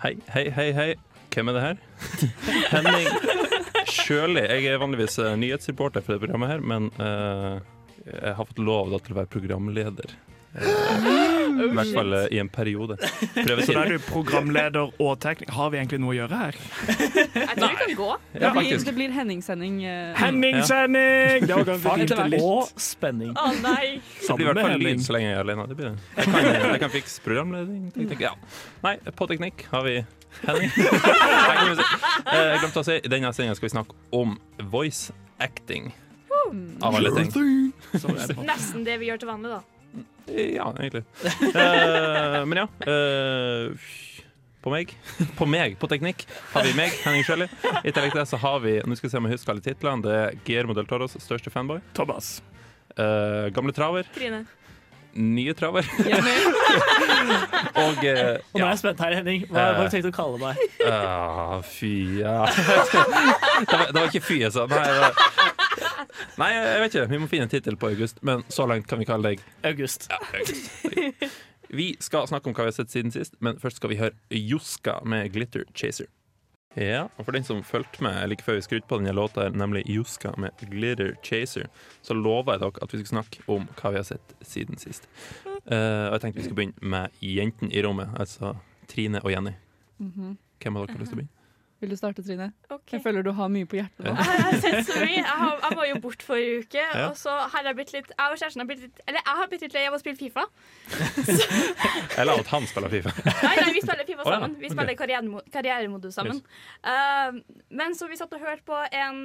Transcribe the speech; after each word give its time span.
Hei, 0.00 0.14
hei, 0.32 0.46
hei, 0.56 0.70
hei. 0.72 0.92
Hvem 1.28 1.50
er 1.50 1.56
det 1.58 1.62
her? 1.62 1.80
Henning 2.72 3.08
Sjøli. 3.90 4.46
Jeg 4.48 4.70
er 4.72 4.80
vanligvis 4.80 5.18
eh, 5.20 5.34
nyhetsreporter 5.36 6.00
for 6.00 6.16
det 6.16 6.22
programmet 6.22 6.48
her, 6.54 6.62
men 6.64 6.86
uh, 6.96 7.60
jeg 8.06 8.32
har 8.38 8.48
fått 8.48 8.62
lov 8.64 8.94
til 9.04 9.12
å 9.12 9.20
være 9.20 9.32
programleder. 9.36 10.16
Eh, 10.50 11.39
I 11.66 11.74
hvert 11.76 11.92
fall 11.94 12.12
eh, 12.16 12.26
i 12.36 12.38
en 12.42 12.48
periode. 12.52 12.96
Så 13.00 13.72
da 13.74 13.82
er 13.84 13.92
du 13.94 13.98
programleder 14.06 14.90
og 15.00 15.12
tekniker. 15.22 15.52
Har 15.56 15.70
vi 15.74 15.78
egentlig 15.80 16.00
noe 16.02 16.14
å 16.14 16.16
gjøre 16.18 16.38
her? 16.40 16.58
Jeg 16.88 17.56
tror 17.56 17.68
vi 17.68 17.78
kan 17.82 17.94
gå. 17.98 18.10
Det 18.32 18.42
Ja, 18.44 18.50
blir, 18.56 18.84
det 18.88 18.94
blir 18.96 19.14
Henning-sending. 19.16 19.76
eh, 19.84 20.14
Henningssending! 20.20 21.46
Det 21.46 21.54
var 21.56 21.64
ganske 21.70 22.06
fint 22.06 22.40
og 22.42 22.70
spenning. 22.80 23.34
Å 23.36 23.50
nei. 23.62 24.00
Det 24.00 24.36
blir 24.36 24.46
i 24.46 24.52
hvert 24.52 24.62
fall 24.66 24.84
lyd 24.86 25.04
så 25.04 25.16
lenge 25.16 25.28
jeg 25.30 25.36
er 25.36 25.44
alene. 25.44 25.66
Det 25.70 25.76
blir 25.80 25.90
det. 25.90 25.98
Jeg 26.16 26.32
kan, 26.34 26.50
jeg 26.74 26.80
kan 26.86 26.94
fikse 26.94 27.24
programleding. 27.26 27.90
Teknikk. 27.96 28.20
Ja. 28.28 28.34
Nei, 28.84 28.96
på 29.16 29.26
teknikk 29.30 29.66
har 29.72 29.86
vi 29.86 29.98
Henning. 30.46 30.70
Eh, 32.30 32.46
Jeg 32.52 32.60
glemte 32.62 32.80
å 32.82 32.84
si, 32.86 32.94
I 33.00 33.10
denne 33.10 33.30
sendinga 33.34 33.56
skal 33.58 33.66
vi 33.66 33.72
snakke 33.72 33.96
om 34.14 34.36
voice 34.70 35.10
acting. 35.42 35.90
Av 36.82 36.94
alle 36.98 37.10
ting. 37.14 37.30
Det. 37.92 38.36
Nesten 38.46 38.84
det 38.86 38.96
vi 39.00 39.08
gjør 39.10 39.20
til 39.22 39.30
vanlig, 39.30 39.50
da. 39.56 39.60
Ja, 40.30 40.68
egentlig. 40.78 41.02
Uh, 41.24 42.44
men 42.46 42.62
ja. 42.62 42.66
Uh, 42.86 43.74
på 44.60 44.68
meg, 44.68 44.92
på 45.38 45.46
meg, 45.48 45.78
på 45.80 45.88
teknikk, 45.88 46.26
har 46.52 46.66
vi 46.66 46.74
meg, 46.76 46.92
Henning 47.00 47.24
Sjøli. 47.24 47.46
I 47.80 47.94
tillegg 47.94 48.12
til 48.12 48.20
det 48.20 48.28
så 48.28 48.40
har 48.42 48.58
vi 48.60 48.76
Nå 48.84 48.98
skal 48.98 49.08
vi 49.08 49.12
se 49.14 49.20
om 49.20 49.28
jeg 49.28 49.38
husker 49.38 49.54
alle 49.54 49.64
titlene. 49.64 50.04
Det 50.04 50.16
er 50.18 50.40
Guillermo 50.44 50.76
del 50.76 50.88
Toros 50.90 51.16
største 51.24 51.52
fanboy. 51.52 51.80
Thomas. 51.96 52.38
Uh, 52.92 53.48
gamle 53.56 53.72
traver. 53.72 54.08
Trine. 54.14 54.44
Nye 55.16 55.54
traver. 55.58 55.88
Og 57.80 58.04
eh, 58.04 58.36
Og 58.52 58.60
nå 58.60 58.66
er 58.66 58.68
jeg 58.68 58.82
spent 58.82 59.00
her, 59.02 59.16
Henning. 59.18 59.46
Hva, 59.48 59.64
hva 59.64 59.80
har 59.80 59.88
du 59.88 59.94
tenkt 59.96 60.10
å 60.10 60.14
kalle 60.14 60.38
meg? 60.38 60.60
Uh, 60.84 61.56
fy, 61.66 61.94
ja. 62.20 62.44
det, 62.46 63.72
var, 63.72 63.88
det 63.90 63.96
var 63.96 64.06
ikke 64.12 64.22
fy 64.28 64.38
jeg 64.44 64.54
sa. 64.54 64.68
Nei, 64.70 64.84
det 64.86 65.00
var... 65.02 65.59
Nei, 66.40 66.50
jeg 66.54 66.82
vet 66.84 66.94
ikke. 66.94 67.06
Vi 67.12 67.20
må 67.22 67.28
finne 67.30 67.48
en 67.48 67.52
tittel 67.52 67.76
på 67.80 67.90
August, 67.92 68.22
men 68.26 68.44
så 68.52 68.66
langt 68.70 68.88
kan 68.90 69.00
vi 69.00 69.08
kalle 69.08 69.34
deg 69.34 69.44
August. 69.66 70.08
ja, 70.10 70.20
August. 70.34 71.40
Vi 71.70 71.92
skal 72.02 72.26
snakke 72.26 72.50
om 72.50 72.54
hva 72.56 72.64
vi 72.66 72.72
har 72.72 72.74
sett 72.74 72.90
siden 72.90 73.12
sist, 73.14 73.36
men 73.38 73.58
først 73.62 73.78
skal 73.78 73.92
vi 73.92 74.00
høre 74.00 74.16
Joska 74.34 74.96
med 75.06 75.28
Glitter 75.30 75.62
Chaser. 75.74 76.08
Ja, 76.78 77.04
og 77.18 77.26
for 77.26 77.34
den 77.34 77.46
som 77.46 77.62
fulgte 77.66 78.02
med 78.02 78.28
like 78.30 78.44
før 78.46 78.58
vi 78.58 78.64
skrudde 78.66 78.86
på 78.90 78.98
denne 78.98 79.14
låta, 79.14 79.44
her, 79.44 79.54
nemlig 79.54 79.84
Joska 79.90 80.32
med 80.38 80.50
Glitter 80.70 81.16
Chaser, 81.26 81.66
så 82.02 82.14
lover 82.14 82.54
jeg 82.54 82.62
dere 82.62 82.82
at 82.82 82.92
vi 82.94 83.00
skal 83.02 83.12
snakke 83.12 83.42
om 83.50 83.66
hva 83.78 83.90
vi 83.94 83.98
har 83.98 84.06
sett 84.06 84.34
siden 84.42 84.78
sist. 84.78 85.06
Uh, 85.66 86.10
og 86.10 86.16
jeg 86.16 86.22
tenkte 86.24 86.40
vi 86.40 86.46
skal 86.46 86.58
begynne 86.58 86.92
med 86.94 87.22
jentene 87.22 87.74
i 87.74 87.82
rommet, 87.86 88.14
altså 88.18 88.56
Trine 88.90 89.22
og 89.22 89.30
Jenny. 89.34 89.54
Mhm. 89.98 90.38
Hvem 90.60 90.76
av 90.76 90.86
dere 90.86 90.98
har 90.98 91.02
lyst 91.02 91.14
til 91.14 91.18
å 91.18 91.22
begynne? 91.22 91.39
Vil 91.80 91.90
du 91.90 91.96
starte, 91.96 92.22
Trine? 92.22 92.50
Okay. 92.68 92.98
Jeg 92.98 93.02
føler 93.06 93.24
du 93.24 93.30
har 93.32 93.48
mye 93.48 93.64
på 93.68 93.78
hjertet 93.78 94.04
nå. 94.04 94.12
Jeg 94.12 94.72
mye. 95.00 95.06
Jeg, 95.14 95.24
har, 95.24 95.54
jeg 95.62 95.76
var 95.78 95.86
jo 95.88 96.00
bort 96.04 96.24
forrige 96.24 96.58
uke, 96.64 96.82
Ja. 96.82 97.06
og 97.08 97.16
så 97.16 97.32
har 97.54 97.64
jeg 97.64 97.78
blitt 97.78 97.92
litt 97.94 98.10
Jeg 98.10 98.34
og 98.34 98.36
kjæresten 98.36 98.60
har 98.60 98.68
blitt 98.68 98.82
litt 98.84 99.00
Eller 99.06 99.22
jeg 99.24 99.36
har 99.38 99.48
blitt 99.48 99.64
litt 99.64 99.76
lei 99.78 99.84
av 99.88 99.96
å 99.96 100.00
spille 100.02 100.18
Fifa. 100.20 100.44
Eller 102.20 102.42
at 102.42 102.50
han 102.52 102.68
spiller 102.68 102.92
Fifa. 102.92 103.14
Nei, 103.30 103.54
nei, 103.62 103.70
vi 103.78 103.84
spiller 103.84 104.08
Fifa 104.10 104.26
sammen. 104.28 104.58
Vi 104.60 104.72
spiller 104.74 104.98
karrieremo 104.98 105.40
karrieremodus 105.54 106.18
sammen. 106.20 106.42
Uh, 106.84 107.40
men 107.80 107.96
så 107.96 108.10
vi 108.12 108.20
satt 108.20 108.36
og 108.36 108.44
hørte 108.44 108.66
på 108.68 108.82
en, 109.00 109.22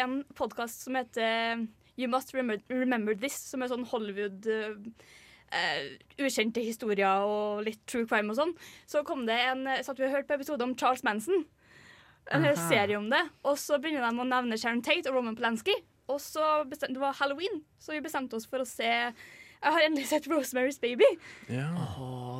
en 0.00 0.16
podkast 0.40 0.86
som 0.88 0.96
heter 0.96 1.66
You 2.00 2.08
Must 2.12 2.32
Remember, 2.32 2.64
Remember 2.72 3.16
This, 3.16 3.36
som 3.50 3.60
er 3.64 3.72
sånn 3.72 3.84
Hollywood 3.92 4.48
uh, 4.48 4.72
uh, 5.52 5.84
ukjente 6.18 6.64
historier 6.64 7.26
og 7.26 7.64
litt 7.66 7.82
true 7.86 8.06
crime 8.08 8.32
og 8.32 8.40
sånn. 8.40 8.54
Så 8.88 9.04
kom 9.06 9.26
det 9.28 9.38
en 9.50 9.66
satt 9.86 9.98
vi 10.00 10.08
og 10.08 10.14
hørte 10.14 10.30
på 10.30 10.38
episode 10.40 10.64
om 10.66 10.74
Charles 10.78 11.04
Manson. 11.06 11.44
En 12.34 12.42
hel 12.42 12.56
Aha. 12.56 12.68
serie 12.68 12.98
om 12.98 13.06
det. 13.10 13.22
Og 13.46 13.58
så 13.60 13.78
begynner 13.78 14.02
de 14.02 14.22
å 14.22 14.26
nevne 14.26 14.58
Sharon 14.58 14.82
Tate 14.82 15.10
og 15.10 15.20
Roman 15.20 15.36
Polanski. 15.38 15.76
Og 16.10 16.20
så 16.22 16.42
bestemte, 16.70 16.94
Det 16.94 17.02
var 17.02 17.16
halloween, 17.18 17.62
så 17.82 17.92
vi 17.94 18.00
bestemte 18.04 18.38
oss 18.38 18.46
for 18.46 18.62
å 18.62 18.66
se 18.66 18.86
Jeg 18.86 19.72
har 19.72 19.82
endelig 19.82 20.06
sett 20.10 20.26
Rosemary's 20.30 20.78
Baby. 20.78 21.06
Ja. 21.50 21.70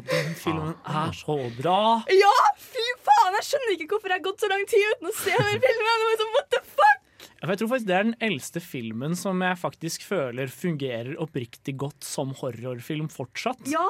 Den 0.07 0.35
filmen 0.39 0.75
er 0.85 1.15
så 1.17 1.37
bra. 1.57 1.79
Ja, 2.13 2.35
fy 2.61 2.85
faen! 3.07 3.39
Jeg 3.39 3.47
skjønner 3.49 3.73
ikke 3.75 3.89
hvorfor 3.95 4.13
jeg 4.13 4.21
har 4.21 4.27
gått 4.27 4.45
så 4.45 4.51
lang 4.53 4.67
tid 4.69 4.85
uten 4.93 5.09
å 5.11 5.15
se 5.17 5.33
den 5.33 5.63
filmen. 5.65 6.03
Det 6.03 6.11
var 6.11 6.21
sånn, 6.21 6.35
what 6.37 6.51
the 6.53 6.61
fuck? 6.77 6.96
Ja, 7.37 7.45
for 7.45 7.53
Jeg 7.53 7.61
tror 7.61 7.71
faktisk 7.73 7.89
Det 7.89 7.97
er 7.97 8.09
den 8.09 8.19
eldste 8.31 8.63
filmen 8.65 9.17
som 9.19 9.43
jeg 9.45 9.61
faktisk 9.61 10.05
føler 10.09 10.53
fungerer 10.53 11.17
oppriktig 11.23 11.77
godt 11.79 12.07
som 12.07 12.33
horrorfilm 12.39 13.09
fortsatt. 13.13 13.67
Ja. 13.71 13.85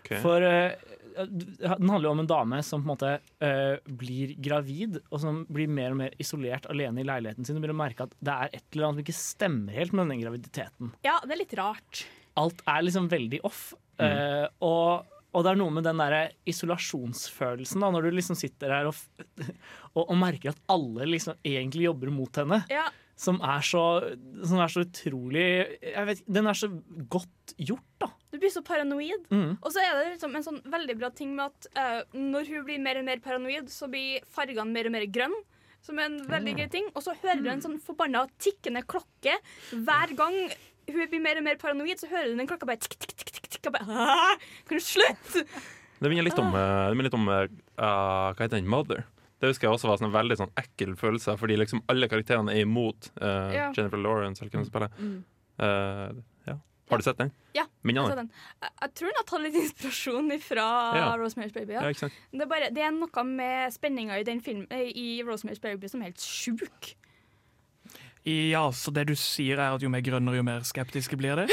Okay. 0.00 0.18
For 0.22 0.42
uh, 0.42 0.74
den 1.18 1.90
handler 1.90 2.08
jo 2.08 2.14
om 2.14 2.22
en 2.22 2.30
dame 2.30 2.60
som 2.66 2.82
på 2.82 2.88
en 2.88 2.92
måte 2.92 3.12
uh, 3.42 3.94
blir 4.00 4.34
gravid, 4.42 5.00
og 5.10 5.22
som 5.22 5.42
blir 5.50 5.70
mer 5.70 5.94
og 5.94 6.00
mer 6.02 6.14
isolert 6.22 6.68
alene 6.70 7.02
i 7.02 7.08
leiligheten 7.08 7.46
sin. 7.46 7.58
Og 7.58 7.64
begynner 7.64 7.76
å 7.76 7.82
merke 7.82 8.06
at 8.06 8.14
det 8.18 8.34
er 8.34 8.52
et 8.52 8.64
eller 8.72 8.88
annet 8.88 9.00
som 9.00 9.06
ikke 9.06 9.18
stemmer 9.18 9.78
helt 9.80 9.96
med 9.96 10.12
den 10.12 10.24
graviditeten. 10.24 10.94
ja, 11.06 11.18
det 11.24 11.34
er 11.34 11.42
litt 11.42 11.58
rart. 11.58 12.04
Alt 12.38 12.62
er 12.70 12.84
liksom 12.86 13.08
veldig 13.10 13.42
off. 13.46 13.72
eh, 13.98 14.46
og, 14.62 15.08
og 15.36 15.44
det 15.44 15.50
er 15.52 15.58
noe 15.60 15.72
med 15.74 15.84
den 15.84 16.00
der 16.00 16.32
isolasjonsfølelsen 16.48 17.84
da, 17.84 17.90
når 17.92 18.08
du 18.08 18.16
liksom 18.16 18.38
sitter 18.38 18.72
her 18.72 18.88
og, 18.88 18.96
og, 19.96 20.06
og 20.06 20.16
merker 20.18 20.54
at 20.54 20.62
alle 20.72 21.08
liksom 21.10 21.36
egentlig 21.46 21.84
jobber 21.88 22.12
mot 22.14 22.40
henne. 22.40 22.62
Ja, 22.72 22.88
Som 23.18 23.40
er 23.42 23.64
så, 23.66 23.82
som 24.46 24.60
er 24.62 24.72
så 24.72 24.84
utrolig 24.86 25.48
vet, 26.06 26.22
Den 26.26 26.46
er 26.46 26.54
så 26.54 26.70
godt 27.10 27.54
gjort, 27.58 27.86
da. 27.98 28.12
Du 28.30 28.38
blir 28.38 28.52
så 28.52 28.62
paranoid. 28.62 29.28
Mm. 29.32 29.56
Og 29.58 29.70
så 29.74 29.82
er 29.82 29.94
det 29.96 30.14
liksom 30.14 30.36
en 30.36 30.44
sånn 30.46 30.60
veldig 30.70 30.96
bra 31.00 31.10
ting 31.10 31.34
med 31.36 31.50
at 31.50 31.68
uh, 31.74 32.16
når 32.16 32.48
hun 32.52 32.66
blir 32.68 32.82
mer 32.82 33.00
og 33.00 33.08
mer 33.08 33.22
paranoid, 33.24 33.70
så 33.72 33.88
blir 33.90 34.24
fargene 34.32 34.72
mer 34.72 34.88
og 34.88 34.94
mer 34.94 35.08
grønne. 35.12 35.44
Som 35.84 36.00
er 36.00 36.08
en 36.08 36.18
veldig 36.26 36.56
gøy 36.58 36.66
ting. 36.72 36.88
Og 36.98 37.04
så 37.04 37.14
hører 37.20 37.42
du 37.42 37.48
en 37.52 37.62
sånn 37.64 37.78
forbanna 37.80 38.24
tikkende 38.42 38.82
klokke 38.90 39.36
hver 39.70 40.14
gang 40.18 40.36
hun 40.94 41.10
blir 41.12 41.22
mer 41.24 41.40
og 41.40 41.44
mer 41.46 41.58
paranoid. 41.60 42.00
Så 42.00 42.08
hører 42.10 42.32
hun 42.32 42.40
den 42.42 42.48
klokka 42.50 42.68
bare 42.68 42.80
tikk, 42.84 42.96
tikk, 43.00 43.14
tikk, 43.16 43.30
tikk, 43.36 43.50
tikk, 43.56 43.68
og 43.70 43.76
bare 43.76 44.00
«Ah, 44.08 44.48
Kan 44.68 44.80
du 44.80 44.84
slutte? 44.84 45.44
Det 45.98 46.10
minner 46.10 46.26
litt 46.28 46.38
om, 46.38 46.52
eh, 46.54 46.88
det 46.94 47.06
litt 47.08 47.16
om 47.18 47.28
ah, 47.28 48.30
Hva 48.32 48.44
heter 48.44 48.56
den? 48.60 48.68
Mother. 48.70 49.04
Det 49.38 49.50
husker 49.52 49.68
jeg 49.68 49.76
også 49.76 49.90
var 49.90 50.00
sånn 50.00 50.14
veldig 50.14 50.36
sånn 50.40 50.54
ekkel 50.58 50.96
følelse, 50.98 51.36
fordi 51.38 51.58
liksom 51.60 51.82
alle 51.90 52.08
karakterene 52.10 52.54
er 52.56 52.64
imot 52.66 53.10
uh, 53.22 53.50
Ja. 53.54 53.68
Jennifer 53.76 54.00
Lawrence. 54.02 54.42
Eller 54.42 54.50
hvem 54.54 54.64
som 54.64 54.72
spiller. 54.72 54.94
Mm. 54.98 55.20
uh, 55.62 56.22
ja. 56.48 56.56
Har 56.90 56.98
du 56.98 57.04
sett 57.04 57.20
den? 57.20 57.30
Ja, 57.54 57.66
Jeg, 57.84 57.96
har 58.00 58.16
den? 58.16 58.26
den. 58.26 58.30
Jeg, 58.64 58.70
jeg 58.82 58.94
tror 58.98 59.10
den 59.12 59.18
har 59.20 59.26
tatt 59.28 59.44
litt 59.44 59.58
inspirasjon 59.62 60.32
fra 60.42 60.66
Ja. 60.96 61.08
Rosemary's 61.20 61.54
Baby. 61.54 61.76
Ja. 61.76 61.84
Det, 61.92 62.40
er 62.42 62.50
bare, 62.50 62.70
det 62.74 62.82
er 62.82 62.94
noe 62.96 63.24
med 63.28 63.74
spenninga 63.76 64.18
i, 64.18 64.24
den 64.26 64.40
film, 64.42 64.64
i 64.72 65.20
Rosemary's 65.26 65.62
Baby 65.62 65.90
som 65.92 66.02
er 66.02 66.10
helt 66.10 66.24
sjuk. 66.24 66.94
Ja, 68.28 68.66
så 68.76 68.92
det 68.92 69.06
du 69.08 69.14
sier 69.16 69.56
er 69.62 69.76
at 69.76 69.82
jo 69.84 69.88
mer 69.92 70.02
grønnere, 70.04 70.36
jo 70.36 70.44
mer 70.44 70.64
skeptiske 70.66 71.16
blir 71.16 71.38
det? 71.40 71.46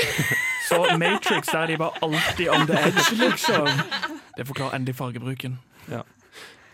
Så 0.67 0.81
Matrix 0.99 1.47
der 1.53 1.61
er 1.63 1.71
de 1.71 1.77
bare 1.79 2.01
alltid 2.03 2.49
on 2.51 2.65
the 2.67 2.75
edge, 2.89 3.15
liksom. 3.21 3.69
Det 4.35 4.43
forklarer 4.49 4.75
endelig 4.79 4.95
fargebruken. 4.97 5.55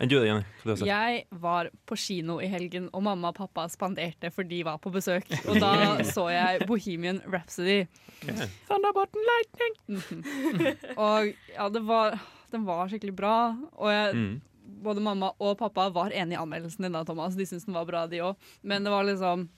Enn 0.01 0.09
du 0.09 0.15
Jenny? 0.18 0.42
Jeg 0.81 1.18
var 1.44 1.68
på 1.86 1.94
kino 2.00 2.39
i 2.42 2.48
helgen, 2.50 2.88
og 2.98 3.03
mamma 3.06 3.30
og 3.30 3.36
pappa 3.38 3.68
spanderte 3.69 4.31
for 4.33 4.48
de 4.50 4.63
var 4.65 4.80
på 4.81 4.89
besøk. 4.95 5.27
Og 5.45 5.59
da 5.62 6.00
så 6.09 6.24
jeg 6.33 6.65
Bohemian 6.65 7.19
Rhapsody. 7.30 7.83
Thunderbolt 8.25 9.13
and 9.13 9.30
lightning. 9.30 9.75
Mhm. 9.92 10.95
Og 10.97 11.30
ja, 11.54 11.68
det 11.69 11.83
var, 11.86 12.18
den 12.56 12.65
var 12.65 12.89
skikkelig 12.89 13.13
bra. 13.19 13.36
Og 13.77 13.92
jeg, 13.94 14.15
Mm. 14.18 14.42
både 14.81 15.01
mamma 15.06 15.30
og 15.38 15.57
pappa 15.59 15.89
var 15.94 16.09
enig 16.18 16.33
i 16.33 16.42
anmeldelsen 16.42 16.81
din, 16.88 16.97
da, 16.97 17.04
Thomas. 17.06 17.36
De 17.38 17.45
syntes 17.45 17.68
den 17.69 17.77
var 17.77 17.86
bra, 17.86 18.07
de 18.09 18.24
òg. 18.25 18.36
Men 18.63 18.83
det 18.83 18.89
var 18.95 19.06
liksom 19.06 19.50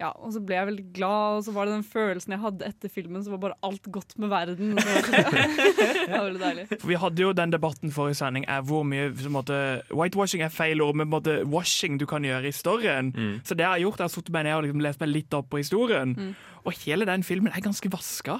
ja, 0.00 0.08
og 0.18 0.32
så 0.34 0.40
ble 0.42 0.56
jeg 0.56 0.66
veldig 0.66 0.84
glad, 0.96 1.36
og 1.38 1.44
så 1.46 1.52
var 1.54 1.68
det 1.68 1.74
den 1.76 1.84
følelsen 1.86 2.34
jeg 2.34 2.42
hadde 2.42 2.68
etter 2.68 2.90
filmen, 2.92 3.22
så 3.22 3.34
var 3.34 3.42
bare 3.44 3.58
alt 3.68 3.84
godt 3.94 4.16
med 4.18 4.32
verden. 4.32 4.72
Så, 4.78 5.02
det 5.18 6.08
var 6.10 6.24
veldig 6.26 6.42
deilig. 6.42 6.66
For 6.72 6.88
Vi 6.90 6.98
hadde 7.04 7.22
jo 7.22 7.32
den 7.36 7.52
debatten 7.54 7.94
forrige 7.94 8.18
sending 8.18 8.46
er 8.50 8.64
hvor 8.66 8.82
mye 8.88 9.12
måte, 9.30 9.58
Whitewashing 9.92 10.42
er 10.42 10.54
feil 10.54 10.82
ord, 10.82 10.96
men 10.98 11.06
på 11.06 11.10
en 11.10 11.16
måte, 11.18 11.36
washing 11.46 12.00
du 12.00 12.06
kan 12.10 12.26
gjøre 12.26 12.50
i 12.50 12.54
storyen. 12.56 13.12
Mm. 13.14 13.34
Så 13.44 13.54
det 13.54 13.66
jeg 13.66 13.74
har 13.74 13.84
gjort, 13.84 14.00
er 14.00 14.10
å 14.10 14.14
sitte 14.16 14.34
meg 14.34 14.48
ned 14.48 14.58
og 14.58 14.66
liksom 14.66 14.82
lest 14.88 15.04
meg 15.04 15.12
litt 15.12 15.38
opp 15.38 15.50
på 15.52 15.62
historien. 15.62 16.16
Mm. 16.18 16.34
Og 16.62 16.78
hele 16.84 17.06
den 17.06 17.22
filmen 17.26 17.52
er 17.54 17.62
ganske 17.62 17.90
vaska. 17.90 18.38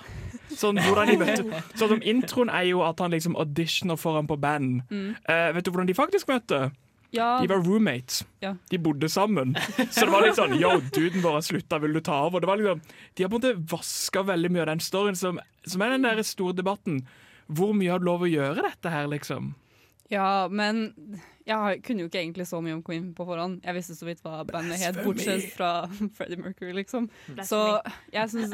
Sånn, 0.53 0.79
hvordan 0.79 1.09
de 1.09 1.17
møtte 1.19 1.63
Sånn 1.79 1.95
som 1.95 2.03
Introen 2.07 2.51
er 2.53 2.69
jo 2.69 2.83
at 2.87 3.01
han 3.03 3.15
liksom 3.15 3.39
auditioner 3.41 3.99
foran 3.99 4.29
på 4.31 4.39
band. 4.41 4.83
Mm. 4.91 5.13
Uh, 5.27 5.49
vet 5.57 5.67
du 5.67 5.73
hvordan 5.73 5.91
de 5.91 5.97
faktisk 5.99 6.31
møtte? 6.31 6.69
Ja, 7.13 7.27
De 7.43 7.49
var 7.51 7.61
roommates. 7.61 8.23
Ja. 8.41 8.55
De 8.71 8.79
bodde 8.81 9.09
sammen. 9.13 9.55
Så 9.91 10.07
det 10.07 10.13
var 10.15 10.25
litt 10.25 10.39
sånn 10.39 10.55
Yo, 10.57 10.71
duden 10.97 11.21
vår 11.21 11.39
har 11.39 11.45
slutta, 11.45 11.79
vil 11.83 11.93
du 11.93 12.01
ta 12.01 12.23
over? 12.27 12.41
Det 12.41 12.49
var 12.49 12.61
liksom, 12.61 12.81
de 13.15 13.25
har 13.27 13.33
på 13.33 13.37
en 13.37 13.43
måte 13.43 13.75
vaska 13.75 14.23
veldig 14.31 14.51
mye 14.55 14.63
av 14.65 14.71
den 14.73 14.81
storyen 14.81 15.19
som, 15.21 15.41
som 15.69 15.85
er 15.85 15.93
den 15.93 16.07
der 16.09 16.23
store 16.25 16.57
debatten. 16.57 17.03
Hvor 17.53 17.75
mye 17.77 17.93
har 17.93 18.01
du 18.01 18.09
lov 18.09 18.25
å 18.25 18.31
gjøre 18.33 18.65
dette 18.65 18.93
her, 18.93 19.11
liksom? 19.13 19.53
ja, 20.13 20.49
men 20.53 20.91
jeg 21.49 21.79
kunne 21.87 22.05
jo 22.05 22.09
ikke 22.11 22.21
egentlig 22.21 22.45
så 22.49 22.61
mye 22.61 22.75
om 22.77 22.83
Queen 22.85 23.11
på 23.17 23.25
forhånd. 23.27 23.63
Jeg 23.65 23.77
visste 23.79 23.95
så 23.97 24.07
vidt 24.07 24.21
hva 24.25 24.43
bandet 24.45 24.83
het, 24.83 24.99
bortsett 25.05 25.47
fra 25.57 25.87
Freddie 26.19 26.37
Mercury, 26.41 26.75
liksom. 26.77 27.09
Så 27.49 27.61
jeg 28.13 28.31
synes, 28.31 28.53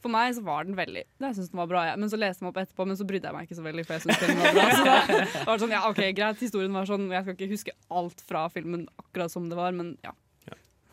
for 0.00 0.12
meg 0.14 0.32
så 0.36 0.42
var 0.46 0.64
den 0.68 0.76
veldig 0.78 1.02
Jeg 1.04 1.36
syns 1.36 1.50
den 1.52 1.60
var 1.60 1.68
bra, 1.70 1.82
jeg. 1.90 1.98
Men 2.00 2.10
så 2.12 2.18
leste 2.20 2.40
jeg 2.40 2.46
meg 2.46 2.54
opp 2.54 2.62
etterpå, 2.64 2.86
men 2.88 2.96
så 3.00 3.06
brydde 3.08 3.28
jeg 3.30 3.36
meg 3.36 3.46
ikke 3.48 3.58
så 3.60 3.66
veldig. 3.66 3.84
For 3.86 3.96
jeg 3.96 4.04
synes 4.06 4.22
filmen 4.22 4.42
var 4.42 4.56
bra 4.56 4.66
Så 4.72 4.84
da 4.88 4.96
var 5.44 5.52
det 5.52 5.60
sånn, 5.64 5.74
ja 5.76 5.82
ok, 5.90 6.00
greit, 6.16 6.42
historien 6.44 6.74
var 6.76 6.88
sånn 6.90 7.06
Jeg 7.12 7.26
skal 7.26 7.36
ikke 7.38 7.50
huske 7.52 7.76
alt 8.00 8.24
fra 8.26 8.46
filmen 8.54 8.86
akkurat 9.02 9.32
som 9.34 9.48
det 9.52 9.58
var, 9.60 9.72
men 9.76 9.94
ja. 10.06 10.12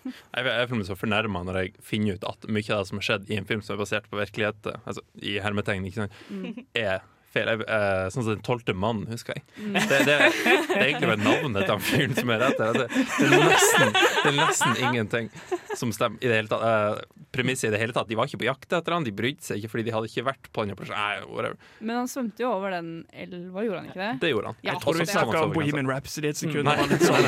Jeg, 0.08 0.46
jeg 0.48 0.70
meg 0.72 0.86
så 0.88 0.96
fornærma 0.96 1.42
når 1.44 1.58
jeg 1.60 1.72
finner 1.84 2.16
ut 2.16 2.24
at 2.30 2.46
mye 2.48 2.72
av 2.72 2.84
det 2.86 2.88
som 2.88 3.00
har 3.02 3.06
skjedd 3.10 3.32
i 3.34 3.36
en 3.42 3.48
film 3.50 3.60
som 3.66 3.74
er 3.76 3.82
basert 3.82 4.06
på 4.08 4.16
virkelighet, 4.22 4.70
altså 4.88 5.02
i 5.20 5.34
hermetegn, 5.44 5.84
ikke 5.90 6.06
sant, 6.06 6.14
Mm. 6.32 6.62
er 6.80 7.02
feil. 7.34 7.48
Jeg, 7.52 7.66
eh, 7.68 8.08
sånn 8.14 8.24
som 8.26 8.32
Den 8.34 8.44
tolvte 8.46 8.74
mann, 8.78 9.04
husker 9.12 9.36
jeg. 9.38 9.44
Det, 9.58 10.00
det, 10.08 10.18
det 10.18 10.78
er 10.78 10.86
egentlig 10.88 11.10
bare 11.12 11.22
navnet 11.24 11.66
til 11.68 11.74
han 11.76 11.84
fyren 11.84 12.16
som 12.18 12.32
er 12.34 12.42
rett. 12.46 12.58
Det, 12.58 12.88
det, 12.88 13.28
er 13.28 13.46
nesten, 13.52 13.94
det 13.94 14.32
er 14.32 14.38
nesten 14.40 14.82
ingenting 14.88 15.30
som 15.78 15.92
stemmer 15.96 16.18
i 16.24 16.32
det 16.32 16.40
hele 16.42 16.52
tatt. 16.52 16.64
uh, 16.64 17.24
Premisset 17.38 17.68
i 17.70 17.74
det 17.76 17.82
hele 17.82 17.94
tatt. 17.94 18.08
De 18.10 18.16
var 18.18 18.30
ikke 18.30 18.40
på 18.42 18.48
jakt 18.48 18.72
etter 18.74 18.96
han, 18.96 19.04
de 19.06 19.12
brydde 19.14 19.44
seg 19.46 19.60
ikke 19.60 19.70
fordi 19.76 19.84
de 19.90 19.94
hadde 19.94 20.10
ikke 20.10 20.24
vært 20.26 20.48
på 20.56 20.64
den 20.66 20.74
operasjonen. 20.74 21.58
Men 21.84 22.00
han 22.02 22.08
svømte 22.10 22.42
jo 22.42 22.50
over 22.56 22.74
den 22.74 22.88
elva, 23.12 23.66
gjorde 23.68 23.82
han 23.84 23.90
ikke 23.92 24.02
det? 24.02 24.12
Det 24.24 24.32
gjorde 24.32 24.54
han. 24.54 24.58
Ja, 24.64 24.72
Jeg 24.72 24.82
tror 24.86 24.98
vi 24.98 25.04
det- 25.04 25.12
snakka 25.14 25.44
om 25.44 25.54
Bohemian 25.54 25.92
Rhapsody 25.92 26.32
et 26.32 26.40
sekund. 26.40 26.66
Nei. 26.70 26.78
Det 26.88 27.02
sånn, 27.04 27.28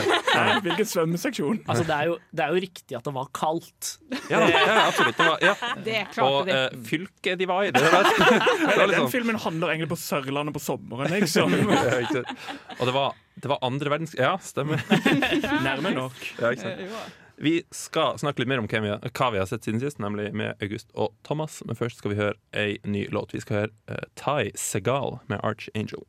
Hvilken 0.66 0.88
svømmeseksjon? 0.88 1.60
Altså, 1.70 1.84
det, 1.86 1.96
er 2.00 2.10
jo, 2.10 2.16
det 2.34 2.46
er 2.46 2.56
jo 2.56 2.64
riktig 2.64 2.98
at 2.98 3.06
det 3.10 3.14
var 3.20 3.28
kaldt. 3.36 3.92
Ja, 4.32 4.40
ja, 4.48 4.76
absolutt. 4.88 5.18
Det 5.20 5.28
var, 5.28 5.44
ja. 5.44 5.54
Det 5.86 6.00
klarte 6.14 6.30
Og 6.40 6.48
de. 6.50 6.56
eh, 6.56 6.80
fylket 6.90 7.40
de 7.42 7.48
var 7.50 7.68
i. 7.68 7.72
Det 7.76 7.82
var, 7.84 8.08
det 8.18 8.68
var 8.70 8.80
Den 8.80 8.90
liksom, 8.94 9.10
filmen 9.14 9.40
handler 9.44 9.74
egentlig 9.76 9.89
på 9.90 9.98
Sørlandet 10.00 10.56
på 10.56 10.62
sommeren, 10.64 11.12
liksom. 11.16 11.56
Ja, 11.70 11.98
ikke 12.04 12.22
sant. 12.22 12.46
Og 12.80 12.86
det 12.90 12.94
var, 12.96 13.18
det 13.36 13.52
var 13.52 13.64
andre 13.66 13.94
verdenskrig 13.96 14.24
Ja, 14.24 14.36
stemmer. 14.44 14.84
Nærme 15.68 15.94
nok. 15.96 16.22
Ja, 16.40 16.54
ikke 16.54 16.68
sant. 16.70 17.18
Vi 17.40 17.62
skal 17.72 18.18
snakke 18.20 18.44
litt 18.44 18.50
mer 18.52 18.60
om 18.60 18.68
hva 18.68 19.30
vi 19.32 19.40
har 19.40 19.48
sett 19.48 19.64
siden 19.64 19.80
sist, 19.80 20.02
nemlig 20.04 20.34
med 20.36 20.60
August 20.60 20.90
og 20.92 21.14
Thomas. 21.24 21.62
Men 21.66 21.78
først 21.80 22.02
skal 22.02 22.12
vi 22.12 22.20
høre 22.20 22.36
ei 22.52 22.82
ny 22.84 23.06
låt. 23.16 23.32
Vi 23.32 23.40
skal 23.40 23.62
høre 23.62 23.72
uh, 23.88 24.04
Ty 24.20 24.52
Segal 24.60 25.22
med 25.32 25.40
Archangel. 25.40 26.04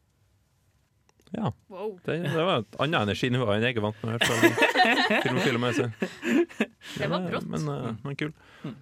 Ja, 1.36 1.52
Wow. 1.70 1.92
det, 2.04 2.16
det 2.26 2.42
var 2.44 2.64
et 2.64 2.76
annet 2.82 3.04
energinivå 3.06 3.46
enn 3.54 3.62
jeg 3.62 3.76
er 3.78 3.84
vant 3.84 4.00
med. 4.02 4.18
Det 6.98 7.08
var 7.10 7.26
brått. 7.28 7.46
Men, 7.46 7.68
eh, 7.70 7.92
men 8.04 8.16
kul. 8.18 8.32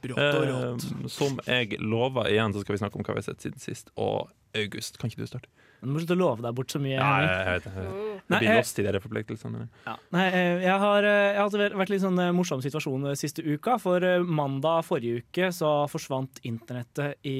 Brått 0.03 0.23
og 0.23 0.47
rått. 0.49 0.87
Eh, 0.89 1.09
som 1.13 1.37
jeg 1.47 1.77
lova 1.83 2.25
igjen, 2.31 2.55
så 2.57 2.63
skal 2.65 2.77
vi 2.77 2.81
snakke 2.83 2.99
om 3.01 3.05
hva 3.05 3.17
vi 3.19 3.23
har 3.23 3.29
sett 3.29 3.45
siden 3.45 3.61
sist. 3.63 3.93
Og 4.01 4.31
August, 4.57 4.97
kan 4.99 5.13
ikke 5.13 5.27
du 5.27 5.29
starte? 5.29 5.51
Du 5.81 5.91
må 5.93 6.01
slutte 6.03 6.17
å 6.17 6.19
love 6.19 6.43
deg 6.43 6.55
bort 6.59 6.73
så 6.75 6.81
mye. 6.83 6.97
Ja, 6.97 7.11
jeg, 7.23 7.29
jeg 7.31 7.59
vet 7.59 7.67
det. 7.69 7.73
Jeg 7.83 8.23
Nei, 8.33 8.39
blir 8.43 8.59
lost 8.59 8.81
i 8.81 8.85
de 8.85 9.01
forpliktelsene. 9.03 9.67
Ja. 9.87 9.95
Nei, 10.15 10.25
eh, 10.27 10.65
jeg 10.65 10.81
har, 10.83 11.07
eh, 11.07 11.29
jeg 11.37 11.43
har 11.45 11.77
vært 11.81 11.93
litt 11.93 12.03
sånn 12.03 12.19
eh, 12.23 12.33
morsom 12.35 12.65
situasjon 12.65 13.07
siste 13.19 13.45
uka. 13.47 13.77
For 13.83 14.05
mandag 14.27 14.83
forrige 14.89 15.23
uke 15.23 15.53
så 15.55 15.71
forsvant 15.91 16.43
internettet 16.49 17.23
i 17.29 17.37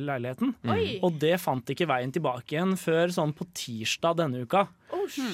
leiligheten. 0.00 0.54
Mm. 0.64 0.80
Og 1.06 1.20
det 1.20 1.36
fant 1.42 1.74
ikke 1.74 1.88
veien 1.90 2.14
tilbake 2.14 2.56
igjen 2.56 2.74
før 2.80 3.12
sånn 3.12 3.36
på 3.36 3.48
tirsdag 3.56 4.22
denne 4.22 4.46
uka. 4.46 4.66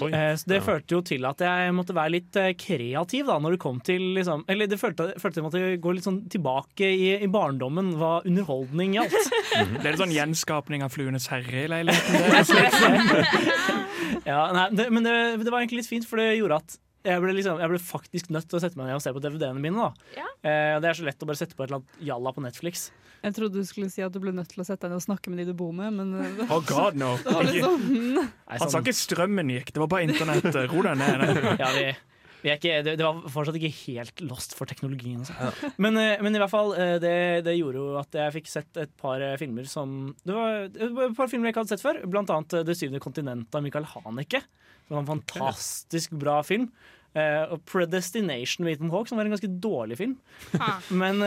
Oh, 0.01 0.09
Eh, 0.13 0.35
Så 0.37 0.47
det 0.51 0.59
Ja. 0.61 0.65
førte 0.67 0.91
jo 0.97 1.01
til 1.03 1.25
at 1.25 1.39
jeg 1.39 1.73
måtte 1.75 1.95
være 1.97 2.11
litt 2.15 2.37
eh, 2.37 2.53
kreativ 2.55 3.27
da 3.27 3.39
når 3.39 3.57
det 3.57 3.61
kom 3.61 3.81
til 3.81 4.01
liksom, 4.19 4.45
Eller 4.49 4.67
det 4.71 4.79
følte, 4.81 5.13
følte 5.21 5.41
jeg 5.41 5.45
måtte 5.47 5.63
gå 5.81 5.95
litt 5.95 6.05
sånn 6.05 6.21
tilbake 6.29 6.87
i, 6.93 7.13
i 7.23 7.27
barndommen 7.33 7.95
hva 7.97 8.23
underholdning 8.25 8.95
gjaldt. 8.99 9.17
Det 9.83 9.87
er 9.87 9.93
litt 9.95 10.03
sånn 10.03 10.15
gjenskapning 10.15 10.83
av 10.85 10.93
Fluenes 10.95 11.27
herre 11.33 11.65
i 11.65 11.69
leiligheten. 11.73 12.15
liksom. 12.37 14.23
Ja, 14.27 14.43
nei, 14.55 14.69
det, 14.77 14.89
men 14.93 15.03
det, 15.07 15.15
det 15.45 15.51
var 15.53 15.61
egentlig 15.63 15.83
litt 15.83 15.91
fint, 15.91 16.07
for 16.09 16.21
det 16.21 16.37
gjorde 16.39 16.61
at 16.63 16.77
jeg 17.05 17.21
ble, 17.23 17.33
liksom, 17.35 17.59
jeg 17.63 17.69
ble 17.73 17.79
faktisk 17.83 18.31
nødt 18.31 18.47
til 18.49 18.59
å 18.59 18.63
sette 18.63 18.77
meg 18.79 18.87
ned 18.91 18.97
og 18.99 19.03
se 19.05 19.13
på 19.13 19.21
DVD-ene 19.23 19.61
mine. 19.61 19.77
da 19.77 19.93
Ja. 20.21 20.27
eh, 20.43 20.81
Det 20.81 20.89
er 20.91 20.95
så 21.01 21.05
lett 21.07 21.23
å 21.23 21.27
bare 21.27 21.37
sette 21.41 21.55
på 21.57 21.65
et 21.65 21.71
eller 21.71 21.81
annet 21.83 22.07
jalla 22.09 22.33
på 22.33 22.43
Netflix. 22.45 22.91
Jeg 23.23 23.35
trodde 23.35 23.55
du 23.55 23.65
skulle 23.65 23.91
si 23.91 24.03
at 24.03 24.11
du 24.13 24.19
ble 24.19 24.33
nødt 24.35 24.49
til 24.51 24.63
å 24.63 24.67
sette 24.67 24.81
deg 24.83 24.91
ned 24.91 24.99
og 24.99 25.05
snakke 25.07 25.31
med 25.31 25.39
de 25.39 25.53
du 25.53 25.55
bor 25.55 25.73
med, 25.73 25.93
men 25.95 26.15
eh, 26.41 26.47
Oh 26.51 26.61
god, 26.61 26.97
no. 26.97 27.17
sånn 27.23 28.19
Han 28.49 28.59
sa 28.59 28.67
sånn- 28.67 28.83
ikke 28.83 28.95
strømmen 28.99 29.51
gikk, 29.55 29.73
det 29.73 29.79
var 29.83 29.87
bare 29.89 30.07
internettet. 30.09 30.71
Ro 30.73 30.83
deg 30.83 30.97
ned. 30.99 31.59
ja, 31.63 31.71
vi, 31.77 31.93
ikke, 32.43 32.79
det, 32.83 32.97
det 32.99 33.07
var 33.07 33.21
fortsatt 33.31 33.59
ikke 33.59 33.71
helt 33.85 34.23
lost 34.27 34.57
for 34.59 34.71
teknologien. 34.71 35.23
Ja. 35.31 35.51
Men, 35.83 35.99
eh, 36.01 36.23
men 36.25 36.35
i 36.35 36.41
hvert 36.43 36.51
fall, 36.51 36.73
eh, 36.75 36.97
det, 37.03 37.15
det 37.47 37.55
gjorde 37.55 37.79
jo 37.79 37.93
at 38.01 38.19
jeg 38.19 38.35
fikk 38.39 38.51
sett 38.51 38.81
et 38.83 38.93
par 38.99 39.23
eh, 39.23 39.37
filmer 39.41 39.69
som 39.71 40.11
Det 40.27 40.35
var 40.35 40.67
et 40.67 41.15
par 41.19 41.31
filmer 41.31 41.49
jeg 41.49 41.55
ikke 41.55 41.65
hadde 41.65 41.77
sett 41.77 41.85
før, 41.85 42.01
blant 42.11 42.33
annet 42.35 42.63
Det 42.67 42.77
syvende 42.79 43.03
kontinentet 43.03 43.55
av 43.59 43.65
Michael 43.65 43.87
Haneke. 43.95 44.43
Som 44.89 44.97
var 44.99 45.05
en 45.05 45.13
fantastisk 45.13 46.19
bra 46.19 46.41
film. 46.47 46.67
Eh, 47.15 47.45
og 47.47 47.63
Predestination 47.69 48.67
med 48.67 48.77
Ethan 48.77 48.93
Hawke, 48.93 49.13
som 49.13 49.21
var 49.21 49.29
en 49.29 49.37
ganske 49.37 49.53
dårlig 49.63 50.01
film. 50.03 50.19
Ha. 50.57 50.75
Men, 51.03 51.23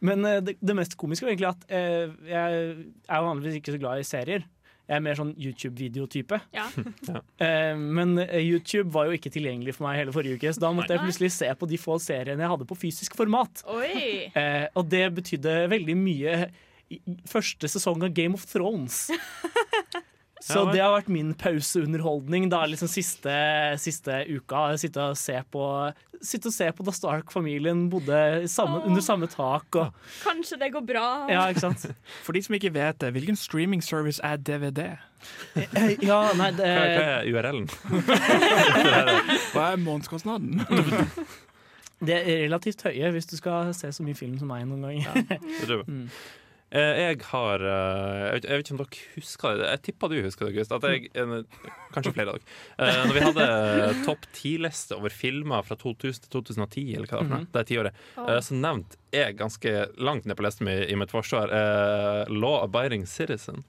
men 0.00 0.24
det, 0.40 0.54
det 0.64 0.72
mest 0.72 0.94
komiske 0.96 1.26
var 1.26 1.34
egentlig 1.34 1.50
at 1.50 1.64
eh, 1.76 2.12
jeg 2.24 2.60
er 3.04 3.24
vanligvis 3.26 3.58
ikke 3.58 3.74
så 3.74 3.80
glad 3.82 4.00
i 4.00 4.06
serier. 4.08 4.46
Jeg 4.90 4.98
er 4.98 5.04
mer 5.04 5.18
sånn 5.18 5.34
YouTube-videotype. 5.38 6.40
Ja. 6.58 6.66
Eh, 7.40 7.76
men 7.78 8.16
eh, 8.24 8.40
YouTube 8.42 8.90
var 8.92 9.06
jo 9.06 9.14
ikke 9.16 9.30
tilgjengelig 9.32 9.76
for 9.76 9.86
meg 9.86 10.00
hele 10.00 10.14
forrige 10.14 10.40
uke, 10.40 10.50
så 10.52 10.64
da 10.64 10.72
måtte 10.74 10.96
jeg 10.96 11.04
plutselig 11.04 11.30
se 11.36 11.48
på 11.56 11.68
de 11.70 11.78
få 11.80 11.96
seriene 12.02 12.42
jeg 12.42 12.50
hadde 12.52 12.66
på 12.68 12.78
fysisk 12.78 13.16
format. 13.18 13.62
Oi. 13.70 13.92
Eh, 14.40 14.66
og 14.78 14.86
det 14.88 15.02
betydde 15.16 15.52
veldig 15.70 15.94
mye 15.98 16.34
i 16.90 16.98
første 17.28 17.68
sesong 17.70 18.02
av 18.06 18.12
Game 18.16 18.34
of 18.38 18.44
Thrones. 18.48 19.02
Så 20.40 20.62
det 20.72 20.80
har 20.80 20.94
vært 20.94 21.10
min 21.12 21.34
pauseunderholdning 21.36 22.46
da 22.52 22.62
liksom 22.66 22.88
siste, 22.88 23.32
siste 23.82 24.22
uka. 24.30 24.62
Sitte 24.80 25.10
og 25.12 25.18
se 25.20 25.36
på, 25.52 25.64
sitte 26.24 26.48
og 26.48 26.54
se 26.54 26.68
på 26.72 26.86
da 26.86 26.94
Stark-familien 26.96 27.82
bodde 27.92 28.48
samme, 28.48 28.78
Åh. 28.80 28.86
under 28.88 29.04
samme 29.04 29.28
tak. 29.28 29.68
Og, 29.76 29.92
Kanskje 30.24 30.56
det 30.62 30.70
går 30.72 30.86
bra. 30.88 31.04
ja, 31.28 31.44
ikke 31.52 31.66
sant? 31.68 31.84
For 32.24 32.32
de 32.32 32.42
som 32.46 32.56
ikke 32.56 32.72
vet 32.72 32.98
det, 33.04 33.12
hvilken 33.18 33.36
streaming 33.36 33.84
service 33.84 34.20
er 34.24 34.40
DVD? 34.40 34.94
Eh, 35.60 35.94
Ja, 36.00 36.22
nei, 36.38 36.50
det, 36.56 36.64
Hva, 36.64 36.88
hva 36.96 37.06
er 37.20 37.28
URL-en? 37.28 37.68
Hva 39.52 39.70
er 39.74 39.80
månedskostnaden? 39.84 40.62
det 42.08 42.16
er 42.16 42.44
relativt 42.46 42.80
høye 42.88 43.10
hvis 43.12 43.28
du 43.28 43.36
skal 43.36 43.74
se 43.76 43.90
så 43.92 44.04
mye 44.06 44.16
film 44.16 44.38
som 44.40 44.48
meg 44.48 44.64
noen 44.68 44.88
ganger. 44.88 45.84
Mm. 45.84 46.06
Eh, 46.70 47.00
Jeg 47.10 47.16
har 47.32 47.62
eh, 47.66 48.20
jeg 48.20 48.34
vet, 48.36 48.44
jeg 48.46 48.58
vet 48.60 48.68
ikke 48.68 48.74
om 48.76 48.80
dere 48.84 49.14
husker 49.16 49.56
det. 49.58 49.68
Jeg 49.72 49.82
tippa 49.88 50.08
du 50.12 50.16
husker 50.22 50.46
det, 50.46 50.52
August. 50.54 50.72
At 50.76 50.84
jeg, 50.86 51.10
kanskje 51.96 52.12
flere 52.14 52.30
av 52.30 52.38
dere. 52.38 52.56
Eh, 52.78 52.98
Når 53.08 53.16
vi 53.16 53.24
hadde 53.26 53.46
topp 54.06 54.28
ti-liste 54.36 54.94
over 54.94 55.10
filmer 55.10 55.66
fra 55.66 55.74
2000 55.80 56.28
til 56.28 56.34
2010, 56.38 56.84
eller 56.94 57.10
hva 57.10 57.18
det 57.18 57.24
var 57.26 57.32
noe, 57.40 57.48
det 57.50 57.62
er 57.64 57.70
tiåret, 57.72 58.04
eh, 58.22 58.38
så 58.46 58.54
nevnte 58.54 59.00
jeg 59.10 59.34
ganske 59.40 59.72
langt 59.98 60.28
ned 60.30 60.38
på 60.38 60.44
listen 60.46 60.68
min 60.68 60.84
i 60.86 60.94
mitt 61.00 61.10
forsvar 61.10 61.50
eh, 61.50 62.30
Law 62.30 62.60
Abiding 62.62 63.02
Citizen. 63.10 63.64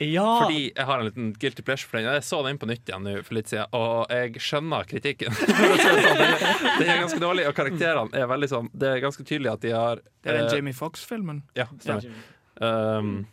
Ja, 0.00 0.24
Fordi 0.42 0.72
jeg 0.76 0.84
har 0.84 1.00
en 1.00 1.06
liten 1.08 1.28
guilty 1.40 1.62
pleasure 1.64 1.88
for 1.88 1.96
den. 2.00 2.08
Jeg 2.12 2.24
så 2.24 2.42
den 2.44 2.58
på 2.60 2.68
nytt 2.68 2.88
igjen 2.88 3.04
nå 3.04 3.14
for 3.24 3.36
litt 3.36 3.48
siden, 3.48 3.68
og 3.76 4.10
jeg 4.12 4.40
skjønner 4.44 4.84
kritikken. 4.88 5.32
Si 5.36 5.44
det 5.52 6.88
sånn, 6.88 6.88
er- 6.88 7.00
ganske 7.04 7.20
dårlig, 7.22 7.44
og 7.48 7.54
karakterene 7.56 8.16
er 8.20 8.26
veldig 8.28 8.48
sånn 8.50 8.66
Det 8.76 8.88
er 8.90 9.00
ganske 9.04 9.24
tydelig 9.24 9.52
at 9.54 9.62
de 9.64 9.70
har 9.72 10.00
Det 10.04 10.32
er 10.32 10.40
den 10.42 10.50
Jamie 10.52 10.76
Fox-filmen. 10.76 11.42
Ja, 11.56 11.64
stemmer. 11.80 12.08
Um, 12.60 13.26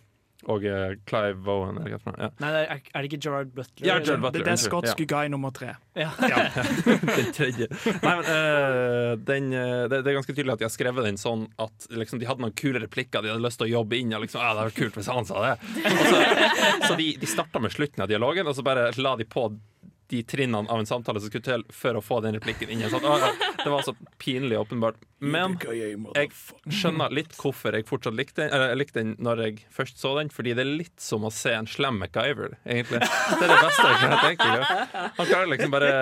og 0.51 0.65
eh, 0.67 0.95
Clive 1.07 1.51
Owen, 1.51 1.77
eller 1.79 2.01
hva 2.01 2.11
det 2.11 2.19
er. 2.19 2.23
Ja. 2.25 2.29
Nei, 2.43 2.49
er, 2.59 2.81
er 2.91 3.05
det 3.05 3.09
ikke 3.09 3.19
Gerard 3.23 3.51
Butler? 3.55 3.85
Ja. 3.87 3.95
Gerard 4.03 4.23
Butler. 4.25 4.33
Det, 4.33 4.41
det 4.43 4.51
er 4.51 4.57
unnskyld. 4.57 4.71
skotske 4.73 5.05
guy 5.07 5.31
nummer 5.31 5.53
tre. 5.55 5.75
Ja. 5.95 6.09
den 7.19 7.29
tredje. 7.35 7.69
Nei, 8.03 8.13
men 8.19 8.27
uh, 8.27 9.13
den, 9.29 9.51
eh, 9.55 9.85
det, 9.91 10.01
det 10.03 10.11
er 10.11 10.17
ganske 10.19 10.35
tydelig 10.35 10.57
at 10.57 10.63
de 10.63 10.67
har 10.67 10.73
skrevet 10.73 11.07
den 11.07 11.19
sånn 11.21 11.47
at 11.63 11.87
liksom, 11.93 12.19
de 12.19 12.27
hadde 12.27 12.43
noen 12.43 12.55
kule 12.59 12.81
replikker 12.83 13.23
de 13.23 13.31
hadde 13.31 13.45
lyst 13.45 13.61
til 13.61 13.69
å 13.69 13.73
jobbe 13.77 13.99
inn. 13.99 14.11
Og 14.17 14.25
liksom, 14.25 14.43
ah, 14.43 14.51
det 14.51 14.65
hadde 14.65 14.71
vært 14.71 14.81
kult 14.81 14.99
hvis 14.99 15.11
han 15.13 15.29
sa 15.29 15.45
det. 15.47 15.53
Så, 16.09 16.23
så 16.89 16.97
de, 16.99 17.11
de 17.23 17.29
starta 17.29 17.63
med 17.63 17.75
slutten 17.75 18.03
av 18.03 18.11
dialogen, 18.11 18.49
og 18.49 18.57
så 18.57 18.65
bare 18.65 18.89
la 18.99 19.15
de 19.19 19.29
på 19.29 19.47
de 20.11 20.19
trinnene 20.27 20.69
av 20.69 20.79
en 20.81 20.87
samtale 20.89 21.21
som 21.21 21.31
skulle 21.31 21.45
til 21.45 21.63
for 21.73 21.97
å 21.97 22.01
få 22.03 22.19
den 22.25 22.35
replikken 22.37 22.69
inn. 22.73 22.83
Sånn? 22.91 23.05
Det 23.63 23.71
var 23.71 23.85
så 23.85 23.93
pinlig 24.21 24.59
åpenbart. 24.59 24.99
Men 25.23 25.55
jeg 25.63 26.31
skjønner 26.67 27.13
litt 27.15 27.35
hvorfor 27.39 27.77
jeg 27.77 27.87
fortsatt 27.87 28.17
likte 28.17 28.43
den, 28.43 28.51
eller 28.51 28.73
jeg 28.73 28.81
likte 28.81 28.99
den 28.99 29.15
når 29.23 29.43
jeg 29.45 29.63
først 29.73 30.01
så 30.01 30.13
den, 30.19 30.31
fordi 30.33 30.55
det 30.57 30.65
er 30.65 30.73
litt 30.83 30.99
som 31.01 31.23
å 31.23 31.31
se 31.33 31.55
en 31.55 31.69
slem 31.69 32.01
MacGyver, 32.03 32.57
egentlig. 32.67 32.99
Det 32.99 33.39
er 33.39 33.53
det 33.53 33.61
beste 33.63 33.87
jeg 33.87 34.01
kan 34.03 34.17
tenke. 34.27 35.07
Han 35.19 35.29
klarer 35.31 35.51
liksom 35.53 35.73
bare 35.73 35.93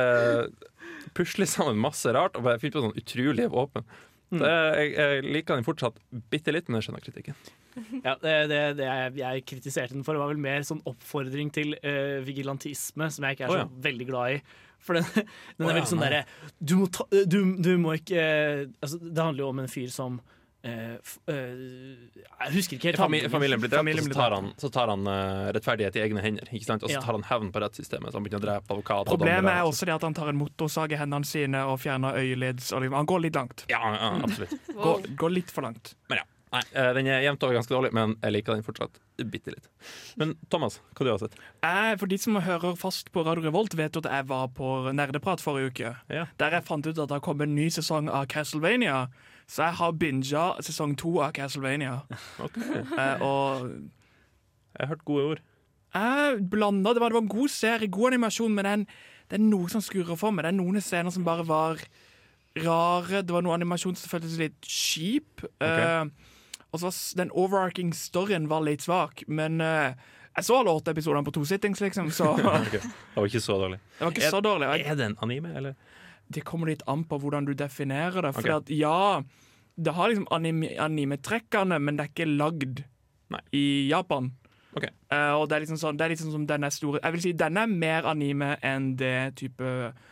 pusle 1.17 1.47
sammen 1.49 1.79
masse 1.81 2.11
rart 2.15 2.37
og 2.39 2.45
bare 2.47 2.59
finne 2.61 2.77
på 2.77 2.85
sånn 2.87 2.97
utrolige 2.97 3.51
våpen. 4.31 4.41
Så 4.41 4.81
jeg, 4.81 4.93
jeg 4.95 5.25
liker 5.27 5.59
den 5.59 5.67
fortsatt 5.67 5.99
bitte 6.31 6.53
litt, 6.55 6.69
men 6.69 6.79
jeg 6.79 6.87
skjønner 6.87 7.05
kritikken. 7.05 7.37
Ja, 8.05 8.17
det, 8.19 8.33
det, 8.51 8.59
det 8.81 8.87
jeg, 8.87 9.13
jeg 9.21 9.43
kritiserte 9.47 9.95
den 9.95 10.03
for, 10.03 10.19
var 10.19 10.31
vel 10.33 10.41
mer 10.43 10.65
sånn 10.67 10.81
oppfordring 10.89 11.53
til 11.55 11.77
uh, 11.79 12.19
vigilantisme, 12.25 13.07
som 13.13 13.27
jeg 13.27 13.37
ikke 13.37 13.47
er 13.47 13.53
så 13.53 13.59
så 13.59 13.63
ja. 13.63 13.69
veldig 13.87 14.07
glad 14.09 14.35
i. 14.35 14.41
For 14.81 14.97
den, 14.97 15.07
den 15.13 15.67
er 15.67 15.69
ja, 15.69 15.75
veldig 15.77 15.89
sånn 15.91 16.01
derre 16.01 16.21
du, 16.57 16.75
du, 17.29 17.39
du 17.61 17.75
må 17.77 17.93
ikke 17.99 18.17
uh, 18.17 18.63
altså, 18.81 18.97
Det 18.97 19.21
handler 19.21 19.43
jo 19.43 19.49
om 19.51 19.59
en 19.61 19.69
fyr 19.69 19.91
som 19.93 20.17
eh, 20.63 20.95
f, 21.01 21.17
eh, 21.27 21.35
Jeg 22.41 22.53
husker 22.55 22.77
ikke 22.77 22.89
helt 22.91 23.01
Fami 23.01 23.21
familien 23.29 23.59
blir 23.61 23.69
drept, 23.71 23.81
Familien 23.81 24.05
og 24.05 24.09
blir 24.09 24.17
så 24.17 24.21
tar 24.21 24.35
han, 24.35 24.49
så 24.57 24.71
tar 24.71 24.91
han 24.93 25.07
uh, 25.07 25.51
rettferdighet 25.55 25.95
i 25.99 26.03
egne 26.05 26.21
hender. 26.25 26.51
Ikke 26.51 26.65
sant? 26.69 26.83
Og 26.83 26.89
så 26.89 26.99
Ja. 26.99 27.01
tar 27.05 27.17
han 27.17 27.23
hevn 27.29 27.51
på 27.51 27.61
rettssystemet. 27.63 28.11
Så 28.11 28.19
han 28.19 28.23
begynner 28.27 28.41
å 28.41 28.47
drepe 28.47 28.75
advokater. 28.75 29.11
og 29.11 29.19
Problemet 29.19 29.51
er 29.53 29.63
også 29.63 29.85
det 29.89 29.95
at 29.95 30.01
han 30.07 30.13
tar 30.13 30.29
en 30.29 30.37
motorsag 30.41 30.91
i 30.91 31.01
hendene 31.01 31.25
sine 31.25 31.63
og 31.65 31.79
fjerner 31.79 32.17
øyelids. 32.21 32.71
og 32.73 32.83
Han 32.91 33.05
går 33.05 33.21
litt 33.27 33.35
langt. 33.35 33.65
Ja, 33.69 33.81
ja, 33.95 34.11
absolutt. 34.23 34.53
Går, 34.81 35.15
går 35.15 35.29
litt 35.39 35.51
for 35.51 35.61
langt. 35.63 35.95
Nei, 36.51 36.61
eh, 36.75 36.93
Den 36.93 37.07
er 37.07 37.21
jevnt 37.23 37.43
over 37.47 37.55
ganske 37.55 37.71
dårlig, 37.71 37.93
men 37.95 38.17
jeg 38.19 38.33
liker 38.35 38.57
den 38.57 38.63
fortsatt 38.65 38.97
bitte 39.31 39.53
litt. 39.53 39.67
Men 40.19 40.33
Thomas, 40.49 40.79
hva 40.97 41.05
du 41.05 41.11
har 41.13 41.19
sett? 41.21 41.35
Jeg, 41.63 41.99
for 42.01 42.11
de 42.11 42.17
som 42.19 42.35
hører 42.43 42.75
fast 42.75 43.11
på 43.13 43.23
Radio 43.23 43.45
Revolt, 43.45 43.75
vet 43.77 43.95
jo 43.95 44.01
at 44.03 44.09
jeg 44.11 44.27
var 44.27 44.49
på 44.57 44.91
Nerdeprat 44.91 45.39
forrige 45.43 45.71
uke. 45.71 45.91
Ja. 46.11 46.25
Der 46.41 46.57
jeg 46.57 46.65
fant 46.67 46.87
ut 46.87 46.97
at 46.97 47.07
det 47.07 47.15
har 47.15 47.23
kommet 47.23 47.47
en 47.47 47.55
ny 47.55 47.69
sesong 47.71 48.09
av 48.11 48.25
Castlevania. 48.27 49.05
Så 49.51 49.65
jeg 49.65 49.75
har 49.81 49.91
binga 49.99 50.43
sesong 50.63 50.93
to 50.99 51.17
av 51.19 51.33
Castlevania. 51.35 51.97
Ok. 52.39 52.55
Eh, 52.57 53.23
og 53.25 53.65
Jeg 53.67 54.85
har 54.85 54.87
hørt 54.93 55.03
gode 55.05 55.25
ord. 55.33 55.41
jeg 55.93 56.45
blanda. 56.49 56.93
Det 56.95 57.01
var, 57.03 57.09
det 57.11 57.17
var 57.19 57.25
en 57.25 57.33
god 57.33 57.49
serie, 57.51 57.89
god 57.91 58.13
animasjon, 58.13 58.53
men 58.55 58.65
den, 58.69 58.85
det 59.27 59.39
er 59.39 59.43
noe 59.43 59.67
som 59.73 59.83
skurrer 59.83 60.15
for 60.17 60.31
meg. 60.31 60.45
Det 60.47 60.53
er 60.53 60.59
noen 60.61 60.79
scener 60.81 61.11
som 61.11 61.25
bare 61.27 61.43
var 61.49 61.83
rare. 62.63 63.21
Det 63.27 63.35
var 63.35 63.43
noe 63.43 63.57
animasjon 63.59 63.97
som 63.99 64.13
føltes 64.13 64.37
litt 64.39 64.55
kjip. 64.63 65.43
Eh, 65.59 66.05
og 66.71 66.79
så 66.79 66.87
var 66.87 66.95
den 67.19 67.31
overarching 67.35 67.91
storyen 67.97 68.47
var 68.47 68.63
litt 68.63 68.85
svak, 68.87 69.25
men 69.27 69.59
eh, 69.59 69.91
jeg 70.37 70.47
så 70.47 70.61
alle 70.61 70.71
åtte 70.79 70.93
episodene 70.95 71.25
på 71.27 71.33
to 71.35 71.43
sittings, 71.43 71.81
liksom, 71.83 72.07
så 72.15 72.29
okay. 72.63 72.79
Det 72.79 73.19
var 73.19 73.27
ikke 73.27 73.43
så 73.43 73.57
dårlig. 73.59 73.81
det 73.97 74.05
var 74.05 74.13
ikke 74.15 74.29
så 74.31 74.39
dårlig. 74.45 74.69
Jeg- 74.77 74.85
Er 74.87 74.95
det 74.95 75.05
en 75.11 75.17
anime, 75.27 75.51
eller? 75.59 75.75
Det 76.31 76.43
kommer 76.47 76.71
litt 76.71 76.83
an 76.89 77.03
på 77.07 77.19
hvordan 77.21 77.47
du 77.47 77.53
definerer 77.57 78.23
det. 78.27 78.33
For 78.37 78.45
okay. 78.45 78.57
at 78.61 78.69
ja, 78.73 79.23
det 79.75 79.93
har 79.97 80.11
liksom 80.11 80.27
anime- 80.31 80.75
anime-trekkene, 80.79 81.79
men 81.81 81.97
det 81.97 82.05
er 82.05 82.13
ikke 82.13 82.29
lagd 82.29 82.83
Nei. 83.31 83.41
i 83.55 83.65
Japan. 83.89 84.31
Ok. 84.71 84.85
Uh, 85.11 85.35
og 85.35 85.49
det 85.51 85.57
er 85.57 85.63
liksom 85.65 85.79
sånn, 85.81 85.97
det 85.99 86.05
er 86.05 86.13
liksom 86.13 86.31
som 86.31 86.43
den 86.47 86.63
er 86.63 86.71
store 86.71 87.01
Jeg 87.03 87.11
vil 87.11 87.23
si 87.25 87.31
denne 87.35 87.65
er 87.65 87.71
mer 87.71 88.05
anime 88.07 88.53
enn 88.63 88.93
det 88.95 89.35
type 89.41 89.67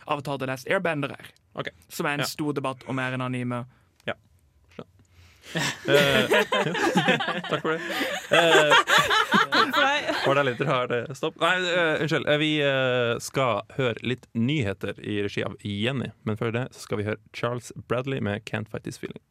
Avatar 0.05 0.41
The 0.41 0.49
Last 0.51 0.67
Airbender 0.67 1.13
er. 1.15 1.29
Ok. 1.55 1.71
Som 1.88 2.09
er 2.09 2.17
en 2.17 2.25
Ja. 2.25 2.25
stor 2.27 2.53
debatt 2.53 2.83
og 2.88 2.95
mer 2.95 3.15
enn 3.15 3.23
anime. 3.23 3.65
Eh, 5.56 6.29
takk 7.50 7.62
for 7.63 7.74
det. 7.74 7.82
Eh, 8.36 8.74
var 10.25 10.36
det 10.38 10.44
litt 10.51 10.62
rar 10.68 10.94
eh, 10.94 11.10
stopp? 11.18 11.39
Nei, 11.41 11.56
eh, 11.72 12.03
unnskyld. 12.03 12.27
Eh, 12.29 12.39
vi 12.41 12.51
eh, 12.65 13.15
skal 13.24 13.63
høre 13.77 13.98
litt 14.06 14.27
nyheter 14.38 15.00
i 15.01 15.20
regi 15.25 15.44
av 15.46 15.58
Jenny, 15.65 16.12
men 16.27 16.39
før 16.39 16.53
det 16.56 16.68
så 16.75 16.86
skal 16.86 17.01
vi 17.01 17.08
høre 17.10 17.22
Charles 17.34 17.74
Bradley 17.88 18.22
med 18.22 18.46
'Can't 18.46 18.70
Fight 18.70 18.86
This 18.86 19.01
Feeling'. 19.01 19.24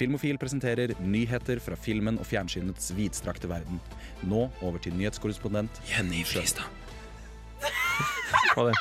Filmofil 0.00 0.38
presenterer 0.40 0.94
nyheter 1.04 1.60
fra 1.60 1.76
filmen 1.76 2.16
og 2.18 2.24
fjernsynets 2.24 2.94
vidstrakte 2.96 3.50
verden. 3.50 3.80
Nå 4.24 4.48
over 4.62 4.78
til 4.80 4.96
nyhetskorrespondent 4.96 5.82
Jenny 5.90 6.24
Fristad. 6.24 6.64
Var 8.56 8.70
det? 8.70 8.74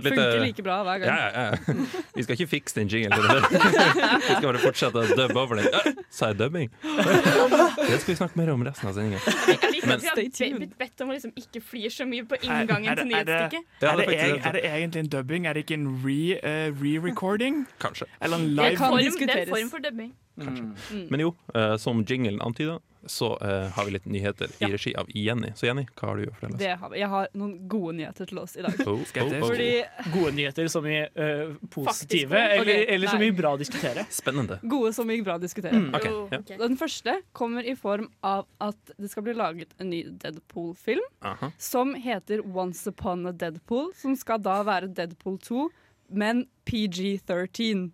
Det 0.00 0.12
Funker 0.12 0.30
lite... 0.32 0.44
like 0.46 0.62
bra 0.62 0.78
hver 0.86 0.98
gang. 1.02 1.08
Ja, 1.08 1.28
ja, 1.28 1.42
ja. 1.50 1.74
Vi 2.16 2.22
skal 2.24 2.38
ikke 2.38 2.46
fikse 2.50 2.78
den 2.80 2.88
jinglen. 2.88 3.12
Vi 4.28 4.34
skal 4.34 4.46
bare 4.46 4.62
fortsette 4.62 5.02
å 5.02 5.16
dubbe 5.18 5.40
over 5.42 5.60
den. 5.60 5.98
Sa 6.12 6.30
jeg 6.32 6.38
dubbing? 6.40 6.70
Det 6.82 7.98
skal 8.00 8.12
vi 8.12 8.16
snakke 8.18 8.40
mer 8.40 8.52
om 8.54 8.64
resten 8.66 8.88
av 8.90 8.96
sendingen. 8.96 9.20
Jeg 9.48 9.72
liker 9.76 9.94
at 9.96 10.18
vi 10.20 10.50
har 10.52 10.58
blitt 10.60 10.76
bedt 10.80 11.04
om 11.04 11.12
å 11.12 11.16
liksom 11.16 11.34
ikke 11.38 11.62
fly 11.64 11.90
så 11.92 12.06
mye 12.08 12.26
på 12.28 12.38
Er- 12.40 12.46
inngangen 12.48 12.90
er 12.92 12.96
det- 12.96 13.04
til 13.04 13.14
er 13.14 13.24
nyhetsstykket. 13.24 13.62
Er, 13.82 13.96
det 13.96 14.06
det, 14.08 14.18
er 14.18 14.48
er 14.48 14.52
det 14.52 14.64
egentlig 14.70 15.04
en 15.04 15.12
dubbing? 15.16 15.46
Er 15.46 15.52
det 15.58 15.64
ikke 15.66 15.78
en 15.80 15.88
re, 16.04 16.38
eh, 16.42 16.70
re-recording? 16.82 17.66
Kanskje. 17.80 18.06
Eller 18.20 18.36
en 18.36 18.48
Det 18.48 18.58
er, 18.58 18.70
live? 18.70 18.76
kan 18.76 18.88
form, 18.90 19.26
det 19.26 19.30
er 19.30 19.42
en 19.42 19.48
form 19.48 19.70
for 19.70 19.78
dubbing. 19.78 20.12
Men 21.10 21.20
jo, 21.20 21.34
uh, 21.54 21.76
som 21.76 22.04
jinglen 22.08 22.40
antyda, 22.40 22.78
så 23.06 23.38
uh, 23.38 23.68
har 23.74 23.84
vi 23.84 23.90
litt 23.96 24.04
nyheter 24.06 24.50
i 24.58 24.68
regi 24.72 24.94
av 24.96 25.08
Jenny. 25.16 25.52
Så 25.56 25.66
Jenny, 25.66 25.84
hva 25.98 26.08
har 26.12 26.20
du 26.20 26.26
å 26.28 26.34
fortelle 26.34 26.54
oss? 26.54 26.60
Det 26.62 26.74
har 26.78 26.90
vi. 26.92 27.00
Jeg 27.00 27.08
har 27.12 27.28
noen 27.38 27.54
gode 27.68 27.94
nyheter 27.98 28.28
til 28.30 28.38
oss 28.42 28.56
i 28.56 28.62
dag. 28.66 28.78
Oh, 28.92 28.98
oh, 28.98 29.32
oh. 29.32 29.46
Fordi 29.46 29.68
Gode 30.12 30.32
nyheter 30.36 30.66
som 30.68 30.86
i 30.86 30.98
uh, 31.02 31.52
positive, 31.72 32.28
gode. 32.34 32.56
eller, 32.60 32.82
eller 32.94 33.08
som 33.08 33.22
i 33.24 33.30
bra 33.34 33.52
å 33.56 33.60
diskutere. 33.60 34.04
Spennende. 34.12 34.58
Gode 34.62 34.92
som 34.96 35.10
i 35.10 35.16
bra 35.24 35.36
å 35.38 35.42
diskutere. 35.42 35.78
Mm. 35.78 35.90
Ok, 35.96 36.08
Oh, 36.12 36.28
ja. 36.32 36.40
Den 36.60 36.76
første 36.76 37.14
kommer 37.32 37.64
i 37.64 37.74
form 37.78 38.08
av 38.26 38.44
at 38.62 38.92
det 38.98 39.08
skal 39.12 39.24
bli 39.26 39.34
laget 39.38 39.72
en 39.80 39.88
ny 39.92 40.02
Deadpool-film 40.22 41.04
som 41.62 41.94
heter 41.94 42.42
Once 42.44 42.90
Upon 42.90 43.26
a 43.30 43.32
Deadpool, 43.32 43.92
som 43.96 44.16
skal 44.18 44.42
da 44.44 44.58
være 44.66 44.90
Deadpool 44.92 45.38
2, 45.42 45.66
men 46.12 46.44
PG-13. 46.68 47.90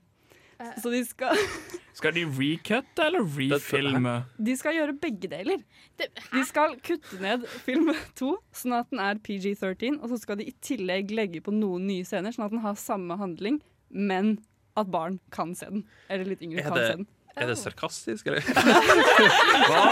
Eh. 0.58 0.74
Så 0.82 0.90
de 0.90 1.00
skal, 1.06 1.38
Skal 1.98 2.14
de 2.16 2.24
recutte 2.26 3.04
eller 3.04 3.22
refilme? 3.22 4.14
de 4.38 4.56
skal 4.58 4.76
gjøre 4.76 4.94
begge 4.98 5.30
deler. 5.30 5.62
De 5.98 6.44
skal 6.46 6.76
kutte 6.84 7.18
ned 7.22 7.46
film 7.66 7.92
2, 8.18 8.32
sånn 8.60 8.76
at 8.78 8.90
den 8.92 9.02
er 9.02 9.20
PG-13, 9.22 10.00
og 10.02 10.10
så 10.12 10.18
skal 10.20 10.40
de 10.40 10.48
i 10.50 10.54
tillegg 10.64 11.14
legge 11.14 11.42
på 11.44 11.54
noen 11.54 11.86
nye 11.90 12.06
scener, 12.06 12.34
sånn 12.34 12.48
at 12.48 12.54
den 12.54 12.64
har 12.64 12.78
samme 12.78 13.18
handling, 13.18 13.60
men 13.90 14.36
at 14.78 14.90
barn 14.94 15.18
kan 15.34 15.54
se 15.58 15.66
den. 15.70 15.86
Eller 16.10 16.34
litt 16.34 16.42
yngre 16.44 16.66
kan 16.66 16.78
se 16.78 16.90
den. 17.00 17.08
Er 17.36 17.46
det 17.50 17.56
sarkastisk, 17.60 18.26
eller? 18.30 18.42
Hva, 19.68 19.82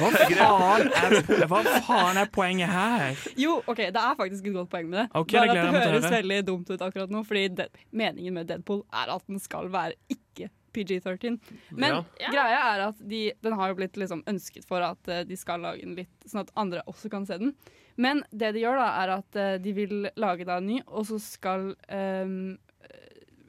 hva, 0.00 0.10
faen 0.10 0.86
er, 0.88 1.16
hva 1.50 1.60
faen 1.84 2.20
er 2.22 2.30
poenget 2.32 2.70
her? 2.72 3.18
Jo, 3.38 3.58
ok, 3.68 3.82
det 3.92 4.00
er 4.00 4.16
faktisk 4.18 4.46
et 4.48 4.54
godt 4.56 4.70
poeng 4.72 4.88
med 4.90 5.02
det. 5.02 5.06
Okay, 5.20 5.38
Bare 5.40 5.54
det 5.54 5.60
at 5.64 5.76
det 5.76 5.90
høres 5.92 6.14
veldig 6.14 6.38
dumt 6.48 6.70
ut 6.72 6.84
akkurat 6.86 7.12
nå, 7.12 7.22
fordi 7.26 7.44
det, 7.60 7.68
meningen 7.96 8.36
med 8.40 8.48
Deadpool 8.50 8.82
er 8.92 9.12
at 9.14 9.26
den 9.30 9.42
skal 9.42 9.68
være 9.72 9.94
ikke 10.12 10.48
PG-13. 10.74 11.38
Men 11.74 12.00
Ja. 12.20 12.30
Greia 12.30 12.60
er 12.74 12.84
at 12.88 12.98
de, 13.10 13.22
den 13.42 13.58
har 13.58 13.72
jo 13.72 13.78
blitt 13.80 13.98
liksom 13.98 14.22
ønsket 14.30 14.66
for 14.68 14.82
at 14.86 15.08
eh, 15.10 15.24
de 15.26 15.36
skal 15.38 15.62
lage 15.66 15.82
den 15.82 15.96
litt, 15.98 16.12
sånn 16.26 16.44
at 16.44 16.52
andre 16.58 16.84
også 16.90 17.10
kan 17.12 17.26
se 17.26 17.38
den. 17.42 17.54
Men 18.00 18.22
det 18.30 18.52
de 18.54 18.62
gjør 18.64 18.78
da, 18.78 18.88
er 19.02 19.14
at 19.18 19.36
eh, 19.40 19.56
de 19.62 19.74
vil 19.76 19.96
lage 20.20 20.46
da 20.48 20.60
en 20.60 20.68
ny, 20.70 20.78
og 20.86 21.08
så 21.10 21.18
skal 21.22 21.72
ehm, 21.90 22.54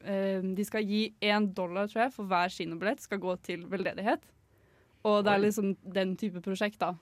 De 0.02 0.66
skal 0.66 0.86
gi 0.88 1.14
én 1.22 1.50
dollar, 1.54 1.88
tror 1.92 2.06
jeg, 2.08 2.14
for 2.16 2.30
hver 2.30 2.50
kinobillett 2.54 3.02
skal 3.04 3.20
gå 3.22 3.36
til 3.46 3.66
veldedighet. 3.70 4.24
Og 5.08 5.24
det 5.26 5.34
er 5.34 5.42
liksom 5.46 5.72
den 5.94 6.16
type 6.18 6.42
prosjekt, 6.46 6.80
da. 6.82 6.94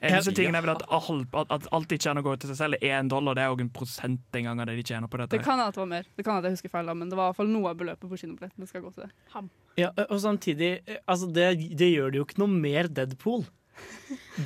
Eneste 0.00 0.32
tingen 0.32 0.56
er 0.56 0.62
vel 0.64 0.70
at, 0.72 0.82
alt- 0.88 1.34
at, 1.52 1.66
alt 1.76 1.88
de 1.90 1.98
tjener 2.00 2.24
går 2.24 2.38
til 2.40 2.48
seg 2.52 2.56
selv. 2.62 2.78
Én 2.80 3.10
dollar 3.12 3.36
det 3.36 3.42
er 3.44 3.50
jo 3.52 3.58
en 3.60 3.72
prosent 3.76 4.38
en 4.38 4.46
gang 4.48 4.62
av 4.62 4.70
det 4.70 4.76
de 4.78 4.84
tjener 4.88 5.10
på 5.12 5.20
dette. 5.20 5.36
Det 5.36 5.44
kan 5.44 5.60
at 5.60 5.74
det 5.76 5.82
var 5.82 5.90
mer. 5.90 6.06
Det 6.16 6.24
kan 6.24 6.38
at 6.38 6.48
jeg 6.48 6.56
husker 6.56 6.72
feil, 6.72 6.88
men 6.96 7.10
det 7.12 7.18
var 7.18 7.26
i 7.26 7.32
hvert 7.32 7.40
fall 7.42 7.50
noe 7.52 7.68
av 7.72 7.76
beløpet 7.82 8.08
på 8.08 8.20
kinobilletten. 8.22 8.64
Det 8.64 8.70
skal 8.70 8.84
gå 8.86 8.92
til 8.96 9.04
det. 9.04 9.42
Ja, 9.82 9.90
og 10.08 10.16
samtidig, 10.24 10.70
altså 11.04 11.28
det, 11.32 11.76
det 11.76 11.90
gjør 11.92 12.12
det 12.12 12.22
jo 12.22 12.24
ikke 12.28 12.40
noe 12.40 12.48
mer 12.64 12.88
Deadpool. 12.88 13.44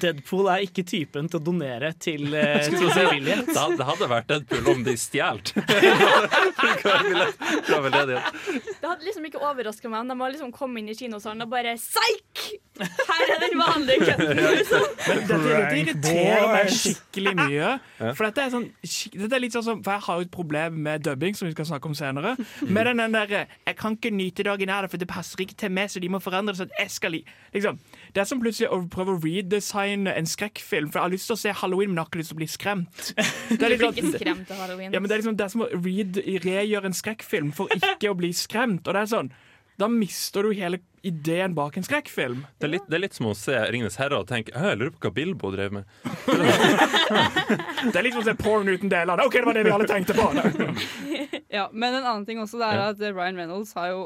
Deadpool 0.03 0.49
er 0.51 0.65
ikke 0.67 0.83
typen 0.87 1.29
til 1.31 1.39
å 1.39 1.43
donere 1.47 1.93
til, 2.03 2.27
eh, 2.35 2.67
til 2.67 2.91
frivillighet. 2.91 3.47
Det 3.55 3.79
det 3.79 3.87
hadde 3.87 4.09
vært 4.11 4.29
Deadpool 4.31 4.71
om 4.75 4.85
de 4.87 4.97
stjal. 4.99 5.41
Det 7.67 8.87
hadde 8.87 9.05
liksom 9.05 9.27
ikke 9.29 9.41
overraska 9.43 9.89
meg 9.91 10.01
om 10.01 10.11
de 10.11 10.17
hadde 10.19 10.35
liksom 10.37 10.53
kommet 10.55 10.83
inn 10.83 10.91
i 10.93 10.97
kinosalen 10.99 11.45
og 11.45 11.51
bare 11.53 11.75
Psyk! 11.79 12.61
Her 12.77 13.33
er 13.33 13.41
den 13.41 13.59
vanlige 13.59 14.11
kødden! 14.11 14.41
Liksom. 14.57 14.85
Dette, 15.07 15.37
dette 15.43 15.77
irriterer 15.81 16.47
meg 16.53 16.71
skikkelig 16.73 17.33
mye. 17.39 17.71
For 18.19 18.27
dette 18.27 18.45
er, 18.45 18.51
sånn, 18.53 18.67
dette 18.83 19.39
er 19.39 19.43
litt 19.43 19.57
sånn 19.57 19.65
som 19.65 19.81
For 19.85 19.97
jeg 19.97 20.05
har 20.07 20.21
jo 20.21 20.27
et 20.27 20.33
problem 20.35 20.79
med 20.87 21.05
dubbing, 21.07 21.37
som 21.37 21.49
vi 21.49 21.55
skal 21.55 21.69
snakke 21.71 21.91
om 21.91 21.97
senere. 21.97 22.35
Med 22.67 22.91
den, 22.91 23.01
den 23.03 23.17
derre 23.17 23.47
'Jeg 23.47 23.77
kan 23.81 23.97
ikke 23.97 24.13
nyte 24.15 24.47
dagen 24.47 24.73
her, 24.73 24.89
for 24.93 25.01
det 25.01 25.09
passer 25.09 25.41
ikke 25.41 25.57
til 25.57 25.73
meg, 25.73 25.91
så 25.91 26.01
de 26.01 26.11
må 26.13 26.21
forandre 26.23 26.53
det 26.53 26.61
sånn 26.65 26.77
jeg 26.77 26.91
skal 26.93 27.17
li 27.17 27.23
liksom, 27.55 27.79
Det 28.17 28.23
er 28.23 28.29
som 28.31 28.39
plutselig 28.41 28.71
å 28.73 28.79
prøve 28.89 29.13
å 29.13 29.19
redesigne 29.21 30.15
en 30.17 30.29
skrekkfilm, 30.31 30.89
for 30.89 31.03
jeg 31.03 31.05
har 31.05 31.13
lyst 31.13 31.29
til 31.29 31.37
å 31.37 31.41
se 31.43 31.53
Halloween, 31.61 31.91
men 31.93 31.99
jeg 32.01 32.07
har 32.07 32.09
ikke 32.09 32.21
lyst 32.23 32.31
til 32.33 32.39
å 32.39 32.41
bli 32.41 32.49
skremt. 32.49 33.11
Det 33.59 33.59
er 33.61 33.75
Du 33.75 33.83
blir 33.83 33.91
ikke 33.93 34.13
skremt 34.15 34.53
av 34.55 34.63
halloween. 34.65 34.95
ja, 34.97 35.01
men 35.03 35.11
det 35.11 35.15
er 35.19 35.21
liksom 35.21 35.37
det 35.37 35.45
er 35.45 35.53
som 35.53 35.67
å 35.67 35.69
read, 35.75 36.17
regjøre 36.47 36.89
en 36.89 36.97
skrekkfilm 36.97 37.53
for 37.59 37.69
ikke 37.77 38.09
å 38.09 38.17
bli 38.17 38.33
skremt. 38.33 38.89
Og 38.89 38.97
det 38.97 39.03
er 39.05 39.13
sånn 39.13 39.29
Da 39.77 39.91
mister 39.93 40.47
du 40.49 40.55
hele 40.57 40.79
ideen 41.05 41.53
bak 41.55 41.77
en 41.77 41.85
skrekkfilm. 41.85 42.47
Det 42.57 42.65
er, 42.65 42.71
litt, 42.79 42.87
det 42.89 42.97
er 42.97 43.03
litt 43.05 43.15
som 43.19 43.29
å 43.29 43.35
se 43.37 43.53
'Ringenes 43.53 43.99
herre' 44.01 44.23
og 44.23 44.27
tenke 44.31 44.49
jeg 44.57 44.79
lurer 44.81 44.95
på 44.95 45.05
hva 45.05 45.13
Bilbo 45.19 45.51
drev 45.53 45.77
med. 45.77 45.85
Det 47.93 47.99
er 48.01 48.03
litt 48.07 48.17
som 48.17 48.23
å 48.25 48.27
se 48.27 48.35
porn 48.41 48.69
uten 48.73 48.89
deler. 48.91 49.21
OK, 49.27 49.37
det 49.37 49.45
var 49.47 49.59
det 49.59 49.65
vi 49.69 49.75
alle 49.77 49.89
tenkte 49.91 50.17
på. 50.17 50.31
Ja, 51.57 51.69
men 51.73 51.95
en 51.95 52.05
annen 52.05 52.25
ting 52.27 52.41
også 52.43 52.59
det 52.59 52.67
er 52.69 52.81
at 52.91 53.01
Ryan 53.01 53.37
Reynolds 53.39 53.71
har 53.79 53.93
jo 53.93 54.01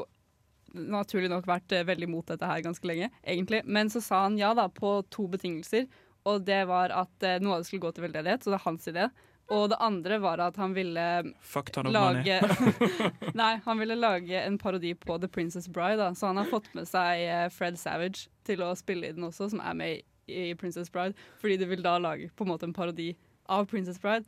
naturlig 0.73 1.31
nok 1.31 1.49
vært 1.49 1.73
eh, 1.75 1.87
veldig 1.87 2.09
mot 2.11 2.27
dette 2.27 2.47
her 2.47 2.63
ganske 2.65 2.87
lenge, 2.87 3.11
egentlig. 3.23 3.63
Men 3.65 3.91
så 3.91 4.01
sa 4.03 4.23
han 4.25 4.39
ja 4.39 4.53
da, 4.57 4.67
på 4.69 4.99
to 5.13 5.27
betingelser. 5.31 5.87
Og 6.29 6.45
det 6.45 6.63
var 6.69 6.93
at 6.93 7.25
eh, 7.25 7.41
noe 7.41 7.57
av 7.57 7.63
det 7.63 7.69
skulle 7.69 7.87
gå 7.87 7.93
til 7.95 8.05
veldedighet, 8.07 8.43
så 8.43 8.53
det 8.53 8.59
er 8.59 8.65
hans 8.67 8.89
idé. 8.91 9.07
Og 9.51 9.65
det 9.71 9.79
andre 9.83 10.19
var 10.23 10.39
at 10.39 10.55
han 10.61 10.71
ville 10.71 11.05
Fuck 11.43 11.73
ton 11.75 11.89
of 11.89 11.91
lage 11.91 12.37
Nei, 13.41 13.49
han 13.65 13.81
ville 13.81 13.97
lage 13.99 14.39
en 14.39 14.55
parodi 14.61 14.93
på 14.95 15.17
The 15.19 15.27
Princess 15.27 15.67
Bride, 15.67 15.97
da. 15.99 16.13
så 16.15 16.29
han 16.29 16.39
har 16.39 16.47
fått 16.47 16.69
med 16.77 16.87
seg 16.87 17.25
eh, 17.25 17.47
Fred 17.51 17.79
Savage 17.79 18.29
til 18.47 18.63
å 18.63 18.71
spille 18.79 19.09
i 19.09 19.17
den 19.17 19.27
også, 19.27 19.49
som 19.51 19.63
er 19.63 19.75
med 19.75 20.07
i 20.31 20.53
Princess 20.55 20.91
Bride, 20.93 21.17
fordi 21.41 21.57
de 21.59 21.67
vil 21.67 21.83
da 21.83 21.97
lage 21.99 22.29
på 22.37 22.45
en 22.45 22.53
måte 22.53 22.69
en 22.69 22.75
parodi 22.75 23.11
av 23.51 23.67
Princess 23.67 23.99
Bride 23.99 24.23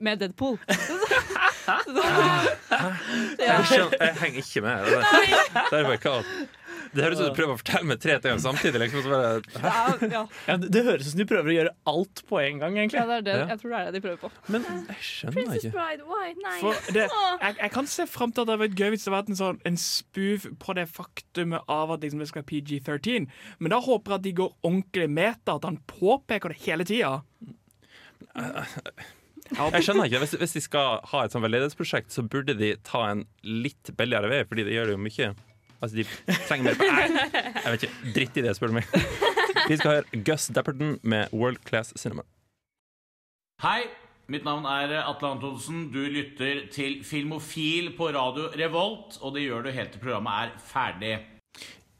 med 0.00 0.22
Deadpool. 0.22 0.56
Jeg, 3.42 3.64
skjønner, 3.68 3.96
jeg 4.00 4.18
henger 4.22 4.42
ikke 4.42 4.64
med. 4.64 4.90
Det, 4.90 4.98
det, 5.70 5.78
er 5.78 6.50
det 6.92 7.06
høres 7.06 7.20
ut 7.20 7.22
som 7.22 7.30
du 7.32 7.36
prøver 7.36 7.54
å 7.54 7.58
fortelle 7.60 7.88
meg 7.88 8.00
tre 8.02 8.16
ting 8.20 8.40
samtidig. 8.42 8.80
Liksom, 8.82 9.04
så 9.04 9.12
bare, 9.12 9.28
Det 9.46 9.60
er, 9.62 10.02
ja. 10.12 10.22
Ja, 10.48 10.56
det, 10.60 10.68
det 10.74 10.82
høres 10.84 11.06
ut 11.06 11.14
som 11.14 11.22
de 11.22 11.26
prøver 11.30 11.52
å 11.52 11.54
gjøre 11.56 11.72
alt 11.92 12.22
på 12.28 12.40
en 12.42 12.60
gang, 12.60 12.76
ja, 12.76 12.82
egentlig. 12.84 13.04
det 13.08 13.16
er 13.16 13.24
det. 13.28 13.36
Ja. 13.38 13.46
Jeg 13.52 13.62
tror 13.62 13.72
det 13.72 13.78
er 13.78 13.86
det 13.86 13.94
de 13.94 14.02
prøver 14.04 14.20
på. 14.20 14.30
men 14.52 14.66
jeg 14.68 15.06
skjønner 15.08 15.38
Princess 15.38 15.64
ikke. 15.68 15.72
Bride, 15.78 16.08
why? 16.10 16.34
Nei. 16.42 16.58
For 16.60 16.92
det, 16.96 17.06
jeg, 17.06 17.56
jeg 17.62 17.74
kan 17.78 17.90
se 17.94 18.06
frem 18.10 18.34
til 18.34 18.44
at 18.44 18.50
det 18.50 18.56
hadde 18.56 18.64
vært 18.66 18.82
gøy 18.82 18.92
hvis 18.92 19.06
det 19.06 19.08
hadde 19.08 19.16
vært 19.22 19.32
en, 19.32 19.40
sånn, 19.40 19.62
en 19.72 19.80
spoof 19.86 20.46
på 20.66 20.76
det 20.78 20.86
faktumet 20.98 21.72
av 21.78 21.94
at 21.96 22.04
liksom, 22.04 22.20
det 22.22 22.28
skal 22.32 22.42
være 22.42 22.50
PG-13. 22.52 23.30
Men 23.62 23.76
da 23.76 23.80
håper 23.88 24.16
jeg 24.16 24.20
at 24.20 24.28
de 24.28 24.36
går 24.42 24.52
ordentlig 24.60 25.08
meta, 25.16 25.56
at 25.56 25.68
han 25.70 25.80
påpeker 25.88 26.52
det 26.52 26.60
hele 26.66 26.88
tida. 26.88 27.16
Jeg 29.52 29.84
skjønner 29.86 30.08
ikke, 30.08 30.20
hvis, 30.24 30.34
hvis 30.40 30.54
de 30.56 30.62
skal 30.64 31.00
ha 31.12 31.22
et 31.24 31.34
sånn 31.34 31.44
veldedighetsprosjekt, 31.44 32.12
så 32.14 32.24
burde 32.24 32.54
de 32.58 32.74
ta 32.86 33.04
en 33.10 33.24
litt 33.44 33.92
billigere 33.98 34.30
vei, 34.32 34.42
fordi 34.48 34.66
det 34.68 34.76
gjør 34.76 34.90
det 34.90 34.96
jo 34.96 35.02
mye. 35.04 35.32
Altså, 35.82 35.98
de 35.98 36.36
trenger 36.48 36.68
mer 36.68 36.92
Nei, 36.94 37.32
jeg 37.58 37.74
vet 37.74 37.86
ikke. 37.86 38.12
Dritt 38.16 38.38
i 38.38 38.44
det, 38.46 38.54
spør 38.56 38.72
du 38.72 38.78
meg. 38.78 38.92
Vi 39.68 39.78
skal 39.78 39.96
høre 39.96 40.22
Gus 40.26 40.46
Dapperton 40.54 40.96
med 41.02 41.34
World 41.34 41.60
Class 41.66 41.92
Cinema. 41.98 42.24
Hei, 43.62 43.84
mitt 44.32 44.46
navn 44.46 44.66
er 44.70 44.94
Atle 45.02 45.34
Antonsen. 45.36 45.88
Du 45.94 46.00
lytter 46.06 46.64
til 46.72 47.00
Filmofil 47.06 47.92
på 47.98 48.12
radio 48.14 48.48
Revolt, 48.58 49.18
og 49.20 49.36
det 49.36 49.46
gjør 49.46 49.66
du 49.66 49.72
helt 49.74 49.94
til 49.94 50.02
programmet 50.02 50.46
er 50.46 50.54
ferdig. 50.70 51.16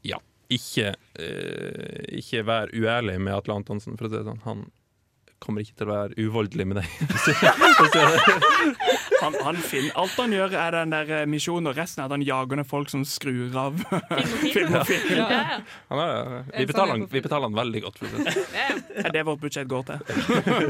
Ja. 0.07 0.19
Ikke, 0.51 0.91
uh, 1.17 2.01
ikke 2.13 2.43
vær 2.45 2.71
uærlig 2.75 3.15
med 3.23 3.33
Atle 3.33 3.55
Antonsen, 3.57 3.95
for 3.97 4.05
å 4.05 4.11
si 4.11 4.19
det 4.19 4.27
sånn. 4.27 4.41
Han 4.45 4.65
kommer 5.43 5.63
ikke 5.65 5.75
til 5.81 5.89
å 5.89 5.93
være 5.93 6.15
uvoldelig 6.23 6.65
med 6.71 6.79
deg. 6.79 6.87
Han, 9.23 9.35
han 9.39 9.55
finner, 9.63 9.93
alt 10.01 10.15
han 10.19 10.33
gjør, 10.35 10.51
er 10.59 10.75
den 10.75 10.91
der 10.91 11.11
eh, 11.15 11.21
misjonen, 11.31 11.69
og 11.71 11.77
resten 11.77 12.01
er 12.03 12.09
at 12.09 12.13
han 12.15 12.23
jager 12.27 12.59
ned 12.59 12.67
folk 12.67 12.89
som 12.91 13.05
skrur 13.07 13.53
av 13.59 13.77
filmofil. 14.51 15.05
Ja, 15.21 15.27
ja. 15.31 15.59
Han 15.93 16.01
vi, 16.57 16.65
betaler, 16.67 16.91
han- 16.97 17.05
vi 17.11 17.21
betaler 17.23 17.47
han 17.47 17.55
veldig 17.55 17.81
godt, 17.85 18.01
for 18.01 18.11
det 18.11 18.33
Ja, 18.33 18.65
ja. 18.73 18.75
Det 18.89 19.05
er 19.07 19.15
det 19.15 19.23
vårt 19.29 19.39
budsjett 19.45 19.69
går 19.71 19.87
til. 19.87 19.97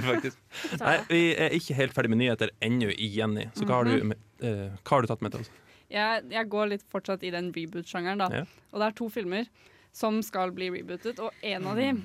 Nei, 0.84 0.96
vi 1.10 1.24
er 1.34 1.56
ikke 1.58 1.78
helt 1.80 1.98
ferdig 1.98 2.14
med 2.14 2.22
nyheter 2.22 2.54
ennå 2.64 2.92
i 2.94 3.10
Jenny, 3.16 3.48
så 3.58 3.66
hva 3.66 3.80
har 3.82 3.90
du, 3.90 3.96
med, 4.14 4.22
eh, 4.46 4.68
hva 4.84 4.98
har 5.00 5.02
du 5.08 5.10
tatt 5.16 5.26
med 5.26 5.34
til 5.34 5.46
oss? 5.48 5.52
Jeg, 5.94 6.24
jeg 6.34 6.50
går 6.54 6.72
litt 6.76 6.86
fortsatt 6.94 7.26
i 7.26 7.34
den 7.34 7.50
reboot-sjangeren, 7.58 8.22
da. 8.22 8.30
Ja. 8.44 8.46
Og 8.74 8.82
det 8.84 8.92
er 8.92 8.96
to 9.02 9.10
filmer 9.14 9.50
som 9.94 10.16
skal 10.26 10.50
bli 10.56 10.72
rebootet, 10.74 11.20
og 11.22 11.32
en 11.46 11.68
av 11.70 11.78
dem 11.78 12.00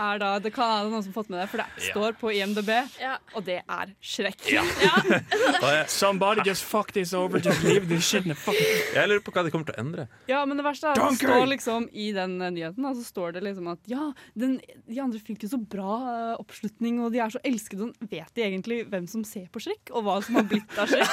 er 0.00 0.18
da 0.22 0.30
Det 0.40 0.54
kan 0.54 0.70
være 0.70 0.88
noen 0.90 1.02
som 1.04 1.12
har 1.12 1.16
fått 1.22 1.28
med 1.30 1.40
det, 1.42 1.48
for 1.52 1.60
det 1.60 1.66
Ja. 1.76 1.92
står 1.92 2.12
på 2.20 2.30
IMDb, 2.32 2.70
Ja. 3.00 3.18
og 3.36 3.44
det 3.44 3.58
er 3.68 3.92
Shrek. 4.00 4.40
Somebody 5.88 6.40
just 6.46 6.64
fuck 6.64 6.92
this 6.92 7.12
over, 7.12 7.38
just 7.38 7.62
leave 7.62 7.88
this 7.88 8.04
shit 8.08 8.22
in 8.24 8.30
the 8.30 8.34
fuck 8.34 8.54
Jeg, 8.54 8.94
jeg 8.94 9.08
lurer 9.10 9.20
på 9.26 9.32
hva 9.34 9.44
de 9.44 9.50
kommer 9.52 9.66
til 9.68 9.74
å 9.76 9.80
endre. 9.82 10.06
Ja, 10.30 10.44
men 10.48 10.56
det 10.56 10.64
verste 10.64 10.88
er 10.88 10.96
at 11.00 11.10
det 11.12 11.18
står 11.20 11.46
liksom 11.50 11.88
i 11.92 12.10
den 12.16 12.40
eh, 12.42 12.50
nyheten 12.54 12.82
Da, 12.82 12.92
så 12.96 13.04
står 13.04 13.32
det 13.36 13.42
liksom 13.44 13.68
at 13.72 13.78
ja, 13.90 14.10
den, 14.38 14.58
de 14.88 15.00
andre 15.02 15.20
fikk 15.20 15.44
jo 15.44 15.50
så 15.52 15.60
bra 15.60 15.98
eh, 16.14 16.34
oppslutning, 16.40 17.00
og 17.04 17.12
de 17.12 17.20
er 17.20 17.28
så 17.34 17.40
elskede. 17.44 17.90
og 17.90 18.10
Vet 18.10 18.32
de 18.34 18.42
egentlig 18.46 18.80
hvem 18.90 19.06
som 19.10 19.24
ser 19.28 19.46
på 19.52 19.60
Shrek, 19.62 19.90
og 19.92 20.04
hva 20.06 20.16
som 20.24 20.40
har 20.40 20.48
blitt 20.50 20.78
av 20.80 20.88
Shrek? 20.88 21.08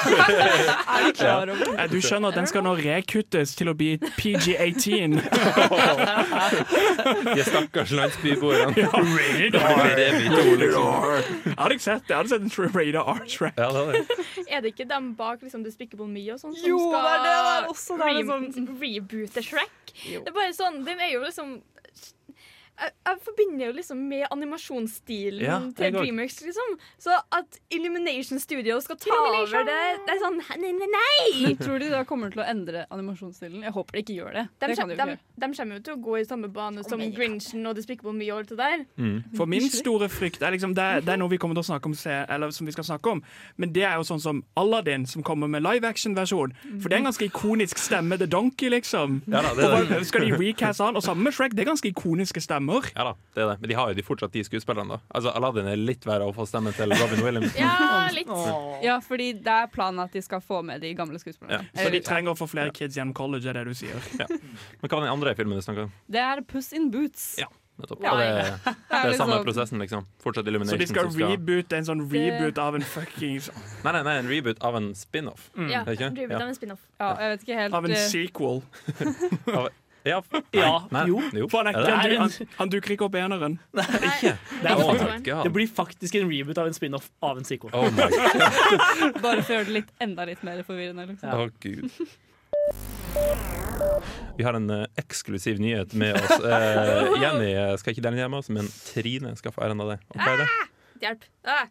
er 0.95 1.07
de 1.09 1.13
klar 1.19 1.51
over 1.51 1.65
det? 1.65 1.75
Eh, 1.83 1.87
Du 1.91 1.99
skjønner 2.03 2.31
at 2.31 2.39
den 2.39 2.47
skal 2.49 2.63
nå 2.65 2.75
rekuttes 2.79 3.55
til 3.59 3.67
å 3.71 3.75
bli 3.77 3.97
PG-18. 4.19 5.19
De 7.37 7.43
stakkars 7.47 7.91
landsbyboerne. 7.97 8.85
Rated 8.87 9.57
Det 9.57 10.05
er 10.07 10.17
vi 10.17 10.27
to, 10.31 10.43
liksom. 10.61 10.87
Jeg 11.45 11.55
hadde 11.57 11.77
ikke 11.77 11.85
sett 11.87 12.03
det. 12.03 12.09
Jeg 12.13 12.17
hadde 12.17 12.31
sett 12.33 12.45
en 12.47 12.53
true 12.53 12.69
Radar 12.75 13.13
R-track. 13.15 13.57
Ja, 13.57 13.69
det 13.73 13.81
er 13.83 13.91
det. 13.91 14.45
Er 14.47 14.61
det 14.65 14.73
ikke 14.73 14.87
dem 14.89 15.09
bak 15.19 15.41
liksom, 15.45 15.63
Despicable 15.65 16.07
Me 16.11 16.23
og 16.33 16.39
sånn 16.41 16.55
som 16.57 16.67
Jo, 16.69 16.77
skal 16.89 17.07
det 17.07 17.15
er 17.15 17.25
det 17.25 17.33
der 17.47 17.71
også, 17.71 17.97
det 17.97 18.05
er 18.05 18.13
re 18.13 18.39
liksom- 18.41 18.69
reboote 18.81 19.43
Shrek? 19.43 19.73
Jo. 20.05 20.21
Det 20.21 20.29
er 20.33 20.35
bare 20.37 20.53
sånn, 20.53 20.83
Den 20.85 20.99
er 21.01 21.11
jo 21.15 21.23
liksom 21.25 21.57
jeg, 22.77 22.91
jeg 23.07 23.19
forbinder 23.25 23.65
jo 23.69 23.75
liksom 23.77 24.01
med 24.09 24.25
animasjonsstilen 24.33 25.41
Ja, 25.43 25.57
til. 25.77 25.93
Dreamworks. 25.95 26.41
liksom 26.45 26.75
Så 27.01 27.15
at 27.33 27.57
Illumination 27.73 28.39
Studio 28.39 28.79
skal 28.81 28.97
ta 29.01 29.17
over 29.41 29.65
det 29.65 29.77
Det 30.05 30.13
er 30.15 30.21
sånn 30.21 30.37
Nei, 30.61 30.71
nei, 30.77 30.89
nei! 30.93 31.53
Tror 31.63 31.79
du 31.81 31.87
da 31.89 32.03
kommer 32.07 32.31
til 32.33 32.41
å 32.43 32.47
endre 32.47 32.85
animasjonsstilen? 32.93 33.63
Jeg 33.65 33.73
håper 33.75 33.97
de 33.97 34.03
ikke 34.03 34.17
gjør 34.19 34.37
det. 34.37 34.43
De, 34.61 34.67
det 34.71 34.77
kan 34.77 34.89
de 34.91 34.97
de, 34.97 35.17
de 35.41 35.49
kommer 35.57 35.79
jo 35.79 35.83
til 35.87 35.95
å 35.95 36.01
gå 36.07 36.17
i 36.21 36.25
samme 36.27 36.49
bane 36.53 36.83
som 36.87 37.01
Grinchen 37.15 37.65
og 37.69 37.75
Despicable 37.77 38.13
Me 38.15 38.29
og 38.31 38.43
alt 38.43 38.53
det 38.53 38.59
der. 38.61 38.85
For 39.37 39.49
min 39.49 39.65
store 39.73 40.09
frykt 40.11 40.41
er 40.45 40.53
liksom 40.55 40.75
det, 40.77 40.87
det 41.07 41.13
er 41.15 41.19
noe 41.21 41.31
vi 41.31 41.39
kommer 41.41 41.57
til 41.57 41.65
å 41.65 41.69
snakke 41.71 41.89
om, 41.89 41.95
se, 41.97 42.13
eller 42.29 42.51
som 42.55 42.67
vi 42.69 42.73
skal 42.75 42.85
snakke 42.87 43.15
om. 43.17 43.21
Men 43.57 43.73
det 43.75 43.83
er 43.87 43.97
jo 43.99 44.05
sånn 44.07 44.21
som 44.23 44.43
Aladdin, 44.59 45.05
som 45.09 45.23
kommer 45.25 45.49
med 45.51 45.63
live 45.65 45.87
action-versjon. 45.89 46.53
For 46.81 46.87
det 46.89 46.97
er 46.97 47.01
en 47.03 47.09
ganske 47.09 47.27
ikonisk 47.29 47.81
stemme. 47.81 48.17
The 48.21 48.29
Donkey, 48.29 48.69
liksom. 48.73 49.21
Ja 49.27 49.41
da, 49.45 49.53
det 49.57 49.67
er 49.71 49.89
det. 49.91 50.01
Skal 50.09 50.27
de 50.27 50.37
recast 50.41 50.83
han? 50.83 50.97
Og 50.99 51.05
sammen 51.05 51.27
med 51.27 51.35
Shrek, 51.37 51.55
det 51.57 51.65
er 51.65 51.71
ganske 51.71 51.89
ikoniske 51.91 52.41
stemmer. 52.43 52.66
Ja 52.95 53.03
da, 53.07 53.13
det 53.35 53.43
er 53.43 53.49
det. 53.51 53.55
Men 53.61 53.69
de 53.71 53.75
har 53.79 53.91
jo 53.91 53.97
de 53.97 54.05
fortsatt 54.05 54.33
de 54.35 54.43
skuespillerne, 54.47 54.97
da. 54.97 54.99
Altså, 55.15 55.33
Aladdin 55.37 55.67
er 55.71 55.79
litt 55.79 56.05
verre 56.07 56.27
å 56.27 56.33
få 56.35 56.45
stemmen 56.49 56.75
til 56.77 56.91
Robin 56.93 57.23
Williams. 57.25 57.53
Ja, 57.61 58.07
litt. 58.13 58.31
Ja, 58.83 58.97
fordi 59.03 59.31
det 59.43 59.53
er 59.53 59.69
planen 59.73 59.99
at 60.03 60.13
de 60.15 60.21
skal 60.23 60.41
få 60.43 60.61
med 60.65 60.81
de 60.81 60.93
gamle 60.97 61.19
skuespillerne. 61.21 61.63
Ja. 61.73 61.83
Så 61.83 61.91
de 61.93 62.01
trenger 62.05 62.33
å 62.33 62.39
få 62.39 62.47
flere 62.51 62.73
kids 62.75 62.97
gjennom 62.97 63.15
college, 63.17 63.47
er 63.49 63.59
det 63.61 63.67
du 63.71 63.77
sier. 63.77 63.95
Men 64.17 64.89
hva 64.89 64.97
var 64.97 65.07
den 65.07 65.13
andre 65.13 65.35
filmen 65.37 65.59
du 65.59 65.65
snakka 65.65 65.87
om? 65.87 65.95
Det 66.11 66.21
er 66.23 66.43
Puss 66.47 66.73
in 66.77 66.91
Boots. 66.93 67.33
Ja. 67.41 67.47
Nettopp. 67.77 67.99
Ja. 68.01 68.11
Og 68.13 68.19
det, 68.19 68.27
det 68.89 68.97
er 68.97 69.09
liksom- 69.11 69.29
samme 69.29 69.43
prosessen, 69.45 69.79
liksom. 69.83 70.05
Fortsatt 70.23 70.45
Så 70.45 70.77
de 70.77 70.87
skal 70.87 71.11
skal 71.11 71.27
reboote 71.33 71.77
en 71.77 71.85
sånn 71.85 72.01
reboot 72.11 72.57
av 72.57 72.75
en 72.75 72.81
fucking 72.81 73.37
Nei, 73.83 73.91
nei, 73.91 74.01
nei, 74.03 74.15
en 74.17 74.29
reboot 74.31 74.63
av 74.65 74.75
en 74.79 74.93
spin-off. 74.95 75.49
Ja, 75.55 75.83
Det 75.83 76.01
er? 76.01 76.09
Reboot 76.09 76.31
Ja. 76.31 76.41
av 76.41 76.47
en 76.49 76.55
spin-off. 76.55 76.81
Ja, 76.99 77.15
jeg 77.21 77.29
vet 77.37 77.43
ikke 77.45 77.59
helt 77.61 77.73
Av 77.73 77.85
en 77.85 77.91
eh, 77.91 78.07
sequel. 78.09 78.63
Ja, 80.07 80.19
Ja, 80.55 80.69
nei, 80.95 81.03
jo. 81.11 81.21
jo. 81.35 81.47
For 81.51 81.63
han, 81.63 81.71
er 81.71 81.77
ikke, 81.77 81.85
det? 81.87 81.95
han, 81.97 82.05
er 82.05 82.15
en- 82.15 82.21
han, 82.25 82.51
han 82.57 82.71
dukker 82.73 82.95
ikke 82.95 83.05
opp 83.09 83.15
i 83.17 83.21
eneren. 83.23 83.57
Ikke? 83.77 84.33
Det 84.61 84.71
er 84.71 84.81
faktisk. 84.83 85.29
Det 85.47 85.51
blir 85.57 85.67
faktisk 85.81 86.15
en 86.21 86.29
reboot 86.31 86.61
av 86.63 86.69
en 86.71 86.77
spin-off 86.77 87.09
av 87.23 87.41
en 87.41 87.47
sequel. 87.47 87.73
Oh 87.75 87.89
my 87.91 88.07
god. 88.13 89.21
Bare 89.25 89.41
for 89.43 89.51
å 89.53 89.57
gjøre 89.59 89.69
det 89.71 89.75
litt, 89.81 89.91
enda 90.03 90.25
litt 90.29 90.43
mer 90.47 90.63
forvirrende. 90.67 91.07
Liksom. 91.11 91.29
Å, 91.29 91.49
gud. 91.59 91.89
Vi 94.37 94.43
har 94.45 94.53
en 94.53 94.69
eh, 94.69 94.85
eksklusiv 95.01 95.59
nyhet 95.63 95.93
med 95.97 96.15
oss. 96.19 96.37
Eh, 96.47 97.21
Jenny 97.21 97.49
eh, 97.53 97.73
skal 97.81 97.93
ikke 97.95 98.03
dele 98.05 98.19
den 98.19 98.31
med 98.31 98.39
oss, 98.43 98.49
men 98.53 98.67
Trine 98.93 99.33
skal 99.39 99.53
få 99.55 99.63
æren 99.65 99.81
av 99.83 99.91
det. 99.95 99.99
Og 100.13 100.21
hva 100.21 100.33
er 100.35 100.43
det? 100.43 100.47
Hjelp. 101.03 101.25
Ah, 101.49 101.65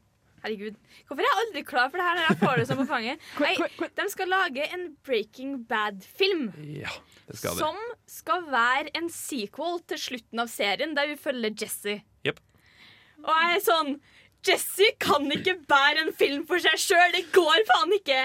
herregud. 0.46 0.78
Hvorfor 1.06 1.22
er 1.22 1.28
jeg 1.28 1.42
aldri 1.42 1.62
klar 1.68 1.90
for 1.90 2.00
det 2.00 2.06
her 2.09 2.18
når 2.18 2.26
jeg 2.26 2.40
får 2.42 2.61
det 2.61 2.66
sånn 2.70 2.80
på 2.80 2.88
fanget? 2.90 3.28
Nei, 3.44 3.54
de 4.00 4.09
skal 4.12 4.32
lage 4.32 4.68
en 4.76 4.85
Breaking 5.06 5.56
Bad-film. 5.68 6.48
Ja, 6.78 6.92
det 7.28 7.38
skal 7.40 7.59
de. 7.59 7.64
Som 7.64 7.80
skal 8.16 8.46
være 8.52 8.94
en 8.98 9.11
sequel 9.12 9.82
til 9.90 10.02
slutten 10.09 10.44
av 10.44 10.52
serien, 10.52 10.94
der 10.98 11.11
vi 11.12 11.18
følger 11.20 11.56
Jesse. 11.64 11.98
Yep. 12.26 12.40
Og 13.26 13.35
jeg 13.35 13.59
er 13.59 13.66
sånn 13.66 13.98
Jesse 14.46 14.92
kan 15.02 15.24
ikke 15.35 15.56
bære 15.66 16.04
en 16.04 16.12
film 16.14 16.44
for 16.46 16.62
seg 16.62 16.78
sjøl! 16.78 17.14
Det 17.16 17.24
går 17.35 17.64
faen 17.66 17.94
ikke! 17.96 18.20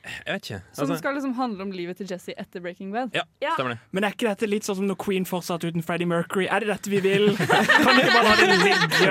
Jeg 0.00 0.32
vet 0.32 0.46
ikke. 0.48 0.58
Så 0.72 0.80
det 0.80 0.80
Altså, 0.86 0.96
skal 0.98 1.14
liksom 1.14 1.34
handle 1.36 1.62
om 1.62 1.72
livet 1.72 1.96
til 2.00 2.06
Jesse 2.08 2.32
etter 2.40 2.60
Breaking 2.64 2.90
Bad. 2.92 3.10
ja, 3.14 3.22
Ja. 3.42 3.50
stemmer 3.54 3.74
det. 3.74 3.78
Men 3.92 4.04
er 4.04 4.10
ikke 4.14 4.28
dette 4.30 4.48
litt 4.48 4.62
sånn 4.64 4.76
som 4.76 4.86
når 4.88 4.96
Queen 4.96 5.24
fortsatte 5.28 5.68
uten 5.68 5.82
Freddie 5.84 6.06
Mercury? 6.08 6.46
Er 6.48 6.60
det 6.60 6.68
dette 6.68 6.88
vi 6.90 7.00
vil? 7.04 7.36
Kan 7.36 7.96
vi 7.96 8.02
bare 8.08 8.24
la 8.24 8.34
det 8.36 8.48
ligge? 8.48 9.10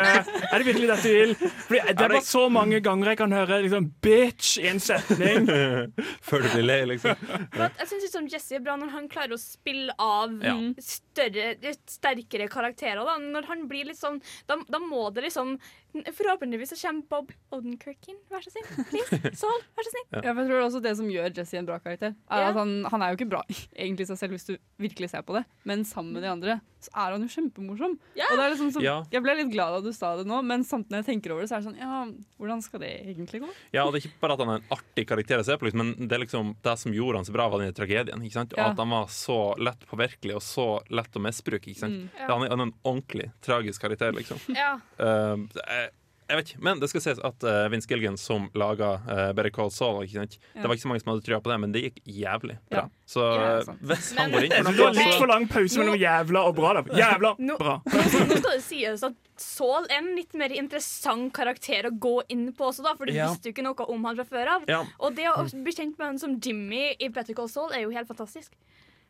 Er 0.49 0.57
det 0.57 0.65
virkelig 0.65 0.87
dette 0.89 1.03
vi 1.03 1.13
vil? 1.19 1.35
Fordi 1.35 1.79
det 1.93 2.01
er 2.01 2.09
bare 2.15 2.21
så 2.25 2.49
mange 2.51 2.81
ganger 2.81 3.05
jeg 3.13 3.17
kan 3.17 3.31
høre 3.31 3.61
liksom 3.67 3.91
'bitch' 4.01 4.57
i 4.63 4.67
en 4.67 4.79
setning. 4.79 5.45
Før 6.27 6.41
du 6.41 6.49
blir 6.55 6.65
lei, 6.65 6.81
liksom. 6.85 7.15
Jeg 7.53 7.87
syns 7.87 8.03
liksom 8.09 8.27
Jesse 8.33 8.55
er 8.55 8.59
bra 8.65 8.75
når 8.75 8.89
han 8.89 9.07
klarer 9.09 9.33
å 9.33 9.39
spille 9.39 9.93
av 9.99 10.33
Ja. 10.41 10.55
større, 10.81 11.55
sterkere 11.85 12.49
karakterer. 12.49 13.05
Da. 13.05 13.17
Når 13.19 13.45
han 13.45 13.67
blir 13.69 13.85
litt 13.85 13.97
sånn 14.01 14.21
da, 14.47 14.57
da 14.67 14.79
må 14.79 15.13
det 15.13 15.23
liksom 15.29 15.59
Forhåpentligvis 15.89 16.69
så 16.69 16.77
kommer 16.87 17.01
Bob 17.09 17.31
Odenkirk 17.51 18.09
inn. 18.11 18.17
Vær 18.29 18.43
så 18.45 18.51
snill. 18.53 18.85
Please. 18.91 19.31
Saul, 19.41 19.61
vær 19.73 19.87
så 19.87 19.89
snill. 19.89 20.05
Ja, 20.23 20.33
jeg 20.37 20.45
tror 20.51 20.61
også 20.67 20.78
Det 20.81 20.89
det 20.89 20.97
som 20.97 21.09
gjør 21.11 21.33
Jesse 21.37 21.57
en 21.59 21.65
bra 21.67 21.77
karakter. 21.79 22.15
Er 22.31 22.41
Ja. 22.41 22.49
at 22.49 22.55
han, 22.55 22.83
han 22.89 23.01
er 23.05 23.11
jo 23.13 23.17
ikke 23.19 23.29
bra 23.29 23.43
egentlig 23.75 24.07
seg 24.09 24.17
selv 24.17 24.31
hvis 24.35 24.45
du 24.49 24.57
virkelig 24.79 25.09
ser 25.11 25.21
på 25.27 25.35
det, 25.37 25.43
men 25.69 25.83
sammen 25.85 26.13
med 26.13 26.23
de 26.23 26.29
andre 26.31 26.59
så 26.79 26.89
er 26.95 27.11
han 27.11 27.21
jo 27.25 27.27
kjempemorsom. 27.27 27.97
Ja. 28.15 28.25
Og 28.31 28.37
det 28.39 28.43
er 28.45 28.53
liksom 28.53 28.69
så, 28.71 28.81
Jeg 29.11 29.21
ble 29.25 29.33
litt 29.35 29.49
glad 29.51 29.73
da 29.75 29.79
du 29.83 29.91
sa 29.91 30.13
det 30.15 30.23
nå, 30.29 30.37
men 30.47 30.63
samtidig 30.63 30.95
når 30.95 31.01
jeg 31.03 31.07
tenker 31.09 31.33
over 31.35 31.43
det, 31.43 31.49
så 31.51 31.57
er 31.57 31.59
det 31.59 31.67
sånn 31.67 31.81
Ja, 31.81 31.97
hvordan 32.39 32.61
skal 32.63 32.79
det 32.85 32.91
egentlig 33.03 33.41
gå? 33.43 33.49
Ja, 33.75 33.83
og 33.83 33.91
det 33.93 33.99
er 33.99 34.07
ikke 34.07 34.21
bare 34.23 34.37
at 34.37 34.39
han 34.45 34.53
er 34.53 34.61
en 34.61 34.69
artig 34.77 35.05
karakter 35.09 35.43
å 35.43 35.45
se 35.45 35.57
på, 35.59 35.67
liksom, 35.67 35.83
men 35.83 36.07
det 36.07 36.15
er 36.15 36.23
liksom 36.23 36.55
det 36.63 36.77
som 36.79 36.95
gjorde 36.95 37.19
han 37.19 37.27
så 37.27 37.35
bra, 37.35 37.49
var 37.51 37.59
den 37.65 37.75
tragedien. 37.75 38.23
Ikke 38.23 38.39
sant? 38.39 38.53
Og 38.55 38.59
Ja. 38.63 38.69
At 38.71 38.79
han 38.79 38.89
var 38.95 39.07
så 39.11 39.39
lett 39.59 39.83
påvirkelig 39.91 40.35
og 40.39 40.41
så 40.45 40.67
lett 40.89 41.19
å 41.19 41.23
misbruke. 41.27 41.67
Ikke 41.73 41.83
sant? 41.83 41.99
Mm. 42.07 42.09
Han, 42.29 42.43
er, 42.47 42.49
han 42.55 42.59
er 42.63 42.69
en 42.71 42.75
ordentlig 42.87 43.27
tragisk 43.43 43.81
karakter, 43.83 44.15
liksom. 44.15 44.39
Ja. 44.55 44.77
Eh, 44.97 45.89
jeg, 46.29 46.37
vet 46.37 46.49
ikke, 46.53 46.61
Men 46.63 46.79
det 46.79 46.89
skal 46.91 47.01
sies 47.01 47.19
at 47.25 47.43
uh, 47.43 47.67
Vince 47.73 47.87
Gilgan, 47.89 48.17
som 48.21 48.45
laga 48.53 48.89
uh, 49.09 49.31
Better 49.33 49.49
Call 49.55 49.71
Saul 49.73 50.03
ikke 50.05 50.19
sant? 50.21 50.37
Ja. 50.53 50.61
Det 50.61 50.69
var 50.69 50.75
ikke 50.77 50.85
så 50.85 50.91
mange 50.91 51.01
som 51.03 51.11
hadde 51.13 51.25
trua 51.25 51.39
på 51.41 51.49
det, 51.51 51.57
men 51.63 51.71
det 51.73 51.81
gikk 51.87 51.97
jævlig 52.05 52.57
bra. 52.69 52.83
Ja. 52.83 52.85
Så 53.09 53.25
Ja, 53.25 53.47
eh, 53.59 53.71
hvis 53.89 54.11
Men- 54.13 54.21
han 54.21 54.31
går 54.35 54.43
inn 54.45 54.53
det 54.69 54.75
var 54.77 54.93
litt 54.93 55.15
for 55.17 55.27
lang 55.31 55.47
pause 55.49 55.79
mellom 55.81 55.97
jævla 55.97 56.43
og 56.45 56.55
bra. 56.55 56.73
da 56.77 56.83
Jævla 57.01 57.31
Nå- 57.39 57.57
bra. 57.57 57.75
Nå 57.89 58.03
skal 58.13 58.27
det 58.53 58.63
sies 58.63 59.03
at 59.09 59.15
Saul 59.39 59.85
er 59.89 59.97
en 60.03 60.11
litt 60.15 60.33
mer 60.37 60.51
interessant 60.53 61.33
karakter 61.33 61.87
å 61.89 61.93
gå 61.97 62.15
inn 62.29 62.51
på 62.53 62.69
også, 62.69 62.83
da, 62.83 62.93
for 62.95 63.05
du 63.09 63.13
Ja. 63.13 63.29
visste 63.33 63.49
jo 63.49 63.53
ikke 63.55 63.63
noe 63.65 63.89
om 63.89 64.03
han 64.05 64.15
fra 64.21 64.25
før 64.25 64.47
av. 64.57 64.63
ja, 64.67 64.83
Og 64.99 65.15
det 65.15 65.25
å 65.31 65.43
bli 65.63 65.71
kjent 65.73 65.97
med 65.97 66.05
han 66.07 66.19
som 66.19 66.39
Jimmy 66.39 66.95
i 66.99 67.07
Better 67.09 67.33
Call 67.33 67.47
Saul 67.49 67.71
er 67.73 67.81
jo 67.87 67.89
helt 67.89 68.07
fantastisk. 68.07 68.51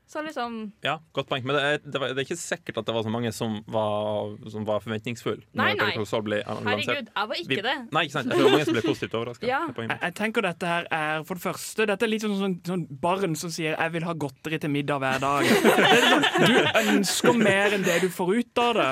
Så 0.10 0.24
liksom 0.26 0.72
ja, 0.82 0.96
godt 1.14 1.28
poeng. 1.30 1.44
Men 1.46 1.54
det 1.56 1.62
er, 1.64 1.76
det, 1.86 2.00
var, 2.02 2.08
det 2.18 2.24
er 2.24 2.26
ikke 2.26 2.40
sikkert 2.42 2.80
at 2.82 2.88
det 2.88 2.94
var 2.96 3.04
så 3.06 3.12
mange 3.14 3.30
som 3.36 3.60
var, 3.70 4.32
som 4.50 4.64
var 4.66 4.82
forventningsfulle 4.82 5.44
Nei, 5.54 5.76
nei. 5.78 5.92
Herregud, 5.94 7.12
jeg 7.14 7.30
var 7.30 7.36
ikke 7.38 7.50
Vi- 7.52 7.62
det. 7.62 7.76
Nei, 7.94 8.04
ikke 8.08 8.16
sant? 8.16 8.26
Jeg 8.26 8.34
tror 8.34 8.42
det 8.42 8.50
var 8.50 8.56
mange 8.58 8.66
som 8.66 8.78
ble 8.80 8.84
positivt 8.88 9.18
overraska. 9.20 9.46
Ja. 9.46 9.60
Jeg, 9.78 10.00
jeg 10.02 10.16
tenker 10.18 10.48
dette 10.48 10.72
her 10.72 10.88
er 10.90 11.22
for 11.30 11.38
det 11.38 11.44
første 11.46 11.86
Dette 11.92 12.08
er 12.08 12.12
litt 12.12 12.26
sånn, 12.26 12.36
sånn, 12.42 12.56
sånn 12.66 12.88
barn 13.06 13.36
som 13.38 13.54
sier 13.54 13.76
'jeg 13.78 13.92
vil 13.94 14.08
ha 14.10 14.14
godteri 14.26 14.60
til 14.60 14.74
middag 14.74 14.98
hver 15.04 15.20
dag'. 15.22 15.46
Det 15.80 15.86
er 15.94 16.10
sånn, 16.10 16.26
du 16.50 16.56
ønsker 16.98 17.34
mer 17.38 17.78
enn 17.78 17.84
det 17.86 18.02
du 18.02 18.10
får 18.10 18.34
ut 18.40 18.58
av 18.66 18.74
det. 18.74 18.90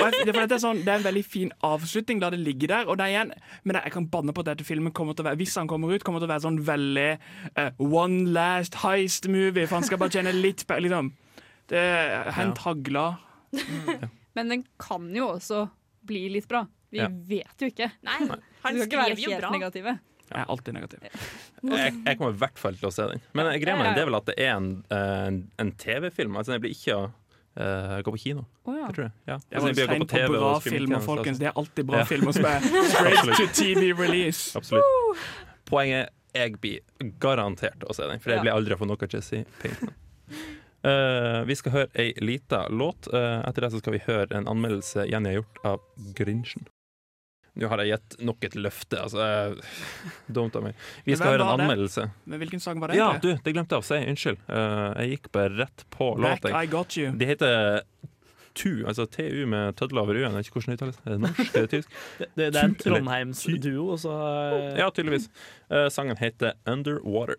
Og 0.00 0.06
jeg, 0.08 0.26
det, 0.26 0.32
for 0.34 0.40
dette 0.42 0.56
er 0.56 0.62
sånn, 0.62 0.80
det 0.86 0.92
er 0.94 1.00
en 1.02 1.06
veldig 1.06 1.22
fin 1.28 1.50
avslutning, 1.66 2.20
la 2.22 2.30
det 2.32 2.40
ligge 2.40 2.68
der. 2.70 2.88
Og 2.88 2.96
det 2.98 3.06
er 3.06 3.14
igjen, 3.14 3.32
men 3.68 3.78
jeg 3.80 3.92
kan 3.94 4.08
banne 4.12 4.32
på 4.36 4.40
at 4.44 4.50
dette 4.54 4.64
filmen 4.66 4.94
kommer 4.96 5.14
til 5.16 5.24
å 5.26 5.28
være 5.30 5.40
Hvis 5.42 5.56
han 5.60 5.68
kommer 5.70 5.92
ut, 5.94 6.04
kommer 6.06 6.22
til 6.22 6.30
å 6.30 6.32
være 6.32 6.44
sånn 6.46 6.60
veldig 6.66 7.08
uh, 7.58 7.70
one 7.84 8.32
last 8.34 8.80
heist 8.84 9.28
movie. 9.28 9.66
For 9.66 9.78
han 9.80 9.88
skal 9.88 10.00
bare 10.00 10.16
tjene 10.16 10.32
litt 10.36 10.64
penger. 10.66 10.86
liksom. 10.88 11.12
Det 11.70 11.84
hent 12.34 12.58
ja. 12.58 12.64
hagla. 12.66 13.06
Men 14.38 14.48
den 14.56 14.64
kan 14.80 15.08
jo 15.14 15.32
også 15.36 15.64
bli 16.06 16.28
litt 16.32 16.48
bra. 16.50 16.64
Vi 16.90 16.98
Ja. 16.98 17.06
vet 17.08 17.60
jo 17.62 17.68
ikke. 17.70 17.90
Nei, 18.02 18.16
han 18.26 18.40
skal 18.62 18.86
ikke 18.86 18.98
være 18.98 19.14
skriver 19.14 19.22
jo 19.26 19.30
helt 19.36 19.44
bra. 19.44 19.50
negative. 19.54 19.98
Jeg 20.30 20.38
er 20.44 20.50
alltid 20.54 20.74
negativ. 20.74 20.98
Jeg, 21.02 21.94
jeg 22.06 22.18
kommer 22.18 22.34
i 22.34 22.38
hvert 22.38 22.58
fall 22.58 22.76
til 22.78 22.86
å 22.88 22.92
se 22.94 23.06
den. 23.10 23.22
Men 23.34 23.48
greia 23.62 23.76
med 23.78 23.88
den 23.90 23.96
det 23.98 24.02
er 24.04 24.08
vel 24.10 24.18
at 24.20 24.28
det 24.30 24.36
er 24.38 24.52
en, 24.56 24.68
eh, 24.90 25.24
en, 25.26 25.38
en 25.58 25.72
TV-film. 25.78 26.36
Altså 26.38 26.54
Den 26.54 26.62
blir 26.62 26.74
ikke 26.74 26.98
eh, 27.56 28.00
gå 28.02 28.10
på 28.14 28.18
kino. 28.18 28.44
Oh, 28.64 28.74
ja. 28.76 28.86
Jeg 28.86 28.94
tror 28.94 29.04
det. 29.04 29.12
Ja. 29.26 29.38
jeg 29.50 29.62
var 29.62 29.98
på 29.98 29.98
på 30.04 30.08
TV 30.14 30.28
bra 30.28 30.54
og 30.54 30.62
filmer, 30.62 31.00
folkens. 31.00 31.28
altså. 31.28 31.38
Det 31.40 31.48
er 31.48 31.58
alltid 31.62 31.86
bra 31.86 31.98
Ja. 31.98 32.04
filmer 32.04 32.32
som 32.32 32.44
er 32.44 32.60
straight 32.60 33.36
to 33.36 33.46
TV 33.62 33.92
release. 33.98 34.56
Absolutt. 34.56 35.18
Poenget 35.66 36.08
er 36.34 36.40
jeg 36.46 36.60
blir 36.60 36.80
garantert 37.18 37.82
å 37.82 37.94
se 37.94 38.06
den, 38.06 38.20
for 38.20 38.30
jeg 38.30 38.38
Ja. 38.38 38.42
blir 38.42 38.52
aldri 38.52 38.74
å 38.74 38.78
få 38.78 38.86
noe 38.86 39.08
Jesse 39.10 39.44
Pinkman. 39.62 39.94
Uh, 40.80 41.44
vi 41.44 41.54
skal 41.54 41.72
høre 41.72 41.88
ei 41.94 42.12
lita 42.22 42.66
låt. 42.70 43.08
Uh, 43.12 43.42
etter 43.44 43.60
det 43.66 43.72
så 43.72 43.80
skal 43.82 43.92
vi 43.92 43.98
høre 44.06 44.30
en 44.32 44.46
anmeldelse 44.48 45.04
Jenny 45.10 45.28
har 45.34 45.42
gjort 45.42 45.58
av 45.64 45.80
Grinchen. 46.16 46.66
Nå 47.58 47.68
har 47.72 47.82
jeg 47.82 47.96
gitt 47.96 48.20
nok 48.28 48.44
et 48.46 48.54
løfte, 48.54 49.00
altså. 49.02 49.24
eh, 49.24 49.80
Dumt 50.38 50.54
av 50.56 50.62
meg. 50.68 50.78
Vi 51.04 51.16
skal 51.18 51.34
høre 51.34 51.46
en 51.48 51.58
det? 51.58 51.64
anmeldelse. 51.66 52.06
Men 52.30 52.42
hvilken 52.44 52.62
sang 52.62 52.80
var 52.82 52.92
det? 52.92 53.00
Ja, 53.00 53.10
du, 53.22 53.32
det 53.34 53.54
glemte 53.56 53.76
jeg 53.78 53.82
å 53.84 53.88
si. 53.88 53.98
Unnskyld. 54.12 54.44
Uh, 54.46 54.92
jeg 55.02 55.16
gikk 55.16 55.30
bare 55.34 55.52
rett 55.64 55.84
på 55.90 56.12
Back. 56.22 56.46
I 56.50 56.66
Got 56.70 56.96
You. 57.00 57.10
De 57.18 57.26
heter 57.28 57.82
TU, 58.54 58.84
altså 58.86 59.06
TU 59.06 59.46
med 59.46 59.76
tødler 59.78 60.02
over 60.02 60.18
u-en. 60.18 60.30
Jeg 60.34 60.40
vet 60.40 60.48
ikke 60.50 60.58
hvordan 60.60 60.74
det 60.74 60.78
uttales. 60.80 61.00
Er 61.04 61.12
det 61.14 61.20
norsk? 61.22 61.54
Er 61.56 61.68
tysk? 61.70 61.92
Det, 62.20 62.28
det, 62.34 62.46
det 62.54 62.60
er 62.60 62.68
en 62.68 62.74
Trondheims-duo, 62.80 63.84
og 63.94 64.00
så 64.02 64.14
eh, 64.20 64.78
Ja, 64.80 64.88
tydeligvis. 64.94 65.28
Uh, 65.70 65.86
sangen 65.92 66.18
heter 66.20 66.56
Underwater. 66.68 67.38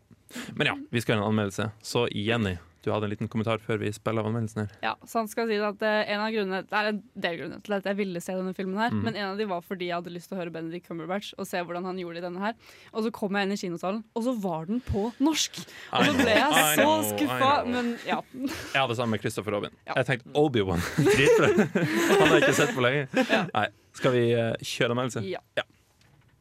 Men 0.56 0.70
ja, 0.72 0.76
vi 0.92 1.02
skal 1.04 1.18
høre 1.18 1.26
en 1.26 1.34
anmeldelse. 1.34 1.68
Så 1.84 2.06
Jenny, 2.16 2.56
du 2.82 2.90
hadde 2.92 3.06
en 3.06 3.12
liten 3.14 3.30
kommentar 3.32 3.62
før 3.62 3.78
vi 3.82 3.92
spiller 3.94 4.24
av 4.24 4.30
anmeldelsen 4.32 4.64
her. 4.64 4.72
Ja, 4.84 4.94
så 5.06 5.22
han 5.22 5.30
skal 5.30 5.50
si 5.50 5.58
at 5.62 5.84
eh, 5.86 6.12
en 6.14 6.24
av 6.24 6.32
grunnene 6.34 6.62
Det 6.66 6.78
er 6.78 6.90
en 6.90 7.02
del 7.26 7.38
grunner 7.40 7.62
til 7.66 7.76
at 7.78 7.90
jeg 7.90 8.00
ville 8.00 8.22
se 8.24 8.36
denne 8.38 8.54
filmen 8.58 8.80
her, 8.82 8.94
mm. 8.94 9.02
men 9.06 9.18
en 9.20 9.28
av 9.32 9.42
de 9.42 9.48
var 9.50 9.66
fordi 9.66 9.92
jeg 9.92 10.00
hadde 10.00 10.14
lyst 10.16 10.32
til 10.32 10.38
å 10.38 10.42
høre 10.42 10.54
Benedict 10.56 10.88
Cumberbatch 10.90 11.34
og 11.38 11.50
se 11.50 11.62
hvordan 11.62 11.86
han 11.90 12.00
gjorde 12.02 12.18
det 12.18 12.24
i 12.24 12.28
denne 12.28 12.42
her. 12.44 12.56
Og 12.92 13.06
så 13.06 13.14
kom 13.16 13.38
jeg 13.38 13.48
inn 13.48 13.56
i 13.56 13.60
kinosalen, 13.62 14.02
og 14.18 14.26
så 14.26 14.34
var 14.46 14.70
den 14.70 14.82
på 14.86 15.10
norsk! 15.22 15.62
Og 15.92 16.08
så 16.08 16.16
ble 16.18 16.38
jeg 16.38 16.72
så 16.80 16.88
skuffa, 17.12 17.52
men 17.70 17.94
ja. 18.08 18.22
Jeg 18.34 18.80
hadde 18.80 18.90
det 18.94 18.98
samme 19.02 19.16
med 19.16 19.26
Christopher 19.26 19.58
Robin. 19.58 19.76
Ja. 19.86 20.00
Jeg 20.02 20.10
tenkte 20.10 20.34
Obi-Wan. 20.42 20.82
Dritbra. 21.12 21.52
Han 21.52 22.26
har 22.26 22.34
jeg 22.38 22.42
ikke 22.48 22.58
sett 22.64 22.74
på 22.78 22.86
lenge. 22.88 23.28
Nei, 23.52 23.68
skal 23.98 24.18
vi 24.18 24.26
eh, 24.34 24.56
kjøre 24.74 24.96
anmeldelse? 24.96 25.24
Ja. 25.30 25.44
Ja. 25.60 25.68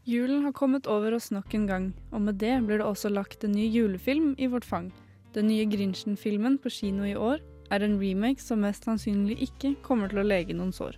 Julen 0.08 0.46
har 0.48 0.56
kommet 0.56 0.88
over 0.90 1.14
oss 1.14 1.28
nok 1.30 1.52
en 1.54 1.68
gang, 1.68 1.92
og 2.10 2.24
med 2.24 2.40
det 2.40 2.56
blir 2.64 2.80
det 2.80 2.88
også 2.88 3.12
lagt 3.12 3.44
en 3.44 3.52
ny 3.52 3.68
julefilm 3.68 4.32
i 4.40 4.48
vårt 4.50 4.64
fang. 4.64 4.88
Den 5.34 5.46
nye 5.46 5.64
Grinchen-filmen 5.64 6.56
på 6.58 6.70
kino 6.74 7.04
i 7.06 7.14
år 7.14 7.38
er 7.70 7.84
en 7.86 8.00
remake 8.00 8.42
som 8.42 8.64
mest 8.64 8.82
sannsynlig 8.82 9.36
ikke 9.46 9.76
kommer 9.84 10.10
til 10.10 10.18
å 10.18 10.24
lege 10.26 10.56
noen 10.58 10.72
sår. 10.74 10.96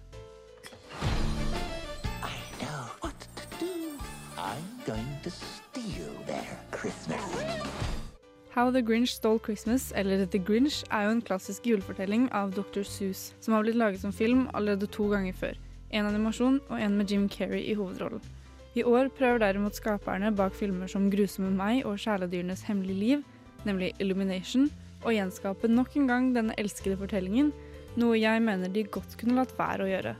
How 8.54 8.70
the 8.70 8.80
Grinch 8.80 9.12
Stole 9.12 9.38
Christmas, 9.38 9.92
eller 9.94 10.24
The 10.24 10.38
Grinch, 10.38 10.80
er 10.90 11.04
jo 11.04 11.10
en 11.10 11.20
klassisk 11.20 11.68
julefortelling 11.68 12.30
av 12.32 12.54
Dr. 12.56 12.88
Seuss, 12.88 13.34
som 13.40 13.52
har 13.52 13.66
blitt 13.66 13.76
laget 13.76 14.00
som 14.00 14.16
film 14.16 14.46
allerede 14.54 14.88
to 14.88 15.10
ganger 15.12 15.36
før. 15.36 15.60
En 15.92 16.08
animasjon 16.08 16.58
og 16.70 16.80
en 16.80 16.96
med 16.96 17.12
Jim 17.12 17.28
Carrey 17.28 17.66
i 17.68 17.76
hovedrollen. 17.76 18.24
I 18.72 18.82
år 18.88 19.12
prøver 19.12 19.44
derimot 19.44 19.76
skaperne 19.76 20.32
bak 20.32 20.56
filmer 20.56 20.88
som 20.88 21.10
Grusomme 21.12 21.52
meg 21.52 21.84
og 21.84 22.00
Kjæledyrenes 22.00 22.64
hemmelige 22.64 23.00
liv, 23.04 23.24
nemlig 23.68 23.92
Illumination, 24.02 24.70
og 25.02 25.14
gjenskape 25.16 25.70
nok 25.70 25.96
en 25.98 26.08
gang 26.10 26.28
denne 26.34 26.54
elskede 26.60 26.98
fortellingen, 27.00 27.52
noe 27.98 28.16
jeg 28.16 28.42
mener 28.42 28.70
de 28.72 28.84
godt 28.88 29.16
kunne 29.20 29.36
latt 29.40 29.54
være 29.58 29.84
å 29.84 29.90
gjøre. 29.90 30.14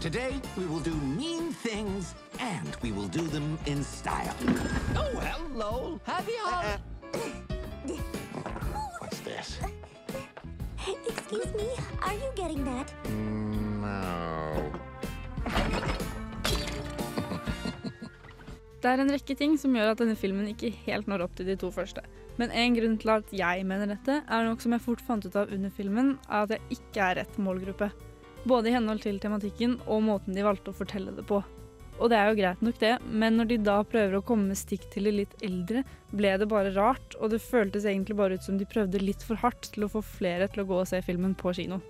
Today, 0.00 0.32
we 0.56 0.64
will 0.64 0.80
do 0.80 0.94
mean 1.18 1.52
things, 1.52 2.14
and 2.40 2.76
we 2.82 2.90
will 2.90 3.08
do 3.08 3.26
them 3.28 3.58
in 3.66 3.84
style. 3.84 4.32
Oh, 4.96 5.20
hello. 5.20 6.00
Happy 6.04 6.32
holidays. 6.40 6.80
What's 8.98 9.20
this? 9.20 9.58
Excuse 11.06 11.52
me, 11.54 11.68
are 12.02 12.14
you 12.14 12.32
getting 12.34 12.64
that? 12.64 12.92
No. 13.10 14.89
Det 18.80 18.88
er 18.88 19.02
en 19.02 19.12
rekke 19.12 19.34
ting 19.36 19.58
som 19.60 19.74
gjør 19.76 19.92
at 19.92 20.00
denne 20.00 20.16
filmen 20.16 20.46
ikke 20.48 20.70
helt 20.86 21.08
når 21.10 21.26
opp 21.26 21.34
til 21.36 21.50
de 21.50 21.56
to 21.60 21.68
første. 21.74 22.00
Men 22.40 22.52
en 22.56 22.76
grunn 22.78 22.96
til 23.00 23.12
at 23.12 23.34
jeg 23.36 23.66
mener 23.68 23.90
dette, 23.92 24.22
er 24.24 24.46
noe 24.46 24.56
som 24.62 24.72
jeg 24.72 24.84
fort 24.86 25.02
fant 25.04 25.26
ut 25.26 25.36
av 25.36 25.52
under 25.52 25.72
filmen, 25.76 26.14
er 26.30 26.46
at 26.46 26.54
jeg 26.56 26.78
ikke 26.78 27.04
er 27.04 27.18
rett 27.20 27.36
målgruppe. 27.36 27.90
Både 28.48 28.70
i 28.70 28.74
henhold 28.78 29.04
til 29.04 29.20
tematikken 29.20 29.76
og 29.84 30.06
måten 30.06 30.32
de 30.32 30.46
valgte 30.46 30.72
å 30.72 30.78
fortelle 30.80 31.12
det 31.12 31.26
på. 31.28 31.42
Og 32.00 32.08
det 32.08 32.16
er 32.16 32.30
jo 32.30 32.38
greit 32.38 32.64
nok 32.64 32.80
det, 32.80 32.94
men 33.04 33.36
når 33.36 33.50
de 33.50 33.62
da 33.68 33.76
prøver 33.84 34.16
å 34.16 34.24
komme 34.24 34.48
med 34.48 34.56
stikk 34.56 34.88
til 34.94 35.10
de 35.10 35.18
litt 35.18 35.34
eldre, 35.44 35.84
ble 36.16 36.32
det 36.40 36.48
bare 36.48 36.72
rart, 36.72 37.18
og 37.20 37.34
det 37.34 37.44
føltes 37.44 37.84
egentlig 37.84 38.16
bare 38.16 38.40
ut 38.40 38.48
som 38.48 38.56
de 38.56 38.64
prøvde 38.64 39.04
litt 39.04 39.20
for 39.20 39.36
hardt 39.44 39.74
til 39.74 39.84
å 39.84 39.92
få 39.92 40.00
flere 40.16 40.48
til 40.48 40.64
å 40.64 40.70
gå 40.72 40.80
og 40.80 40.88
se 40.88 41.04
filmen 41.04 41.36
på 41.36 41.52
kino. 41.60 41.82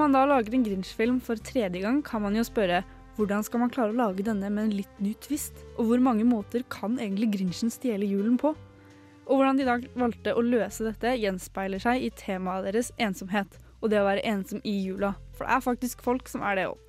Man 0.00 0.14
da 0.16 0.24
lager 0.24 0.54
en 0.56 0.64
Grinch-film 0.64 1.20
for 1.24 1.40
tredje 1.44 1.82
gang, 1.82 2.00
kan 2.04 2.22
man 2.24 2.36
jo 2.36 2.44
spørre 2.46 2.82
hvordan 3.18 3.44
skal 3.44 3.60
man 3.60 3.72
klare 3.72 3.92
å 3.92 3.98
lage 3.98 4.24
denne 4.24 4.48
med 4.48 4.68
en 4.68 4.76
litt 4.78 5.00
ny 5.02 5.12
twist? 5.20 5.58
Og 5.76 5.90
hvor 5.90 6.00
mange 6.00 6.24
måter 6.24 6.64
kan 6.72 6.96
egentlig 6.96 7.34
Grinchen 7.34 7.72
stjele 7.72 8.08
julen 8.08 8.38
på? 8.40 8.54
Og 9.26 9.36
hvordan 9.36 9.60
de 9.60 9.66
da 9.68 9.76
valgte 10.00 10.32
å 10.34 10.44
løse 10.44 10.86
dette, 10.86 11.18
gjenspeiler 11.20 11.82
seg 11.82 12.06
i 12.06 12.12
temaet 12.16 12.70
deres 12.70 12.90
ensomhet. 12.96 13.58
Og 13.80 13.92
det 13.92 14.00
å 14.00 14.06
være 14.06 14.24
ensom 14.28 14.62
i 14.64 14.72
jula. 14.86 15.12
For 15.36 15.44
det 15.44 15.56
er 15.56 15.66
faktisk 15.66 16.02
folk 16.04 16.32
som 16.32 16.44
er 16.46 16.56
det 16.56 16.66
òg. 16.70 16.80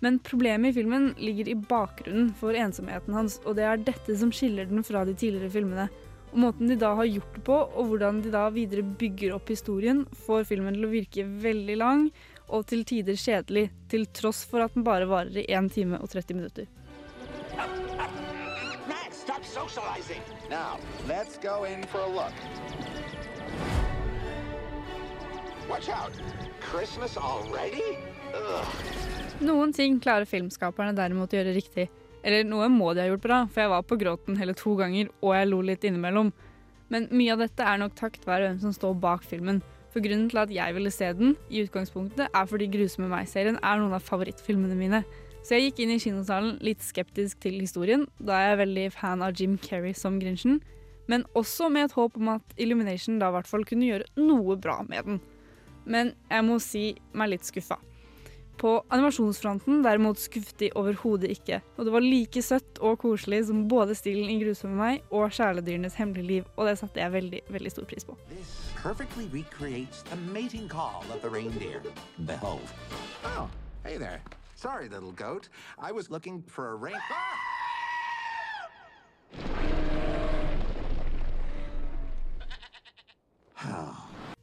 Men 0.00 0.18
problemet 0.24 0.72
i 0.72 0.78
filmen 0.80 1.10
ligger 1.20 1.52
i 1.52 1.58
bakgrunnen 1.70 2.30
for 2.40 2.56
ensomheten 2.56 3.14
hans, 3.14 3.36
og 3.44 3.58
det 3.58 3.66
er 3.68 3.82
dette 3.84 4.16
som 4.16 4.32
skiller 4.32 4.66
den 4.66 4.82
fra 4.86 5.04
de 5.06 5.14
tidligere 5.14 5.52
filmene. 5.52 5.86
Og 6.30 6.38
måten 6.46 6.70
de 6.70 6.78
da 6.80 6.94
har 6.98 7.08
gjort 7.08 7.34
det 7.36 7.42
på, 7.46 7.56
og 7.68 7.90
hvordan 7.90 8.22
de 8.24 8.32
da 8.32 8.46
videre 8.54 8.82
bygger 8.82 9.34
opp 9.36 9.50
historien, 9.52 10.06
får 10.26 10.46
filmen 10.50 10.76
til 10.78 10.88
å 10.88 10.92
virke 10.94 11.26
veldig 11.44 11.78
lang 11.78 12.06
og 12.50 12.66
til 12.70 12.84
tider 12.84 13.16
kjedelig, 13.16 13.70
til 13.88 14.06
tross 14.14 14.44
for 14.48 14.66
at 14.66 14.74
den 14.74 14.86
bare 14.86 15.08
varer 15.08 15.42
i 15.42 15.46
1 15.48 15.72
time 15.72 16.02
og 16.02 16.10
30 16.10 16.34
minutter. 16.34 16.68
stop 19.30 19.44
socializing. 19.44 20.22
Now, 20.50 20.78
let's 21.08 21.36
go 21.42 21.64
in 21.64 21.84
for 21.86 22.00
a 22.00 22.08
look. 22.08 22.34
Watch 25.68 25.88
out. 25.88 26.12
Christmas 26.60 27.16
already? 27.16 27.96
Ugh. 28.34 28.66
Noen 29.40 29.72
ting 29.72 30.00
klarer 30.00 30.26
filmskaperne 30.26 30.96
derimot 30.96 31.32
å 31.32 31.38
gjøre 31.38 31.54
riktig. 31.54 31.86
Eller 32.26 32.44
noe 32.44 32.68
må 32.68 32.90
de 32.92 33.04
ha 33.04 33.08
gjort 33.08 33.24
bra, 33.24 33.38
for 33.48 33.62
jeg 33.62 33.72
var 33.72 33.84
på 33.86 33.98
gråten 34.00 34.36
hele 34.40 34.54
to 34.58 34.74
ganger, 34.76 35.12
og 35.22 35.36
jeg 35.36 35.48
lo 35.48 35.60
litt 35.64 35.86
innimellom. 35.86 36.32
Men 36.90 37.06
mye 37.14 37.36
av 37.36 37.44
dette 37.44 37.64
er 37.64 37.78
nok 37.80 37.94
takket 37.96 38.26
være 38.26 38.48
hvem 38.48 38.58
som 38.64 38.74
står 38.74 38.98
bak 39.00 39.24
filmen. 39.24 39.62
For 39.90 40.02
grunnen 40.04 40.28
til 40.30 40.38
at 40.38 40.52
jeg 40.54 40.74
ville 40.76 40.92
se 40.94 41.08
den, 41.18 41.34
i 41.50 41.64
utgangspunktet, 41.64 42.28
er 42.30 42.46
fordi 42.46 42.68
Grusomme 42.70 43.10
meg-serien 43.10 43.58
er 43.58 43.80
noen 43.80 43.96
av 43.96 44.06
favorittfilmene 44.06 44.78
mine. 44.78 45.02
Så 45.42 45.56
jeg 45.56 45.70
gikk 45.70 45.82
inn 45.82 45.94
i 45.94 46.02
kinosalen 46.02 46.58
litt 46.64 46.84
skeptisk 46.84 47.40
til 47.42 47.58
historien, 47.62 48.06
da 48.20 48.38
jeg 48.38 48.54
er 48.54 48.60
veldig 48.60 48.86
fan 48.94 49.24
av 49.24 49.34
Jim 49.34 49.56
Carrey 49.58 49.96
som 49.96 50.20
Grinchen, 50.20 50.60
men 51.10 51.24
også 51.34 51.70
med 51.72 51.88
et 51.88 51.96
håp 51.96 52.18
om 52.20 52.34
at 52.36 52.56
Illumination 52.60 53.18
da 53.18 53.30
i 53.30 53.34
hvert 53.34 53.50
fall 53.50 53.64
kunne 53.66 53.88
gjøre 53.88 54.06
noe 54.20 54.54
bra 54.60 54.78
med 54.86 55.08
den. 55.08 55.22
Men 55.90 56.12
jeg 56.30 56.46
må 56.46 56.60
si 56.62 56.84
meg 57.16 57.32
litt 57.32 57.48
skuffa. 57.48 57.80
På 58.60 58.76
animasjonsfronten 58.92 59.80
derimot 59.82 60.20
skuffet 60.20 60.58
de 60.60 60.68
overhodet 60.76 61.32
ikke, 61.32 61.62
og 61.78 61.88
det 61.88 61.94
var 61.94 62.04
like 62.04 62.42
søtt 62.44 62.78
og 62.84 62.98
koselig 63.00 63.46
som 63.48 63.64
både 63.72 63.96
stilen 63.96 64.28
i 64.28 64.36
'Grusomme 64.38 64.76
meg' 64.76 65.00
og 65.10 65.32
'Kjæledyrenes 65.32 65.96
hemmelige 65.96 66.28
liv', 66.28 66.50
og 66.56 66.68
det 66.68 66.78
satte 66.78 67.00
jeg 67.00 67.12
veldig, 67.12 67.40
veldig 67.48 67.70
stor 67.72 67.88
pris 67.88 68.04
på. 68.04 68.18
This 68.80 68.86
perfectly 68.86 69.26
recreates 69.26 70.02
the 70.02 70.16
mating 70.16 70.66
call 70.66 71.04
of 71.12 71.20
the 71.20 71.28
reindeer. 71.28 71.82
Behold. 72.24 72.62
Oh, 73.24 73.50
hey 73.84 73.98
there. 73.98 74.22
Sorry, 74.54 74.88
little 74.88 75.12
goat. 75.12 75.48
I 75.78 75.92
was 75.92 76.10
looking 76.10 76.42
for 76.46 76.70
a 76.70 76.74
rain. 76.76 76.94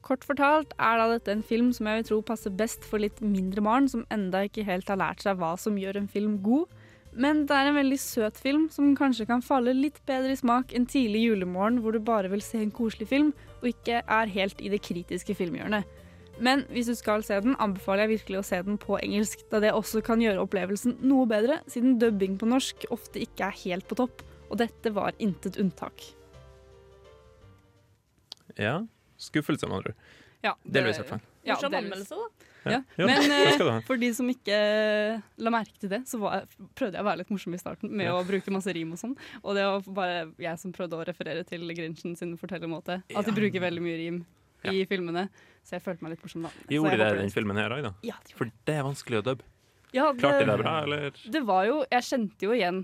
Kort 0.02 0.24
fortalt 0.24 0.74
er 0.78 0.98
da 1.02 1.08
dette 1.16 1.32
en 1.34 1.42
film 1.44 1.74
som 1.74 1.88
jeg 1.88 2.04
vil 2.04 2.08
tro 2.12 2.22
passer 2.22 2.54
best 2.54 2.86
for 2.86 3.02
litt 3.02 3.18
mindre 3.22 3.64
barn 3.66 3.90
som 3.90 4.06
enda 4.14 4.46
ikke 4.46 4.68
helt 4.68 4.88
har 4.88 5.02
lært 5.02 5.26
seg 5.26 5.42
hva 5.42 5.56
som 5.58 5.82
gjør 5.82 5.98
en 6.04 6.08
film 6.08 6.38
god. 6.46 6.70
Men 7.18 7.46
det 7.50 7.56
er 7.58 7.72
en 7.72 7.78
veldig 7.80 7.98
søt 7.98 8.38
film 8.38 8.68
som 8.70 8.92
kanskje 8.98 9.26
kan 9.30 9.42
falle 9.42 9.74
litt 9.74 9.98
bedre 10.06 10.36
i 10.36 10.38
smak 10.38 10.74
en 10.78 10.86
tidlig 10.90 11.24
julemorgen 11.26 11.80
hvor 11.82 11.96
du 11.96 12.04
bare 12.04 12.30
vil 12.30 12.44
se 12.46 12.60
en 12.62 12.74
koselig 12.74 13.10
film 13.10 13.32
og 13.58 13.72
ikke 13.72 14.04
er 14.04 14.34
helt 14.36 14.62
i 14.62 14.70
det 14.70 14.84
kritiske 14.86 15.34
filmhjørnet. 15.40 15.88
Men 16.38 16.62
hvis 16.70 16.92
du 16.92 16.94
skal 16.94 17.24
se 17.26 17.40
den, 17.42 17.56
anbefaler 17.58 18.06
jeg 18.06 18.20
virkelig 18.20 18.40
å 18.40 18.46
se 18.46 18.60
den 18.68 18.78
på 18.78 19.00
engelsk, 19.00 19.42
da 19.50 19.62
det 19.64 19.74
også 19.74 20.04
kan 20.06 20.22
gjøre 20.22 20.44
opplevelsen 20.46 21.00
noe 21.10 21.26
bedre, 21.30 21.58
siden 21.66 21.98
dubbing 21.98 22.38
på 22.38 22.50
norsk 22.50 22.86
ofte 22.94 23.24
ikke 23.24 23.50
er 23.50 23.58
helt 23.64 23.88
på 23.90 23.98
topp, 23.98 24.22
og 24.52 24.62
dette 24.62 24.94
var 24.94 25.18
intet 25.18 25.58
unntak. 25.58 26.06
Ja. 28.54 28.84
Skuffelse, 29.18 29.66
med 29.66 29.80
andre 29.80 29.96
ord. 29.96 30.14
Ja, 30.46 30.54
Delvis, 30.62 31.00
i 31.00 31.02
hvert 31.02 31.16
fall. 31.16 31.26
Morsom 31.48 31.74
anmeldelse, 31.74 32.22
da. 32.22 32.37
Ja. 32.72 32.82
Ja, 32.98 33.06
Men 33.10 33.22
det 33.32 33.40
eh, 33.62 33.82
for 33.88 33.98
de 34.02 34.10
som 34.14 34.30
ikke 34.32 34.54
eh, 34.58 35.22
la 35.38 35.54
merke 35.54 35.78
til 35.80 35.90
det, 35.90 36.02
så 36.10 36.20
var, 36.22 36.46
prøvde 36.76 36.98
jeg 36.98 37.04
å 37.04 37.08
være 37.08 37.22
litt 37.24 37.32
morsom 37.34 37.54
i 37.54 37.62
starten 37.62 37.92
med 37.92 38.08
Ja. 38.10 38.16
å 38.20 38.24
bruke 38.28 38.52
masse 38.54 38.74
rim 38.76 38.92
og 38.96 39.00
sånn. 39.02 39.16
Og 39.44 39.56
det 39.58 39.66
var 39.68 39.82
bare 40.00 40.18
jeg 40.38 40.60
som 40.60 40.74
prøvde 40.76 41.00
å 41.00 41.06
referere 41.08 41.44
til 41.48 41.68
Grinchen 41.74 42.16
sin 42.20 42.36
fortellermåte. 42.38 43.02
At 43.16 43.26
de 43.30 43.36
bruker 43.36 43.64
veldig 43.64 43.82
mye 43.84 43.98
rim 44.02 44.26
i 44.68 44.86
filmene. 44.90 45.28
Så 45.64 45.76
jeg 45.78 45.84
følte 45.84 46.04
meg 46.04 46.16
litt 46.16 46.24
morsom 46.24 46.44
da. 46.48 46.52
Gjorde 46.72 46.98
det 46.98 47.08
i 47.14 47.22
den 47.22 47.32
filmen 47.34 47.58
her 47.60 47.74
òg, 47.76 47.84
da? 47.90 47.94
Ja, 48.08 48.16
For 48.36 48.50
det 48.66 48.76
er 48.80 48.84
vanskelig 48.88 49.20
å 49.20 49.26
dubbe. 49.32 49.44
Ja, 49.96 50.12
Klarte 50.14 50.44
de 50.46 50.52
det 50.52 50.58
bra, 50.60 50.84
eller? 50.84 51.12
Det 51.32 51.42
var 51.48 51.64
jo 51.68 51.78
Jeg 51.90 52.04
kjente 52.04 52.44
jo 52.44 52.52
igjen 52.52 52.82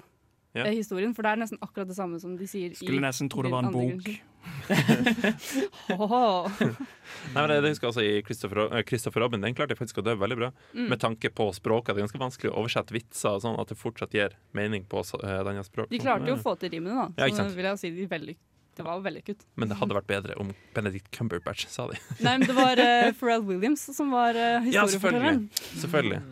Ja. 0.56 0.64
eh, 0.66 0.76
historien, 0.78 1.14
for 1.16 1.24
det 1.26 1.32
er 1.34 1.40
nesten 1.42 1.58
akkurat 1.66 1.88
det 1.90 1.96
samme 1.98 2.20
som 2.22 2.38
de 2.38 2.46
sier 2.48 2.76
Skulle 2.78 3.02
nesten 3.02 3.28
tro 3.30 3.42
det 3.44 3.52
var 3.52 3.66
en 3.66 3.72
bok. 3.74 3.98
Grinchen. 4.04 4.22
Åh. 5.90 6.52
Nei, 7.34 7.42
men 7.42 7.50
det, 7.50 7.58
det 7.64 7.72
husker 7.74 7.88
jeg 7.88 7.92
også 7.92 8.06
i 8.06 8.22
Christopher, 8.26 8.64
eh, 8.70 8.84
Christopher 8.88 9.26
Robin. 9.26 9.44
Den 9.44 9.56
klarte 9.58 9.76
jeg 9.76 9.82
faktisk 9.82 10.02
å 10.02 10.06
dø 10.06 10.16
veldig 10.20 10.38
bra. 10.40 10.50
Mm. 10.74 10.88
Med 10.94 11.02
tanke 11.04 11.32
på 11.34 11.50
språket. 11.56 11.94
Det 11.94 12.02
er 12.02 12.08
ganske 12.08 12.22
vanskelig 12.22 12.52
å 12.54 12.58
oversette 12.62 12.96
vitser 12.96 13.38
og 13.38 13.44
sånn 13.46 13.60
at 13.62 13.72
det 13.72 13.80
fortsatt 13.80 14.16
gir 14.16 14.38
mening 14.58 14.88
på 14.90 15.04
denne 15.04 15.30
eh, 15.30 15.42
et 15.42 15.52
annet 15.54 15.70
språk. 15.70 15.92
De 15.92 16.02
klarte 16.02 16.30
jo 16.32 16.38
å 16.38 16.44
få 16.44 16.56
til 16.62 16.74
rimene, 16.76 17.06
da. 17.06 17.24
Ja, 17.24 17.32
ikke 17.32 17.48
Så 17.50 17.58
vil 17.58 17.70
jeg 17.70 17.82
si 17.82 17.94
de 17.96 18.08
veldig, 18.12 18.38
det 18.78 18.86
var 18.88 19.02
vellykket. 19.06 19.44
Men 19.60 19.72
det 19.72 19.80
hadde 19.82 19.98
vært 20.00 20.10
bedre 20.12 20.38
om 20.42 20.54
Benedict 20.76 21.12
Cumberbatch 21.16 21.68
sa 21.72 21.90
de. 21.92 22.00
Nei, 22.20 22.38
men 22.38 22.48
det 22.50 22.56
var 22.58 22.80
uh, 22.80 23.10
Pharrell 23.20 23.44
Williams 23.50 23.86
som 23.96 24.14
var 24.14 24.38
uh, 24.38 24.72
Ja, 24.74 24.88
selvfølgelig. 24.90 25.50
selvfølgelig. 25.82 26.24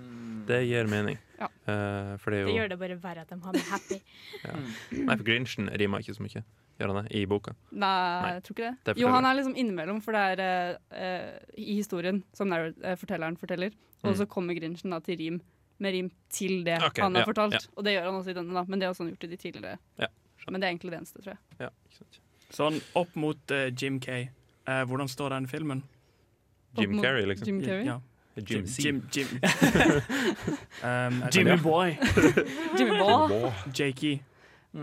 Det 0.47 0.63
gir 0.65 0.89
mening. 0.89 1.19
Ja. 1.41 1.47
Uh, 1.65 2.17
for 2.21 2.33
det 2.33 2.41
er 2.41 2.49
Det 2.49 2.57
gjør 2.57 2.73
det 2.73 2.79
bare 2.81 2.97
verre 3.01 3.25
at 3.25 3.29
de 3.31 3.37
har 3.43 3.55
det 3.55 3.61
happy. 3.69 4.01
ja. 4.45 4.57
Nei, 4.97 5.15
for 5.15 5.25
Grinchen 5.27 5.69
rimer 5.81 6.03
ikke 6.03 6.17
så 6.17 6.25
mye. 6.25 6.43
Gjør 6.81 6.91
han 6.95 7.05
det? 7.05 7.13
I 7.15 7.23
boka. 7.29 7.53
Nei, 7.71 7.93
Nei, 8.25 8.33
jeg 8.39 8.43
tror 8.47 8.55
ikke 8.57 8.67
det. 8.71 8.95
det 8.95 9.01
jo, 9.03 9.07
han 9.13 9.25
er 9.29 9.37
liksom 9.37 9.53
innimellom, 9.61 10.01
for 10.01 10.17
det 10.17 10.23
er 10.41 10.75
eh, 10.97 11.39
i 11.61 11.75
historien 11.77 12.23
som 12.33 12.49
narr- 12.49 12.73
eh, 12.81 12.95
fortelleren 12.97 13.37
forteller. 13.37 13.71
Og 14.01 14.11
Mm. 14.15 14.17
så 14.17 14.25
kommer 14.25 14.57
Grinchen 14.57 14.89
da 14.95 14.99
til 15.05 15.17
rim 15.21 15.41
med 15.81 15.93
rim 15.93 16.09
til 16.29 16.63
det 16.65 16.79
okay, 16.81 17.01
han 17.03 17.13
har 17.15 17.21
ja, 17.21 17.25
fortalt. 17.29 17.53
ja. 17.53 17.59
Og 17.77 17.83
det 17.85 17.93
gjør 17.95 18.03
han 18.09 18.17
også 18.19 18.29
i 18.33 18.33
denne, 18.33 18.53
da. 18.53 18.63
Men 18.67 18.79
det 18.81 18.87
er 18.89 18.93
han 18.97 19.07
gjort 19.13 19.23
i 19.23 19.27
de 19.31 19.37
tidligere. 19.37 19.77
Ja, 19.99 20.07
Men 20.49 20.61
det 20.61 20.67
er 20.67 20.71
egentlig 20.73 20.91
det 20.91 20.99
eneste, 20.99 21.21
tror 21.21 21.33
jeg. 21.35 21.39
Ja, 21.59 21.69
ikke 21.85 21.97
sant. 22.01 22.19
Sånn 22.51 22.81
opp 22.99 23.15
mot 23.15 23.51
uh, 23.51 23.69
Jim 23.77 23.99
K. 24.01 24.27
Uh, 24.67 24.81
hvordan 24.89 25.07
står 25.09 25.29
den 25.37 25.47
filmen? 25.47 25.83
Jim 26.77 26.97
Carrey, 27.01 27.25
liksom. 27.25 27.45
Jim 27.47 27.61
Carrey? 27.61 27.85
Ja. 27.85 27.99
Jim 28.37 28.65
C. 28.65 28.81
Jim, 28.83 29.01
Jim. 29.11 29.27
um, 30.83 31.23
Jimmy. 31.33 31.57
Boy. 31.57 31.97
Jimmy 32.77 32.97
Boy. 32.99 33.51
Jakey. 33.73 34.21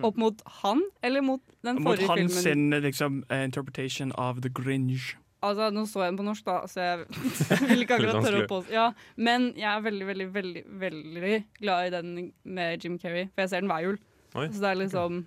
Opp 0.04 0.18
mot 0.20 0.42
han, 0.62 0.82
eller 1.02 1.22
mot 1.24 1.40
den 1.64 1.78
Mot 1.80 1.94
forrige 1.96 2.08
filmen? 2.12 2.28
filmen? 2.28 2.72
hans 2.76 2.84
liksom, 2.84 3.22
eh, 3.30 3.44
interpretation 3.44 4.12
of 4.20 4.42
The 4.44 4.50
Grinch. 4.52 5.14
Altså, 5.40 5.70
Nå 5.70 5.84
så 5.86 6.02
jeg 6.02 6.10
den 6.12 6.18
på 6.18 6.24
norsk, 6.26 6.44
da, 6.44 6.66
så 6.66 6.80
jeg 6.82 7.04
vil 7.70 7.84
ikke 7.84 7.94
akkurat 7.96 8.24
tørre 8.24 8.42
å 8.42 8.48
påstå 8.50 8.74
ja, 8.74 8.88
Men 9.16 9.52
jeg 9.56 9.68
er 9.70 9.84
veldig, 9.84 10.06
veldig, 10.08 10.26
veldig 10.34 10.62
veldig 10.82 11.36
glad 11.60 11.86
i 11.86 11.92
den 11.94 12.32
med 12.44 12.84
Jim 12.84 12.98
Carrey, 12.98 13.28
for 13.32 13.44
jeg 13.44 13.52
ser 13.52 13.62
den 13.62 13.70
hver 13.70 13.84
jul. 13.86 14.00
Oi, 14.34 14.48
Så 14.50 14.60
det 14.60 14.72
er 14.72 14.80
liksom 14.82 15.20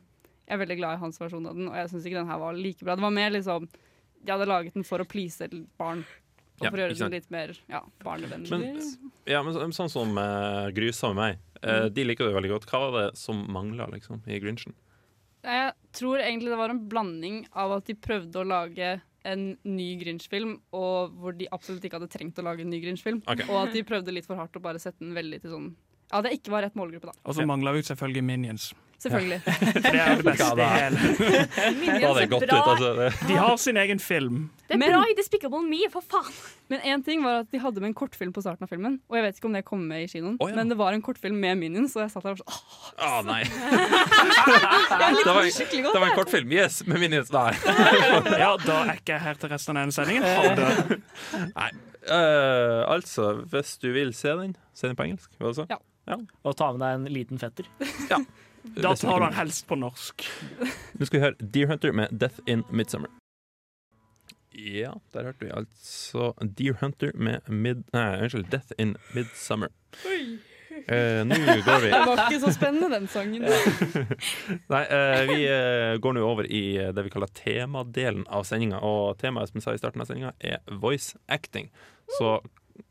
Jeg 0.47 0.58
er 0.58 0.62
veldig 0.65 0.78
glad 0.82 0.97
i 0.97 1.02
hans 1.06 1.21
versjon 1.21 1.47
av 1.47 1.56
den, 1.56 1.69
og 1.71 1.78
jeg 1.80 1.89
syns 1.93 2.06
ikke 2.06 2.19
den 2.19 2.28
her 2.28 2.41
var 2.43 2.60
like 2.60 2.84
bra. 2.86 2.97
Det 3.00 3.08
var 3.08 3.15
mer 3.15 3.32
liksom 3.32 3.69
De 4.21 4.32
hadde 4.36 4.45
laget 4.52 4.76
den 4.76 4.84
for 4.86 5.02
å 5.02 5.08
please 5.08 5.47
barn. 5.80 6.04
Og 6.62 6.65
Ja, 6.67 6.69
for 6.69 6.78
å 6.78 6.84
gjøre 6.86 7.10
det 7.10 7.12
litt 7.17 7.32
mer 7.34 7.54
ja, 7.69 7.82
barnevennlig. 8.06 8.82
Ja, 9.26 9.41
men 9.43 9.54
så- 9.56 9.65
sånn 9.74 9.89
som 9.89 10.17
uh, 10.17 10.69
Grysa 10.71 11.10
med 11.13 11.17
meg, 11.17 11.39
uh, 11.63 11.88
Mm. 11.89 11.93
de 11.93 12.04
liker 12.06 12.26
det 12.30 12.36
veldig 12.38 12.52
godt. 12.54 12.65
Hva 12.69 12.80
var 12.91 13.02
det 13.10 13.17
som 13.17 13.45
mangla 13.50 13.88
liksom, 13.89 14.21
i 14.28 14.39
Grinchen? 14.39 14.74
Jeg 15.43 15.74
tror 15.93 16.19
egentlig 16.21 16.50
det 16.54 16.58
var 16.58 16.69
en 16.69 16.88
blanding 16.88 17.47
av 17.58 17.71
at 17.80 17.86
de 17.86 17.95
prøvde 17.95 18.36
å 18.38 18.45
lage 18.45 19.02
en 19.26 19.58
ny 19.63 19.97
Grinch-film, 20.02 20.60
og 20.74 21.13
hvor 21.17 21.36
de 21.38 21.47
absolutt 21.52 21.84
ikke 21.86 21.97
hadde 22.00 22.10
trengt 22.10 22.38
å 22.38 22.43
lage 22.45 22.62
en 22.62 22.69
ny 22.69 22.80
Grinch-film. 22.82 23.24
Okay. 23.28 23.45
Og 23.50 23.67
at 23.67 23.74
de 23.74 23.84
prøvde 23.84 24.13
litt 24.13 24.26
for 24.26 24.36
hardt 24.36 24.54
å 24.58 24.62
bare 24.62 24.80
sette 24.82 25.00
den 25.00 25.13
veldig 25.17 25.41
til 25.41 25.52
sånn 25.52 25.76
Ja, 26.12 26.21
det 26.21 26.34
ikke 26.41 26.52
var 26.52 26.62
rett 26.63 26.74
målgruppe, 26.76 27.06
da. 27.10 27.13
Og 27.26 27.34
så 27.38 27.45
mangla 27.47 27.71
vi 27.74 27.82
selvfølgelig 27.88 28.24
Minions. 28.24 28.74
Selvfølgelig. 29.01 29.41
For 29.45 29.85
det 29.87 30.01
er 30.01 30.19
det 30.19 30.25
beste 30.27 30.47
i 30.53 30.65
hele. 30.69 30.99
Da 31.41 32.09
er 32.11 32.17
det 32.19 32.27
gått 32.33 32.43
ut, 32.45 32.51
altså, 32.53 33.07
De 33.27 33.37
har 33.39 33.55
sin 33.57 33.79
egen 33.81 33.99
film. 33.99 34.43
Det 34.67 34.75
er 34.75 34.81
Men- 34.81 34.93
bra 34.93 34.99
i 35.09 35.15
Despicable 35.17 35.61
Me, 35.65 35.79
for 35.91 36.05
faen! 36.05 36.35
Men 36.69 36.83
én 36.85 37.01
ting 37.03 37.23
var 37.25 37.41
at 37.41 37.49
de 37.51 37.59
hadde 37.59 37.81
med 37.81 37.89
en 37.91 37.95
kortfilm 37.97 38.31
på 38.31 38.43
starten 38.45 38.63
av 38.63 38.69
filmen. 38.69 38.99
Og 39.09 39.17
jeg 39.17 39.25
vet 39.25 39.39
ikke 39.41 39.49
om 39.49 39.57
det 39.57 39.63
kom 39.65 39.81
med 39.89 40.05
i 40.05 40.07
kinoen, 40.11 40.37
oh, 40.39 40.51
ja. 40.51 40.55
men 40.55 40.69
det 40.69 40.77
var 40.77 40.93
en 40.93 41.01
kortfilm 41.03 41.41
med 41.41 41.57
Minions, 41.59 41.95
og 41.97 42.05
jeg 42.05 42.13
satt 42.13 42.27
der 42.29 42.37
og 42.37 42.43
sånn 42.43 42.53
åh, 42.53 43.17
Å 43.17 43.23
nei! 43.27 43.41
Det, 45.01 45.25
var, 45.25 45.43
en, 45.45 45.83
det 45.83 45.99
var 45.99 46.07
en 46.07 46.15
kortfilm. 46.15 46.51
Yes, 46.53 46.81
med 46.85 46.99
Minions. 47.01 47.31
Nei. 47.33 47.51
Ja, 48.37 48.53
da 48.61 48.77
er 48.85 48.97
ikke 48.99 49.15
jeg 49.15 49.23
her 49.23 49.39
til 49.39 49.51
resten 49.51 49.77
av 49.77 49.85
denne 49.85 49.95
sendingen. 49.95 50.25
Ha 50.25 50.53
det. 50.57 50.99
nei. 51.55 51.69
Uh, 52.01 52.81
altså, 52.89 53.31
hvis 53.51 53.75
du 53.81 53.91
vil 53.95 54.13
se 54.17 54.33
den, 54.39 54.55
se 54.77 54.89
den 54.89 54.97
på 54.97 55.05
engelsk. 55.05 55.33
Hva 55.41 55.53
sa 55.55 55.67
du? 55.69 55.75
Ja. 56.09 56.17
Og 56.47 56.55
ta 56.57 56.71
med 56.73 56.81
deg 56.81 56.97
en 56.97 57.11
liten 57.13 57.41
fetter. 57.41 57.67
Da 58.63 58.95
tar 58.95 59.21
han 59.21 59.34
helst 59.34 59.67
på 59.67 59.76
norsk. 59.80 60.28
Nå 61.00 61.08
skal 61.08 61.17
vi 61.17 61.24
høre 61.26 61.50
Deer 61.54 61.71
Hunter 61.71 61.95
med 61.97 62.13
'Death 62.13 62.39
in 62.45 62.63
Midsummer'. 62.69 63.10
Ja, 64.52 64.93
der 65.13 65.24
hørte 65.24 65.45
vi 65.45 65.52
altså 65.56 66.34
Deer 66.58 66.74
Hunter 66.82 67.12
med 67.15 67.47
mid... 67.47 67.84
Nei, 67.93 68.21
unnskyld, 68.21 68.50
'Death 68.52 68.71
in 68.78 68.95
Midsummer'. 69.15 69.71
Eh, 70.88 71.26
Nå 71.26 71.36
går 71.36 71.82
vi 71.82 71.89
Det 71.93 72.06
var 72.06 72.21
ikke 72.26 72.39
så 72.39 72.52
spennende, 72.54 72.89
den 72.89 73.08
sangen. 73.08 73.45
Nei, 74.74 74.84
eh, 74.84 75.24
vi 75.30 75.39
eh, 75.47 75.97
går 76.02 76.15
nå 76.17 76.24
over 76.26 76.47
i 76.47 76.63
eh, 76.82 76.93
det 76.95 77.06
vi 77.06 77.13
kaller 77.13 77.32
temadelen 77.38 78.26
av 78.28 78.45
sendinga. 78.47 78.82
Og 78.86 79.17
temaet 79.21 79.52
som 79.52 79.60
jeg 79.60 79.67
sa 79.67 79.76
i 79.76 79.82
starten 79.82 80.04
av 80.04 80.10
sendinga, 80.10 80.34
er 80.39 80.62
voice 80.82 81.17
acting. 81.28 81.71
Så 82.17 82.39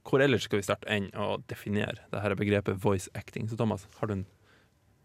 hvor 0.06 0.22
ellers 0.22 0.46
skal 0.46 0.60
vi 0.60 0.66
starte 0.66 0.90
enn 0.92 1.08
å 1.18 1.40
definere 1.50 2.06
det 2.12 2.22
her 2.22 2.36
begrepet 2.38 2.78
voice 2.82 3.10
acting? 3.18 3.48
Så 3.50 3.58
Thomas, 3.58 3.88
har 3.98 4.10
du 4.10 4.20
en 4.20 4.28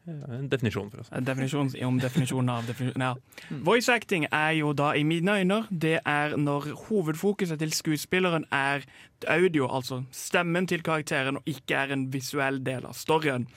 En 0.08 0.50
definisjon 0.50 0.92
for 0.92 1.02
oss. 1.02 1.10
En 1.12 1.26
definisjon 1.26 1.72
om 1.88 2.00
definisjonen 2.00 2.50
av 2.54 2.68
definisjonen. 2.68 3.06
Ja. 3.08 3.58
Voice 3.66 3.90
acting 3.94 4.28
er 4.32 4.52
jo 4.60 4.74
da, 4.78 4.92
i 4.94 5.04
mine 5.04 5.40
øyne, 5.42 5.62
det 5.72 6.00
er 6.06 6.36
når 6.38 6.68
hovedfokuset 6.88 7.60
til 7.60 7.74
skuespilleren 7.74 8.46
er 8.52 8.86
audio, 9.28 9.68
altså 9.68 10.04
stemmen 10.12 10.68
til 10.68 10.84
karakteren, 10.86 11.38
og 11.38 11.44
ikke 11.50 11.76
er 11.76 11.94
en 11.96 12.14
visuell 12.14 12.62
del 12.66 12.86
av 12.86 12.94
storyen. 12.94 13.48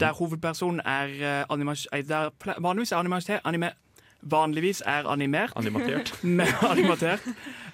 Der 0.00 0.12
hovedpersonen 0.12 0.80
er 0.84 1.08
eh, 1.22 1.44
animas- 1.52 1.86
eh, 1.92 2.02
der 2.08 2.30
vanligvis 2.60 2.92
er 2.92 2.96
animasjon... 2.96 3.40
anime, 3.44 3.70
vanligvis 4.22 4.82
er 4.86 5.06
animert. 5.06 5.52
Animatert. 5.56 6.14
Animatert. 6.70 7.20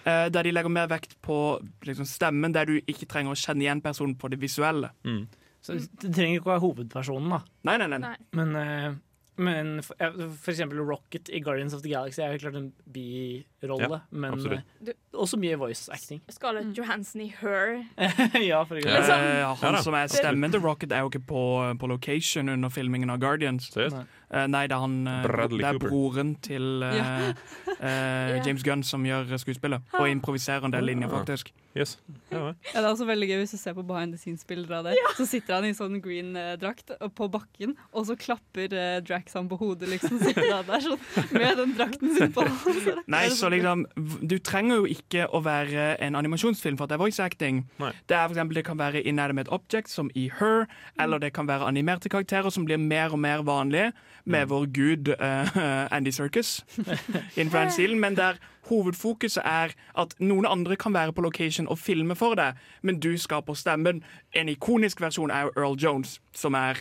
eh, 0.04 0.26
der 0.32 0.42
de 0.42 0.50
legger 0.50 0.68
mer 0.68 0.86
vekt 0.90 1.16
på 1.22 1.60
liksom, 1.86 2.04
stemmen, 2.04 2.54
der 2.54 2.64
du 2.64 2.80
ikke 2.86 3.06
trenger 3.06 3.32
å 3.32 3.38
kjenne 3.38 3.62
igjen 3.64 3.80
personen 3.82 4.14
på 4.18 4.28
det 4.28 4.40
visuelle. 4.42 4.90
Mm. 5.04 5.26
Så 5.60 5.76
det 5.76 6.10
trenger 6.14 6.38
ikke 6.40 6.48
å 6.48 6.54
være 6.54 6.64
hovedpersonen, 6.64 7.30
da. 7.34 7.40
Nei, 7.68 7.76
nei, 7.82 7.86
nei. 7.92 7.98
Nei. 8.06 8.16
Men, 8.38 8.54
uh, 8.56 8.94
men 9.40 9.70
for, 9.84 9.96
for 10.40 10.52
eksempel 10.52 10.80
Rocket 10.84 11.28
i 11.32 11.40
Guardians 11.44 11.74
of 11.76 11.82
the 11.84 11.92
Galaxy 11.92 12.22
er 12.24 12.34
jo 12.34 12.42
klart 12.46 12.56
en 12.60 12.70
birolle, 12.92 14.00
Ja, 14.00 14.00
men 14.10 14.36
absolutt. 14.38 14.74
Du- 14.84 14.94
også 15.12 15.38
mye 15.40 15.58
voice 15.58 15.88
acting. 15.92 16.20
Scarlett 16.30 16.78
Johansson 16.78 17.20
i 17.20 17.34
Her. 17.40 17.84
ja, 18.50 18.62
for 18.62 18.76
eksempel. 18.76 19.10
ja, 19.40 19.54
han 19.54 19.66
Ja 19.66 19.72
da. 19.76 19.82
som 19.82 19.94
er 19.94 20.06
stemmen 20.06 20.52
til 20.52 20.60
Rocket, 20.60 20.92
er 20.92 21.04
jo 21.04 21.10
ikke 21.10 21.26
på, 21.26 21.44
på 21.80 21.86
location 21.90 22.48
under 22.48 22.68
filmingen 22.68 23.10
av 23.10 23.18
Guardians. 23.18 23.70
Seriøst? 23.74 23.96
Nei. 23.96 24.06
Eh, 24.30 24.46
nei, 24.46 24.66
det 24.70 24.76
er, 24.76 24.82
han, 24.84 24.92
eh, 25.10 25.24
Bradley 25.26 25.64
det 25.64 25.70
er 25.72 25.78
broren 25.82 26.36
til 26.38 26.84
uh, 26.86 26.92
Ja. 26.94 27.06
eh, 27.88 28.36
James 28.46 28.62
Gunn 28.62 28.84
som 28.86 29.02
gjør 29.06 29.32
skuespillet. 29.42 29.82
Og 29.98 30.06
improviserer 30.10 30.68
en 30.68 30.74
del 30.74 30.86
linjer, 30.86 31.10
faktisk. 31.10 31.50
Yes. 31.74 31.96
Ja, 32.32 32.50
det 32.50 32.80
er 32.80 32.86
også 32.88 33.06
veldig 33.06 33.28
gøy 33.30 33.36
hvis 33.44 33.52
du 33.54 33.58
ser 33.60 33.74
på 33.76 33.84
behind 33.86 34.14
the 34.14 34.18
scenes-bilder 34.18 34.80
av 34.80 34.88
det. 34.88 34.94
Så 35.18 35.26
sitter 35.30 35.58
han 35.58 35.68
i 35.68 35.74
sånn 35.74 36.00
green 36.02 36.34
drakt 36.62 36.90
på 37.14 37.28
bakken, 37.30 37.76
og 37.94 38.06
så 38.08 38.16
klapper 38.18 38.74
uh, 38.74 38.98
Drax 39.06 39.34
han 39.38 39.50
på 39.50 39.58
hodet, 39.58 39.90
liksom. 39.90 40.18
Sitter 40.22 40.50
han 40.50 40.66
der 40.66 40.82
sånn 40.86 41.34
med 41.34 41.60
den 41.62 41.74
drakten 41.78 42.14
sin 42.16 42.34
på. 42.34 42.46
Nei, 43.14 43.26
så 43.30 43.40
så- 43.40 43.50
liksom 43.50 43.86
Du 44.22 44.38
trenger 44.38 44.82
jo 44.82 44.90
ikke 44.90 44.99
å 45.30 45.40
være 45.44 45.96
en 46.02 46.16
animasjonsfilm 46.18 46.78
for 46.78 46.84
at 46.84 46.92
det 46.92 46.98
er 46.98 47.02
voice 47.02 47.22
acting. 47.22 47.64
Nei. 47.78 47.92
Det 48.08 48.16
er 48.16 48.26
for 48.26 48.36
eksempel, 48.36 48.60
det 48.60 48.64
kan 48.64 48.78
være 48.78 49.02
inanimate 49.02 49.52
object, 49.52 49.90
som 49.90 50.10
i 50.14 50.30
Her, 50.38 50.66
eller 51.00 51.18
det 51.18 51.32
kan 51.32 51.48
være 51.48 51.66
animerte 51.68 52.08
karakterer 52.08 52.50
som 52.50 52.64
blir 52.64 52.78
mer 52.78 53.12
og 53.12 53.18
mer 53.18 53.42
vanlige, 53.42 53.92
med 54.24 54.46
vår 54.46 54.66
gud 54.74 55.08
uh, 55.16 55.56
Andy 55.96 56.10
Circus 56.10 56.64
in 57.40 57.50
France 57.50 57.80
Hill, 57.80 57.96
men 57.96 58.16
der 58.16 58.38
hovedfokuset 58.68 59.42
er 59.44 59.74
at 59.98 60.14
noen 60.20 60.46
andre 60.46 60.76
kan 60.76 60.94
være 60.94 61.12
på 61.12 61.24
location 61.24 61.68
og 61.68 61.78
filme 61.78 62.14
for 62.14 62.36
deg, 62.38 62.58
men 62.82 63.00
du 63.00 63.16
skaper 63.18 63.56
stemmen. 63.58 64.04
En 64.36 64.48
ikonisk 64.48 65.00
versjon 65.00 65.30
er 65.30 65.50
Earl 65.56 65.78
Jones, 65.80 66.20
som 66.36 66.54
er 66.54 66.78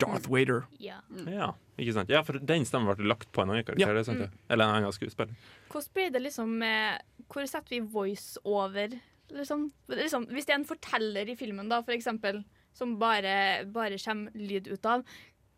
Darth 0.00 0.30
Vader. 0.30 0.66
Ja. 0.80 1.00
Ja, 1.26 1.52
ikke 1.78 1.92
sant? 1.92 2.10
Ja, 2.10 2.22
for 2.26 2.38
den 2.38 2.66
stemmen 2.66 2.90
ble 2.94 3.08
lagt 3.10 3.30
på 3.34 3.42
en 3.42 3.52
annen 3.52 3.66
karakter. 3.66 3.90
Ja. 3.90 3.96
Det 3.96 4.06
sant, 4.06 4.22
ja. 4.22 4.30
Eller 4.50 4.68
en 4.68 4.80
annen 4.80 4.94
skuespiller. 4.94 5.34
Hvordan 5.68 5.94
blir 5.94 6.12
det 6.14 6.22
liksom 6.24 6.58
med 6.60 7.02
Hvor 7.28 7.46
setter 7.46 7.76
vi 7.76 7.80
voice 7.80 8.40
over? 8.44 8.94
Liksom, 9.28 9.66
liksom, 9.92 10.24
hvis 10.32 10.46
det 10.48 10.54
er 10.54 10.60
en 10.62 10.68
forteller 10.68 11.28
i 11.28 11.36
filmen, 11.36 11.68
da, 11.68 11.82
for 11.84 11.92
eksempel, 11.92 12.40
som 12.72 12.94
bare, 13.00 13.66
bare 13.68 13.98
kommer 14.00 14.32
lyd 14.32 14.70
ut 14.72 14.86
av, 14.88 15.02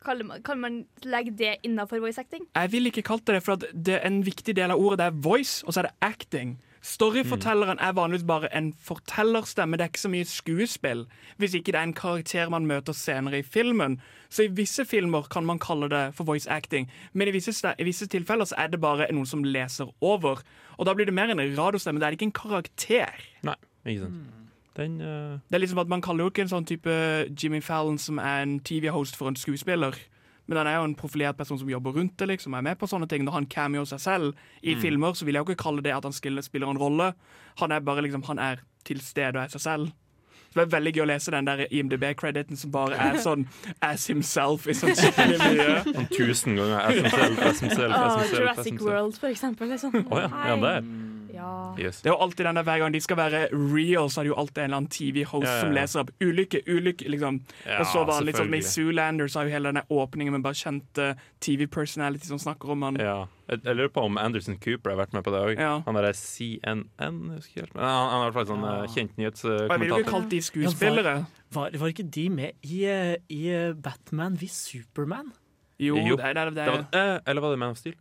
kan 0.02 0.58
man, 0.58 0.80
legge 1.04 1.30
det 1.38 1.52
innafor 1.62 2.00
voice 2.02 2.18
acting? 2.18 2.48
Jeg 2.56 2.72
vil 2.72 2.90
ikke 2.90 3.04
kalle 3.06 3.22
det 3.28 3.36
det, 3.36 3.44
for 3.46 3.62
det 3.70 4.00
en 4.02 4.24
viktig 4.26 4.56
del 4.56 4.74
av 4.74 4.80
ordet 4.80 4.98
det 4.98 5.06
er 5.06 5.22
voice, 5.22 5.60
og 5.66 5.74
så 5.74 5.84
er 5.84 5.90
det 5.90 5.96
acting. 6.02 6.56
Storyfortelleren 6.80 7.78
er 7.78 7.92
vanligvis 7.92 8.24
bare 8.26 8.48
en 8.56 8.72
fortellerstemme, 8.80 9.76
det 9.76 9.84
er 9.84 9.90
ikke 9.92 10.00
så 10.00 10.08
mye 10.08 10.24
skuespill. 10.24 11.04
Hvis 11.36 11.54
ikke 11.54 11.72
det 11.72 11.80
er 11.80 11.88
en 11.88 11.94
karakter 11.94 12.48
man 12.48 12.66
møter 12.66 12.96
senere 12.96 13.38
i 13.38 13.42
filmen. 13.42 14.00
Så 14.30 14.42
i 14.42 14.52
visse 14.56 14.84
filmer 14.84 15.22
kan 15.22 15.44
man 15.44 15.58
kalle 15.58 15.90
det 15.92 16.14
for 16.14 16.24
voice 16.24 16.50
acting, 16.50 16.90
men 17.12 17.28
i 17.28 17.30
visse, 17.30 17.74
i 17.78 17.84
visse 17.84 18.06
tilfeller 18.06 18.44
så 18.44 18.54
er 18.58 18.72
det 18.72 18.80
bare 18.80 19.12
noen 19.12 19.26
som 19.26 19.44
leser 19.44 19.92
over. 20.00 20.40
Og 20.78 20.86
da 20.86 20.94
blir 20.94 21.04
det 21.04 21.14
mer 21.14 21.28
en 21.28 21.40
radiostemme, 21.58 22.00
det 22.00 22.06
er 22.06 22.16
ikke 22.16 22.30
en 22.30 22.32
karakter. 22.32 23.24
Nei, 23.42 23.58
ikke 23.84 24.06
sant. 24.06 24.36
Den 24.76 25.00
uh... 25.00 25.40
Det 25.50 25.54
er 25.54 25.58
liksom 25.58 25.78
at 25.78 25.88
Man 25.88 26.00
kaller 26.00 26.24
jo 26.24 26.30
ikke 26.30 26.46
en 26.46 26.52
sånn 26.52 26.64
type 26.64 26.92
Jimmy 27.42 27.60
Fallon 27.60 27.98
som 27.98 28.18
er 28.22 28.44
en 28.46 28.60
TV-host 28.64 29.18
for 29.18 29.28
en 29.28 29.36
skuespiller. 29.36 29.98
Men 30.50 30.58
han 30.58 30.66
er 30.66 30.80
jo 30.80 30.86
en 30.88 30.96
profilert 30.98 31.38
person 31.38 31.60
som 31.60 31.68
jobber 31.70 31.94
rundt 31.94 32.16
det, 32.18 32.26
liksom, 32.32 32.56
er 32.58 32.64
med 32.66 32.78
på 32.80 32.88
sånne 32.90 33.06
ting. 33.06 33.22
Når 33.22 33.36
han 33.38 33.46
cameo 33.46 33.84
seg 33.86 34.02
selv 34.02 34.46
i 34.66 34.74
filmer, 34.82 35.14
så 35.14 35.24
vil 35.24 35.38
jeg 35.38 35.46
jo 35.46 35.54
ikke 35.54 35.62
kalle 35.62 35.84
det 35.86 35.94
at 35.94 36.08
han 36.08 36.16
spiller, 36.16 36.66
en 36.66 36.80
rolle. 36.80 37.12
Han 37.62 37.70
er 37.70 37.84
bare 37.86 38.02
liksom, 38.02 38.26
han 38.26 38.42
er 38.42 38.64
til 38.84 38.98
stede 39.04 39.38
og 39.38 39.44
er 39.44 39.54
seg 39.54 39.62
selv. 39.62 39.92
Så 40.50 40.58
det 40.58 40.64
er 40.64 40.72
veldig 40.72 40.92
gøy 40.96 41.04
å 41.04 41.06
lese 41.06 41.30
den 41.30 41.46
der 41.46 41.60
IMDb-crediten 41.70 42.58
som 42.58 42.72
bare 42.74 42.98
er 42.98 43.20
sånn 43.22 43.44
as 43.86 44.08
himself 44.10 44.66
i 44.66 44.74
sånn 44.74 44.96
skikkelig 44.98 45.38
mye. 45.38 45.76
sånn 45.86 46.10
tusen 46.10 46.58
ganger 46.58 46.80
as 46.80 46.98
himself, 46.98 47.38
as 47.38 47.60
himself, 47.62 47.94
as 47.94 48.02
himself, 48.02 48.18
as 48.18 48.34
Jurassic 48.34 48.72
himself. 48.72 48.88
World, 48.90 49.20
for 49.22 49.30
eksempel. 49.30 49.70
Liksom. 49.70 49.94
Oh, 50.10 50.18
ja, 50.18 50.26
er 50.26 50.56
det 50.56 50.64
der? 50.66 51.19
Ja. 51.40 51.52
Yes. 51.80 52.02
Det 52.04 52.10
er 52.10 52.14
jo 52.14 52.20
alltid 52.26 52.44
den 52.46 52.60
der 52.60 52.66
Hver 52.68 52.78
gang 52.82 52.94
de 52.94 53.00
skal 53.00 53.18
være 53.18 53.42
real, 53.52 54.10
så 54.12 54.20
er 54.20 54.28
det 54.28 54.32
jo 54.34 54.38
alltid 54.42 54.62
en 54.62 54.68
eller 54.68 54.80
annen 54.82 54.92
TV-host 54.92 55.46
Ja, 55.46 55.50
ja, 55.50 55.56
ja. 55.56 55.64
som 55.64 55.74
leser 55.76 56.02
opp 56.04 56.10
ulykke, 56.20 56.62
ulykke. 56.68 57.08
liksom. 57.14 57.40
Ja, 57.64 57.80
og 57.80 57.90
så 57.90 58.04
var 58.04 58.20
det 58.20 58.30
litt 58.30 58.40
sånn 58.40 58.52
med. 58.52 58.66
Zoolander, 58.70 59.30
så 59.30 59.40
har 59.40 59.48
jo 59.48 59.54
hele 59.56 59.72
denne 59.72 59.84
åpningen 59.88 60.36
med 60.36 60.44
bare 60.44 60.58
kjente 60.60 61.10
TV-personality 61.40 62.28
som 62.28 62.40
snakker 62.42 62.74
om 62.76 62.86
han. 62.86 63.00
Ja. 63.00 63.18
Jeg, 63.50 63.64
jeg 63.66 63.78
lurer 63.80 63.90
på 63.90 64.04
om 64.06 64.18
Anderson 64.20 64.60
Cooper 64.62 64.92
har 64.92 65.00
vært 65.00 65.16
med 65.16 65.24
på 65.26 65.32
det 65.34 65.42
òg. 65.42 65.54
Ja. 65.58 65.72
Han 65.86 65.98
derre 65.98 66.12
CNN, 66.14 66.84
jeg 67.00 67.40
husker. 67.40 67.70
Men 67.74 67.82
han, 67.82 68.10
han 68.12 68.20
er 68.20 68.22
i 68.22 68.28
hvert 68.28 68.38
fall 68.38 68.50
sånn 68.52 68.66
ja. 68.68 68.76
kjent 68.94 69.16
nyhetskommentator. 69.18 69.74
jeg 69.74 69.84
ville 69.86 70.02
du 70.04 70.10
kalt 70.10 70.30
de 70.30 70.42
skuespillere. 70.44 71.14
Var, 71.50 71.78
var 71.82 71.90
ikke 71.90 72.06
de 72.06 72.28
med 72.30 72.68
i, 72.68 72.84
eh, 72.86 73.16
i 73.34 73.40
eh, 73.50 73.72
Batman 73.74 74.36
Vi 74.38 74.46
Superman? 74.54 75.32
Jo, 75.80 75.96
Jo, 75.96 76.16
det 76.20 76.34
det, 76.36 76.44
det. 76.44 76.54
Det 76.60 76.72
var, 76.76 76.86
eh, 76.92 77.18
eller 77.26 77.42
var 77.42 77.50
det 77.50 77.58
Man 77.58 77.74
of 77.74 77.78
Steel? 77.80 77.96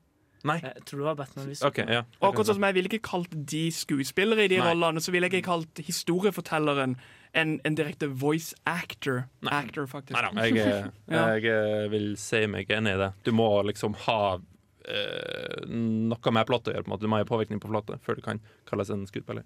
Nei. 0.47 0.57
Jeg 0.63 0.85
tror 0.87 1.01
det 1.01 1.07
var 1.09 1.15
Batman 1.19 1.47
v 1.49 1.55
Okay, 1.67 1.85
ja. 1.91 2.03
Og 2.21 2.29
akkurat 2.29 2.49
sånn 2.49 2.59
som 2.59 2.67
jeg 2.69 2.77
ville 2.77 2.91
ikke 2.91 3.07
kalt 3.09 3.33
de 3.51 3.63
skuespillere 3.75 4.45
i 4.45 4.51
de 4.51 4.59
Nei. 4.61 4.67
rollene, 4.69 5.03
så 5.03 5.11
ville 5.11 5.27
jeg 5.27 5.39
ikke 5.39 5.49
kalt 5.49 5.81
historiefortelleren 5.83 6.95
en, 7.37 7.57
en 7.67 7.75
direkte 7.77 8.07
voice 8.07 8.55
actor. 8.69 9.25
Nei. 9.45 9.57
Actor, 9.57 9.89
faktisk. 9.91 10.15
Nei 10.37 10.47
jeg, 10.53 10.61
eh, 11.11 11.17
jeg 11.17 11.49
eh, 11.51 11.89
vil 11.91 12.13
si 12.19 12.45
meg 12.51 12.71
enig 12.73 12.95
i 12.95 13.01
det. 13.03 13.11
Du 13.27 13.33
må 13.35 13.49
liksom 13.67 13.97
ha 14.07 14.21
eh, 14.39 15.59
noe 15.67 16.35
med 16.35 16.49
plottet 16.49 16.73
å 16.73 16.77
gjøre. 16.77 17.01
Du 17.01 17.09
må 17.11 17.19
ha 17.19 17.27
påvirkning 17.27 17.61
på 17.61 17.71
plottet 17.71 18.01
før 18.05 18.19
du 18.19 18.23
kan 18.25 18.41
kalles 18.69 18.91
en 18.95 19.05
skuespiller. 19.09 19.45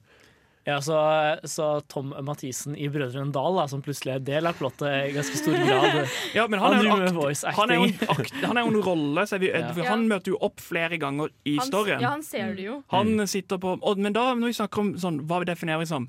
Ja, 0.65 0.77
så, 0.81 0.95
så 1.43 1.65
Tom 1.91 2.13
Mathisen 2.23 2.77
i 2.79 2.87
Brødrene 2.87 3.33
Dal, 3.35 3.57
da, 3.59 3.65
som 3.67 3.81
plutselig 3.83 4.13
er 4.15 4.21
del 4.23 4.47
av 4.47 4.55
plottet 4.55 5.09
i 5.09 5.11
ganske 5.11 5.35
stor 5.41 5.57
grad 5.59 5.97
Ja, 6.37 6.45
men 6.47 6.61
han, 6.63 6.77
Han 6.79 7.01
er 7.03 7.51
han 7.57 7.73
er 7.73 7.81
jo 7.81 7.87
en, 7.89 7.97
akt, 8.13 8.37
han 8.45 8.57
er 8.61 8.63
jo 8.63 8.71
en 8.71 8.83
rolle, 8.85 9.25
så 9.27 9.39
vi, 9.43 9.49
Ja. 9.51 9.73
for 9.75 9.89
han 9.91 10.05
møter 10.07 10.31
jo 10.31 10.39
opp 10.47 10.63
flere 10.63 10.95
ganger 11.01 11.33
i 11.43 11.57
Han, 11.59 11.67
storyen. 11.67 11.99
ja, 11.99 12.13
han 12.15 12.23
ser 12.23 12.55
det 12.55 12.69
jo. 12.69 12.77
Han 12.95 13.27
sitter 13.27 13.59
på 13.59 13.75
og, 13.75 13.97
Men 13.99 14.15
da, 14.15 14.29
når 14.39 14.53
vi 14.53 14.59
snakker 14.61 14.85
om 14.85 14.93
sånn, 15.03 15.19
hva 15.27 15.41
vi 15.43 15.51
definerer 15.51 15.89
som 15.89 16.07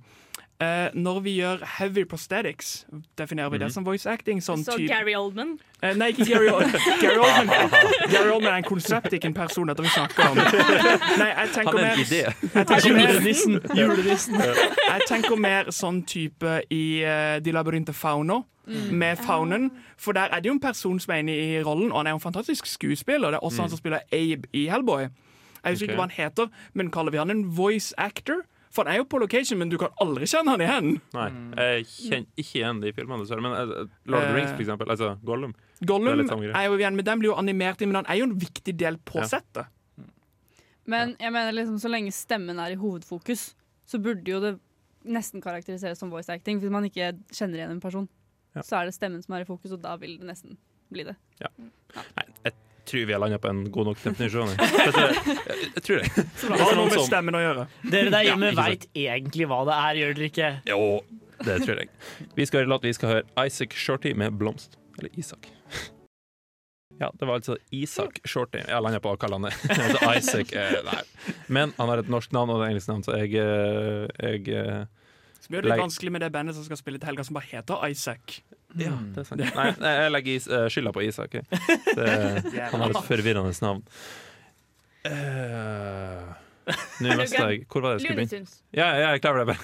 eh, 0.64 0.94
Når 0.94 1.20
vi 1.24 1.34
gjør 1.40 1.64
heavy 1.78 2.04
prosthetics, 2.08 2.86
definerer 3.18 3.52
vi 3.52 3.58
det 3.62 3.68
som 3.74 3.84
voice 3.86 4.06
acting? 4.10 4.40
Sånn 4.44 4.64
Så 4.64 4.76
typ, 4.78 4.88
Gary 4.88 5.14
Oldman. 5.18 5.58
eh, 5.82 5.94
Nei, 5.96 6.08
ikke 6.14 6.26
Gary, 6.30 6.48
Ol- 6.48 6.64
Gary 7.02 7.18
Oldman. 7.18 7.76
Gary 8.12 8.30
Oldman 8.30 8.52
er 8.52 8.56
en 8.62 8.68
konsept, 8.68 9.12
ikke 9.12 9.30
en 9.30 9.36
person, 9.36 9.68
dette 9.68 9.84
vi 9.84 9.92
snakker 9.92 10.30
om. 10.30 10.40
Nei, 11.20 11.28
jeg 11.30 11.52
tenker 11.58 11.70
Han 11.70 11.78
er 11.78 11.84
mer 11.84 11.92
en 11.92 12.06
idé. 12.06 12.22
jeg 12.24 12.66
tenker 12.72 12.96
mer, 12.96 13.12
Julenissen! 13.12 13.60
Julenissen. 13.76 14.40
jeg 14.40 15.08
tenker 15.08 15.36
mer 15.36 15.70
sånn 15.74 16.02
type 16.08 16.58
i 16.70 16.84
uh, 17.04 17.36
De 17.44 17.52
labyrinte 17.54 17.92
fauno. 17.92 18.44
Med 18.90 19.18
faunen. 19.20 19.66
For 20.00 20.16
der 20.16 20.32
er 20.32 20.40
det 20.40 20.48
jo 20.48 20.54
en 20.56 20.60
person 20.62 20.96
som 21.00 21.12
er 21.12 21.20
inne 21.20 21.34
i 21.36 21.58
rollen, 21.62 21.90
og 21.92 21.98
han 22.00 22.06
er 22.08 22.14
jo 22.14 22.20
en 22.22 22.24
fantastisk 22.24 22.66
skuespiller. 22.66 23.34
Det 23.34 23.36
er 23.36 23.44
også 23.44 23.60
han 23.66 23.68
som 23.74 23.76
spiller 23.76 24.00
Abe 24.08 24.48
i 24.56 24.62
Hellboy. 24.72 25.02
Jeg 25.64 25.72
husker 25.74 25.84
okay. 25.86 25.92
ikke 25.92 25.98
hva 25.98 26.06
han 26.08 26.16
heter, 26.16 26.48
men 26.72 26.90
kaller 26.92 27.12
vi 27.12 27.20
han 27.20 27.30
en 27.32 27.44
voice 27.56 27.92
actor? 28.00 28.40
For 28.74 28.84
han 28.88 28.94
er 28.96 28.98
jo 28.98 29.04
på 29.06 29.20
location, 29.22 29.58
men 29.60 29.70
du 29.70 29.76
kan 29.78 29.92
aldri 30.02 30.26
kjenne 30.26 30.50
han 30.56 30.62
igjen. 30.64 30.88
Nei, 31.14 31.26
jeg 31.62 31.84
kjenner 31.92 32.42
ikke 32.42 32.58
igjen 32.58 32.80
de 32.82 32.90
filmene, 32.96 33.22
dessverre. 33.22 33.44
Men 33.44 33.54
eh, 33.54 33.92
Lord 34.10 34.24
of 34.24 34.28
the 34.32 34.34
Rings, 34.34 34.50
for 34.56 34.64
eksempel. 34.64 34.90
Altså 34.90 35.12
Gollum. 35.22 35.52
Er 35.78 35.86
Gollum 35.86 36.24
er 36.50 36.66
jo 36.66 36.78
igjen, 36.80 36.96
men 36.98 37.06
den 37.06 37.22
blir 37.22 37.30
jo 37.30 37.36
animert 37.38 37.80
inn, 37.84 37.92
men 37.92 38.00
han 38.02 38.10
er 38.10 38.18
jo 38.18 38.26
en 38.30 38.34
viktig 38.42 38.74
del 38.80 38.98
på 39.06 39.20
Ja. 39.22 39.28
settet. 39.36 39.70
Men 40.90 41.14
jeg 41.20 41.32
mener 41.32 41.54
liksom, 41.56 41.78
så 41.80 41.88
lenge 41.88 42.10
stemmen 42.12 42.58
er 42.60 42.74
i 42.74 42.80
hovedfokus, 42.80 43.54
så 43.88 44.00
burde 44.02 44.28
jo 44.28 44.40
det 44.42 44.52
nesten 45.04 45.40
karakteriseres 45.44 45.98
som 46.00 46.10
voice 46.12 46.28
acting. 46.32 46.58
Hvis 46.60 46.72
man 46.72 46.84
ikke 46.88 47.12
kjenner 47.32 47.60
igjen 47.62 47.70
en 47.76 47.80
person, 47.80 48.08
Ja. 48.54 48.62
så 48.62 48.80
er 48.80 48.84
det 48.90 48.94
stemmen 48.98 49.22
som 49.24 49.34
er 49.34 49.40
i 49.42 49.48
fokus, 49.48 49.72
og 49.72 49.80
da 49.82 49.96
vil 49.96 50.18
det 50.18 50.26
nesten 50.28 50.58
bli 50.92 51.04
det. 51.04 51.16
Ja. 51.40 51.48
Nei, 51.58 52.26
jeg 52.44 52.52
tror 52.90 53.06
vi 53.08 53.14
har 53.16 53.22
landa 53.22 53.38
på 53.42 53.50
en 53.50 53.64
god 53.74 53.90
nok 53.90 54.00
definisjon. 54.04 54.52
jeg. 54.52 54.58
Jeg, 54.84 55.58
jeg 55.74 55.82
tror 55.86 56.02
det. 56.02 56.24
Det 56.44 56.60
har 56.66 56.78
noe 56.78 56.90
med 56.92 57.04
stemmen 57.06 57.38
å 57.38 57.42
gjøre. 57.42 57.66
Dere 57.82 58.12
der 58.14 58.28
hjemme 58.28 58.52
Ja, 58.52 58.56
veit 58.60 58.86
egentlig 58.92 59.48
hva 59.50 59.60
det 59.68 59.80
er, 59.80 60.00
gjør 60.02 60.16
dere 60.18 60.30
ikke? 60.30 60.50
Jo, 60.70 60.80
det 61.44 61.58
tror 61.64 61.82
jeg. 61.82 61.92
Vi 62.38 62.46
skal 62.50 62.64
høre. 62.64 62.80
Vi 62.84 62.94
skal 62.96 63.14
høre 63.14 63.46
Isaac 63.46 63.76
Shorty 63.76 64.14
med 64.16 64.38
'Blomst'. 64.38 64.78
Eller 64.98 65.10
Isak. 65.18 65.48
Ja, 67.00 67.10
det 67.20 67.26
var 67.26 67.34
altså 67.40 67.56
Isak 67.74 68.20
Shorty. 68.24 68.60
Jeg 68.68 68.82
landa 68.82 69.00
på 69.02 69.14
å 69.14 69.18
kalle 69.18 69.38
han 69.40 69.48
det. 69.48 69.54
Altså 69.84 70.12
Isaac 70.14 70.52
eh, 70.54 70.76
Nei. 70.86 71.00
Men 71.48 71.74
han 71.78 71.90
har 71.90 72.02
et 72.04 72.10
norsk 72.12 72.34
navn 72.36 72.52
og 72.54 72.62
et 72.62 72.70
engelsk 72.70 72.92
navn, 72.92 73.02
så 73.06 73.16
jeg, 73.18 73.34
eh, 73.40 74.06
jeg 74.22 74.52
eh, 74.54 74.84
Så 75.40 75.50
blir 75.50 75.64
det 75.64 75.72
litt 75.72 75.82
vanskelig 75.82 76.14
med 76.14 76.22
det 76.22 76.30
bandet 76.34 76.56
som 76.58 76.66
skal 76.66 76.78
spille 76.78 77.02
til 77.02 77.10
helga, 77.10 77.26
som 77.26 77.34
bare 77.38 77.50
heter 77.50 77.82
Isaac. 77.90 78.38
Ja, 78.80 78.94
det 79.14 79.22
er 79.22 79.28
sant. 79.28 79.42
Nei, 79.44 79.66
jeg 80.04 80.12
legger 80.14 80.38
is, 80.38 80.46
eh, 80.50 80.68
skylda 80.72 80.92
på 80.94 81.04
Isak. 81.06 81.34
Okay? 81.34 81.44
Han 82.72 82.80
har 82.86 82.90
et 82.94 83.04
forvirrende 83.06 83.54
navn. 83.62 83.84
Uh, 85.04 86.32
Nå 87.04 87.12
visste 87.20 87.42
jeg 87.44 87.66
Hvor 87.68 87.82
var 87.84 87.92
det 87.92 87.98
jeg 87.98 88.04
skulle 88.06 88.24
begynne? 88.24 88.52
Ja, 88.72 88.86
ja, 88.96 89.08
jeg 89.12 89.20
klarer 89.20 89.44
det. 89.50 89.56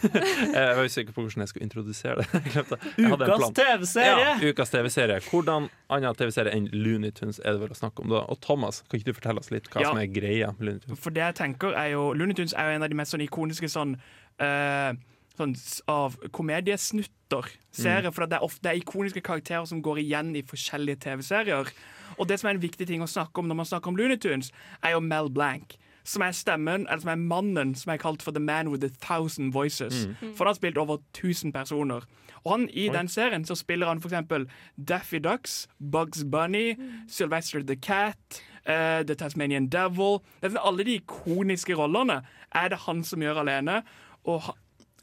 Jeg 0.52 0.76
var 0.76 0.84
usikker 0.84 1.14
på 1.16 1.24
hvordan 1.24 1.44
jeg 1.46 1.48
skulle 1.48 1.64
introdusere 1.64 2.16
det. 2.20 2.26
Jeg 2.54 2.64
det. 2.68 2.78
Jeg 2.98 3.08
hadde 3.14 3.24
en 3.24 3.32
Ukas. 3.32 3.54
TV-serie! 3.56 4.26
Ja, 4.26 4.34
ukas 4.50 4.74
TV-serie. 4.74 5.16
Hvordan 5.30 5.68
annen 5.96 6.18
TV-serie 6.20 6.52
enn 6.58 6.68
Looney 6.76 7.14
Tunes 7.16 7.40
er 7.40 7.56
det 7.56 7.62
vel 7.64 7.72
å 7.72 7.78
snakke 7.78 8.04
om 8.04 8.12
da? 8.12 8.20
Og 8.28 8.40
Thomas, 8.44 8.82
kan 8.90 9.00
ikke 9.00 9.14
du 9.14 9.16
fortelle 9.16 9.40
oss 9.40 9.48
litt 9.54 9.70
hva 9.72 9.80
Ja. 9.86 9.94
som 9.94 10.02
er 10.02 10.10
greia 10.12 10.52
med 10.58 10.66
Looney 10.68 10.84
Tunes? 10.84 11.00
For 11.00 11.16
det 11.16 11.24
jeg 11.24 11.38
tenker 11.40 11.72
er 11.72 11.94
jo 11.94 12.10
Looney 12.12 12.36
Tunes 12.36 12.52
er 12.52 12.68
jo 12.68 12.76
en 12.76 12.84
av 12.84 12.92
de 12.92 13.00
mest 13.00 13.16
sånn 13.16 13.24
ikoniske 13.24 13.72
sånn, 13.72 13.96
eh, 14.44 14.92
sånn 15.40 15.56
av 15.90 16.16
komediesnutter. 16.36 17.50
Serier, 17.74 18.10
For 18.10 18.26
det 18.26 18.38
er 18.38 18.46
ofte 18.46 18.64
det 18.66 18.72
er 18.72 18.80
ikoniske 18.80 19.22
karakterer 19.24 19.66
som 19.68 19.82
går 19.82 20.02
igjen 20.02 20.34
i 20.36 20.44
forskjellige 20.46 21.02
TV-serier. 21.06 21.70
Og 22.18 22.28
det 22.28 22.40
som 22.40 22.50
er 22.50 22.56
en 22.56 22.64
viktig 22.64 22.88
ting 22.88 23.04
å 23.04 23.10
snakke 23.10 23.40
om 23.40 23.48
når 23.48 23.60
man 23.62 23.68
snakker 23.70 23.92
om 23.92 23.96
Looney 23.98 24.18
Tunes, 24.20 24.50
er 24.82 24.96
jo 24.96 25.00
Mel 25.04 25.30
Blanc. 25.30 25.76
Som 26.04 26.24
er 26.24 26.32
stemmen, 26.34 26.86
eller 26.88 27.02
som 27.04 27.12
er 27.12 27.20
mannen 27.20 27.74
som 27.76 27.92
er 27.92 28.00
kalt 28.00 28.22
for 28.24 28.34
The 28.34 28.40
Man 28.40 28.70
with 28.72 28.84
a 28.84 28.90
Thousand 29.04 29.52
Voices. 29.52 30.08
For 30.34 30.44
han 30.44 30.54
har 30.54 30.58
spilt 30.58 30.80
over 30.80 30.98
1000 31.14 31.52
personer. 31.52 32.06
Og 32.44 32.52
han, 32.54 32.68
i 32.72 32.88
den 32.88 33.08
serien 33.08 33.44
så 33.44 33.54
spiller 33.54 33.86
han 33.86 34.00
for 34.00 34.08
eksempel 34.08 34.48
Daffy 34.76 35.20
Ducks, 35.20 35.68
Bugs 35.78 36.24
Bunny, 36.24 36.74
Sylvester 37.08 37.62
the 37.62 37.76
Cat, 37.76 38.42
uh, 38.66 39.04
The 39.06 39.14
Tasmanian 39.14 39.68
Devil. 39.68 40.20
Det 40.40 40.48
er 40.48 40.56
sånn 40.56 40.68
alle 40.72 40.86
de 40.88 40.98
ikoniske 41.00 41.76
rollene 41.76 42.22
er 42.56 42.72
det 42.72 42.80
han 42.86 43.04
som 43.06 43.22
gjør 43.22 43.42
alene. 43.44 43.82
Og 44.28 44.50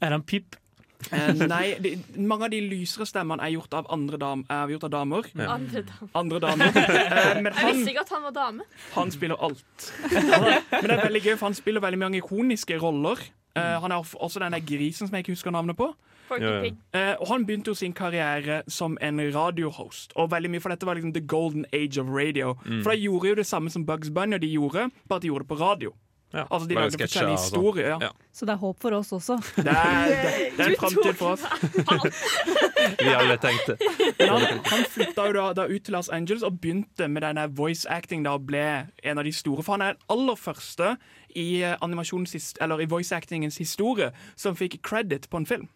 Er 0.02 0.10
han 0.16 0.22
Pip? 0.22 0.56
eh, 1.14 1.30
nei, 1.46 1.76
de, 1.78 1.92
mange 2.18 2.44
av 2.48 2.50
de 2.50 2.58
lysere 2.60 3.06
stemmene 3.06 3.42
er 3.46 3.52
gjort 3.54 3.74
av 3.78 3.86
andre 3.94 4.18
dam, 4.18 4.40
er 4.50 4.72
gjort 4.74 4.84
av 4.88 4.90
damer. 4.96 5.28
Andre 5.46 5.82
dam. 5.86 6.10
Andre 6.18 6.40
damer. 6.42 6.72
Eh, 6.74 7.40
men 7.42 7.52
Jeg 7.54 7.74
visste 7.76 7.92
ikke 7.94 8.02
at 8.06 8.12
han 8.16 8.22
var 8.26 8.34
dame. 8.36 8.66
han 8.96 9.10
spiller 9.14 9.36
alt. 9.46 9.92
Men 10.12 10.84
det 10.90 10.96
er 10.98 11.04
veldig 11.06 11.22
gøy, 11.22 11.34
for 11.38 11.46
han 11.46 11.54
spiller 11.54 11.80
veldig 11.84 11.98
mange 12.02 12.18
ikoniske 12.22 12.78
roller. 12.82 13.22
Eh, 13.56 13.78
han 13.82 13.92
er 13.94 14.02
også 14.02 14.42
den 14.42 14.52
der 14.58 14.60
grisen 14.66 15.06
som 15.08 15.14
jeg 15.16 15.24
ikke 15.26 15.36
husker 15.38 15.54
navnet 15.54 15.76
på. 15.78 15.92
Porky 16.28 16.44
Ja, 16.44 16.50
ja. 16.58 16.60
Pig. 16.66 16.74
Eh, 16.92 17.14
og 17.22 17.30
han 17.30 17.46
begynte 17.48 17.70
jo 17.72 17.74
sin 17.78 17.94
karriere 17.96 18.58
som 18.68 18.98
en 19.00 19.22
radiohost. 19.34 20.12
Og 20.20 20.28
veldig 20.34 20.50
mye 20.52 20.60
for 20.60 20.68
dette 20.74 20.84
var 20.86 20.98
liksom 20.98 21.14
the 21.16 21.22
golden 21.24 21.64
age 21.72 21.96
of 22.02 22.10
radio. 22.12 22.52
For 22.82 22.90
da 22.92 22.98
gjorde 23.00 23.30
jo 23.30 23.38
det 23.38 23.46
samme 23.48 23.70
som 23.72 23.86
Bugs 23.88 24.10
Bunny 24.10 24.34
og 24.36 24.42
de 24.44 24.50
gjorde, 24.52 24.90
bare 25.08 25.16
at 25.16 25.22
de 25.24 25.30
gjorde 25.32 25.46
det 25.46 25.48
på 25.54 25.60
radio. 25.62 25.94
Ja, 26.32 26.42
Altså 26.50 26.68
de 26.68 26.74
lager 26.76 27.00
forskjellige 27.00 27.36
sånn. 27.38 27.44
historier. 27.44 27.88
Ja. 27.88 27.98
Ja. 28.02 28.10
Så 28.32 28.46
det 28.46 28.52
er 28.52 28.60
håp 28.60 28.82
for 28.82 28.92
oss 28.98 29.12
også. 29.16 29.38
Det, 29.56 29.72
er, 29.72 30.10
det, 30.12 30.32
det 30.58 30.64
er 30.66 30.74
en 30.74 30.76
framtid 30.82 31.16
for 31.16 31.32
oss. 31.32 31.44
Vi 33.00 33.14
alle 33.14 33.36
tenkte. 33.40 33.76
Han, 34.20 34.44
han 34.64 34.84
flytta 34.92 35.24
jo 35.30 35.32
da, 35.38 35.46
da 35.56 35.64
ut 35.70 35.84
til 35.86 35.96
Los 35.96 36.10
Angeles 36.12 36.44
og 36.46 36.60
begynte 36.60 37.08
med 37.08 37.24
denne 37.24 37.48
voice 37.56 37.88
acting 37.90 38.26
da 38.26 38.36
og 38.36 38.44
ble 38.48 38.66
en 39.02 39.18
av 39.18 39.24
de 39.24 39.32
store. 39.32 39.64
For 39.64 39.78
han 39.78 39.86
er 39.86 39.96
den 39.96 40.04
aller 40.14 40.38
første 40.38 40.94
i, 41.34 41.48
eh, 41.64 41.76
eller 41.80 42.84
i 42.84 42.90
voice 42.90 43.12
actingens 43.16 43.58
historie 43.58 44.12
som 44.36 44.56
fikk 44.56 44.82
credit 44.82 45.30
på 45.30 45.40
en 45.40 45.48
film. 45.48 45.68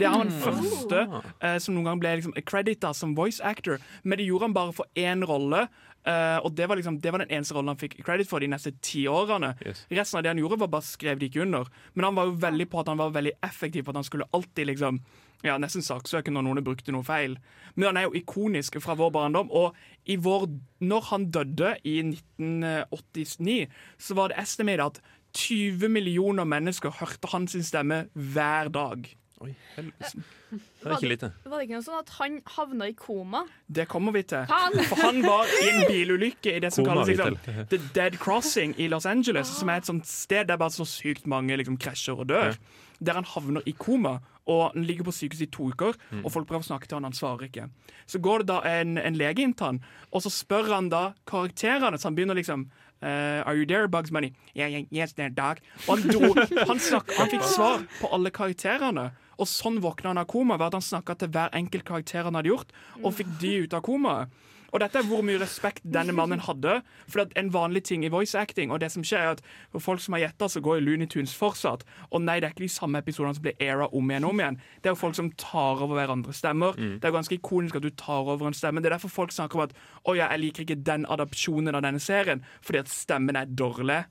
Det 0.00 0.06
er 0.08 0.14
han 0.16 0.30
første 0.42 1.02
eh, 1.42 1.58
som 1.60 1.74
noen 1.76 1.90
gang 1.90 2.00
ble 2.00 2.14
liksom, 2.18 2.32
credita 2.48 2.92
som 2.96 3.12
voice 3.16 3.42
actor, 3.44 3.78
men 4.02 4.18
det 4.18 4.26
gjorde 4.26 4.48
han 4.48 4.56
bare 4.56 4.72
for 4.76 4.88
én 4.98 5.24
rolle. 5.28 5.66
Eh, 6.08 6.38
og 6.42 6.52
det 6.58 6.68
var, 6.68 6.78
liksom, 6.78 7.00
det 7.02 7.12
var 7.12 7.24
den 7.24 7.32
eneste 7.32 7.56
rollen 7.56 7.72
han 7.72 7.80
fikk 7.80 7.98
credit 8.04 8.30
for 8.30 8.42
de 8.42 8.50
neste 8.52 8.74
ti 8.84 9.04
årene. 9.10 9.54
Yes. 9.66 9.84
Resten 9.90 10.18
av 10.18 10.24
det 10.24 10.32
han 10.32 10.42
gjorde, 10.42 10.60
var 10.64 10.72
bare 10.74 10.86
skrev 10.86 11.20
de 11.20 11.28
ikke 11.30 11.44
under. 11.46 11.68
Men 11.94 12.08
han 12.10 12.18
var 12.18 12.30
jo 12.30 12.38
veldig 12.42 12.68
på 12.72 12.82
at 12.82 12.92
han 12.92 13.00
var 13.02 13.14
veldig 13.14 13.36
effektiv, 13.42 13.84
for 13.84 13.94
at 13.94 14.02
han 14.02 14.08
skulle 14.08 14.30
alltid 14.32 14.72
liksom 14.72 15.02
ja, 15.42 15.56
nesten 15.58 15.82
saksøke 15.84 16.32
når 16.32 16.46
noen 16.46 16.64
brukte 16.66 16.94
noe 16.94 17.06
feil. 17.06 17.38
Men 17.74 17.90
han 17.90 18.00
er 18.00 18.06
jo 18.08 18.18
ikonisk 18.18 18.78
fra 18.82 18.96
vår 18.98 19.10
barndom. 19.14 19.50
Og 19.50 19.74
i 20.10 20.18
vår, 20.20 20.46
når 20.82 21.08
han 21.10 21.30
døde 21.34 21.74
i 21.88 21.98
1989, 22.04 23.66
så 23.98 24.18
var 24.18 24.30
det 24.30 24.40
estimert 24.42 24.86
at 24.86 25.02
20 25.38 25.88
millioner 25.88 26.44
mennesker 26.44 26.92
hørte 27.00 27.30
hans 27.32 27.56
stemme 27.66 28.06
hver 28.12 28.70
dag. 28.72 29.08
Oi, 29.42 29.50
helvete. 29.74 30.22
Det 30.52 30.86
er 30.86 30.92
ikke 30.94 31.08
lite. 31.10 31.30
Var 31.42 31.56
det 31.56 31.64
ikke 31.66 31.78
noe 31.78 31.84
sånn 31.86 31.98
at 31.98 32.10
han 32.18 32.36
havna 32.54 32.88
i 32.90 32.94
koma? 32.94 33.40
Det 33.66 33.88
kommer 33.90 34.14
vi 34.14 34.22
til. 34.30 34.44
Han. 34.50 34.76
For 34.86 35.00
han 35.02 35.18
var 35.24 35.50
i 35.58 35.70
en 35.72 35.80
bilulykke 35.88 36.56
i 36.56 36.60
det 36.62 36.70
som 36.74 36.86
Koma 36.86 37.02
kalles 37.02 37.10
liksom. 37.16 37.66
The 37.72 37.80
Dead 37.96 38.18
Crossing 38.22 38.76
i 38.78 38.86
Los 38.92 39.08
Angeles, 39.08 39.50
som 39.58 39.72
er 39.72 39.82
et 39.82 39.88
sånt 39.90 40.06
sted 40.06 40.46
der 40.50 40.60
bare 40.60 40.74
så 40.74 40.86
sykt 40.86 41.26
mange 41.30 41.56
liksom, 41.58 41.80
krasjer 41.82 42.22
og 42.22 42.30
dør. 42.30 42.54
Der 43.02 43.18
han 43.18 43.26
havner 43.26 43.66
i 43.66 43.74
koma, 43.74 44.20
og 44.46 44.62
han 44.74 44.86
ligger 44.86 45.08
på 45.08 45.14
sykehus 45.16 45.42
i 45.42 45.50
to 45.50 45.72
uker, 45.72 45.98
og 46.22 46.30
folk 46.34 46.46
prøver 46.46 46.62
å 46.62 46.68
snakke 46.70 46.86
til 46.86 47.00
han, 47.00 47.08
han 47.08 47.16
svarer 47.16 47.48
ikke. 47.48 47.66
Så 48.10 48.20
går 48.22 48.42
det 48.42 48.50
da 48.52 48.60
en, 48.68 48.94
en 48.98 49.18
lege 49.18 49.42
inn 49.42 49.54
til 49.58 49.72
han, 49.72 49.82
og 50.12 50.22
så 50.22 50.30
spør 50.30 50.70
han 50.74 50.90
da 50.92 51.12
karakterene, 51.26 51.98
så 51.98 52.10
han 52.10 52.18
begynner 52.18 52.38
liksom 52.38 52.68
Uh, 53.02 53.42
Are 53.44 53.56
you 53.56 53.66
there, 53.66 53.88
Bugs 53.88 54.10
Bunny? 54.12 54.32
Yeah, 54.54 54.68
yeah, 54.68 54.84
yes, 54.92 55.12
there, 55.14 55.28
dog. 55.28 55.58
Og 55.88 55.98
han, 55.98 56.08
dro, 56.08 56.28
han, 56.68 56.78
snakk, 56.78 57.10
han 57.16 57.32
fikk 57.32 57.42
svar 57.42 57.82
på 57.98 58.06
alle 58.14 58.30
karakterene. 58.30 59.08
Og 59.42 59.50
sånn 59.50 59.80
våkna 59.82 60.12
han 60.12 60.22
av 60.22 60.30
koma, 60.30 60.54
ved 60.60 60.70
at 60.70 60.78
han 60.78 60.88
snakka 60.92 61.18
til 61.18 61.34
hver 61.34 61.52
enkelt 61.58 61.86
karakter 61.88 62.28
han 62.28 62.38
hadde 62.38 62.52
gjort, 62.52 62.72
og 63.02 63.14
fikk 63.18 63.36
de 63.42 63.54
ut 63.64 63.76
av 63.78 63.82
komaet. 63.86 64.42
Og 64.72 64.80
dette 64.80 64.96
er 65.02 65.04
hvor 65.04 65.20
mye 65.20 65.36
respekt 65.36 65.84
denne 65.84 66.14
mannen 66.16 66.40
hadde. 66.46 66.78
For 67.04 67.26
at 67.26 67.34
en 67.36 67.50
vanlig 67.52 67.82
ting 67.90 68.06
i 68.06 68.10
voice 68.12 68.32
acting, 68.38 68.72
og 68.72 68.80
det 68.80 68.88
som 68.94 69.04
skjer 69.04 69.20
er 69.20 69.34
at 69.34 69.42
for 69.72 69.84
folk 69.84 70.00
som 70.00 70.16
har 70.16 70.22
gjetta, 70.24 70.48
så 70.48 70.62
går 70.64 70.78
jo 70.78 70.84
Looney 70.86 71.10
Tunes 71.12 71.34
fortsatt. 71.36 71.84
Og 72.08 72.24
nei, 72.24 72.38
det 72.40 72.48
er 72.48 72.54
ikke 72.54 72.64
de 72.64 72.72
samme 72.72 73.02
episodene 73.04 73.36
som 73.36 73.44
blir 73.44 73.60
era 73.60 73.90
om 73.92 74.08
igjen 74.14 74.24
og 74.24 74.32
om 74.32 74.40
igjen. 74.40 74.58
Det 74.80 74.88
er 74.88 74.96
jo 74.96 75.02
folk 75.02 75.18
som 75.18 75.28
tar 75.36 75.84
over 75.84 75.98
hverandres 76.00 76.40
stemmer. 76.40 76.78
Det 76.96 77.04
er 77.04 77.12
jo 77.12 77.18
ganske 77.18 77.36
ikonisk 77.36 77.76
at 77.76 77.84
du 77.84 77.90
tar 77.90 78.32
over 78.32 78.48
en 78.48 78.56
stemme. 78.56 78.80
Det 78.80 78.88
er 78.88 78.96
derfor 78.96 79.12
folk 79.12 79.36
snakker 79.36 79.60
om 79.60 79.66
at 79.68 79.76
å 80.08 80.16
ja, 80.16 80.30
jeg 80.32 80.44
liker 80.46 80.64
ikke 80.64 80.80
den 80.88 81.04
adopsjonen 81.04 81.76
av 81.76 81.84
denne 81.84 82.00
serien, 82.00 82.40
fordi 82.64 82.80
at 82.80 82.88
stemmen 82.88 83.36
er 83.36 83.52
dårlig. 83.52 84.06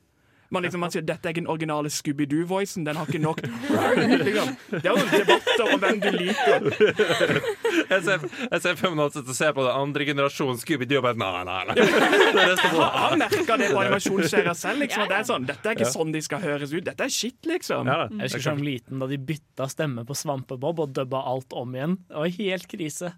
Man, 0.52 0.66
liksom, 0.66 0.82
man 0.84 0.91
sier 0.91 1.04
dette 1.08 1.30
er 1.30 1.32
ikke 1.32 1.43
den 1.45 1.52
originale 1.52 1.89
Scooby-Doo-voicen. 1.93 2.84
Den 2.84 2.97
har 2.99 3.08
ikke 3.08 3.22
nok 3.24 3.39
liksom. 4.26 4.49
Det 4.74 4.82
er 4.84 4.89
jo 4.91 5.06
debatter 5.14 5.64
om 5.68 5.84
hvem 5.84 6.02
du 6.04 6.10
liker. 6.18 6.68
Jeg 7.91 8.04
ser, 8.06 8.24
jeg 8.52 8.62
ser 8.64 8.76
fem 8.80 8.93
minutter 8.93 9.24
til 9.24 9.32
å 9.32 9.36
se 9.36 9.47
på 9.56 9.64
det 9.66 9.72
andre 9.76 10.06
generasjon 10.08 10.60
Scooby-Doo 10.60 10.99
og 10.99 11.06
bare 11.06 11.20
nei, 11.20 11.30
nei, 11.47 11.58
nei. 11.68 11.76
Er 11.76 12.52
Jeg 12.52 12.72
har 12.72 13.16
merka 13.20 13.58
det 13.60 13.70
på 13.72 13.80
animasjonsserien 13.82 14.58
selv. 14.60 14.84
Liksom, 14.84 15.08
det 15.12 15.18
er 15.18 15.28
sånn, 15.28 15.47
Dette 15.49 15.72
er 15.72 15.76
ikke 15.80 15.89
sånn 15.91 16.14
de 16.16 16.22
skal 16.24 16.43
høres 16.43 16.72
ut. 16.76 16.84
Dette 16.88 17.08
er 17.08 17.12
shit, 17.12 17.39
liksom. 17.47 17.91
Ja. 17.91 18.06
Jeg 18.12 18.30
husker 18.30 18.45
som 18.47 18.64
liten 18.64 19.02
da 19.04 19.10
de 19.12 19.20
bytta 19.32 19.68
stemme 19.72 20.06
på 20.08 20.16
Svampebob 20.18 20.84
og 20.86 20.95
dubba 20.95 21.24
alt 21.32 21.56
om 21.58 21.76
igjen. 21.76 21.97
Det 22.08 22.24
var 22.24 22.36
helt 22.38 22.70
krise. 22.72 23.14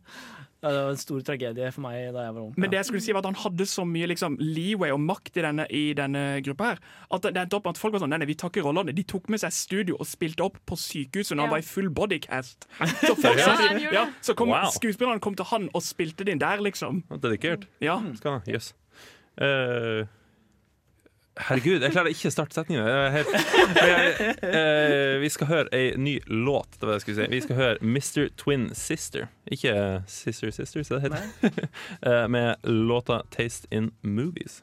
Ja, 0.64 0.70
Det 0.72 0.82
var 0.86 0.94
en 0.94 0.98
stor 1.02 1.20
tragedie 1.28 1.72
for 1.76 1.84
meg 1.84 2.14
da 2.16 2.22
jeg 2.24 2.34
var 2.38 2.42
ung. 2.46 2.54
Men 2.56 2.72
det 2.72 2.78
jeg 2.80 2.86
skulle 2.88 3.02
si 3.04 3.12
var 3.12 3.20
at 3.20 3.28
han 3.28 3.36
hadde 3.36 3.66
så 3.68 3.84
mye 3.84 4.08
liksom, 4.08 4.38
leeway 4.40 4.94
og 4.96 5.02
makt 5.04 5.36
i 5.38 5.44
denne, 5.44 5.66
i 5.70 5.82
denne 5.98 6.22
gruppa 6.46 6.70
her. 6.72 6.80
At 7.12 7.28
det 7.28 7.36
endte 7.42 7.58
opp 7.60 7.68
at 7.68 7.78
folk 7.82 7.92
var 7.98 8.00
sånn 8.06 8.14
Nei, 8.16 8.24
vi 8.30 8.38
tar 8.40 8.48
ikke 8.54 8.64
rollene. 8.64 8.96
De 8.96 9.04
tok 9.04 9.28
med 9.34 9.44
seg 9.44 9.52
studio 9.52 9.98
og 10.00 10.08
spilte 10.08 10.46
opp 10.48 10.62
på 10.66 10.78
sykehuset 10.80 11.36
når 11.36 11.44
han 11.50 11.52
var 11.58 11.66
i 11.66 11.68
full 11.68 11.90
bodycast. 11.92 12.70
Så, 13.04 13.14
folk, 13.20 13.38
Ja, 13.44 13.92
ja, 13.92 14.06
så 14.24 14.34
kom, 14.40 14.50
Wow. 14.56 14.72
skuespillerne 14.72 15.20
kom 15.20 15.36
til 15.36 15.46
han 15.52 15.68
og 15.74 15.84
spilte 15.84 16.24
det 16.24 16.32
inn 16.38 16.40
der, 16.40 16.64
liksom. 16.64 17.04
Dedikert. 17.12 17.68
Ja. 17.84 18.00
Skal 18.16 18.40
han? 18.40 18.48
Jøss. 18.48 18.72
Eh, 21.34 21.44
herregud, 21.48 21.82
jeg 21.82 21.92
klarer 21.96 22.12
ikke 22.14 22.30
å 22.30 22.34
starte 22.34 22.54
setningen. 22.58 22.86
Eh, 24.44 25.18
vi 25.24 25.30
skal 25.34 25.48
høre 25.50 25.70
ei 25.74 25.94
ny 25.98 26.20
låt. 26.28 26.78
Det 26.78 26.86
var 26.86 26.94
det 26.94 27.00
jeg 27.00 27.06
skulle 27.08 27.24
si. 27.24 27.32
Vi 27.34 27.42
skal 27.46 27.56
høre 27.62 27.78
Mr. 27.82 28.28
Twin 28.38 28.70
Sister. 28.78 29.28
Ikke 29.52 29.74
Sister 30.08 30.52
Sister, 30.54 30.84
så 30.86 31.00
det 31.00 31.10
heter. 31.10 31.24
Eh, 32.04 32.28
med 32.28 32.56
låta 32.64 33.22
'Taste 33.32 33.68
in 33.72 33.92
Movies'. 34.04 34.62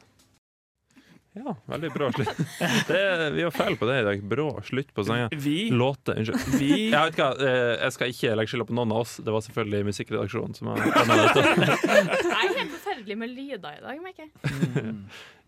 Ja, 1.32 1.54
veldig 1.66 1.90
bra 1.94 2.12
slutt. 2.12 2.28
Det, 2.88 3.30
vi 3.30 3.42
var 3.46 3.50
feil 3.54 3.76
på 3.78 3.86
det 3.86 4.00
i 4.00 4.04
dag. 4.04 4.22
Brå 4.22 4.48
slutt 4.66 4.90
på 4.94 5.04
sangen. 5.06 5.28
Vi, 5.32 5.70
Låte, 5.70 6.12
unnskyld. 6.18 6.58
vi 6.58 6.90
Jeg 6.90 7.04
vet 7.06 7.16
hva, 7.20 7.28
eh, 7.38 7.76
jeg 7.84 7.92
skal 7.94 8.10
ikke 8.14 8.34
legge 8.36 8.50
skylda 8.50 8.66
på 8.66 8.74
noen 8.74 8.92
av 8.92 9.04
oss. 9.04 9.16
Det 9.22 9.30
var 9.32 9.40
selvfølgelig 9.46 9.84
musikkredaksjonen 9.92 10.54
som 10.58 10.72
har 10.72 10.76
det. 10.82 10.88
Jeg 10.90 12.34
er 12.34 12.56
helt 12.58 12.74
forferdelig 12.74 13.16
med 13.22 13.28
lyder 13.36 13.78
i 13.78 13.84
dag, 13.86 14.02
merker 14.02 14.26
jeg. 14.26 14.96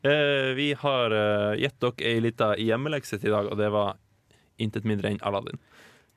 Eh, 0.02 0.52
vi 0.58 0.72
har 0.78 1.14
eh, 1.14 1.60
gitt 1.62 1.78
dere 1.82 2.08
ei 2.10 2.22
lita 2.24 2.52
hjemmelekse 2.58 3.18
til 3.22 3.30
i 3.30 3.34
dag, 3.36 3.50
og 3.52 3.58
det 3.60 3.68
var 3.74 3.96
intet 4.62 4.86
mindre 4.88 5.12
enn 5.12 5.20
Aladdin. 5.26 5.60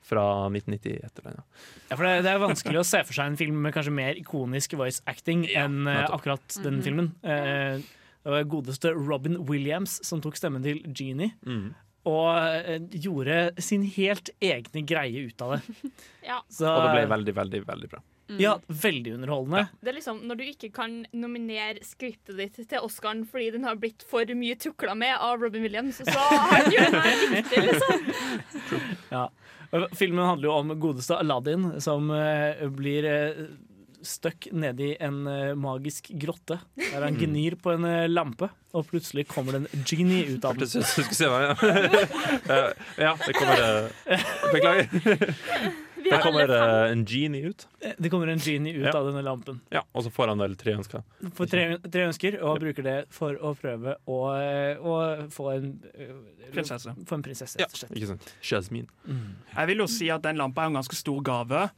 Fra 0.06 0.22
1990 0.46 1.00
et 1.02 1.18
eller 1.18 1.32
annet. 1.32 1.46
Ja, 1.90 1.96
for 1.96 2.06
det, 2.06 2.10
det 2.22 2.30
er 2.30 2.42
vanskelig 2.42 2.78
å 2.78 2.86
se 2.86 3.00
for 3.08 3.16
seg 3.16 3.32
en 3.32 3.38
film 3.40 3.56
med 3.64 3.74
kanskje 3.74 3.94
mer 3.94 4.18
ikonisk 4.20 4.76
voice 4.78 5.02
acting 5.10 5.46
enn 5.50 5.80
eh, 5.90 6.04
akkurat 6.14 6.58
den 6.62 6.78
filmen. 6.84 7.08
Eh, 7.26 7.80
det 8.26 8.34
var 8.34 8.46
godeste 8.50 8.92
Robin 8.94 9.40
Williams 9.48 9.96
som 10.06 10.22
tok 10.22 10.38
stemmen 10.38 10.62
til 10.62 10.78
Genie. 10.94 11.32
Og 12.06 12.28
eh, 12.38 12.78
gjorde 13.02 13.40
sin 13.62 13.82
helt 13.96 14.30
egne 14.38 14.84
greie 14.86 15.26
ut 15.26 15.42
av 15.42 15.56
det. 15.56 15.90
Ja. 16.26 16.38
Så, 16.50 16.66
Og 16.70 16.86
det 16.86 16.94
ble 16.94 17.08
veldig, 17.10 17.34
veldig 17.38 17.60
veldig 17.66 17.90
bra. 17.90 18.00
Ja, 18.42 18.56
veldig 18.66 19.14
underholdende. 19.14 19.68
Det 19.80 19.92
er 19.92 19.96
liksom 20.00 20.22
Når 20.26 20.38
du 20.40 20.44
ikke 20.48 20.70
kan 20.74 20.96
nominere 21.14 21.84
skriptet 21.86 22.38
ditt 22.40 22.58
til 22.58 22.82
Oscaren 22.82 23.22
fordi 23.28 23.52
den 23.54 23.66
har 23.68 23.78
blitt 23.80 24.02
for 24.06 24.26
mye 24.34 24.56
tukla 24.58 24.96
med 24.98 25.14
av 25.14 25.42
Robin 25.42 25.62
Williams, 25.62 26.00
så 26.02 26.24
har 26.26 26.66
du 26.66 26.74
gjort 26.74 26.96
noe 26.96 27.14
riktig, 27.36 27.62
liksom. 27.68 28.08
Ja. 29.16 29.28
Filmen 29.98 30.24
handler 30.24 30.48
jo 30.48 30.56
om 30.56 30.74
godeste 30.80 31.16
Aladdin, 31.18 31.68
som 31.82 32.10
uh, 32.10 32.66
blir 32.74 33.06
uh, 33.06 33.46
stuck 34.06 34.48
nedi 34.52 34.92
en 35.00 35.26
uh, 35.26 35.54
magisk 35.58 36.10
grotte. 36.14 36.58
Der 36.78 37.02
han 37.02 37.18
gnir 37.18 37.58
på 37.62 37.74
en 37.74 37.86
uh, 37.86 38.06
lampe, 38.10 38.48
og 38.76 38.86
plutselig 38.90 39.26
kommer 39.30 39.56
det 39.56 39.64
en 39.66 39.86
genie 39.86 40.26
ut 40.30 40.44
av 40.46 40.58
den. 40.58 40.66
Hørtes 40.66 40.76
ut 40.76 40.86
som 40.86 41.02
du 41.02 41.08
skulle 41.08 41.20
se 41.20 41.30
meg, 41.32 41.42
ja. 41.46 41.54
Eh, 42.56 42.70
ja, 43.02 43.16
det 43.26 43.34
kommer 43.34 43.90
Beklager. 44.52 45.74
Vi 46.06 46.12
Det 46.12 46.22
kommer 46.22 46.50
uh, 46.50 46.56
eh, 46.56 46.92
en 46.92 47.04
genie 47.04 47.50
ut. 47.50 47.66
Det 47.98 48.10
kommer 48.12 48.30
en 48.30 48.38
genie 48.38 48.74
ut 48.76 48.84
Ja. 48.86 48.92
av 48.94 49.08
denne 49.08 49.22
lampen. 49.26 49.60
Ja, 49.74 49.82
Og 49.92 50.04
så 50.06 50.10
får 50.14 50.28
han 50.28 50.38
vel 50.38 50.54
tre 50.56 50.76
ønsker. 50.78 51.02
Får 51.34 51.50
tre, 51.50 51.64
tre 51.82 52.06
ønsker, 52.06 52.38
og 52.42 52.60
bruker 52.62 52.86
det 52.86 52.96
for 53.10 53.34
å 53.34 53.54
prøve 53.58 53.96
å, 54.06 54.18
eh, 54.38 54.78
å 54.78 55.26
få 55.34 55.48
en 55.56 55.72
eh, 55.94 56.14
Prinsesse. 56.52 56.94
Få 57.06 57.18
en 57.18 57.24
prinsesse, 57.26 57.58
rett 57.58 57.72
og 57.72 57.80
slett. 57.80 57.96
ikke 57.98 58.06
sant. 58.12 58.28
Jasmin. 58.40 58.86
Jeg 59.56 59.66
vil 59.66 59.82
jo 59.82 59.86
si 59.90 60.10
at 60.14 60.22
den 60.22 60.38
lampa 60.38 60.62
er 60.62 60.70
en 60.70 60.78
ganske 60.78 60.94
stor 60.94 61.20
gave. 61.26 61.70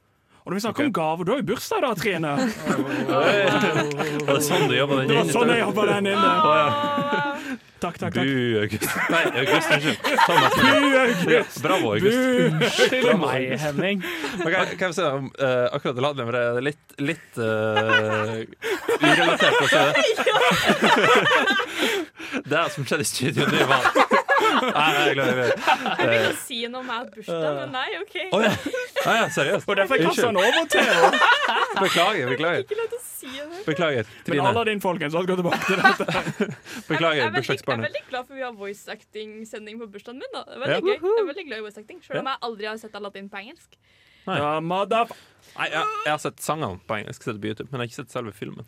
Og 0.48 0.52
når 0.52 0.56
vi 0.56 0.60
snakker 0.60 0.80
okay. 0.80 0.88
om 0.88 0.92
gaver, 0.92 1.24
du 1.24 1.30
har 1.30 1.40
jo 1.42 1.44
bursdag 1.44 1.82
da, 1.84 1.88
Trine. 1.92 2.28
Var 4.24 4.38
det 4.38 4.44
sånn 4.46 4.62
du 4.64 4.72
jobba 4.78 4.96
den 5.02 5.10
Det 5.10 5.16
var 5.18 5.26
sånn 5.34 5.50
jeg 5.52 5.60
jobba 5.60 5.82
den 5.90 6.08
inne. 6.08 6.30
Oh, 6.40 6.54
ja. 6.56 6.70
Takk, 7.84 7.98
takk, 8.00 8.14
takk. 8.16 8.24
Bu, 8.24 8.56
August. 8.62 8.86
Nei, 9.12 9.20
August, 9.42 9.68
unnskyld. 9.76 9.98
Thomas. 10.24 10.56
Bu, 10.56 10.96
August. 11.02 11.28
Ja, 11.34 11.42
bravo, 11.66 11.92
August. 11.98 12.16
Unnskyld 12.48 13.12
meg. 13.20 13.44
Henning. 13.60 14.00
Men 14.40 14.48
Kan 14.56 14.72
kan 14.80 14.96
se 14.96 15.04
om 15.18 15.28
uh, 15.36 15.68
akkurat 15.76 16.16
med 16.16 16.32
det 16.38 16.46
litt, 16.70 16.96
litt 16.96 17.36
uh, 17.36 18.40
urelatert 19.04 19.60
å 19.60 19.68
se 19.68 19.84
det? 19.84 20.00
Det 22.48 22.64
som 22.72 22.88
skjedde 22.88 23.04
i 23.04 23.08
studio 23.12 23.44
nå, 23.52 23.68
var 23.68 24.16
Nei, 24.78 24.86
jeg 25.08 25.16
gleder 25.18 25.38
meg. 25.38 25.66
Jeg 25.98 26.08
ville 26.12 26.32
si 26.42 26.58
noe 26.72 26.84
med 26.86 26.94
at 26.96 27.10
bursdag, 27.14 27.58
men 27.58 27.74
nei, 27.74 27.86
OK. 28.00 28.16
Oh, 28.36 28.44
ja. 28.44 28.52
Ah, 29.04 29.18
ja, 29.20 29.26
seriøst. 29.34 29.68
Og 29.68 29.78
derfor 29.80 30.02
kasta 30.02 30.26
han 30.28 30.40
over 30.40 30.70
til 30.72 30.88
Beklager, 31.78 32.32
beklager. 32.32 32.64
Ikke 32.64 32.78
lov 32.80 32.88
til 32.92 32.98
å 32.98 33.04
si 33.04 33.30
det. 33.36 33.60
Beklager, 33.66 34.10
Men 34.26 34.40
alle 34.40 34.52
Aladdin, 34.54 34.82
folkens, 34.84 35.14
la 35.14 35.22
oss 35.22 35.30
gå 35.30 35.38
tilbake 35.38 35.60
til 35.68 35.82
dette. 35.84 36.08
Jeg 36.48 36.88
Beklager, 36.88 37.30
bursdagsbarnet. 37.36 37.38
veldig, 37.38 37.38
jeg 37.38 37.78
er 37.78 37.86
veldig 37.86 38.04
glad 38.10 38.28
for 38.28 38.40
vi 38.40 38.44
har 38.46 38.58
voice 38.64 38.92
acting-sending 38.96 39.80
på 39.82 39.90
bursdagen 39.94 40.20
min. 40.22 40.34
Da. 40.34 40.44
Det 40.48 40.58
er 40.58 40.64
veldig 40.66 40.82
gøy. 40.82 40.98
Jeg 40.98 41.22
er 41.22 41.30
veldig 41.32 41.46
glad 41.50 41.62
i 41.62 41.66
voice 41.68 41.80
acting, 41.84 42.02
Selv 42.06 42.24
om 42.24 42.32
jeg 42.32 42.44
aldri 42.50 42.70
har 42.70 42.82
sett 42.82 43.00
Aladdin 43.00 43.32
på 43.32 43.42
engelsk. 43.44 43.80
Ja, 44.28 44.58
Nei, 44.60 45.66
jeg, 45.72 45.84
jeg 46.04 46.12
har 46.12 46.20
sett 46.20 46.42
sangene 46.44 46.78
på 46.86 46.98
engelsk, 46.98 47.24
sett 47.24 47.38
på 47.40 47.48
YouTube, 47.48 47.70
men 47.70 47.80
jeg 47.80 47.86
har 47.86 47.88
ikke 47.88 48.00
sett 48.02 48.12
selve 48.14 48.34
filmen. 48.36 48.66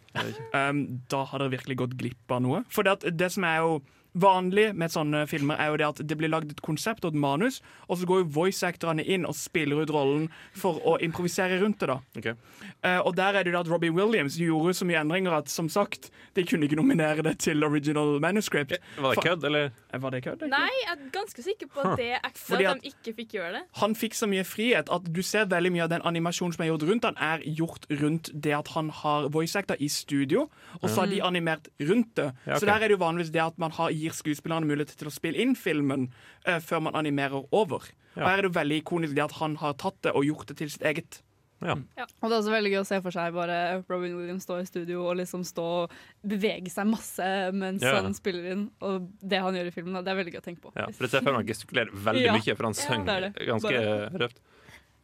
Um, 0.57 0.81
da 1.13 1.21
har 1.29 1.43
dere 1.43 1.53
virkelig 1.53 1.77
gått 1.83 1.97
glipp 2.01 2.33
av 2.35 2.41
noe. 2.45 2.63
For 2.73 2.87
det, 2.87 2.97
at 2.99 3.19
det 3.21 3.29
som 3.35 3.45
er 3.47 3.61
jo 3.61 3.75
vanlig 4.15 4.75
med 4.75 4.91
sånne 4.91 5.27
filmer, 5.31 5.59
er 5.61 5.71
jo 5.71 5.77
det 5.81 5.87
at 5.87 6.01
det 6.09 6.17
blir 6.19 6.31
lagd 6.33 6.51
et 6.51 6.63
konsept 6.67 7.05
og 7.05 7.13
et 7.15 7.21
manus, 7.21 7.61
og 7.89 7.99
så 8.01 8.07
går 8.09 8.23
jo 8.25 8.31
voice-actorene 8.35 9.05
inn 9.07 9.27
og 9.29 9.37
spiller 9.39 9.83
ut 9.85 9.93
rollen 9.95 10.29
for 10.57 10.81
å 10.87 10.97
improvisere 11.03 11.61
rundt 11.63 11.79
det. 11.81 11.89
da. 11.93 11.99
okay. 12.19 12.35
Eh, 12.83 12.99
og 12.99 13.15
der 13.17 13.39
er 13.39 13.45
det 13.47 13.53
jo 13.55 13.61
at 13.61 13.71
Robbie 13.71 13.91
Williams 13.95 14.37
gjorde 14.41 14.75
så 14.75 14.87
mye 14.89 15.01
endringer 15.01 15.37
at 15.39 15.49
som 15.53 15.69
sagt, 15.69 16.11
de 16.35 16.45
kunne 16.45 16.67
ikke 16.67 16.79
nominere 16.81 17.23
det 17.27 17.39
til 17.47 17.63
original 17.65 18.19
manuscript. 18.21 18.77
Var 18.99 19.15
det 19.15 19.25
kødd, 19.25 19.45
eller? 19.45 19.71
Eh, 19.93 20.01
Var 20.01 20.11
det 20.11 20.23
kødd? 20.25 20.45
Nei, 20.51 20.69
jeg 20.85 20.91
er 20.97 21.07
ganske 21.15 21.43
sikker 21.45 21.71
på 21.71 21.85
at 21.85 21.97
det 21.99 22.11
er 22.17 22.21
ekte, 22.25 22.55
at 22.59 22.67
at- 22.75 22.83
de 22.83 22.91
ikke 22.95 23.15
fikk 23.17 23.33
gjøre 23.39 23.53
det. 23.59 23.63
Han 23.81 23.95
fikk 23.95 24.15
så 24.15 24.27
mye 24.31 24.45
frihet 24.45 24.89
at 24.91 25.13
du 25.13 25.23
ser 25.23 25.47
veldig 25.47 25.73
mye 25.73 25.83
av 25.85 25.91
den 25.91 26.03
animasjonen 26.03 26.55
som 26.55 26.65
er 26.65 26.71
gjort 26.73 26.87
rundt 26.89 27.05
han, 27.05 27.17
er 27.21 27.43
gjort 27.47 27.87
rundt 27.91 28.31
det 28.35 28.53
at 28.57 28.69
han 28.75 28.89
har 28.91 29.29
voice-actor 29.29 29.77
i 29.81 29.89
studio, 29.89 30.49
og 30.83 30.89
så 30.91 31.01
har 31.05 31.07
de 31.11 31.21
animert 31.23 31.69
rundt 31.81 32.15
det. 32.17 32.31
Ja, 32.47 32.55
okay. 32.57 32.61
Så 32.61 32.67
der 32.67 32.75
er 32.75 32.89
det 32.89 32.97
jo 32.99 33.05
vanligvis 33.05 33.33
det 33.33 33.43
at 33.43 33.59
man 33.59 33.71
har, 33.73 33.91
gir 34.01 34.17
skuespillerne 34.17 34.67
mulighet 34.69 34.97
til 34.99 35.09
å 35.11 35.15
spille 35.15 35.39
inn 35.43 35.55
filmen 35.59 36.09
uh, 36.49 36.59
før 36.65 36.81
man 36.89 36.97
animerer 36.99 37.45
over. 37.53 37.85
Og 38.17 38.23
her 38.27 38.39
er 38.39 38.43
det 38.47 38.51
jo 38.51 38.59
veldig 38.61 38.79
ikonisk 38.83 39.15
det 39.17 39.27
at 39.29 39.37
han 39.41 39.57
har 39.61 39.77
tatt 39.81 40.01
det 40.03 40.13
og 40.17 40.25
gjort 40.27 40.49
det 40.51 40.57
til 40.59 40.71
sitt 40.73 40.83
eget. 40.83 41.21
Ja. 41.61 41.75
Og 41.77 42.31
det 42.31 42.33
er 42.33 42.39
også 42.41 42.53
veldig 42.55 42.71
gøy 42.73 42.79
å 42.81 42.87
se 42.89 42.99
for 43.05 43.13
seg 43.13 43.35
bare 43.37 43.57
Robin 43.85 44.15
Williams 44.17 44.47
stå 44.47 44.57
i 44.63 44.65
studio 44.65 45.03
og 45.11 45.19
liksom 45.21 45.43
stå 45.45 45.65
og 45.83 45.93
bevege 46.25 46.73
seg 46.73 46.89
masse 46.89 47.27
mens 47.53 47.85
Ja. 47.85 47.99
han 48.01 48.17
spiller 48.17 48.47
inn. 48.55 48.63
Og 48.81 49.11
det 49.21 49.43
han 49.45 49.55
gjør 49.59 49.69
i 49.69 49.75
filmen, 49.75 49.99
det 50.03 50.09
er 50.09 50.17
veldig 50.23 50.33
gøy 50.33 50.41
å 50.41 50.47
tenke 50.47 50.65
på. 50.65 50.73
Ja, 50.75 50.87
for 50.89 51.05
det 51.05 51.11
ser 51.13 51.21
for 51.21 51.35
meg 51.37 51.43
han 51.43 51.51
gestikulerer 51.53 51.93
veldig 52.09 52.25
Ja. 52.25 52.33
mye, 52.39 52.57
for 52.57 52.65
han 52.71 52.79
Ja, 52.79 52.87
synger 52.89 53.29
er 53.29 53.47
ganske 53.53 53.75
Bare- 53.77 54.25
røft. 54.25 54.41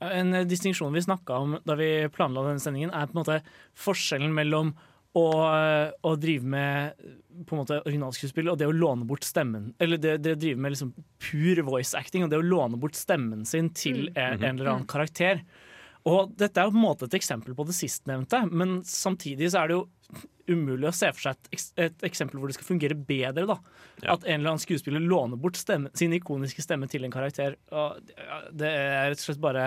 En 0.00 0.34
eh, 0.34 0.44
distinksjon 0.44 0.92
vi 0.92 1.00
snakka 1.04 1.36
om 1.40 1.58
da 1.64 1.74
vi 1.74 2.08
planla 2.08 2.42
denne 2.48 2.60
sendingen, 2.60 2.90
er 2.92 3.06
på 3.06 3.16
en 3.16 3.22
måte 3.24 3.38
forskjellen 3.76 4.32
mellom 4.32 4.74
eh, 5.24 5.92
å 6.04 6.14
drive 6.20 6.44
med 6.44 7.06
på 7.46 7.54
en 7.54 7.60
måte 7.62 7.78
originalskuespill 7.82 8.50
og 8.52 8.58
det 8.60 8.68
å 8.68 8.74
låne 8.74 9.06
bort 9.08 9.24
stemmen. 9.24 9.70
Eller 9.82 10.00
det, 10.00 10.16
det 10.24 10.34
å 10.36 10.40
drive 10.40 10.60
med 10.60 10.74
liksom 10.74 10.92
pur 11.22 11.62
voice 11.68 11.96
acting 11.98 12.24
og 12.24 12.32
det 12.32 12.40
å 12.40 12.44
låne 12.44 12.78
bort 12.80 12.96
stemmen 12.98 13.44
sin 13.48 13.70
til 13.76 14.06
Mm. 14.06 14.16
en, 14.16 14.44
en 14.44 14.58
eller 14.58 14.72
annen 14.72 14.88
karakter. 14.88 15.42
Og 16.06 16.36
dette 16.38 16.60
er 16.60 16.68
jo 16.68 16.74
på 16.74 16.78
en 16.78 16.86
måte 16.86 17.08
et 17.08 17.16
eksempel 17.18 17.56
på 17.58 17.66
det 17.66 17.74
sistnevnte, 17.74 18.44
men 18.52 18.78
samtidig 18.86 19.50
så 19.50 19.64
er 19.64 19.68
det 19.68 19.78
jo 19.78 19.86
umulig 20.46 20.86
å 20.86 20.92
se 20.94 21.08
for 21.10 21.24
seg 21.26 21.48
et, 21.50 21.64
et 21.82 22.04
eksempel 22.06 22.38
hvor 22.38 22.46
det 22.50 22.54
skal 22.54 22.68
fungere 22.68 22.94
bedre. 22.94 23.46
da. 23.50 23.56
Ja. 24.04 24.12
At 24.14 24.26
en 24.28 24.36
eller 24.40 24.52
annen 24.52 24.62
skuespiller 24.62 25.02
låner 25.02 25.40
bort 25.42 25.58
stemme, 25.58 25.90
sin 25.98 26.14
ikoniske 26.14 26.62
stemme 26.62 26.86
til 26.90 27.02
en 27.06 27.10
karakter. 27.14 27.56
Og 27.74 28.12
det 28.54 28.68
er 28.70 29.10
rett 29.10 29.18
og 29.18 29.24
slett 29.26 29.42
bare 29.42 29.64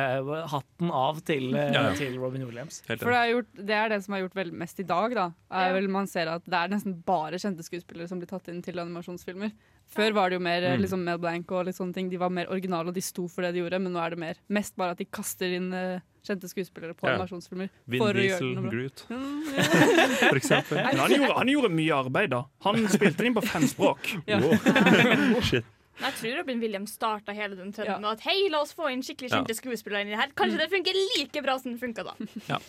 hatten 0.53 0.93
av 0.95 1.19
til, 1.27 1.49
eh, 1.53 1.73
Ja, 1.75 1.89
ja. 1.89 1.95
til 1.99 2.15
Robin 2.21 2.45
Williams. 2.47 2.79
For 2.87 2.95
det 2.95 3.17
er, 3.19 3.33
gjort, 3.33 3.51
det 3.59 3.75
er 3.75 3.89
det 3.89 3.99
som 4.05 4.15
er 4.15 4.23
gjort 4.23 4.39
vel 4.39 4.53
mest 4.63 4.79
i 4.79 4.87
dag, 4.87 5.17
da. 5.19 5.27
Er 5.51 5.75
vel 5.75 5.89
man 5.91 6.07
ser 6.07 6.31
at 6.31 6.45
det 6.47 6.61
er 6.61 6.71
nesten 6.71 6.95
bare 7.03 7.41
kjente 7.41 7.65
skuespillere 7.67 8.07
som 8.07 8.21
blir 8.21 8.31
tatt 8.31 8.47
inn 8.53 8.61
til 8.63 8.79
animasjonsfilmer. 8.79 9.51
Før 9.89 10.13
var 10.13 10.29
det 10.29 10.37
jo 10.37 10.43
mer 10.45 10.61
Mm. 10.61 10.81
liksom 10.83 11.01
Mel 11.03 11.17
Blank 11.17 11.51
og 11.51 11.65
litt 11.65 11.75
sånne 11.75 11.93
ting. 11.95 12.09
De 12.11 12.17
var 12.21 12.29
mer 12.29 12.45
originale 12.53 12.87
og 12.87 12.93
de 12.93 13.01
sto 13.01 13.27
for 13.27 13.41
det 13.41 13.53
de 13.55 13.63
gjorde, 13.63 13.79
men 13.81 13.91
nå 13.93 13.99
er 14.05 14.09
det 14.13 14.19
mer 14.21 14.35
mest 14.49 14.75
bare 14.77 14.91
at 14.93 14.97
de 15.01 15.05
kaster 15.05 15.49
inn 15.57 15.71
uh, 15.73 15.99
kjente 16.23 16.45
skuespillere 16.51 16.93
på 16.93 17.07
Ja. 17.07 17.15
animasjonsfilmer. 17.15 17.69
Vin 17.87 17.99
for 18.03 18.13
å 18.13 18.21
gjøre 18.21 18.39
Diesel. 18.39 18.69
Groot, 18.69 19.05
Mm, 19.09 20.29
for 20.29 20.37
eksempel. 20.37 20.77
Men 20.77 20.97
han 21.01 21.09
gjorde, 21.15 21.33
han 21.39 21.47
gjorde 21.47 21.71
mye 21.73 21.95
arbeid, 22.05 22.29
da. 22.29 22.43
Han 22.67 22.85
spilte 22.87 23.25
inn 23.25 23.33
på 23.33 23.41
fem 23.43 23.65
språk. 23.65 24.13
Ja. 24.27 24.37
Wow. 24.39 25.41
Shit. 25.49 25.65
Men 25.99 26.07
jeg 26.09 26.15
tror 26.19 26.37
Robin 26.39 26.59
Williams 26.63 26.93
starta 26.95 27.33
hele 27.35 27.55
den 27.59 27.73
trenden 27.75 27.91
Ja. 27.93 27.99
med 27.99 28.11
at 28.11 28.21
hei, 28.23 28.49
la 28.49 28.61
oss 28.63 28.71
få 28.73 28.87
inn 28.91 29.01
skikkelig 29.03 29.29
Ja. 29.31 29.39
kjente 29.39 29.55
skuespillere 29.57 30.01
inn 30.01 30.07
i 30.07 30.15
det 30.15 30.19
her. 30.21 30.31
Kanskje 30.35 30.57
det 30.61 30.69
funker 30.71 30.95
like 31.17 31.41
bra 31.43 31.57
som 31.59 31.73
det 31.73 31.79
funka 31.81 32.03
da. 32.07 32.15
Ja. 32.47 32.59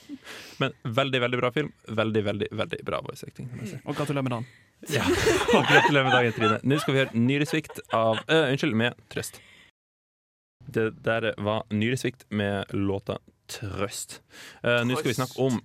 Men 0.59 0.75
veldig, 0.85 1.21
veldig 1.21 1.39
bra 1.39 1.51
film. 1.55 1.73
Veldig, 1.87 2.25
veldig 2.25 2.49
veldig 2.51 2.81
bra 2.85 3.01
voice 3.07 3.25
acting. 3.25 3.47
Mm. 3.55 3.81
Og 3.85 3.95
gratulerer 3.97 4.23
med 4.27 4.33
dagen. 4.33 4.47
Ja. 4.89 5.05
Og 5.57 5.65
gratulerer 5.69 6.05
med 6.09 6.13
dagen, 6.13 6.33
Trine. 6.33 6.59
Nå 6.65 6.81
skal 6.81 6.95
vi 6.95 7.01
høre 7.05 7.23
Nyresvikt 7.29 7.81
av 7.93 8.19
uh, 8.27 8.51
Unnskyld, 8.51 8.75
med 8.75 8.99
Trøst. 9.13 9.41
Det 10.71 10.91
der 11.05 11.33
var 11.39 11.65
Nyresvikt 11.71 12.27
med 12.31 12.65
låta 12.75 13.19
Trøst. 13.51 14.21
Uh, 14.65 14.83
Nå 14.87 14.97
skal 14.99 15.11
vi 15.13 15.19
snakke 15.19 15.39
om 15.43 15.61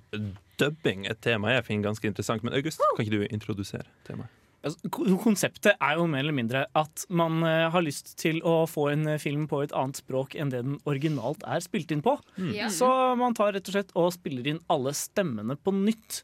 dubbing, 0.59 1.05
et 1.09 1.19
tema 1.21 1.51
jeg 1.53 1.65
finner 1.67 1.89
ganske 1.89 2.07
interessant. 2.07 2.43
Men 2.43 2.53
August, 2.53 2.81
kan 2.95 3.05
ikke 3.05 3.17
du 3.17 3.27
introdusere 3.27 3.87
temaet? 4.07 4.29
Altså, 4.65 4.89
konseptet 5.21 5.75
er 5.75 5.99
jo 5.99 6.07
mer 6.09 6.23
eller 6.23 6.35
mindre 6.35 6.63
at 6.77 7.05
man 7.13 7.43
eh, 7.45 7.67
har 7.69 7.85
lyst 7.85 8.15
til 8.21 8.39
å 8.47 8.63
få 8.69 8.87
en 8.95 9.05
eh, 9.11 9.21
film 9.21 9.45
på 9.51 9.61
et 9.61 9.75
annet 9.77 9.99
språk 10.01 10.33
enn 10.33 10.49
det 10.53 10.63
den 10.65 10.79
originalt 10.89 11.45
er 11.45 11.61
spilt 11.61 11.93
inn 11.93 12.01
på. 12.05 12.15
Ja. 12.55 12.71
Så 12.73 12.89
man 13.19 13.37
tar 13.37 13.53
rett 13.53 13.69
og 13.69 13.77
slett 13.77 13.93
og 13.93 14.09
spiller 14.15 14.49
inn 14.49 14.63
alle 14.73 14.95
stemmene 14.97 15.57
på 15.61 15.75
nytt. 15.77 16.23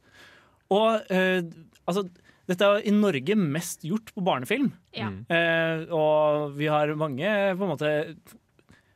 Og 0.74 1.14
eh, 1.14 1.46
altså 1.86 2.08
dette 2.50 2.68
er 2.68 2.86
i 2.90 2.94
Norge 2.96 3.38
mest 3.38 3.86
gjort 3.88 4.12
på 4.16 4.24
barnefilm. 4.26 4.72
Ja. 4.98 5.12
Mm. 5.12 5.22
Eh, 5.30 5.84
og 5.94 6.58
vi 6.58 6.70
har 6.72 6.92
mange 7.00 7.30
på 7.30 7.68
en 7.68 7.76
måte 7.76 7.92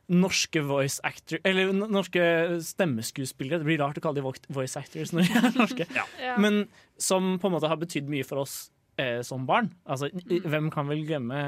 norske 0.06 0.60
voice 0.62 1.00
actor 1.02 1.40
Eller 1.42 1.72
norske 1.74 2.22
stemmeskuespillere. 2.62 3.58
Det 3.62 3.66
blir 3.66 3.80
rart 3.82 3.98
å 3.98 4.02
kalle 4.04 4.20
de 4.20 4.54
voice 4.54 4.78
actors 4.78 5.14
når 5.14 5.26
de 5.26 5.38
er 5.40 5.56
norske. 5.56 5.86
Ja. 5.96 6.36
Men 6.42 6.66
som 6.98 7.36
på 7.42 7.48
en 7.48 7.56
måte 7.56 7.70
har 7.70 7.80
betydd 7.80 8.10
mye 8.10 8.26
for 8.26 8.44
oss 8.44 8.68
eh, 8.98 9.20
som 9.22 9.46
barn. 9.46 9.70
Altså, 9.86 10.08
i- 10.30 10.40
Hvem 10.40 10.70
kan 10.72 10.88
vel 10.88 11.04
glemme 11.06 11.40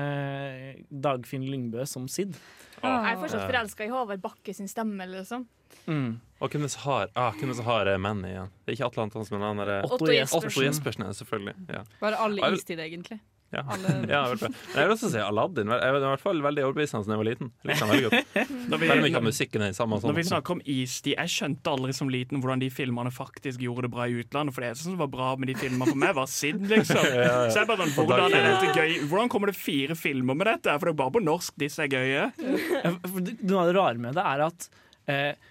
Dagfinn 0.90 1.44
Lyngbø 1.49 1.86
som 1.86 2.09
Sid? 2.09 2.34
Jeg 2.82 3.12
er 3.12 3.16
fortsatt 3.18 3.46
forelska 3.49 3.84
i 3.86 3.88
Håvard 3.92 4.20
Bakke 4.22 4.55
sin 4.55 4.68
stemme. 4.70 5.07
Liksom. 5.11 5.46
Mm. 5.88 6.20
Og 6.40 6.51
hvem 6.53 6.66
har, 6.84 7.09
ah, 7.16 7.32
hvem 7.32 7.49
det 7.51 7.57
som 7.57 7.64
har 7.64 7.88
eh, 7.90 7.99
Manny 7.99 8.28
igjen? 8.28 8.51
Det 8.64 8.72
er 8.72 8.76
ikke 8.76 8.86
Atle 8.92 9.03
Antonsen, 9.09 9.38
men 9.38 9.49
han 9.49 9.64
er 9.66 9.72
eh, 9.78 9.84
Otto 9.88 10.07
Jespersen. 10.12 10.51
Otto 10.53 10.62
Jespersen, 10.66 11.09
selvfølgelig. 11.14 11.55
Ja. 11.68 11.82
Bare 12.01 12.20
alle 12.24 12.53
istid, 12.55 12.78
egentlig. 12.78 13.20
Ja. 13.49 13.62
Ja, 14.12 14.18
jeg 14.28 14.42
vil 14.84 14.92
også 14.92 15.09
si 15.09 15.20
Aladdin. 15.24 15.70
Jeg 15.72 15.92
var 15.94 16.03
i 16.03 16.09
hvert 16.11 16.20
fall 16.20 16.40
veldig 16.44 16.64
overbevisende 16.66 17.07
da 17.09 17.14
jeg 17.14 17.20
var 17.22 17.28
liten. 17.28 17.49
Liksom, 17.64 17.88
veldig 17.92 18.09
godt. 18.11 18.51
Når 18.68 18.80
vi, 18.82 18.88
av 19.16 19.24
musikken 19.24 19.64
er 19.64 19.72
i 19.72 19.76
samme 19.76 19.96
når 20.03 20.16
vi 20.18 20.24
sånn. 20.24 20.28
snakker 20.34 20.57
om 20.57 20.61
istid, 20.68 21.14
jeg 21.16 21.32
skjønte 21.32 21.72
aldri 21.72 21.94
som 21.96 22.11
liten 22.12 22.42
hvordan 22.42 22.61
de 22.61 22.68
filmene 22.72 23.12
faktisk 23.14 23.64
gjorde 23.64 23.86
det 23.88 23.92
bra 23.94 24.05
i 24.11 24.18
utlandet. 24.20 24.53
For 24.57 24.64
det 24.66 24.70
eneste 24.74 24.88
som 24.90 24.99
var 25.01 25.09
bra 25.14 25.30
med 25.40 25.49
de 25.53 25.57
filmene 25.62 25.88
for 25.88 26.01
meg, 26.05 26.12
var 26.18 26.28
Sid, 26.28 26.61
liksom. 26.68 27.01
Ja, 27.09 27.24
ja. 27.24 27.38
Så 27.55 27.62
jeg 27.62 27.70
bare 27.72 27.88
sånn, 27.88 28.09
hvordan, 28.11 28.36
er 28.36 28.51
dette 28.51 28.74
gøy? 28.76 28.99
hvordan 29.09 29.32
kommer 29.32 29.53
det 29.53 29.57
fire 29.57 29.96
filmer 29.96 30.36
med 30.36 30.51
dette? 30.53 30.76
For 30.76 30.90
det 30.90 30.94
er 30.96 31.01
bare 31.01 31.16
på 31.16 31.24
norsk 31.24 31.57
disse 31.64 31.86
er 31.86 31.92
gøye. 31.96 32.28
Det- 32.36 33.38
Noe 33.49 33.62
av 33.64 33.70
det 33.72 33.78
rare 33.80 33.99
med 34.03 34.16
det 34.20 34.24
er 34.28 34.44
at 34.51 34.68
eh, 35.09 35.49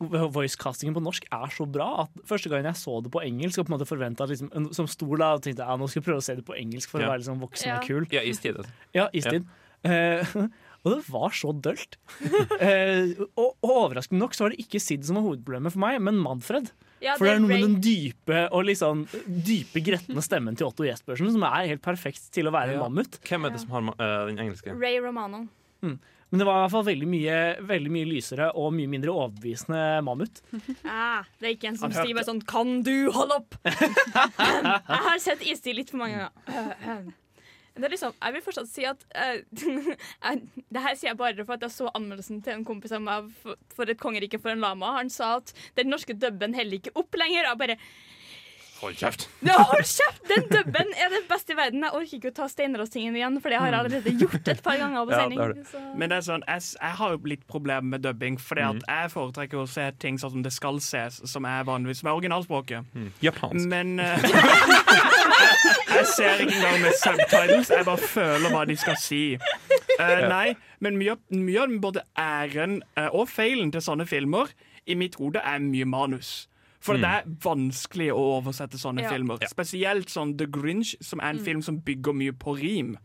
Voicecastingen 0.00 0.94
på 0.96 1.02
norsk 1.04 1.26
er 1.32 1.52
så 1.54 1.66
bra 1.70 1.88
at 2.04 2.22
første 2.28 2.50
gang 2.52 2.66
jeg 2.68 2.80
så 2.80 2.98
det 3.04 3.12
på 3.14 3.22
engelsk, 3.24 3.58
og 3.60 3.66
på 3.68 3.72
en 3.72 3.76
måte 3.78 3.88
forventet 3.88 4.24
at 4.26 4.32
liksom, 4.34 4.72
som 4.76 4.88
stor 4.90 5.16
da, 5.20 5.30
tenkte 5.38 5.64
jeg 5.64 5.70
ja, 5.70 5.78
nå 5.80 5.88
skal 5.88 6.02
jeg 6.02 6.08
prøve 6.10 6.22
å 6.22 6.26
se 6.26 6.36
det 6.40 6.46
på 6.46 6.56
engelsk 6.58 6.92
for 6.92 7.00
Ja. 7.00 7.08
å 7.08 7.14
være 7.14 7.24
liksom 7.24 7.40
voksen 7.42 7.70
Ja. 7.70 7.78
og 7.78 7.88
kul. 7.88 8.06
Ja, 8.12 8.22
istid. 8.22 8.60
Ja, 8.94 9.08
istid. 9.12 9.46
Eh, 9.84 10.24
Og 10.84 10.92
det 10.92 11.04
var 11.08 11.32
så 11.32 11.48
dølt. 11.64 11.96
uh, 12.20 13.24
og, 13.40 13.54
og 13.64 13.70
overraskende 13.88 14.20
nok 14.20 14.34
så 14.36 14.44
var 14.44 14.52
det 14.52 14.60
ikke 14.66 14.80
Sid 14.82 15.06
som 15.08 15.16
var 15.16 15.24
hovedproblemet 15.24 15.72
for 15.72 15.80
meg, 15.80 15.96
men 16.04 16.18
Manfred. 16.20 16.68
Ja, 17.00 17.14
For 17.16 17.24
det 17.24 17.32
er 17.34 17.40
noe 17.40 17.48
med 17.48 17.62
den 17.64 17.78
dype 17.84 18.42
og 18.52 18.66
liksom 18.68 19.06
dype 19.24 19.80
gretne 19.84 20.20
stemmen 20.24 20.56
til 20.60 20.68
Otto 20.68 20.84
Jespersen 20.84 21.32
som 21.32 21.42
er 21.48 21.70
helt 21.72 21.82
perfekt 21.84 22.28
til 22.36 22.48
å 22.48 22.52
være 22.52 22.76
en 22.76 22.82
mammut. 22.84 23.16
Hvem 23.24 23.48
er 23.48 23.56
det 23.56 23.62
som 23.64 23.72
har 23.72 23.88
eh, 23.96 24.12
den 24.28 24.40
engelske? 24.44 24.76
Ray 24.76 25.00
Romano. 25.04 25.46
Men 26.34 26.40
det 26.40 26.46
var 26.48 26.56
i 26.56 26.62
hvert 26.64 26.72
fall 26.72 26.86
veldig 26.88 27.06
mye, 27.06 27.34
veldig 27.62 27.90
mye 27.94 28.06
lysere 28.10 28.46
og 28.58 28.72
mye 28.74 28.90
mindre 28.90 29.12
overbevisende 29.14 29.82
mammut. 30.02 30.40
Ah, 30.82 31.22
det 31.38 31.46
er 31.46 31.52
ikke 31.54 31.68
en 31.70 31.76
som 31.78 31.92
Han 31.92 31.94
sier 31.94 32.16
bare 32.16 32.26
sånn 32.26 32.40
'Kan 32.42 32.80
du 32.82 33.12
holde 33.14 33.36
opp?' 33.38 33.54
jeg 33.64 35.04
har 35.06 35.20
sett 35.22 35.44
istid 35.46 35.78
litt 35.78 35.92
for 35.92 36.02
mange 36.02 36.24
ganger. 36.24 37.12
Det 37.74 37.86
er 37.86 37.94
liksom, 37.94 38.16
jeg 38.18 38.34
vil 38.34 38.42
fortsatt 38.42 38.70
si 38.70 38.86
at 38.86 39.06
uh, 39.22 40.34
Det 40.74 40.82
her 40.82 40.98
sier 40.98 41.12
jeg 41.12 41.20
bare 41.22 41.46
for 41.46 41.54
at 41.54 41.68
jeg 41.68 41.74
så 41.76 41.92
anmeldelsen 41.94 42.42
til 42.42 42.56
en 42.56 42.66
kompis 42.66 42.94
av 42.94 43.06
meg 43.06 43.30
for, 43.44 43.54
for 43.70 43.94
Et 43.94 44.02
kongerike 44.02 44.42
for 44.42 44.50
en 44.50 44.66
lama. 44.66 44.96
Han 44.98 45.14
sa 45.14 45.36
at 45.38 45.54
den 45.78 45.94
norske 45.94 46.18
dubben 46.18 46.58
heller 46.58 46.82
ikke 46.82 46.96
opp 46.98 47.14
lenger. 47.14 47.52
Og 47.52 47.62
bare 47.62 47.78
Hold 48.84 48.98
kjeft! 49.00 49.26
ja, 49.46 49.56
Hold 49.70 49.86
kjeft! 49.88 50.20
Den 50.28 50.44
dubben 50.50 50.90
er 51.00 51.12
det 51.12 51.22
beste 51.30 51.54
i 51.54 51.56
verden. 51.56 51.84
Jeg 51.86 51.96
orker 51.96 52.18
ikke 52.18 52.32
å 52.32 52.36
ta 52.36 52.48
Steinrås-tingen 52.52 53.16
igjen, 53.16 53.38
for 53.40 53.52
det 53.52 53.60
har 53.62 53.70
jeg 53.70 53.78
allerede 53.80 54.12
gjort 54.20 54.50
et 54.52 54.60
par 54.64 54.76
ganger 54.80 55.06
på 55.08 55.14
Ja, 55.16 55.24
det 55.30 55.56
det 55.56 55.66
så. 55.70 55.80
Men 55.96 56.12
det 56.12 56.18
er 56.18 56.26
sånn, 56.26 56.44
jeg, 56.48 56.66
jeg 56.76 56.98
har 57.00 57.14
jo 57.14 57.20
litt 57.32 57.46
problemer 57.50 57.94
med 57.96 58.04
dubbing, 58.04 58.36
fordi 58.40 58.64
Mm. 58.64 58.78
at 58.80 58.84
jeg 58.88 59.10
foretrekker 59.12 59.58
å 59.60 59.66
se 59.68 59.84
ting 60.00 60.16
sånn 60.20 60.30
som 60.36 60.44
det 60.44 60.52
skal 60.54 60.78
ses, 60.80 61.18
som 61.28 61.44
er 61.48 61.64
vanligvis 61.68 62.00
som 62.00 62.08
er 62.08 62.16
originalspråket. 62.16 62.86
Mm. 62.94 63.08
Japansk. 63.24 63.66
Men 63.68 63.98
uh, 64.00 64.16
jeg, 65.96 66.06
ser 66.14 66.40
ikke 66.44 66.56
engang 66.56 66.80
med 66.84 66.96
subtitles, 67.00 67.70
jeg 67.70 67.84
bare 67.88 68.08
føler 68.14 68.54
hva 68.54 68.64
de 68.68 68.76
skal 68.80 68.96
si. 69.00 69.22
Eh, 69.98 70.24
nei, 70.28 70.54
men 70.82 70.96
mye, 71.00 71.16
mye 71.34 71.66
av 71.66 71.76
både 71.82 72.04
æren 72.18 72.80
uh, 72.98 73.08
og 73.12 73.28
feilen 73.30 73.72
til 73.74 73.84
sånne 73.84 74.06
filmer 74.10 74.50
i 74.86 74.96
mitt 74.98 75.14
hode 75.20 75.40
er 75.44 75.62
mye 75.64 75.86
manus. 75.88 76.34
For 76.84 76.98
Mm. 76.98 77.00
det 77.00 77.10
er 77.10 77.22
vanskelig 77.40 78.10
å 78.12 78.22
oversette 78.42 78.76
sånne 78.76 79.02
Ja. 79.06 79.10
filmer. 79.10 79.38
Ja. 79.40 79.48
Spesielt 79.48 80.10
sånn 80.12 80.36
The 80.36 80.46
Grinch, 80.46 80.94
som 81.00 81.18
er 81.20 81.30
en 81.32 81.38
film 81.38 81.62
som 81.62 81.78
bygger 81.80 82.12
mye 82.12 82.32
på 82.32 82.58
rim. 82.60 82.98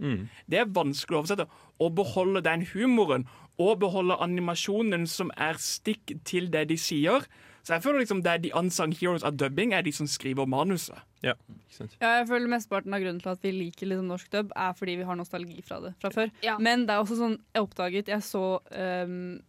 Det 0.50 0.60
er 0.60 0.66
vanskelig 0.66 1.16
å 1.16 1.22
oversette. 1.24 1.48
Å 1.80 1.90
beholde 1.96 2.42
den 2.44 2.66
humoren 2.74 3.26
og 3.58 3.80
beholde 3.80 4.18
animasjonen 4.20 5.08
som 5.08 5.32
er 5.38 5.54
stikk 5.54 6.18
til 6.26 6.50
det 6.52 6.68
de 6.68 6.76
sier. 6.76 7.24
Så 7.64 7.74
jeg 7.76 7.84
føler 7.84 8.00
liksom 8.04 8.22
det 8.24 8.32
er 8.34 8.38
de 8.40 8.52
unsung 8.56 8.92
heroes 8.96 9.24
av 9.24 9.38
dubbing 9.38 9.74
er 9.74 9.82
de 9.84 9.92
som 9.92 10.08
skriver 10.08 10.46
manuset. 10.48 10.98
Ja, 11.22 11.34
ikke 11.50 11.72
sant. 11.78 11.96
Ja, 12.02 12.18
jeg 12.20 12.28
føler 12.28 12.48
Mesteparten 12.48 12.94
av 12.94 13.02
grunnen 13.02 13.22
til 13.22 13.30
at 13.32 13.42
vi 13.42 13.52
liker 13.52 13.88
liksom 13.88 14.08
norsk 14.08 14.30
dubb, 14.32 14.52
er 14.56 14.74
fordi 14.74 14.96
vi 14.98 15.04
har 15.04 15.16
nostalgi 15.16 15.62
fra 15.64 15.80
det 15.82 15.94
fra 16.02 16.10
før. 16.10 16.32
Men 16.60 16.86
det 16.88 16.90
er 16.96 17.04
også 17.04 17.18
sånn 17.20 17.38
jeg 17.54 17.64
oppdaget 17.64 18.08
Jeg 18.08 18.22
så 18.24 18.60
um, 19.06 19.40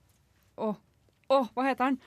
Å, 0.58 0.76
å, 1.30 1.48
hva 1.54 1.64
heter 1.64 1.84
den? 1.90 1.98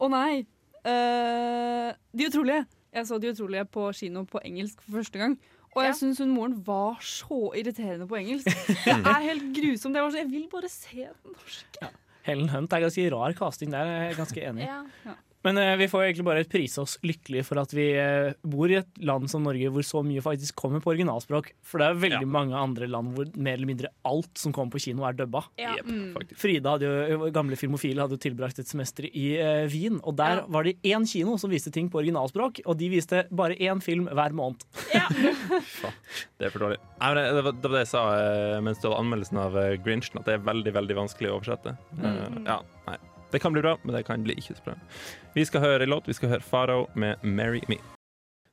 Å 0.00 0.08
nei! 0.10 0.46
Eh, 0.86 1.92
de 2.18 2.28
utrolige. 2.30 2.64
Jeg 2.96 3.06
så 3.06 3.18
De 3.20 3.30
utrolige 3.34 3.64
på 3.64 3.90
kino 3.92 4.24
på 4.24 4.40
engelsk 4.44 4.80
for 4.82 5.00
første 5.00 5.18
gang. 5.18 5.38
Og 5.76 5.84
jeg 5.84 5.96
syns 5.98 6.18
hun 6.22 6.30
moren 6.32 6.54
var 6.66 6.96
så 7.04 7.52
irriterende 7.58 8.06
på 8.08 8.16
engelsk. 8.16 8.48
Det 8.86 9.12
er 9.12 9.24
helt 9.26 9.50
grusomt. 9.58 9.96
Jeg, 9.98 10.04
var 10.04 10.10
så, 10.10 10.22
jeg 10.22 10.30
vil 10.30 10.46
bare 10.52 10.68
se 10.72 10.96
den 11.04 11.34
norske. 11.34 11.90
Helen 12.26 12.48
Hunt 12.48 12.72
er 12.72 12.80
ganske 12.86 13.10
rar 13.12 13.34
casting 13.36 13.72
der, 13.74 13.90
er 14.08 14.14
ganske 14.16 14.40
enig. 14.42 14.64
Ja. 14.66 15.14
Men 15.46 15.60
eh, 15.62 15.72
vi 15.78 15.86
får 15.92 16.08
egentlig 16.08 16.26
bare 16.26 16.42
prise 16.50 16.82
oss 16.82 16.96
lykkelige 17.06 17.44
for 17.46 17.60
at 17.62 17.70
vi 17.76 17.84
eh, 17.94 18.32
bor 18.42 18.72
i 18.72 18.80
et 18.80 18.98
land 19.06 19.30
som 19.30 19.44
Norge 19.46 19.70
hvor 19.70 19.84
så 19.86 20.02
mye 20.02 20.22
faktisk 20.24 20.56
kommer 20.58 20.82
på 20.82 20.90
originalspråk. 20.96 21.52
For 21.66 21.78
det 21.82 21.86
er 21.92 22.00
veldig 22.02 22.28
mange 22.34 22.56
andre 22.58 22.88
land 22.90 23.12
hvor 23.14 23.30
mer 23.38 23.54
eller 23.60 23.70
mindre 23.70 23.92
alt 24.08 24.32
som 24.42 24.54
kommer 24.56 24.74
på 24.74 24.82
kino, 24.88 25.04
er 25.06 25.14
dubba. 25.18 25.44
Ja. 25.60 25.76
Jep, 25.78 25.86
Mm. 25.86 26.08
faktisk. 26.16 26.40
Frida, 26.42 26.72
hadde 26.74 26.88
jo, 27.12 27.28
gamle 27.30 27.56
filmofile, 27.56 28.02
hadde 28.02 28.16
jo 28.18 28.22
tilbrakt 28.26 28.58
et 28.58 28.66
semester 28.68 29.06
i 29.06 29.26
eh, 29.38 29.68
Wien. 29.70 30.00
Og 30.02 30.16
der 30.18 30.42
var 30.50 30.66
det 30.66 30.76
én 30.82 31.06
kino 31.08 31.36
som 31.38 31.52
viste 31.52 31.70
ting 31.72 31.88
på 31.92 32.00
originalspråk, 32.02 32.60
og 32.66 32.76
de 32.80 32.88
viste 32.90 33.22
bare 33.30 33.54
én 33.62 33.78
film 33.84 34.08
hver 34.10 34.34
måned. 34.34 34.66
Det 36.36 36.48
er 36.48 36.52
for 36.52 36.66
dårlig. 36.66 36.78
Nei, 37.00 37.08
men 37.12 37.18
det, 37.20 37.24
det, 37.36 37.42
var, 37.46 37.52
det 37.56 37.70
var 37.70 37.76
det 37.78 37.84
jeg 37.86 37.90
sa 37.92 38.02
eh, 38.16 38.56
mens 38.64 38.80
du 38.80 38.88
hadde 38.88 38.98
anmeldelsen 39.00 39.38
av 39.40 39.56
eh, 39.60 39.74
Grinchen, 39.84 40.18
at 40.20 40.26
det 40.28 40.36
er 40.38 40.44
veldig 40.46 40.72
veldig 40.76 40.96
vanskelig 40.98 41.30
å 41.30 41.36
oversette. 41.38 41.76
Eh, 42.02 42.40
ja, 42.48 42.58
nei. 42.88 42.98
Det 43.30 43.42
kan 43.42 43.52
bli 43.52 43.62
bra, 43.62 43.74
men 43.82 43.94
det 43.96 44.04
kan 44.06 44.22
bli 44.22 44.36
ikke 44.38 44.56
så 44.56 44.64
bra. 44.68 44.76
Vi 45.34 45.44
skal 45.48 45.64
høre 45.64 45.86
en 45.86 45.92
låt. 45.92 46.08
Vi 46.08 46.14
skal 46.16 46.30
høre 46.36 46.46
Farao 46.46 46.86
med 46.94 47.22
'Marry 47.22 47.62
Me'. 47.68 47.80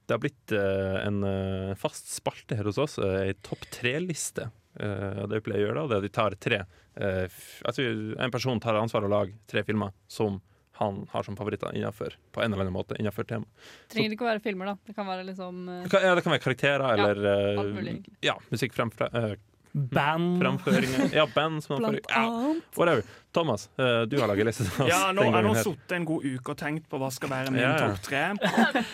Det 0.07 0.13
har 0.13 0.19
blitt 0.19 0.51
eh, 0.51 0.97
en 1.07 1.23
eh, 1.23 1.75
fast 1.79 2.09
spalte 2.11 2.57
her 2.59 2.67
hos 2.67 2.77
oss, 2.77 2.97
uh, 2.99 3.21
ei 3.23 3.33
topp 3.39 3.63
tre-liste. 3.71 4.49
Eh, 4.79 5.27
det 5.27 5.37
vi 5.39 5.45
pleier 5.45 5.63
å 5.63 5.67
gjøre 5.67 5.79
da, 5.79 5.85
det 5.87 5.95
er 5.95 6.01
at 6.01 6.07
vi 6.07 6.15
tar 6.17 6.35
tre 6.41 6.57
eh, 6.97 7.35
altså, 7.61 7.83
En 8.17 8.31
person 8.33 8.57
tar 8.59 8.73
ansvar 8.73 9.05
og 9.05 9.11
lager 9.13 9.35
tre 9.45 9.61
filmer 9.67 9.93
som 10.09 10.39
han 10.79 11.03
har 11.11 11.23
som 11.23 11.35
favoritter 11.37 11.75
innenfor, 11.77 12.15
på 12.33 12.41
en 12.41 12.53
eller 12.53 12.65
annen 12.65 12.73
måte 12.73 12.97
innenfor 12.97 13.27
temaet. 13.29 13.65
Trenger 13.93 14.15
ikke 14.15 14.25
å 14.25 14.31
være 14.31 14.41
filmer, 14.41 14.71
da. 14.71 14.77
Det 14.89 14.95
kan 14.97 15.05
være 15.05 15.27
liksom 15.27 15.67
eh, 15.69 15.83
Det 15.85 15.91
kan, 15.93 16.05
ja, 16.07 16.15
det 16.17 16.23
kan 16.25 16.33
være 16.33 16.45
karakterer 16.47 16.85
Ja, 16.87 16.93
eller 16.95 17.27
eh, 17.29 17.59
alt 17.61 17.75
mulig, 17.77 17.93
ja, 18.25 18.33
musikk 18.49 18.73
fremfra, 18.73 19.11
eh, 19.13 19.35
Band. 19.73 20.41
framføringer. 20.41 21.13
Ja, 21.17 21.27
band 21.33 21.63
som 21.65 21.79
Blant 21.81 22.01
ja, 22.09 22.23
annet. 22.25 22.65
Whatever. 22.77 23.05
Thomas, 23.33 23.65
eh, 23.81 24.03
du 24.05 24.19
har 24.21 24.27
laget 24.29 24.45
liste. 24.45 24.65
Ja, 24.87 25.11
nå 25.15 25.23
har 25.33 25.43
jeg 25.47 25.63
sittet 25.65 25.95
en 25.97 26.05
god 26.05 26.25
uke 26.25 26.53
og 26.53 26.57
tenkt 26.59 26.85
på 26.91 26.99
hva 27.01 27.09
skal 27.11 27.31
være 27.31 27.51
min 27.53 27.61
Ja, 27.63 27.71
ja. 27.73 27.87
topp 27.89 28.03
tre. 28.05 28.21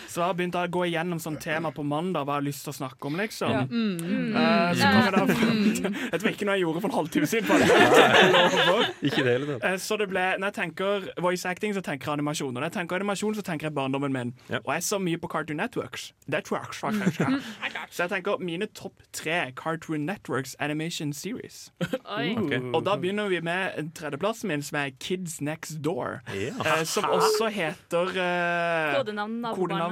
Så 0.08 0.22
jeg 0.22 0.24
har 0.26 0.34
begynt 0.38 0.56
å 0.56 0.62
gå 0.72 0.84
igjennom 0.88 1.20
sånn 1.20 1.36
tema 1.42 1.70
på 1.76 1.84
mandag, 1.84 2.24
hva 2.24 2.38
jeg 2.38 2.42
har 2.42 2.46
lyst 2.48 2.64
til 2.64 2.72
å 2.72 2.76
snakke 2.78 3.10
om, 3.10 3.18
liksom. 3.20 3.52
Ja. 3.52 3.62
Mm. 3.68 4.36
Eh, 4.36 4.72
så 4.80 4.90
kom 4.90 5.02
jeg 5.04 5.12
da 5.12 5.26
til 5.28 5.92
Dette 6.12 6.22
var 6.24 6.32
ikke 6.32 6.48
noe 6.48 6.56
jeg 6.56 6.64
gjorde 6.64 6.80
for 6.80 6.90
en 6.90 6.96
halvtime 6.98 7.28
siden. 7.30 7.48
Jeg. 7.70 8.86
Ikke 9.10 9.22
det 9.24 9.32
hele 9.34 9.46
tatt. 9.52 9.64
Eh, 9.70 9.76
Så 9.80 9.96
det 10.00 10.08
ble, 10.10 10.24
når 10.40 10.50
jeg 10.50 10.56
tenker 10.60 11.06
voice 11.22 11.44
acting, 11.48 11.74
så 11.76 11.82
tenker 11.84 12.08
jeg 12.10 12.16
animasjon. 12.18 12.50
Og 12.50 12.58
når 12.58 12.68
jeg 12.68 12.74
tenker 12.78 12.96
animasjon, 13.00 13.34
så 13.38 13.44
tenker 13.46 13.68
jeg 13.68 13.74
barndommen 13.76 14.12
min. 14.14 14.32
Og 14.62 14.70
jeg 14.74 14.84
så 14.86 14.98
mye 15.02 15.20
på 15.20 15.28
Cartoon 15.32 15.60
Networks. 15.60 16.10
Networks 16.30 16.80
faktisk. 16.80 17.20
Så 17.90 18.04
jeg 18.04 18.10
tenker 18.12 18.38
mine 18.38 18.68
topp 18.78 19.00
tre 19.16 19.50
Cartoon 19.58 20.04
Networks 20.06 20.52
animation 20.62 21.12
series. 21.16 21.72
Oi. 21.82 22.36
Ok. 22.38 22.52
Og 22.76 22.84
da 22.86 22.94
begynner 23.00 23.28
vi 23.32 23.40
med 23.42 23.90
tredjeplassen 24.30 24.48
min, 24.48 24.62
som 24.62 24.78
er 24.78 24.90
Kids 25.00 25.40
Next 25.40 25.82
Door. 25.84 26.20
Ja. 26.34 26.80
Eh, 26.80 26.84
som 26.84 27.04
også 27.04 27.50
heter 27.50 28.10
eh, 28.14 28.96
Kodenavn 28.98 29.40
Nabobarna. 29.40 29.88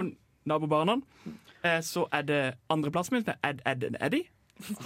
Kodenavn 0.48 1.04
Eh, 1.64 1.80
så 1.82 2.06
er 2.12 2.22
det 2.22 2.54
andreplassen 2.70 3.16
min, 3.16 3.24
som 3.24 3.34
er 3.42 3.50
Ed, 3.50 3.60
Ed 3.66 3.84
and 3.84 3.96
Eddie. 4.00 4.28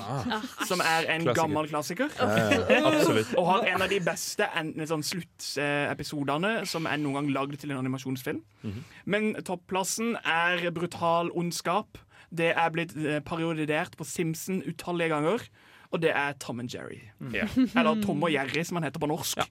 Ah. 0.01 0.41
Som 0.69 0.81
er 0.81 1.05
en 1.09 1.23
Klassiker. 1.23 1.35
gammel 1.35 1.69
klassiker. 1.69 2.09
Ja, 2.19 2.27
ja. 2.69 3.21
Og 3.39 3.47
har 3.47 3.67
en 3.75 3.83
av 3.83 3.89
de 3.89 4.01
beste 4.01 4.49
sånn 4.89 5.05
sluttepisodene 5.05 6.67
som 6.69 6.87
er 6.87 6.97
noen 7.01 7.15
gang 7.15 7.31
lagd 7.33 7.59
til 7.61 7.73
en 7.73 7.81
animasjonsfilm. 7.81 8.43
Mhm. 8.63 8.83
Men 9.05 9.35
topplassen 9.45 10.17
er 10.25 10.71
brutal 10.73 11.31
ondskap. 11.37 11.99
Det 12.33 12.55
er 12.57 12.71
blitt 12.73 12.97
eh, 12.97 13.21
parodiert 13.21 13.97
på 13.97 14.05
Simpson 14.09 14.63
utallige 14.65 15.13
ganger. 15.13 15.45
Og 15.93 16.01
det 16.01 16.11
er 16.17 16.33
Tom 16.41 16.61
and 16.63 16.73
Jerry. 16.73 17.03
Ja. 17.35 17.45
Eller 17.79 17.99
Tom 18.03 18.23
og 18.25 18.31
Jerry, 18.33 18.63
som 18.65 18.79
han 18.81 18.87
heter 18.89 19.03
på 19.03 19.09
norsk. 19.11 19.43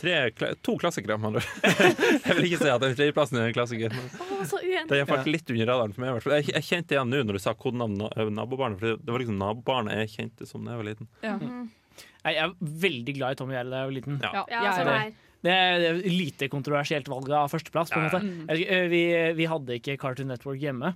Tre, 0.00 0.30
kla- 0.32 0.54
to 0.64 0.76
klassikere, 0.80 1.18
med 1.18 1.26
andre 1.28 1.40
ord. 1.42 1.48
Jeg 2.24 2.36
vil 2.38 2.46
ikke 2.48 2.60
si 2.62 2.70
at 2.72 2.80
den 2.84 2.94
tredjeplassen 2.96 3.40
er 3.40 3.48
en 3.50 3.56
klassiker. 3.56 3.92
men 3.92 4.06
Å, 4.22 4.38
så 4.48 4.60
har 4.62 5.08
falt 5.10 5.28
litt 5.28 5.50
under 5.52 5.68
radaren 5.68 5.92
for 5.96 6.04
meg. 6.04 6.08
i 6.12 6.14
hvert 6.16 6.26
fall. 6.26 6.36
Jeg, 6.38 6.54
jeg 6.56 6.66
kjente 6.70 6.96
igjen 6.96 7.10
nå 7.12 7.20
når 7.26 7.36
du 7.36 7.42
sa 7.44 7.52
kodenavnet 7.58 8.00
na- 8.06 8.12
eh, 8.24 8.30
nabobarnet. 8.38 8.80
For 8.80 8.92
det, 8.94 9.02
det 9.04 9.12
var 9.16 9.24
liksom 9.24 9.40
nabobarnet 9.42 9.98
jeg 10.04 10.12
kjente 10.14 10.48
som 10.48 10.64
da 10.64 10.72
jeg 10.76 10.82
var 10.82 10.88
liten. 10.92 11.10
Ja. 11.26 11.34
Mm. 11.42 11.66
Jeg 12.20 12.38
er 12.46 12.54
veldig 12.86 13.16
glad 13.18 13.34
i 13.34 13.40
Tom 13.42 13.50
og 13.52 13.56
Jerry 13.58 13.72
da 13.74 13.82
jeg 13.82 13.90
var 13.90 13.96
liten. 13.98 14.20
Ja. 14.24 14.30
Ja, 14.54 15.04
Det 15.40 15.52
er 15.56 15.94
lite 16.04 16.50
kontroversielt 16.52 17.06
valg 17.08 17.30
av 17.32 17.46
førsteplass. 17.48 17.88
på 17.94 17.96
en 17.96 18.08
måte. 18.10 18.20
Eh, 18.52 18.88
Vi, 18.92 19.00
vi 19.38 19.46
hadde 19.48 19.78
ikke 19.78 19.94
Cartoon 19.96 20.28
Network 20.28 20.60
hjemme, 20.60 20.90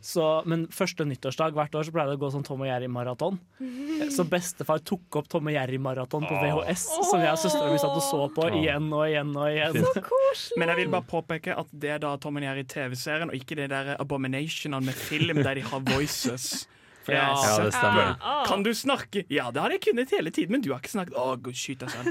så, 0.00 0.42
men 0.48 0.66
første 0.72 1.04
nyttårsdag 1.04 1.52
hvert 1.56 1.74
år 1.76 1.84
så 1.84 1.92
pleide 1.92 2.14
det 2.14 2.16
å 2.16 2.22
gå 2.22 2.30
sånn 2.32 2.46
Tom 2.46 2.64
og 2.64 2.68
Jerry-maraton. 2.70 3.38
Så 4.16 4.24
bestefar 4.24 4.80
tok 4.80 5.20
opp 5.20 5.28
Tom 5.28 5.46
og 5.50 5.52
Jerry-maraton 5.52 6.24
på 6.24 6.32
VHS, 6.40 6.86
som 7.10 7.20
jeg 7.20 7.30
og 7.34 7.38
søstera 7.42 7.68
mi 7.70 7.78
satt 7.82 7.92
og 7.92 8.02
så 8.02 8.22
på 8.32 8.46
igjen 8.62 8.88
og 8.96 9.04
igjen. 9.04 9.34
og 9.36 9.50
igjen. 9.52 9.76
Fint. 9.76 10.56
Men 10.56 10.72
jeg 10.72 10.80
vil 10.80 10.88
bare 10.96 11.04
påpeke 11.10 11.52
at 11.60 11.68
det 11.84 11.92
er 11.98 12.00
da 12.02 12.14
Tom 12.16 12.40
og 12.40 12.46
Jerry-TV-serien, 12.48 13.28
og 13.28 13.36
ikke 13.36 13.58
det 13.60 13.68
der 13.74 13.92
abominationene 14.00 14.80
med 14.88 14.96
film 14.96 15.42
der 15.44 15.60
de 15.60 15.66
har 15.68 15.84
voices. 15.92 16.64
For 17.04 17.14
jeg 17.14 17.20
er 17.20 17.28
Ja, 17.30 17.50
Ja, 17.50 17.64
det 17.64 17.74
stemmer. 17.74 18.10
Ah. 18.20 18.42
Kan 18.46 18.62
du 18.66 18.70
snakke? 18.76 19.24
Ja, 19.32 19.50
det 19.54 19.62
har 19.62 19.70
jeg 19.74 19.80
kunnet 19.86 20.10
hele 20.16 20.30
tiden, 20.30 20.52
men 20.52 20.64
du 20.64 20.70
har 20.72 20.82
ikke 20.82 20.92
snakket. 20.92 21.16
Å, 21.16 21.36
oh, 21.36 21.52
skyt 21.56 21.80
deg 21.80 21.90
selv. 21.94 22.08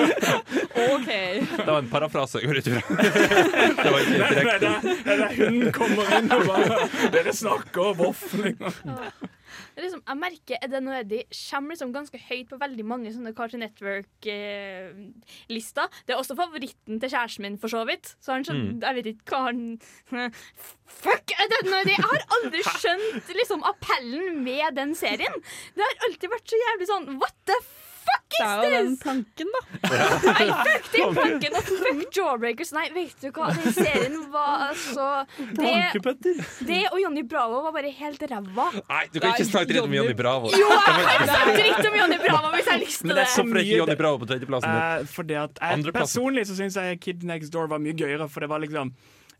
OK. 0.94 1.08
Det 1.08 1.68
var 1.68 1.78
en 1.78 1.90
parafrase. 1.92 2.42
jeg 2.42 2.64
ifra. 2.66 2.82
Det 3.84 3.92
var 3.92 4.00
ikke 4.00 4.18
Nei, 4.18 4.18
nei, 4.18 4.34
direkte. 4.34 4.72
nei, 5.04 5.16
nei, 5.20 5.30
Hunden 5.38 5.72
kommer 5.74 6.12
inn 6.18 6.30
og 6.34 6.44
bare 6.48 6.88
Dere 7.14 7.32
snakker. 7.36 7.94
Det 7.94 8.54
er 8.58 9.33
liksom, 9.82 10.02
jeg 10.06 10.16
merker 10.20 10.56
Ed 10.62 10.74
and 10.78 10.88
Eddie 10.94 11.24
kommer 11.50 11.70
liksom 11.74 11.92
ganske 11.94 12.18
høyt 12.28 12.48
på 12.50 12.56
veldig 12.60 12.84
mange 12.86 13.12
sånne 13.14 13.34
Cartoon 13.36 13.60
Network-lister. 13.64 15.86
det 16.06 16.12
er 16.14 16.18
også 16.20 16.36
favoritten 16.38 17.00
til 17.00 17.10
kjæresten 17.10 17.42
min, 17.42 17.58
for 17.58 17.68
så 17.72 17.84
vidt. 17.88 18.06
Så 18.20 18.32
han 18.32 18.44
sånn, 18.46 18.62
Mm. 18.64 18.80
Jeg 18.82 18.94
vet 18.94 19.06
ikke 19.10 19.24
hva 19.34 19.40
han 19.50 19.78
Fuck 20.86 21.30
Ed 21.34 21.52
and 21.62 21.74
Eddie! 21.80 21.96
Jeg 21.96 22.04
har 22.04 22.20
aldri 22.38 22.62
skjønt 22.62 23.28
liksom, 23.34 23.62
appellen 23.66 24.44
med 24.44 24.74
den 24.76 24.94
serien. 24.94 25.34
Det 25.74 25.82
har 25.82 25.94
alltid 26.08 26.30
vært 26.30 26.48
så 26.48 26.56
jævlig 26.60 26.86
sånn 26.90 27.18
What 27.20 27.34
the 27.46 27.54
fuck 27.62 27.83
Det 28.24 28.40
is 28.40 28.46
er 28.48 28.64
jo 28.64 28.70
den 28.72 28.96
tanken 28.98 29.24
planken, 29.24 29.50
da. 29.54 29.60
Nei, 30.38 30.46
fuck 30.48 30.88
den 30.94 31.14
tanken 31.18 31.58
og 31.58 31.68
fuck 31.68 32.16
Jawbreakers. 32.18 32.72
Nei, 32.74 32.86
vet 32.94 33.20
du 33.20 33.28
hva? 33.36 33.50
Den 33.54 33.76
serien 33.76 34.16
var 34.32 34.64
altså 34.70 35.08
Det, 35.38 35.74
det 36.66 36.80
og 36.90 36.98
Johnny 37.02 37.22
Bravo 37.28 37.60
var 37.66 37.76
bare 37.76 37.92
helt 37.94 38.24
ræva. 38.30 38.70
Nei, 38.80 39.04
du 39.12 39.20
kan 39.20 39.34
ikke 39.34 39.48
snakke 39.50 39.70
dritt 39.74 39.84
om 39.84 39.94
Johnny 39.98 40.16
Bravo. 40.18 40.50
Jo, 40.54 40.70
jeg 40.72 40.96
kan 40.96 41.28
snakke 41.28 41.56
dritt 41.60 41.90
om 41.92 42.00
Johnny 42.00 42.20
Bravo 42.24 42.54
hvis 42.56 42.64
jeg 42.64 42.72
har 42.72 42.82
lyst 42.82 43.04
Men 43.04 43.10
til 43.10 43.14
det 43.14 43.20
er 43.20 43.24
det. 43.24 43.30
er 43.30 43.34
så 43.34 43.64
ikke 43.64 43.78
Johnny 43.82 43.98
Bravo 44.00 44.22
på 44.24 44.30
tredjeplassen? 44.32 44.70
Uh, 44.70 44.94
Eh, 44.94 45.04
fordi 45.10 45.34
at 45.38 45.58
jeg, 45.60 45.92
Personlig 45.94 46.46
så 46.48 46.56
syns 46.58 46.76
jeg 46.78 47.00
Kid 47.00 47.22
Next 47.26 47.52
Door 47.54 47.68
var 47.72 47.82
mye 47.82 47.94
gøyere, 47.96 48.28
for 48.30 48.44
det 48.44 48.50
var 48.50 48.62
liksom 48.62 48.92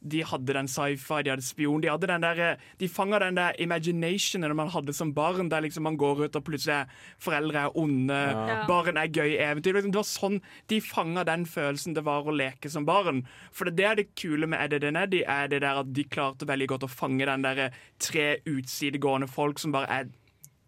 de 0.07 0.21
hadde 0.25 0.53
den 0.53 0.69
sci-fi, 0.69 1.23
de 1.25 1.31
hadde 1.33 1.43
spion 1.47 1.81
De 1.81 1.89
hadde 1.89 2.07
den 2.07 2.21
der, 2.21 2.39
eh, 2.39 2.57
de 2.79 2.89
fanga 2.89 3.19
den 3.19 3.35
der 3.39 3.53
imaginationen 3.59 4.55
man 4.57 4.69
hadde 4.71 4.93
som 4.95 5.13
barn, 5.15 5.49
der 5.49 5.61
liksom 5.65 5.83
man 5.83 5.97
går 5.97 6.25
ut 6.27 6.37
og 6.37 6.45
plutselig 6.45 6.75
er 6.75 6.87
foreldre 7.19 7.65
er 7.67 7.77
onde, 7.77 8.13
Ja. 8.15 8.67
barn 8.67 8.97
er 8.97 9.09
gøy 9.09 9.37
eventyr. 9.39 9.73
Liksom, 9.75 9.93
det 9.93 9.97
var 9.97 10.11
sånn 10.11 10.41
De 10.69 10.81
fanga 10.81 11.25
den 11.25 11.45
følelsen 11.47 11.95
det 11.95 12.05
var 12.05 12.25
å 12.25 12.35
leke 12.37 12.71
som 12.71 12.85
barn. 12.87 13.25
For 13.53 13.65
det 13.65 13.85
er 13.85 13.95
det 13.97 14.15
kule 14.15 14.47
med 14.47 14.61
Eddie 14.61 14.89
and 14.89 14.97
er 15.15 15.49
det 15.49 15.61
der 15.63 15.81
at 15.81 15.93
de 15.93 16.05
klarte 16.05 16.47
veldig 16.47 16.69
godt 16.69 16.85
å 16.85 16.91
fange 16.91 17.25
den 17.27 17.43
der 17.43 17.59
eh, 17.59 17.71
tre 17.99 18.37
utsidegående 18.47 19.29
folk 19.29 19.59
som 19.59 19.73
bare 19.73 19.89
er 19.89 20.05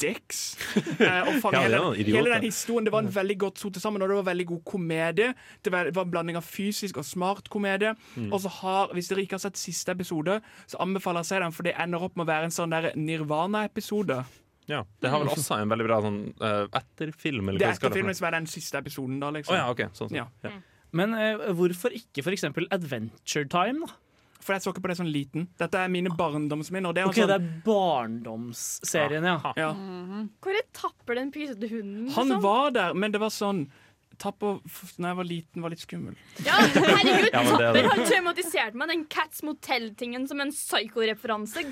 dicks. 0.01 0.42
Eh, 0.97 1.28
og 1.28 1.36
fang 1.42 1.55
Ja, 1.55 1.61
hele, 1.66 1.78
noen 1.82 2.09
hele 2.09 2.30
den 2.32 2.47
historien. 2.47 2.86
Det 2.86 2.92
var 2.94 3.05
en 3.05 3.11
veldig 3.12 3.36
godt 3.42 3.61
sotet 3.61 3.82
sammen, 3.82 4.03
og 4.03 4.09
det 4.09 4.16
var 4.16 4.26
veldig 4.30 4.47
god 4.49 4.62
komedie. 4.64 5.34
Det 5.64 5.72
var, 5.72 5.90
det 5.90 5.94
var 5.97 6.07
en 6.07 6.12
blanding 6.14 6.38
av 6.38 6.47
fysisk 6.47 7.01
og 7.01 7.05
smart 7.05 7.51
komedie. 7.53 7.92
Mm. 8.14 8.30
Og 8.30 8.40
så 8.44 8.53
har, 8.61 8.94
Hvis 8.97 9.11
dere 9.11 9.26
ikke 9.26 9.36
har 9.36 9.44
sett 9.44 9.61
siste 9.61 9.92
episode, 9.92 10.38
så 10.66 10.80
anbefaler 10.82 11.20
jeg 11.20 11.28
å 11.28 11.30
se 11.30 11.40
den, 11.44 11.55
for 11.57 11.68
det 11.68 11.74
ender 11.82 12.07
opp 12.07 12.16
med 12.16 12.26
å 12.26 12.30
være 12.30 12.49
en 12.49 12.57
sånn 12.57 12.72
der 12.72 12.90
Nirvana-episode. 12.97 14.22
Ja, 14.66 14.84
Det 15.01 15.11
har 15.12 15.22
vel 15.22 15.30
også 15.30 15.61
en 15.61 15.70
veldig 15.70 15.86
bra 15.86 16.01
sånn 16.03 16.22
uh, 16.40 16.64
etterfilm? 16.74 17.51
Eller 17.51 17.62
Det 17.62 17.68
er 17.68 17.76
etterfilm 17.76 18.11
som 18.18 18.26
er 18.30 18.38
den 18.40 18.49
siste 18.51 18.80
episoden. 18.80 19.20
da, 19.22 19.30
liksom. 19.36 19.55
oh, 19.55 19.61
ja, 19.61 19.68
okay. 19.70 19.92
sånn, 19.92 20.11
sånn. 20.11 20.18
Ja. 20.18 20.26
Ja. 20.42 20.57
Men 20.97 21.14
uh, 21.14 21.53
hvorfor 21.55 21.94
ikke 21.94 22.24
eksempel 22.32 22.66
Adventure 22.74 23.47
Time, 23.53 23.86
da? 23.86 24.01
For 24.47 24.55
jeg 24.55 24.62
så 24.62 24.70
ikke 24.70 24.84
på 24.84 24.90
det 24.92 24.99
sånn 25.01 25.11
liten. 25.11 25.49
Dette 25.59 25.80
er 25.82 25.90
mine 25.90 26.12
barndomsminner. 26.14 26.94
Det 26.94 27.03
er 27.03 27.09
okay, 27.11 27.24
Ok, 27.24 27.26
sånn, 27.26 27.32
det 27.32 27.38
er 27.40 27.64
barndomsserien, 27.66 29.26
ja. 29.26 29.53
ja. 29.59 29.70
Hvor 30.44 30.61
er 30.61 30.68
Tapper 30.76 31.18
den 31.18 31.32
pysete 31.34 31.70
hunden? 31.72 32.07
Han 32.14 32.30
liksom? 32.30 32.44
var 32.44 32.70
der, 32.76 32.94
men 32.94 33.14
det 33.14 33.22
var 33.22 33.34
sånn 33.34 33.66
Tapper 34.23 34.61
når 34.97 35.09
jeg 35.11 35.19
var 35.19 35.29
liten, 35.29 35.62
var 35.64 35.73
litt 35.73 35.83
skummel. 35.83 36.14
Ja, 36.45 36.57
herregud, 36.62 37.29
Ja, 37.35 37.43
er. 37.43 37.51
Tapper 37.51 37.89
har 37.91 38.03
traumatisert 38.09 38.79
meg. 38.79 38.91
Den 38.93 39.05
Cats 39.12 39.43
Motel-tingen 39.47 40.27
som 40.31 40.41
en 40.43 40.53
psycho-referanse 40.55 41.64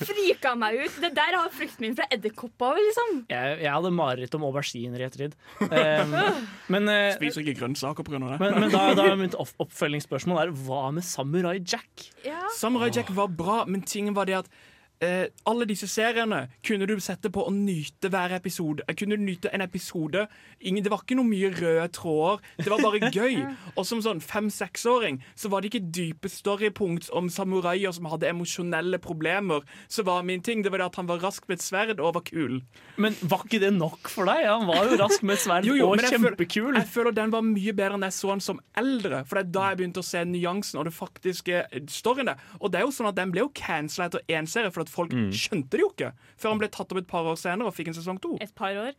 frika 0.00 0.54
meg 0.58 0.80
ut. 0.84 0.96
Det 1.02 1.12
der 1.16 1.36
har 1.36 1.52
frykten 1.54 1.86
min 1.86 1.98
fra 1.98 2.08
edderkopper 2.14 2.80
liksom. 2.80 3.22
Jeg, 3.32 3.58
jeg 3.64 3.74
hadde 3.74 3.92
mareritt 3.94 4.36
om 4.38 4.46
auberginer 4.48 5.02
i 5.02 5.06
ettertid. 5.08 5.36
Um, 5.60 6.16
men, 6.72 6.90
eh, 6.92 7.12
Spiser 7.18 7.44
ikke 7.44 7.58
grønnsaker 7.62 8.06
pga. 8.06 8.22
det. 8.24 8.40
men, 8.42 8.58
men 8.64 8.74
da, 8.74 8.86
da 8.98 9.06
er 9.10 9.20
mitt 9.20 9.36
oppfølgingsspørsmål 9.40 10.44
er 10.46 10.56
hva 10.66 10.86
med 10.96 11.06
Samurai 11.06 11.58
Jack? 11.60 12.08
Ja. 12.26 12.42
Samurai 12.56 12.90
Jack 12.94 13.12
var 13.16 13.30
bra, 13.32 13.62
men 13.68 13.84
tingen 13.86 14.16
var 14.16 14.30
det 14.30 14.40
at 14.42 14.52
eh, 15.00 15.26
alle 15.48 15.66
disse 15.68 15.88
seriene 15.90 16.42
kunne 16.66 16.86
du 16.88 16.94
sette 17.02 17.30
på 17.32 17.44
og 17.48 17.54
nyte 17.56 18.10
hver 18.12 18.34
episode. 18.36 18.84
Jeg 18.88 18.98
kunne 19.02 19.18
nyte 19.20 19.50
en 19.54 19.64
episode. 19.64 20.26
Ingen, 20.60 20.84
det 20.84 20.92
var 20.92 21.02
ikke 21.04 21.16
noe 21.18 21.28
mye 21.28 21.50
røde 21.56 21.86
tråder. 21.96 22.40
Det 22.60 22.70
var 22.70 22.82
bare 22.84 23.10
gøy. 23.10 23.40
Og 23.78 23.86
som 23.88 24.02
sånn 24.04 24.20
fem-seksåring 24.24 25.20
så 25.38 25.50
var 25.52 25.62
det 25.62 25.70
ikke 25.72 25.90
dype 25.96 26.30
storypunkt 26.32 27.10
om 27.16 27.30
samuraier 27.32 27.92
som 27.96 28.08
hadde 28.10 28.28
emosjonelle 28.30 29.00
problemer. 29.02 29.64
Så 29.88 30.04
var 30.06 30.24
min 30.26 30.42
ting 30.44 30.64
det 30.64 30.72
var 30.72 30.82
det 30.84 30.90
at 30.90 31.00
han 31.00 31.08
var 31.10 31.22
rask 31.24 31.46
med 31.48 31.58
et 31.60 31.64
sverd 31.64 32.00
og 32.00 32.14
var 32.18 32.26
kul. 32.28 32.60
Men 33.00 33.16
var 33.22 33.46
ikke 33.46 33.62
det 33.62 33.72
nok 33.76 34.10
for 34.12 34.28
deg? 34.28 34.44
Han 34.48 34.68
var 34.68 34.84
jo 34.90 35.00
rask 35.00 35.24
med 35.24 35.38
et 35.38 35.44
sverd 35.44 35.66
Jo, 35.70 35.76
jo, 35.78 35.90
og 35.94 36.04
kjempekul. 36.04 36.74
jeg 36.76 36.76
føler-. 36.76 36.80
Jeg 36.84 36.92
føler 36.94 37.16
den 37.16 37.34
var 37.34 37.46
mye 37.46 37.74
bedre 37.76 37.96
enn 37.98 38.06
jeg 38.08 38.16
så 38.18 38.32
den 38.34 38.44
som 38.44 38.60
eldre. 38.78 39.22
For 39.28 39.38
det 39.38 39.46
er 39.46 39.54
da 39.56 39.68
jeg 39.70 39.80
begynte 39.80 40.04
å 40.04 40.08
se 40.10 40.24
nyansen 40.28 40.80
og 40.80 40.88
det 40.88 40.94
faktiske 40.96 41.64
storyene. 41.90 42.36
Og 42.60 42.72
det 42.72 42.80
er 42.80 42.86
jo 42.86 42.94
sånn 42.94 43.10
at 43.10 43.18
den 43.18 43.32
ble 43.32 43.44
jo 43.44 43.52
cancela 43.56 44.08
etter 44.10 44.24
én 44.30 44.48
serie, 44.50 44.72
for 44.74 44.84
at 44.84 44.89
folk 44.90 45.12
skjønte 45.32 45.70
det 45.76 45.80
jo 45.84 45.88
ikke. 45.92 46.10
Før 46.40 46.52
han 46.54 46.60
ble 46.62 46.68
tatt 46.74 46.92
opp 46.92 46.98
et 47.00 47.06
par 47.10 47.26
år 47.30 47.38
senere 47.40 47.70
og 47.70 47.74
fikk 47.76 47.88
en 47.92 47.96
sesong 47.96 48.18
to. 48.22 48.32
Et 48.42 48.52
par 48.58 48.74
år. 48.76 48.92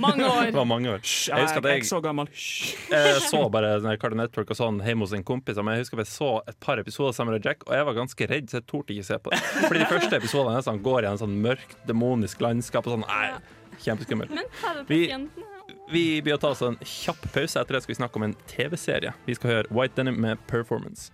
Mange 0.00 0.24
år. 0.24 0.46
Det 0.52 0.58
var 0.58 0.68
mange 0.70 0.90
år. 0.94 1.02
Hysj, 1.02 1.28
Jeg 1.32 1.38
jeg, 1.48 1.62
er 1.62 1.68
jeg 1.72 1.82
ikke 1.82 1.90
så 1.92 2.00
gammel. 2.04 2.30
Hysj. 2.32 2.74
Jeg 2.92 3.22
så 3.28 3.42
bare 3.52 3.72
Cartoon 4.02 4.20
Network 4.22 4.50
og 4.54 4.58
sånn 4.58 4.80
hjemme 4.86 5.06
hos 5.06 5.12
en 5.18 5.24
kompis. 5.26 5.56
Men 5.62 5.74
jeg 5.76 5.84
husker 5.86 6.02
jeg 6.04 6.10
så 6.12 6.30
et 6.48 6.58
par 6.62 6.78
episoder 6.82 7.12
sammen 7.16 7.34
med 7.36 7.44
Jack, 7.46 7.66
og 7.68 7.74
jeg 7.76 7.88
var 7.90 7.98
ganske 8.00 8.28
redd, 8.30 8.50
så 8.52 8.60
jeg 8.60 8.66
torde 8.70 8.94
ikke 8.96 9.06
se 9.10 9.18
på 9.22 9.30
det. 9.34 9.40
Fordi 9.68 9.82
de 9.84 9.88
første 9.92 10.20
episodene 10.22 10.62
sånn, 10.66 10.82
går 10.84 11.04
i 11.06 11.10
en 11.12 11.20
sånn 11.22 11.38
mørkt, 11.44 11.76
demonisk 11.88 12.40
landskap 12.44 12.86
og 12.88 12.96
sånn. 12.98 13.06
Nei, 13.08 13.78
kjempeskummelt. 13.86 14.30
Men 14.30 14.44
Vi- 14.86 15.06
begynner 15.08 15.48
Vi 15.92 16.20
blir 16.24 16.34
å 16.36 16.40
ta 16.40 16.48
oss 16.54 16.62
en 16.62 16.76
kjapp 16.80 17.20
pause. 17.34 17.60
Etter 17.60 17.74
det 17.76 17.82
skal 17.82 17.94
vi 17.94 17.98
snakke 18.00 18.16
om 18.16 18.22
en 18.28 18.34
TV-serie. 18.48 19.12
Vi 19.26 19.34
skal 19.34 19.50
høre 19.50 19.66
White 19.70 19.94
Denim 19.98 20.16
med 20.20 20.38
Performance. 20.46 21.10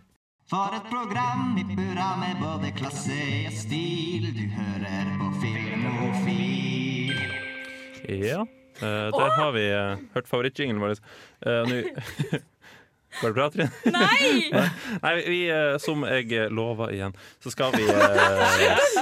For 0.49 0.72
et 0.72 0.86
program 0.88 1.59
i 1.61 1.64
burra 1.76 2.14
med 2.16 2.38
både 2.40 2.70
klasse 2.72 3.16
og 3.44 3.53
stil. 3.53 4.30
Du 4.32 4.46
hører 4.49 5.11
på 5.20 5.26
Filmofil. 5.42 7.12
Ja, 8.09 8.46
uh, 8.80 9.11
der 9.12 9.34
har 9.36 9.53
vi 9.53 9.66
uh, 9.68 10.01
hørt 10.14 10.30
favorittjingelen 10.30 10.80
vår. 10.80 10.96
Uh, 11.44 11.68
Går 13.20 13.28
det 13.28 13.34
bra, 13.34 13.50
Trine? 13.50 13.70
Nei! 13.98 14.50
Nei, 15.02 15.14
vi, 15.26 15.38
eh, 15.50 15.76
som 15.82 16.04
jeg 16.06 16.50
lova 16.54 16.90
igjen, 16.94 17.14
så 17.42 17.52
skal 17.54 17.72
vi 17.76 17.86
eh, 17.92 17.96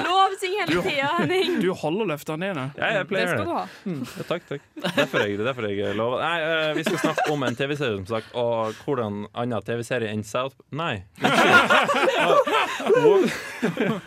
Lov 0.04 0.36
ting 0.40 0.56
hele 0.60 0.82
tida, 0.84 1.10
Henning. 1.18 1.58
Du 1.62 1.70
holder 1.76 2.10
løftene 2.12 2.50
dine. 2.50 2.66
Ja, 2.78 2.92
jeg 2.98 3.08
Det 3.10 3.26
skal 3.28 3.44
du 3.44 3.52
ha. 3.52 3.64
Ja, 3.86 4.26
takk, 4.30 4.46
takk. 4.50 4.62
Derfor 4.86 5.24
jeg, 5.24 5.38
derfor 5.40 5.68
jeg 5.70 5.96
lover. 5.98 6.22
Nei, 6.24 6.38
eh, 6.44 6.70
vi 6.78 6.86
skal 6.86 7.02
snakke 7.04 7.26
om 7.32 7.46
en 7.46 7.58
TV-serie, 7.58 7.96
som 8.00 8.08
sagt, 8.10 8.32
og 8.36 8.78
hvordan 8.84 9.26
annen 9.34 9.66
TV-serie 9.66 10.12
enn 10.12 10.24
South 10.26 10.56
Nei. 10.76 11.04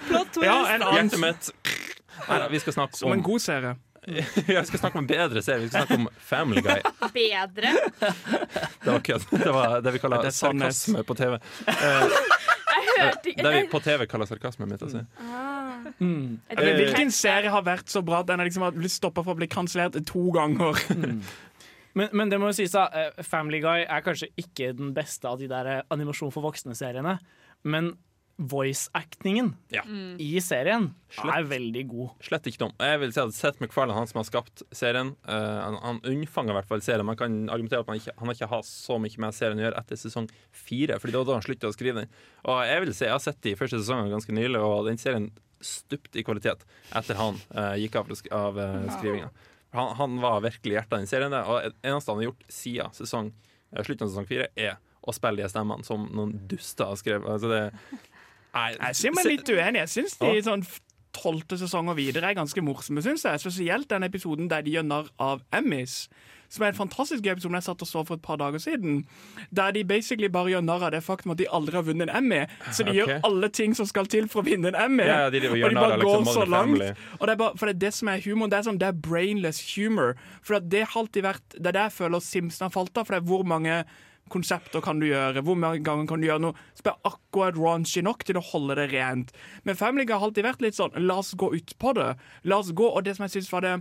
Plot 0.09 0.33
twist. 0.33 0.45
Ja, 0.45 0.57
en 0.73 0.81
annen 0.83 1.09
Hjertet 1.09 1.21
mitt. 1.21 1.53
Nei, 2.29 2.41
vi 2.51 2.59
skal 2.61 2.75
snakke 2.75 2.99
Som 2.99 3.13
en 3.15 3.23
god 3.25 3.41
serie. 3.41 3.77
Jeg 4.09 4.65
skal 4.67 4.79
snakke 4.81 4.99
om 4.99 5.03
en 5.05 5.09
bedre 5.09 5.41
serie. 5.45 5.63
Vi 5.63 5.69
skal 5.71 5.85
snakke 5.85 5.99
om 6.01 6.09
Family 6.29 6.63
Guy. 6.65 6.79
Bedre. 7.15 7.73
Det 7.99 8.91
var 8.91 9.01
kødd. 9.05 9.25
Det 9.31 9.53
var 9.55 9.79
det 9.85 9.93
vi 9.95 10.01
kaller 10.03 10.23
Det 10.25 10.31
er 10.31 10.37
sarkasme 10.37 11.03
på 11.07 11.17
TV. 11.19 11.37
Eh, 11.67 12.19
Jeg 12.99 13.05
hørte 13.05 13.31
ikke 13.31 13.43
det 13.45 13.51
vi 13.55 13.67
på 13.71 13.79
TV 13.83 14.05
kaller 14.11 14.27
sarkasme, 14.27 14.67
mitt 14.67 14.81
Altså. 14.83 15.05
Ah. 15.19 15.91
Mm. 15.99 16.39
Men 16.49 16.57
tror- 16.57 16.75
hvilken 16.79 17.11
serie 17.15 17.51
har 17.51 17.63
vært 17.63 17.91
så 17.91 18.01
bra 18.05 18.19
at 18.23 18.27
den 18.27 18.39
har 18.41 18.47
liksom 18.49 18.65
blitt 18.75 18.91
stoppa 18.91 19.23
for 19.23 19.35
å 19.35 19.39
bli 19.39 19.47
kansellert 19.51 19.95
to 20.07 20.25
ganger? 20.35 20.79
Men, 21.97 22.11
men 22.13 22.29
det 22.29 22.37
må 22.39 22.51
jo 22.51 22.53
sies 22.53 22.71
da, 22.71 22.83
eh, 22.93 23.23
Family 23.25 23.57
Guy 23.63 23.81
er 23.81 24.03
kanskje 24.05 24.27
ikke 24.39 24.69
den 24.77 24.91
beste 24.95 25.25
av 25.27 25.39
de 25.41 25.47
der 25.49 25.65
eh, 25.67 25.79
animasjon 25.91 26.29
for 26.31 26.45
voksne-seriene, 26.45 27.15
men 27.65 27.89
voice-actingen 28.39 29.53
Ja. 29.75 29.83
i 30.17 30.39
serien 30.41 30.93
Slett. 31.09 31.35
er 31.35 31.43
veldig 31.43 31.83
god. 31.89 32.09
Slett 32.23 32.47
ikke 32.47 32.61
dum. 32.63 32.71
Jeg 32.79 32.99
vil 33.01 33.11
si 33.11 33.19
at 33.19 33.33
Seth 33.35 33.59
MacFarlane, 33.61 33.97
han 33.97 34.07
som 34.07 34.21
har 34.21 34.27
skapt 34.29 34.63
serien, 34.71 35.11
uh, 35.27 35.59
han, 35.65 35.75
han 35.83 35.99
unnfanger 36.07 36.53
i 36.53 36.57
hvert 36.59 36.69
fall 36.69 36.81
serien. 36.85 37.05
Man 37.05 37.19
kan 37.19 37.35
argumentere 37.51 37.83
at 37.83 37.89
man 37.91 37.99
ikke, 37.99 38.13
han 38.17 38.31
har 38.31 38.37
ikke 38.37 38.51
har 38.53 38.63
så 38.63 38.99
mye 39.01 39.19
med 39.25 39.35
serien 39.35 39.59
å 39.59 39.65
gjøre 39.67 39.81
etter 39.83 39.99
sesong 39.99 40.29
fire, 40.55 40.99
Fordi 40.99 41.11
det 41.11 41.19
var 41.19 41.27
da 41.27 41.37
han 41.39 41.45
sluttet 41.45 41.67
å 41.67 41.75
skrive 41.75 42.05
den. 42.05 42.09
Og 42.47 42.63
jeg 42.69 42.85
vil 42.85 42.93
si, 42.95 43.05
jeg 43.05 43.15
har 43.17 43.23
sett 43.27 43.41
de 43.43 43.55
første 43.59 43.81
sesongene 43.81 44.13
ganske 44.15 44.35
nylig, 44.39 44.63
og 44.63 44.87
den 44.87 44.97
serien 45.01 45.29
stupte 45.59 46.21
i 46.21 46.23
kvalitet 46.23 46.63
etter 46.95 47.19
han 47.19 47.35
uh, 47.51 47.75
gikk 47.75 47.99
av, 47.99 48.13
av 48.31 48.59
uh, 48.63 48.85
skrivinga. 48.95 49.31
Han, 49.75 49.95
han 49.99 50.19
var 50.23 50.39
virkelig 50.41 50.77
hjertet 50.79 50.95
i 50.95 51.01
den 51.03 51.09
serien, 51.11 51.33
der, 51.35 51.43
og 51.45 51.65
det 51.67 51.89
eneste 51.91 52.09
han 52.13 52.21
har 52.23 52.29
gjort 52.31 52.45
siden 52.49 52.95
sesong, 52.95 53.33
eh, 53.75 53.83
slutten 53.83 54.07
av 54.07 54.13
sesong 54.13 54.29
fire, 54.29 54.47
er 54.57 54.79
å 55.05 55.13
spille 55.13 55.43
de 55.43 55.49
stemmene 55.51 55.85
som 55.85 56.07
noen 56.15 56.31
duster 56.49 56.89
har 56.89 56.97
skrevet. 56.99 57.27
Altså 57.29 57.51
det, 57.51 57.61
Jeg 58.75 58.99
sier 58.99 59.15
meg 59.15 59.29
litt 59.29 59.49
uenig. 59.49 59.83
Jeg 59.85 59.93
syns 59.95 60.17
de 60.21 60.35
sånn 60.45 60.65
tolvte 61.15 61.57
sesong 61.59 61.89
og 61.91 61.97
videre 61.99 62.29
er 62.29 62.37
ganske 62.37 62.63
morsomme. 62.63 63.03
Synes 63.05 63.25
jeg. 63.25 63.41
Spesielt 63.41 63.89
den 63.91 64.05
episoden 64.07 64.49
der 64.51 64.65
de 64.65 64.77
gjør 64.77 64.85
narr 64.87 65.13
av 65.21 65.45
Emmys. 65.55 66.03
Som 66.49 66.63
er 66.65 66.71
en 66.71 66.79
fantastisk 66.79 67.21
gøy 67.21 67.35
episode 67.35 67.59
jeg 67.59 67.65
satt 67.67 67.83
og 67.85 67.87
så 67.89 68.01
for 68.07 68.17
et 68.17 68.23
par 68.25 68.39
dager 68.41 68.61
siden. 68.61 69.03
Der 69.53 69.73
de 69.75 69.83
basically 69.85 70.31
bare 70.33 70.55
gjør 70.55 70.63
narr 70.65 70.87
av 70.87 70.95
det 70.95 71.03
faktum 71.05 71.35
at 71.35 71.41
de 71.41 71.45
aldri 71.45 71.77
har 71.77 71.85
vunnet 71.85 72.09
en 72.09 72.15
Emmy. 72.23 72.39
Så 72.71 72.87
de 72.87 72.89
okay. 72.89 72.97
gjør 72.97 73.27
alle 73.29 73.49
ting 73.53 73.75
som 73.77 73.85
skal 73.89 74.09
til 74.09 74.25
for 74.31 74.41
å 74.41 74.47
vinne 74.47 74.71
en 74.71 74.79
Emmy. 74.87 75.05
Ja, 75.05 75.29
de, 75.29 75.43
de 75.43 75.51
og 75.51 75.59
de 75.59 75.77
bare 75.77 75.99
av 75.99 76.01
går 76.01 76.23
liksom 76.23 76.33
så 76.33 76.47
langt. 76.49 77.05
Og 77.19 77.27
det 77.27 77.35
er 77.35 77.41
bare, 77.43 77.57
for 77.61 77.69
det 77.69 77.75
er 77.75 77.83
det 77.85 77.93
som 77.99 78.09
er 78.09 78.25
humor. 78.25 78.49
Det 78.49 78.57
er, 78.57 78.65
sånn, 78.65 78.81
det 78.81 78.89
er 78.89 79.01
brainless 79.09 79.61
humor. 79.75 80.15
For 80.41 80.57
det 80.57 80.87
har 80.87 81.01
alltid 81.03 81.27
vært 81.29 81.57
Det 81.57 81.67
er 81.69 81.77
det 81.77 81.87
jeg 81.89 81.97
føler 81.99 82.25
Simpson 82.25 82.65
har 82.65 82.73
falt 82.73 82.97
av. 82.97 83.05
For 83.05 83.17
det 83.17 83.21
er 83.21 83.29
hvor 83.29 83.45
mange 83.45 83.83
konsepter 84.29 84.81
kan 84.85 84.99
du 85.01 85.07
gjøre? 85.09 85.41
Hvor 85.43 85.57
mange 85.59 85.83
ganger 85.83 86.07
kan 86.07 86.21
du 86.21 86.27
gjøre 86.27 86.41
noe 86.41 86.53
som 86.77 86.91
er 86.91 86.99
akkurat 87.09 87.57
raunchy 87.57 88.01
nok 88.05 88.23
til 88.27 88.37
å 88.39 88.43
holde 88.51 88.75
det 88.79 88.89
rent? 88.93 89.31
Men 89.65 89.75
Family 89.79 90.05
Guy 90.05 90.15
har 90.17 90.27
alltid 90.29 90.45
vært 90.47 90.61
litt 90.61 90.77
sånn 90.79 90.95
la 91.07 91.17
oss 91.23 91.33
gå 91.35 91.51
ut 91.55 91.73
på 91.79 91.93
det. 91.97 92.15
La 92.43 92.57
oss 92.61 92.71
gå, 92.71 92.87
Og 92.95 93.03
det 93.03 93.15
som 93.17 93.25
jeg 93.27 93.35
syns 93.41 93.51
var 93.51 93.61
det 93.61 93.75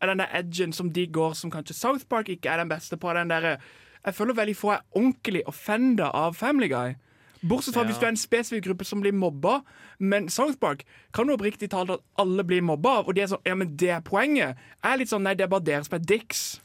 er 0.00 0.06
den 0.06 0.18
der 0.18 0.32
edgen 0.32 0.72
som 0.72 0.90
de 0.90 1.06
går, 1.06 1.34
som 1.36 1.50
kanskje 1.52 1.74
South 1.76 2.06
Park 2.08 2.28
ikke 2.32 2.48
er 2.50 2.56
den 2.58 2.68
beste 2.68 2.96
på. 2.96 3.12
den 3.14 3.28
der, 3.28 3.58
Jeg 4.04 4.14
føler 4.14 4.34
veldig 4.34 4.56
få 4.56 4.72
er 4.72 4.80
ordentlig 4.96 5.42
offenda 5.46 6.10
av 6.14 6.34
Family 6.34 6.68
Guy. 6.68 6.94
Bortsett 7.42 7.74
fra 7.74 7.82
Ja. 7.82 7.88
hvis 7.88 7.98
du 7.98 8.04
er 8.04 8.08
en 8.08 8.16
spesifikk 8.16 8.64
gruppe 8.64 8.84
som 8.84 9.00
blir 9.00 9.12
mobba. 9.12 9.62
Men 9.98 10.28
South 10.28 10.58
Park 10.60 10.84
kan 11.12 11.26
jo 11.26 11.36
oppriktig 11.36 11.70
talt 11.70 11.90
at 11.90 12.00
alle 12.18 12.44
blir 12.44 12.60
mobba, 12.62 12.98
og 13.06 13.14
de 13.14 13.20
er 13.22 13.26
sånn 13.26 13.40
Ja, 13.46 13.54
men 13.54 13.76
det 13.76 13.88
er 13.88 14.00
poenget. 14.00 14.56
Jeg 14.84 14.92
er 14.92 14.96
litt 14.98 15.08
sånn 15.08 15.22
Nei, 15.22 15.34
det 15.34 15.44
er 15.44 15.48
bare 15.48 15.64
dere 15.64 15.84
som 15.84 15.94
er 15.96 16.04
dicks. 16.04 16.60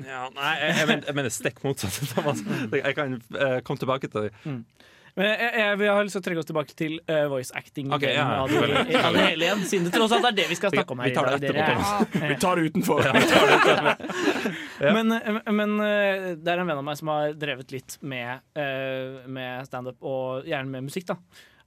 Ja, 0.00 0.28
nei, 0.32 0.52
jeg, 0.60 0.76
jeg, 0.78 0.88
mener, 0.88 1.04
jeg 1.10 1.18
mener 1.18 1.34
stikk 1.34 1.60
motsatt. 1.66 1.98
Thomas. 2.14 2.40
Jeg 2.72 2.96
kan 2.96 3.18
eh, 3.18 3.58
komme 3.66 3.82
tilbake 3.82 4.08
til 4.12 4.28
det. 4.28 4.32
Men 5.12 5.26
jeg, 5.28 5.48
jeg, 5.60 5.72
vi 5.76 5.88
har 5.90 6.06
lyst 6.06 6.16
til 6.16 6.22
å 6.22 6.24
trekke 6.24 6.40
oss 6.40 6.48
tilbake 6.48 6.76
til 6.76 6.94
uh, 7.04 7.26
voice 7.28 7.52
acting. 7.58 7.90
Okay, 7.92 8.14
ja, 8.16 8.22
ja. 8.24 8.38
av 8.40 8.48
det, 8.48 8.96
av 8.96 9.12
det 9.12 9.26
hele 9.26 9.44
igjen, 9.44 9.64
siden 9.68 9.90
det 9.90 9.92
tross 9.92 10.14
alt 10.16 10.24
er 10.30 10.38
det 10.38 10.46
vi 10.48 10.56
skal 10.56 10.72
snakke 10.72 10.94
om 10.94 11.02
her. 11.04 11.10
Vi 11.10 11.16
tar 11.18 11.28
det 11.28 11.34
i 11.36 11.52
dag, 11.52 11.58
etterpå, 11.60 12.16
dere. 12.16 12.30
Vi 12.30 12.38
tar 12.40 12.56
det 12.56 12.62
utenfor. 12.72 13.00
Men, 14.96 15.12
eh, 15.14 15.36
men 15.52 15.76
eh, 15.84 16.24
det 16.40 16.48
er 16.50 16.58
en 16.58 16.66
venn 16.66 16.80
av 16.80 16.86
meg 16.86 16.96
som 16.98 17.12
har 17.12 17.36
drevet 17.38 17.70
litt 17.70 17.94
med, 18.00 18.40
uh, 18.58 19.20
med 19.30 19.68
standup, 19.68 20.00
og 20.00 20.48
gjerne 20.48 20.72
med 20.72 20.88
musikk. 20.88 21.12
da 21.12 21.20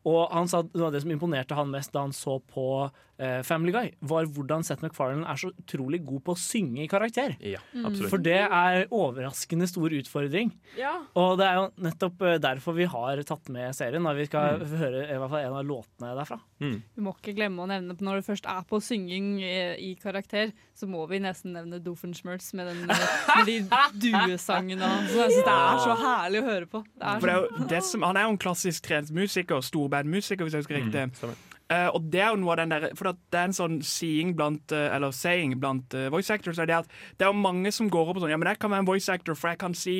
og 0.05 0.29
han 0.31 0.47
sa 0.47 0.61
noe 0.63 0.85
av 0.87 0.93
det 0.93 1.01
som 1.01 1.11
imponerte 1.11 1.55
han 1.57 1.71
mest 1.73 1.91
da 1.95 2.01
han 2.05 2.11
så 2.13 2.37
på 2.53 2.91
eh, 3.17 3.41
Family 3.47 3.71
Guy, 3.71 3.91
var 4.05 4.25
hvordan 4.27 4.63
Seth 4.67 4.83
MacFarlane 4.83 5.25
er 5.31 5.39
så 5.39 5.49
utrolig 5.55 6.01
god 6.05 6.21
på 6.27 6.33
å 6.35 6.37
synge 6.39 6.83
i 6.83 6.87
karakter. 6.91 7.35
Ja, 7.41 7.59
Mm. 7.73 7.85
absolutt. 7.87 8.09
For 8.11 8.17
det 8.21 8.37
er 8.43 8.85
overraskende 8.91 9.67
stor 9.67 9.89
utfordring. 9.89 10.51
Ja. 10.77 10.91
Og 11.15 11.37
det 11.39 11.47
er 11.47 11.55
jo 11.55 11.65
nettopp 11.87 12.21
eh, 12.27 12.37
derfor 12.43 12.75
vi 12.77 12.85
har 12.91 13.21
tatt 13.23 13.49
med 13.49 13.73
serien. 13.75 14.05
og 14.05 14.15
vi 14.17 14.25
skal 14.27 14.59
Mm. 14.59 14.77
høre 14.77 15.01
i 15.09 15.17
hvert 15.17 15.29
fall 15.31 15.45
en 15.45 15.53
av 15.57 15.65
låtene 15.65 16.11
derfra. 16.15 16.39
Vi 16.59 17.01
må 17.03 17.13
ikke 17.15 17.35
glemme 17.35 17.63
å 17.63 17.67
nevne 17.67 17.95
Når 17.99 18.15
det 18.21 18.25
først 18.27 18.45
er 18.47 18.61
på 18.69 18.79
synging 18.81 19.39
i, 19.41 19.91
i 19.91 19.95
karakter, 19.95 20.51
så 20.75 20.87
må 20.87 21.07
vi 21.09 21.19
nesten 21.19 21.53
nevne 21.53 21.79
Doofenshmirtz 21.83 22.53
med, 22.53 22.67
den, 22.67 22.85
med 22.87 23.45
de 23.45 23.59
duesangene 24.11 24.81
hans. 24.81 25.11
Jeg 25.15 25.29
det 25.45 25.51
er 25.51 25.79
så 25.83 25.95
herlig 25.99 26.41
å 26.43 26.45
høre 26.49 26.67
på. 26.69 26.83
Det 26.95 27.03
er 27.09 27.19
For 27.19 27.27
det 27.27 27.35
er 27.35 27.41
jo 27.41 27.67
det 27.71 27.81
som, 27.87 28.05
han 28.07 28.17
er 28.19 28.27
jo 28.27 28.33
en 28.35 28.37
klassisk 28.41 28.83
trent 28.87 29.11
musiker, 29.15 29.61
storbandmusiker, 29.95 30.43
hvis 30.43 30.53
jeg 30.53 30.59
husker 30.59 30.75
riktig. 30.75 30.93
stemmer. 31.13 31.35
Eh, 31.73 31.87
og 31.97 32.03
det 32.13 32.21
er 32.21 32.29
jo 32.29 32.37
noe 32.43 32.53
av 32.53 32.59
den 32.59 32.73
der, 32.73 32.83
for 32.93 33.09
det 33.09 33.39
er 33.39 33.47
en 33.49 33.55
sånn 33.57 33.79
seeing 33.81 34.35
blant, 34.37 34.69
uh, 34.69 34.93
eller 34.93 35.13
saying 35.15 35.55
blant 35.57 35.95
uh, 35.97 36.11
voice 36.13 36.29
actors, 36.29 36.59
er 36.61 36.69
det 36.69 36.75
at 36.77 36.91
det 37.17 37.25
er 37.25 37.31
jo 37.31 37.39
mange 37.41 37.71
som 37.73 37.87
går 37.89 38.11
opp 38.11 38.19
og 38.19 38.25
sånn, 38.25 38.33
ja, 38.35 38.37
men 38.37 38.51
jeg 38.51 38.59
kan 38.61 38.69
være 38.69 38.83
en 38.83 38.89
voice 38.89 39.09
actor, 39.09 39.33
for 39.33 39.49
jeg 39.49 39.59
kan 39.63 39.73
si 39.77 39.95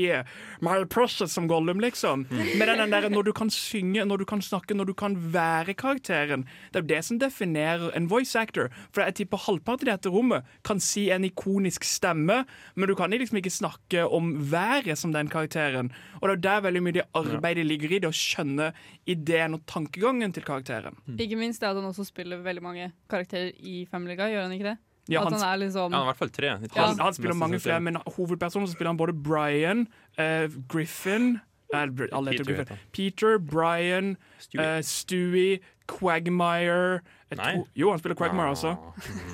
My 0.61 0.76
process 0.91 1.34
som 1.34 1.47
Gollum, 1.49 1.82
liksom. 1.82 2.28
Men 2.57 2.61
det 2.61 2.76
er 2.76 2.82
den 2.84 2.93
der, 2.93 3.07
når 3.09 3.26
du 3.26 3.32
kan 3.34 3.49
synge, 3.49 4.05
når 4.05 4.22
du 4.22 4.26
kan 4.30 4.43
snakke, 4.45 4.78
når 4.78 4.91
du 4.91 4.93
kan 4.97 5.18
være 5.34 5.74
karakteren, 5.74 6.45
det 6.70 6.80
er 6.80 6.86
jo 6.86 6.91
det 6.91 7.01
som 7.07 7.20
definerer 7.22 7.89
en 7.97 8.09
voice 8.11 8.38
actor. 8.38 8.70
For 8.93 9.01
jeg 9.01 9.18
tipper 9.22 9.41
halvparten 9.47 9.88
i 9.88 9.91
dette 9.91 10.11
rommet 10.13 10.45
kan 10.68 10.82
si 10.84 11.07
en 11.13 11.26
ikonisk 11.26 11.88
stemme, 11.88 12.43
men 12.76 12.89
du 12.89 12.95
kan 12.97 13.13
liksom 13.13 13.41
ikke 13.41 13.53
snakke 13.53 14.05
om 14.05 14.36
været 14.51 14.99
som 15.01 15.16
den 15.16 15.32
karakteren. 15.34 15.89
Og 16.22 16.30
det 16.30 16.38
er 16.38 16.45
der 16.45 16.66
veldig 16.68 16.84
mye 16.86 17.07
arbeidet 17.18 17.66
ligger 17.66 17.97
i 17.97 18.01
det, 18.03 18.11
å 18.11 18.16
skjønne 18.16 18.72
ideen 19.09 19.57
og 19.57 19.66
tankegangen 19.70 20.34
til 20.36 20.45
karakteren. 20.45 20.97
ikke 21.18 21.39
minst 21.39 21.55
det 21.62 21.70
at 21.70 21.76
han 21.80 21.86
også 21.89 22.06
spiller 22.08 22.38
veldig 22.43 22.64
mange 22.64 22.91
karakterer 23.10 23.51
i 23.60 23.86
Family 23.91 24.16
Guy, 24.16 24.30
gjør 24.34 24.45
han 24.47 24.51
ikke 24.58 24.70
det? 24.72 24.78
Ja, 25.10 25.22
at 25.22 25.32
han 25.32 25.39
han 25.39 25.49
er 25.53 25.58
liksom 25.62 25.93
Ja, 25.93 26.01
i 26.01 26.06
hvert 26.10 26.18
fall 26.18 26.30
tre. 26.34 26.49
Han, 26.76 26.99
han 26.99 27.14
spiller 27.14 27.36
mange 27.38 27.60
flere, 27.62 27.80
men 27.80 27.97
hovedpersonen 28.16 28.68
så 28.68 28.74
spiller 28.74 28.89
han 28.89 28.97
både 28.97 29.14
Brian, 29.14 29.86
uh, 30.18 30.49
Griffin 30.68 31.36
uh, 31.74 31.86
Peter 31.86 32.43
Griffin. 32.43 32.78
Peter, 32.91 33.38
Brian, 33.38 34.18
Stewie. 34.39 34.78
uh, 34.78 34.82
Stewie, 34.82 35.60
Quagmire 35.88 36.99
Nei. 37.36 37.53
tror- 37.53 37.68
Jo, 37.76 37.89
han 37.91 37.99
spiller 37.99 38.16
Quagmire 38.16 38.49
også. 38.49 38.72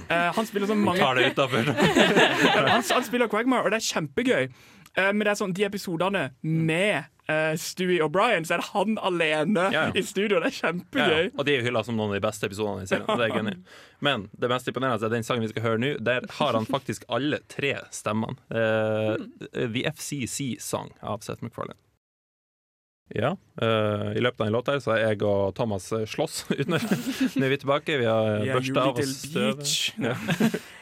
Uh, 0.10 0.36
han 0.36 0.46
spiller 0.46 0.68
så 0.68 0.76
mange 0.76 1.00
Tar 1.00 1.14
det 1.14 1.34
han, 2.68 2.84
han 2.94 3.04
spiller 3.04 3.28
Quagmire, 3.28 3.64
og 3.64 3.72
det 3.72 3.76
er 3.80 3.88
kjempegøy. 3.94 4.48
Uh, 4.98 5.12
men 5.14 5.20
det 5.20 5.28
er 5.28 5.40
sånn, 5.40 5.54
de 5.56 5.64
episodene 5.64 6.30
med 6.44 7.04
eh, 7.32 7.56
Stewie 7.62 8.02
O'Brien, 8.06 8.46
så 8.48 8.58
er 8.58 8.64
det 8.64 8.70
han 8.74 8.98
alene 9.10 9.68
Ja, 9.74 9.88
ja. 9.88 9.94
i 9.96 10.04
studio. 10.06 10.40
Det 10.44 10.52
er 10.52 10.58
kjempegøy. 10.60 11.24
ja. 11.30 11.30
Og 11.38 11.48
de 11.48 11.56
er 11.56 11.62
jo 11.62 11.68
hylla 11.70 11.84
som 11.88 11.96
noen 12.00 12.12
av 12.14 12.20
de 12.20 12.26
beste 12.28 12.50
episodene 12.52 12.84
i 12.86 12.90
serien. 12.92 13.08
Det 13.08 13.30
er 13.30 13.36
gøy. 13.38 13.54
Men 14.04 14.28
det 14.42 14.50
mest 14.52 14.68
imponerende 14.72 15.08
er 15.08 15.14
den 15.14 15.24
sangen 15.28 15.46
vi 15.46 15.52
skal 15.54 15.66
høre 15.70 15.82
nå. 15.82 15.94
Der 16.04 16.26
har 16.40 16.58
han 16.58 16.66
faktisk 16.70 17.06
alle 17.10 17.40
tre 17.52 17.76
stemmene. 17.94 18.36
Uh, 18.52 19.16
The 19.56 19.86
FCC 19.94 20.56
Song 20.62 20.92
av 21.02 21.24
Seth 21.26 21.44
MacFarlane. 21.46 21.80
Ja, 23.12 23.34
Uh, 23.62 24.16
I 24.16 24.22
løpet 24.24 24.40
av 24.42 24.48
en 24.48 24.54
låt 24.56 24.70
her 24.72 24.80
så 24.82 24.94
har 24.94 25.02
jeg 25.04 25.20
og 25.28 25.52
Thomas 25.58 25.90
slåss 26.10 26.46
uten 26.50 26.78
Nå 27.36 27.44
er 27.46 27.52
vi 27.52 27.58
tilbake. 27.60 27.98
Vi 28.00 28.08
har 28.08 28.40
børsta 28.48 28.86
av 28.88 29.02
oss 29.04 29.12
støvet. 29.28 29.74
Ja. 30.02 30.16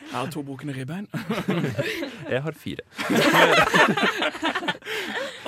Jeg 0.10 0.14
har 0.14 0.30
to 0.32 0.43
brukne 0.45 0.74
ribbein. 0.78 1.08
Jeg 2.30 2.41
har 2.45 2.56
fire. 2.58 2.86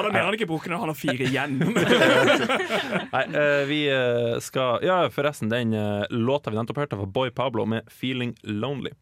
Og 0.05 0.11
har 0.11 0.17
mer 0.17 0.27
han 0.29 0.37
ikke 0.37 0.47
brukne, 0.49 0.77
han 0.81 0.89
har 0.91 0.97
fire 0.97 1.27
igjen. 1.27 1.59
Nei, 3.13 3.23
eh, 3.27 3.61
vi 3.69 3.81
eh, 3.91 4.39
skal 4.43 4.81
Ja, 4.85 5.03
forresten, 5.13 5.51
den 5.51 5.73
eh, 5.77 6.05
låta 6.09 6.51
vi 6.51 6.57
nettopp 6.59 6.81
hørte, 6.83 6.99
var 6.99 7.05
Boy 7.11 7.29
Pablo 7.31 7.65
med 7.65 7.87
'Feeling 7.89 8.35
Lonely'. 8.43 8.95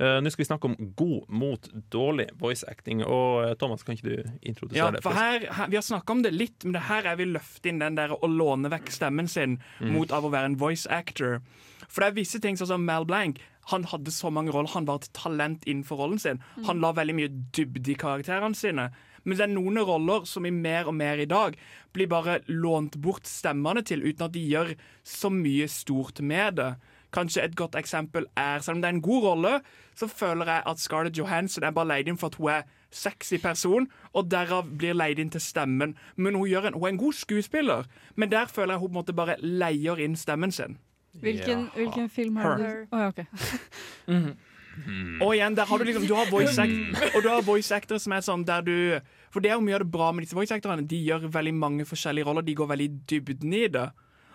Uh, 0.00 0.16
Nå 0.24 0.30
skal 0.32 0.40
vi 0.40 0.46
snakke 0.48 0.64
om 0.64 0.76
god 0.96 1.26
mot 1.28 1.66
dårlig 1.92 2.30
voice 2.40 2.64
acting. 2.64 3.02
Og 3.04 3.58
Thomas, 3.60 3.82
kan 3.84 3.92
ikke 3.98 4.08
du 4.08 4.30
introdusere 4.48 4.78
Ja, 4.78 4.90
det? 4.90 5.02
for 5.04 5.12
her, 5.12 5.44
her, 5.52 5.66
Vi 5.68 5.76
har 5.76 5.82
snakka 5.84 6.12
om 6.14 6.22
det 6.24 6.32
litt, 6.32 6.64
men 6.64 6.72
det 6.72 6.86
her 6.88 7.04
er 7.04 7.16
vi 7.20 7.26
løfte 7.28 7.68
inn 7.68 7.82
den 7.82 7.98
der 7.98 8.08
å 8.16 8.24
låne 8.24 8.70
vekk 8.72 8.88
stemmen 8.88 9.28
sin 9.28 9.58
Mm. 9.80 9.92
mot 9.92 10.10
av 10.10 10.24
å 10.24 10.30
være 10.32 10.44
en 10.44 10.56
voice 10.56 10.86
actor. 10.88 11.42
For 11.88 12.00
det 12.00 12.08
er 12.08 12.16
visse 12.22 12.40
ting 12.40 12.56
sånn 12.56 12.66
som 12.66 12.84
Mal 12.86 13.04
Blanc. 13.04 13.38
Han 13.70 13.84
hadde 13.84 14.08
så 14.10 14.32
mange 14.32 14.50
roller, 14.52 14.70
han 14.72 14.86
var 14.86 14.94
et 15.02 15.12
talent 15.12 15.64
innenfor 15.66 15.96
rollen 16.00 16.18
sin. 16.18 16.40
Han 16.64 16.80
la 16.80 16.92
veldig 16.92 17.14
mye 17.14 17.28
dybde 17.52 17.90
i 17.92 17.94
karakterene 17.94 18.56
sine. 18.56 18.90
Men 19.24 19.36
det 19.36 19.44
er 19.46 19.52
noen 19.52 19.80
roller 19.84 20.24
som 20.28 20.46
i 20.46 20.54
mer 20.54 20.88
og 20.90 20.96
mer 20.96 21.20
i 21.20 21.28
dag 21.28 21.56
blir 21.94 22.10
bare 22.10 22.40
lånt 22.48 22.96
bort 23.02 23.28
stemmene 23.28 23.82
til, 23.86 24.04
uten 24.06 24.26
at 24.26 24.34
de 24.34 24.44
gjør 24.46 24.74
så 25.06 25.30
mye 25.32 25.68
stort 25.68 26.22
med 26.24 26.60
det. 26.60 26.72
Kanskje 27.10 27.42
et 27.42 27.56
godt 27.58 27.74
eksempel 27.74 28.28
er 28.38 28.60
Selv 28.62 28.76
om 28.76 28.82
det 28.82 28.88
er 28.88 28.94
en 28.94 29.02
god 29.02 29.24
rolle, 29.24 29.54
så 29.98 30.06
føler 30.06 30.46
jeg 30.46 30.62
at 30.66 30.78
Scarlett 30.78 31.18
Johansson 31.18 31.64
er 31.64 31.74
bare 31.74 31.88
leid 31.90 32.08
inn 32.08 32.18
for 32.18 32.30
at 32.30 32.38
hun 32.38 32.50
er 32.50 32.68
sexy 32.90 33.38
person, 33.38 33.88
og 34.12 34.30
derav 34.30 34.66
blir 34.78 34.94
leid 34.94 35.18
inn 35.18 35.30
til 35.30 35.42
stemmen. 35.42 35.96
Men 36.16 36.34
hun, 36.34 36.48
gjør 36.48 36.70
en, 36.70 36.78
hun 36.78 36.86
er 36.86 36.94
en 36.94 37.02
god 37.02 37.12
skuespiller, 37.12 37.90
men 38.16 38.30
der 38.30 38.46
føler 38.46 38.74
jeg 38.74 38.80
hun 38.80 38.88
på 38.88 38.92
en 38.92 39.00
måte 39.00 39.16
bare 39.16 39.36
leier 39.42 39.98
inn 39.98 40.16
stemmen 40.16 40.52
sin. 40.54 40.78
Hvilken, 41.12 41.68
hvilken 41.74 42.08
film 42.08 42.36
har 42.36 42.56
du? 42.56 42.62
Her. 42.62 42.86
Oh, 42.92 43.00
ja, 43.00 43.08
ok. 43.08 43.26
Og 45.22 45.34
igjen, 45.36 45.56
der 45.56 45.68
har 45.68 45.78
du 45.78 45.84
liksom 45.84 46.06
Du 46.08 46.14
har 46.14 46.30
voice 46.30 46.58
act, 46.58 47.14
og 47.14 47.22
du 47.22 47.28
har 47.28 47.42
voice 47.46 47.72
actor 47.74 47.98
som 48.02 48.12
er 48.16 48.24
sånn 48.26 48.44
der 48.48 48.62
du 48.66 48.76
For 49.30 49.40
det 49.40 49.52
er 49.52 49.58
jo 49.58 49.64
mye 49.64 49.78
av 49.78 49.84
det 49.84 49.90
bra 49.92 50.12
med 50.12 50.24
disse 50.26 50.36
voice 50.38 50.54
actorene. 50.54 50.86
De 50.88 50.98
gjør 50.98 51.28
veldig 51.30 51.54
mange 51.54 51.88
forskjellige 51.88 52.26
roller. 52.26 52.46
De 52.46 52.56
går 52.58 52.70
veldig 52.72 52.88
i 52.88 52.94
dybden 53.12 53.52
i 53.54 53.66
det. 53.70 53.90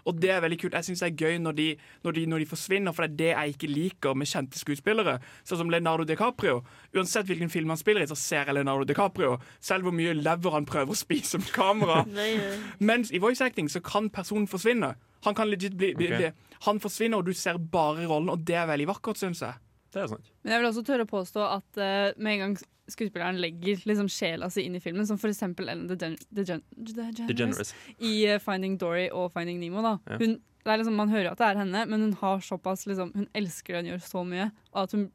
Og 0.06 0.22
det 0.22 0.30
er 0.30 0.42
veldig 0.44 0.58
kult. 0.62 0.76
Jeg 0.78 0.86
syns 0.86 1.02
det 1.02 1.08
er 1.08 1.24
gøy 1.26 1.40
når 1.42 1.56
de, 1.58 1.66
når, 2.06 2.16
de, 2.18 2.26
når 2.30 2.44
de 2.44 2.48
forsvinner, 2.50 2.94
for 2.94 3.06
det 3.06 3.12
er 3.12 3.18
det 3.18 3.30
jeg 3.32 3.56
ikke 3.56 3.70
liker 3.72 4.18
med 4.18 4.30
kjente 4.30 4.62
skuespillere. 4.62 5.18
Sånn 5.48 5.64
som 5.64 5.72
Leonardo 5.74 6.06
DiCaprio. 6.06 6.60
Uansett 6.94 7.26
hvilken 7.30 7.50
film 7.54 7.74
han 7.74 7.82
spiller 7.82 8.06
i, 8.06 8.10
så 8.10 8.18
ser 8.20 8.46
jeg 8.46 8.60
Leonardo 8.60 8.86
DiCaprio. 8.86 9.40
Selv 9.60 9.90
hvor 9.90 9.98
mye 9.98 10.14
lever 10.18 10.58
han 10.58 10.70
prøver 10.70 10.94
å 10.94 11.00
spise 11.00 11.42
med 11.42 11.50
kamera. 11.56 12.04
Mens 12.92 13.10
i 13.12 13.22
voice 13.24 13.42
acting 13.46 13.72
så 13.72 13.82
kan 13.86 14.12
personen 14.14 14.48
forsvinne. 14.52 14.94
Han 15.26 15.38
kan 15.38 15.50
legit 15.50 15.74
bli, 15.74 15.96
bli, 15.98 16.12
bli 16.14 16.30
Han 16.68 16.80
forsvinner, 16.80 17.18
og 17.18 17.26
du 17.26 17.34
ser 17.34 17.58
bare 17.58 18.06
rollen, 18.06 18.30
og 18.30 18.46
det 18.46 18.60
er 18.62 18.70
veldig 18.70 18.92
vakkert, 18.94 19.18
syns 19.18 19.42
jeg. 19.42 19.58
Det 19.96 20.04
er 20.04 20.10
sant. 20.12 20.32
Men 20.44 20.56
jeg 20.56 20.62
vil 20.62 20.70
også 20.70 20.86
tørre 20.88 21.06
å 21.08 21.12
påstå 21.12 21.44
at 21.48 21.80
uh, 21.80 22.08
med 22.20 22.34
en 22.34 22.42
gang 22.44 22.56
skuespilleren 22.92 23.40
legger 23.42 23.82
liksom 23.88 24.10
sjela 24.12 24.50
si 24.54 24.66
inn 24.68 24.76
i 24.78 24.82
filmen, 24.84 25.08
som 25.10 25.18
for 25.22 25.32
eksempel 25.32 25.72
Ellen 25.72 25.88
DeGen 25.90 26.18
DeGen 26.36 26.62
DeGeneres 26.76 27.30
DeGeneres. 27.32 27.72
i 27.98 28.14
uh, 28.30 28.42
Finding 28.44 28.76
Dory 28.82 29.08
og 29.10 29.32
Finding 29.34 29.62
Nemo. 29.64 29.82
da. 29.86 29.96
Ja. 30.12 30.20
Hun, 30.22 30.36
det 30.66 30.74
er 30.74 30.82
liksom, 30.82 30.98
man 30.98 31.14
hører 31.14 31.32
at 31.32 31.42
det 31.42 31.48
er 31.48 31.62
henne, 31.62 31.86
men 31.90 32.04
hun 32.08 32.14
har 32.20 32.44
såpass 32.44 32.88
liksom, 32.90 33.12
Hun 33.14 33.28
elsker 33.38 33.76
det 33.76 33.84
hun 33.84 33.92
gjør 33.94 34.06
så 34.06 34.26
mye, 34.28 34.50
og 34.74 34.80
at 34.84 34.96
hun, 34.98 35.08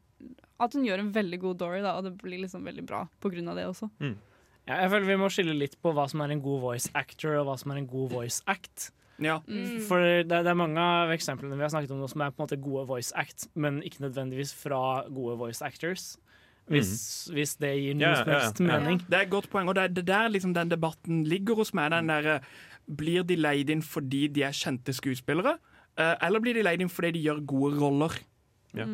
at 0.63 0.75
hun 0.77 0.85
gjør 0.87 1.03
en 1.03 1.13
veldig 1.15 1.39
god 1.45 1.61
Dory, 1.61 1.81
da, 1.83 1.95
og 1.99 2.07
det 2.07 2.15
blir 2.21 2.41
liksom 2.43 2.63
veldig 2.67 2.85
bra 2.87 3.05
av 3.05 3.55
det 3.57 3.67
også. 3.67 3.89
Ja, 4.69 4.77
jeg 4.83 4.91
føler 4.93 5.07
Vi 5.09 5.19
må 5.19 5.29
skille 5.33 5.55
litt 5.57 5.75
på 5.81 5.91
hva 5.95 6.07
som 6.09 6.23
er 6.23 6.31
en 6.31 6.43
god 6.43 6.61
voice 6.63 6.91
actor 6.95 7.35
og 7.39 7.49
hva 7.49 7.57
som 7.59 7.73
er 7.73 7.81
en 7.81 7.89
god 7.89 8.13
voice 8.13 8.43
act. 8.51 8.91
Ja. 9.21 9.37
For 9.87 10.01
det, 10.01 10.25
det 10.31 10.49
er 10.49 10.57
mange 10.57 10.81
av 10.81 11.13
eksemplene 11.13 11.57
vi 11.59 11.65
har 11.65 11.71
snakket 11.73 11.93
om 11.93 12.01
nå 12.01 12.09
som 12.09 12.23
er 12.25 12.33
på 12.33 12.41
en 12.41 12.47
måte 12.47 12.59
gode 12.61 12.87
voice 12.89 13.13
act, 13.19 13.47
men 13.53 13.79
ikke 13.85 14.07
nødvendigvis 14.07 14.53
fra 14.57 15.03
gode 15.09 15.37
voice 15.39 15.61
actors. 15.65 16.15
Hvis, 16.71 17.27
hvis 17.33 17.55
det 17.59 17.71
gir 17.81 17.95
noe 17.99 18.13
som 18.15 18.29
helst 18.31 18.59
mening. 18.63 19.01
Det 19.09 19.17
er 19.17 19.25
et 19.25 19.31
godt 19.33 19.49
poeng, 19.51 19.67
og 19.67 19.75
det 19.75 19.83
er 19.83 19.95
det 19.95 20.03
der 20.07 20.29
liksom 20.31 20.53
den 20.55 20.69
debatten 20.71 21.23
ligger 21.27 21.57
hos 21.59 21.73
meg. 21.75 21.89
Den 21.91 22.07
der, 22.11 22.29
eh, 22.37 22.51
blir 22.87 23.25
de 23.27 23.37
leid 23.39 23.71
inn 23.73 23.81
fordi 23.85 24.27
de 24.31 24.45
er 24.47 24.55
kjente 24.55 24.93
skuespillere, 24.95 25.57
eh, 25.97 26.15
eller 26.21 26.43
blir 26.43 26.57
de 26.57 26.63
leid 26.65 26.81
inn 26.81 26.91
fordi 26.91 27.15
de 27.17 27.25
gjør 27.27 27.41
gode 27.45 27.79
roller? 27.81 28.17
Ja. 28.77 28.87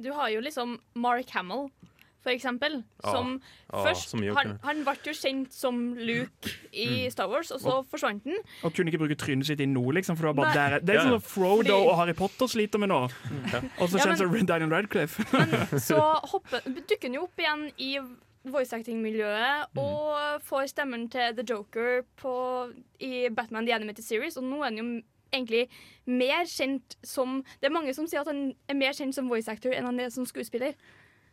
Du 0.00 0.12
har 0.16 0.30
jo 0.32 0.40
liksom 0.40 0.78
Mark 0.94 1.30
Hamill, 1.34 1.68
for 2.22 2.30
eksempel. 2.30 2.82
Ah, 3.02 3.12
Som 3.12 3.40
ah, 3.72 3.84
først 3.86 4.10
som 4.10 4.22
han, 4.22 4.58
han 4.62 4.82
ble 4.84 4.94
jo 5.06 5.12
kjent 5.12 5.52
som 5.52 5.94
Luke 5.96 6.50
i 6.72 6.86
Mm. 7.06 7.10
Star 7.12 7.28
Wars, 7.28 7.50
og 7.50 7.60
så 7.60 7.78
forsvant 7.88 8.22
han. 8.24 8.36
Og 8.64 8.74
kunne 8.74 8.90
ikke 8.92 8.98
bruke 8.98 9.16
trynet 9.16 9.46
sitt 9.46 9.60
i 9.60 9.66
noe, 9.66 9.92
liksom. 9.92 10.16
For 10.16 10.26
det 10.28 10.36
var 10.36 10.44
bare 10.44 10.54
Nei. 10.54 10.70
der. 10.70 10.80
Det 10.80 10.90
er 10.90 10.94
Ja, 10.94 11.04
sånn 11.04 11.12
ja. 11.12 11.18
som 11.18 11.28
Frodo 11.28 11.62
Fordi- 11.62 11.88
og 11.90 11.96
Harry 11.96 12.12
Potter 12.12 12.46
sliter 12.46 12.78
med 12.78 12.88
nå. 12.90 13.02
Og 13.80 13.88
så 13.88 13.98
Ja, 13.98 14.04
kjennes 14.04 14.20
men- 14.20 14.32
det 14.32 14.46
Daniel 14.46 14.70
Radcliffe. 14.70 15.24
Så 15.90 16.00
hopper, 16.30 16.60
dukker 16.64 17.02
han 17.08 17.14
jo 17.14 17.22
opp 17.22 17.36
igjen 17.38 17.72
i 17.78 17.98
voice 18.44 18.72
acting-miljøet 18.72 19.66
Mm. 19.74 19.78
og 19.78 20.42
får 20.42 20.68
stemmen 20.74 21.08
til 21.10 21.34
The 21.36 21.42
Joker 21.44 22.02
på, 22.16 22.72
i 23.00 23.28
Batman 23.28 23.66
The 23.66 23.74
Animated 23.74 24.04
Series, 24.04 24.36
og 24.36 24.44
nå 24.44 24.60
er 24.60 24.64
han 24.64 24.76
jo 24.76 25.02
egentlig 25.32 25.68
mer 26.06 26.44
kjent 26.44 26.96
som 27.04 27.44
Det 27.60 27.68
er 27.70 27.72
mange 27.72 27.94
som 27.94 28.06
sier 28.06 28.20
at 28.20 28.26
han 28.26 28.54
er 28.68 28.74
mer 28.74 28.90
kjent 28.92 29.14
som 29.14 29.28
voice 29.28 29.46
actor 29.48 29.70
enn 29.70 29.84
han 29.84 30.00
er 30.00 30.08
som 30.10 30.24
skuespiller. 30.26 30.74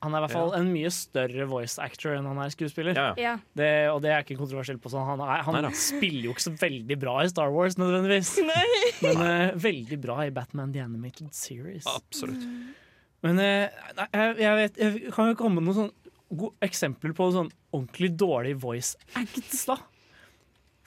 Han 0.06 0.14
er 0.14 0.22
i 0.22 0.26
hvert 0.28 0.36
fall 0.36 0.52
en 0.54 0.68
mye 0.70 0.90
større 0.94 1.48
voice 1.50 1.82
actor 1.82 2.14
enn 2.14 2.28
han 2.30 2.38
er 2.44 2.52
skuespiller. 2.54 2.98
Ja, 2.98 3.08
ja. 3.18 3.24
Ja. 3.28 3.34
Det, 3.58 3.70
og 3.90 4.02
det 4.06 4.12
er 4.14 4.26
ikke 4.26 4.38
kontroversielt 4.40 4.82
på 4.84 4.92
sånn. 4.94 5.08
Han, 5.10 5.24
er, 5.26 5.42
han 5.48 5.58
Nei, 5.66 5.72
spiller 5.78 6.30
jo 6.30 6.36
ikke 6.36 6.46
så 6.46 6.54
veldig 6.60 6.98
bra 7.02 7.16
i 7.24 7.32
Star 7.32 7.54
Wars 7.54 7.80
nødvendigvis. 7.82 8.36
Men 9.06 9.24
uh, 9.24 9.56
veldig 9.64 10.00
bra 10.04 10.20
i 10.28 10.34
Batman 10.36 10.76
The 10.76 10.84
Animated 10.86 11.34
Series. 11.38 11.88
Absolutt. 11.90 12.46
Men 13.26 13.42
uh, 13.42 14.06
jeg, 14.14 14.36
jeg 14.44 14.58
vet 14.60 14.76
Jeg 14.78 15.14
kan 15.16 15.32
jo 15.32 15.38
komme 15.40 15.58
med 15.58 15.72
noen 15.72 15.80
sånn 15.88 15.94
gode 16.28 16.68
eksempler 16.68 17.14
på 17.18 17.32
sånn 17.34 17.50
ordentlig 17.72 18.12
dårlig 18.20 18.58
voice 18.62 18.98
acts, 19.18 19.64
da. 19.70 19.80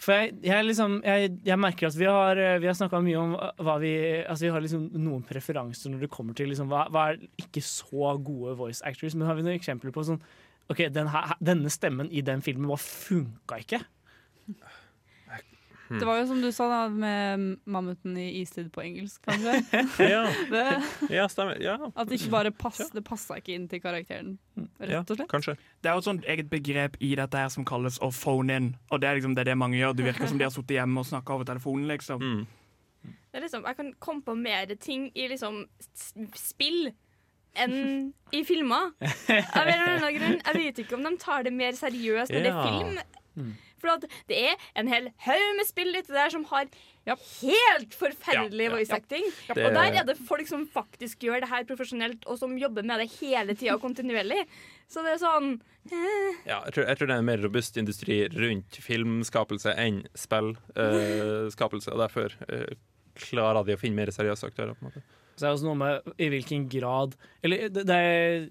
For 0.00 0.16
jeg, 0.16 0.36
jeg 0.46 0.64
liksom 0.64 0.98
jeg, 1.04 1.32
jeg 1.44 1.60
merker 1.60 1.90
at 1.90 1.96
vi 1.98 2.06
har, 2.08 2.38
eh, 2.40 2.58
vi 2.62 2.68
har 2.70 2.76
snakka 2.76 3.02
mye 3.04 3.20
om 3.20 3.34
hva 3.36 3.74
vi 3.82 3.92
Altså 4.22 4.46
vi 4.46 4.52
har 4.54 4.64
liksom 4.64 4.86
noen 4.96 5.24
preferanser 5.28 5.92
når 5.92 6.06
det 6.06 6.12
kommer 6.12 6.36
til 6.36 6.48
liksom 6.48 6.70
hva, 6.72 6.86
hva 6.92 7.10
er 7.10 7.20
ikke 7.42 7.62
så 7.64 8.14
gode 8.16 8.56
voice 8.56 8.80
actors, 8.86 9.16
men 9.16 9.28
har 9.28 9.36
vi 9.36 9.44
noen 9.44 9.58
eksempler 9.60 9.92
på 9.92 10.06
sånn 10.08 10.22
OK, 10.70 10.84
den 10.94 11.10
her, 11.10 11.34
denne 11.42 11.72
stemmen 11.72 12.08
i 12.14 12.22
den 12.22 12.44
filmen 12.46 12.70
bare 12.70 12.78
funka 12.78 13.56
ikke. 13.64 13.80
Det 15.90 16.06
var 16.06 16.20
jo 16.20 16.26
som 16.28 16.38
du 16.40 16.52
sa 16.54 16.68
da, 16.70 16.80
med 16.88 17.58
mammuten 17.66 18.14
i 18.16 18.28
istid 18.40 18.68
på 18.70 18.84
engelsk, 18.84 19.24
kanskje. 19.26 19.56
Ja, 20.12 20.20
Det, 20.52 20.62
ja 21.10 21.24
stemmer. 21.32 21.58
Ja, 21.58 21.74
at 21.96 22.06
det 22.08 22.20
ikke 22.20 22.30
bare 22.30 22.52
pass, 22.54 22.78
det 22.94 23.02
passa 23.04 23.40
ikke 23.40 23.56
inn 23.56 23.66
til 23.72 23.82
karakteren, 23.82 24.36
rett 24.78 25.10
og 25.10 25.16
slett. 25.18 25.28
kanskje. 25.32 25.56
Det 25.82 25.90
er 25.90 25.98
jo 25.98 26.04
et 26.04 26.08
sånt 26.12 26.24
eget 26.30 26.48
begrep 26.52 26.94
i 27.02 27.10
dette 27.18 27.42
her 27.42 27.50
som 27.50 27.66
kalles 27.66 27.98
å 27.98 28.12
phone 28.14 28.54
in. 28.54 28.70
Og 28.92 29.02
det 29.02 29.10
er 29.10 29.18
liksom 29.18 29.34
det, 29.34 29.42
er 29.42 29.50
det 29.50 29.58
mange 29.58 29.80
gjør. 29.80 29.96
Det 29.98 30.06
virker 30.12 30.30
som 30.30 30.38
de 30.38 30.46
har 30.46 30.54
sittet 30.54 30.76
hjemme 30.78 31.02
og 31.02 31.06
snakka 31.10 31.34
over 31.34 31.44
telefonen, 31.50 31.88
liksom. 31.90 32.22
Mm. 32.22 32.46
Det 33.30 33.38
er 33.38 33.44
liksom, 33.48 33.66
jeg 33.66 33.76
kan 33.78 33.92
komme 33.98 34.22
på 34.26 34.34
mer 34.38 34.70
ting 34.78 35.10
i 35.14 35.26
liksom 35.30 35.64
spill 36.38 36.92
enn 37.58 38.12
i 38.36 38.44
filmer. 38.46 38.92
Av 39.02 39.66
en 39.66 39.74
eller 39.74 39.96
annen 39.96 40.14
grunn. 40.20 40.36
Jeg 40.46 40.54
vet 40.60 40.78
ikke 40.84 40.94
om 40.98 41.02
de 41.08 41.16
tar 41.18 41.42
det 41.46 41.52
mer 41.54 41.74
seriøst 41.78 42.30
når 42.30 42.46
det 42.46 42.52
er 42.52 42.60
Ja. 42.60 42.68
film. 42.68 43.50
For 43.80 43.94
at 43.96 44.06
det 44.30 44.38
er 44.52 44.68
en 44.78 44.90
hel 44.90 45.10
haug 45.26 45.46
med 45.58 45.68
spill 45.68 45.92
ute 45.96 46.12
der 46.14 46.32
som 46.32 46.44
har 46.52 46.68
helt 47.40 47.94
forferdelig 47.96 48.66
Ja, 48.66 48.70
ja. 48.70 48.74
voice 48.76 48.94
acting. 48.94 49.24
Og 49.50 49.56
der 49.74 49.96
er 50.02 50.04
det 50.06 50.18
folk 50.28 50.46
som 50.46 50.66
faktisk 50.70 51.24
gjør 51.26 51.42
det 51.42 51.48
her 51.50 51.64
profesjonelt, 51.66 52.26
og 52.28 52.38
som 52.38 52.52
jobber 52.60 52.84
med 52.86 53.02
det 53.02 53.08
hele 53.18 53.56
tida 53.58 53.78
kontinuerlig. 53.82 54.44
Så 54.90 55.02
det 55.06 55.16
er 55.16 55.22
sånn 55.22 55.52
eh, 55.90 56.40
Ja, 56.46 56.60
jeg 56.68 56.74
tror, 56.76 56.86
jeg 56.90 56.98
tror 57.00 57.10
det 57.10 57.16
er 57.16 57.22
en 57.24 57.30
mer 57.30 57.42
robust 57.42 57.78
industri 57.80 58.20
rundt 58.34 58.78
filmskapelse 58.84 59.74
enn 59.80 60.02
spillskapelse, 60.18 61.90
og 61.94 62.02
derfor 62.04 62.36
eh, 62.48 62.76
klarer 63.20 63.64
de 63.66 63.76
å 63.76 63.80
finne 63.80 63.98
mer 64.00 64.12
seriøse 64.14 64.46
aktører. 64.50 64.74
på 64.76 64.84
en 64.86 64.90
måte. 64.92 65.02
Så 65.34 65.46
det 65.46 65.48
er 65.48 65.56
også 65.56 65.70
noe 65.70 65.80
med 65.80 66.12
i 66.20 66.26
hvilken 66.28 66.66
grad 66.68 67.14
Eller 67.42 67.70
det, 67.72 67.86
det 67.88 67.96
er 67.96 68.50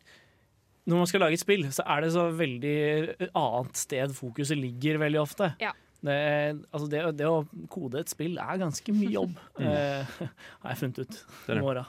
Når 0.89 1.03
man 1.03 1.09
skal 1.09 1.21
lage 1.21 1.37
et 1.37 1.43
spill, 1.43 1.67
så 1.75 1.85
er 1.85 2.01
det 2.01 2.13
så 2.15 2.25
veldig 2.33 2.79
annet 3.27 3.77
sted 3.77 4.15
fokuset 4.17 4.57
ligger 4.57 4.97
veldig 5.03 5.21
ofte. 5.21 5.53
Ja. 5.61 5.75
Det, 5.99 6.15
altså 6.71 6.87
det, 6.87 7.01
det 7.19 7.27
å 7.27 7.43
kode 7.71 7.99
et 7.99 8.11
spill 8.11 8.37
er 8.39 8.61
ganske 8.61 8.93
mye 8.95 9.11
jobb, 9.11 9.35
eh, 9.59 10.17
har 10.63 10.73
jeg 10.73 10.81
funnet 10.83 11.03
ut. 11.03 11.19
I 11.51 11.59
åra. 11.59 11.85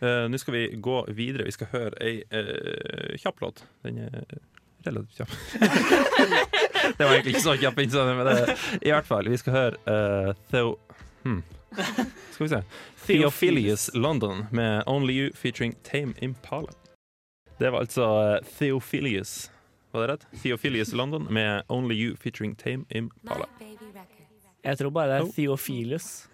Uh, 0.00 0.28
Nå 0.30 0.38
skal 0.38 0.54
vi 0.54 0.62
gå 0.78 1.00
videre. 1.16 1.48
Vi 1.48 1.56
skal 1.56 1.72
høre 1.72 1.98
ei 2.06 2.20
uh, 2.30 3.16
kjapp 3.20 3.42
låt. 3.42 3.64
Den 3.84 3.98
er 4.06 4.20
relativt 4.86 5.18
kjapp. 5.18 5.34
det 6.98 7.02
var 7.02 7.16
egentlig 7.16 7.34
ikke 7.34 7.48
så 7.48 7.56
kjapp 7.60 7.82
innsending, 7.82 8.20
men 8.20 8.30
det, 8.30 8.58
i 8.78 8.94
hvert 8.94 9.08
fall. 9.08 9.28
Vi 9.28 9.40
skal 9.42 9.58
høre 9.58 9.80
uh, 9.90 10.30
Theo... 10.52 10.76
Hmm. 11.24 11.42
Skal 11.74 12.44
vi 12.46 12.48
se. 12.54 12.62
Theophilus 13.04 13.90
London 13.94 14.46
med 14.54 14.86
Only 14.86 15.18
You 15.18 15.34
featuring 15.36 15.74
Tame 15.84 16.14
Impala. 16.22 16.72
Det 17.60 17.70
var 17.70 17.78
altså 17.84 18.40
Theophilius. 18.58 19.50
Var 19.92 20.00
det 20.00 20.12
rett? 20.12 20.26
Theophilius 20.42 20.92
London 20.92 21.26
med 21.30 21.62
Only 21.68 21.94
You 21.94 22.16
featuring 22.16 22.54
Tame 22.56 22.84
Impala. 22.88 23.44
Jeg 24.64 24.78
tror 24.78 24.90
bare 24.90 25.08
det 25.08 25.16
er 25.16 25.22
Oh. 25.22 25.32
Theophilus. 25.34 26.28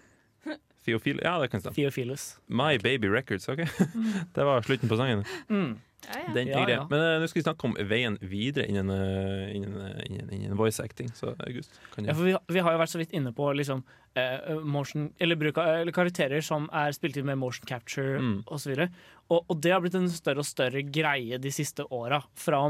Theophil 0.85 1.19
ja, 1.23 1.41
det 1.41 1.49
kan 1.51 1.59
stemme. 1.59 1.75
Theophilus. 1.75 2.37
My 2.47 2.77
Baby 2.79 3.05
Records, 3.11 3.49
OK? 3.49 3.57
Det 4.35 4.45
var 4.45 4.61
slutten 4.61 4.89
på 4.89 4.95
sangen. 4.95 5.25
Mm. 5.49 5.79
ja, 6.07 6.19
ja. 6.27 6.33
Den 6.33 6.47
Ja, 6.47 6.69
ja. 6.69 6.87
Men 6.89 6.99
uh, 6.99 7.19
nå 7.21 7.27
skal 7.27 7.39
vi 7.41 7.43
snakke 7.43 7.67
om 7.67 7.75
veien 7.89 8.17
videre 8.21 8.67
innen, 8.67 8.89
uh, 8.89 9.55
innen, 9.55 9.75
eh, 9.81 10.05
innen, 10.05 10.31
innen 10.33 10.57
voice 10.57 10.79
acting. 10.79 11.11
Så 11.15 11.35
August, 11.39 11.81
kan 11.95 12.03
du 12.03 12.09
Ja, 12.09 12.15
for 12.15 12.23
vi, 12.23 12.37
vi 12.47 12.59
har 12.59 12.71
jo 12.71 12.79
vært 12.79 12.93
så 12.95 13.03
vidt 13.03 13.11
inne 13.11 13.33
på 13.35 13.51
liksom, 13.53 13.83
eh, 14.17 14.57
motion, 14.63 15.11
eller 15.21 15.37
bruk 15.39 15.59
av 15.61 15.69
eller 15.83 15.95
karakterer 15.95 16.41
som 16.45 16.65
er 16.75 16.95
spilt 16.97 17.17
inn 17.21 17.27
med 17.29 17.39
motion 17.41 17.67
capture 17.69 18.17
Mm. 18.17 18.41
osv. 18.47 18.87
Og, 19.27 19.43
og 19.51 19.57
det 19.59 19.73
har 19.73 19.81
blitt 19.83 19.95
en 19.99 20.07
større 20.07 20.39
og 20.39 20.47
større 20.47 20.81
greie 20.87 21.35
de 21.43 21.49
siste 21.51 21.83
åra, 21.91 22.21
fra, 22.39 22.61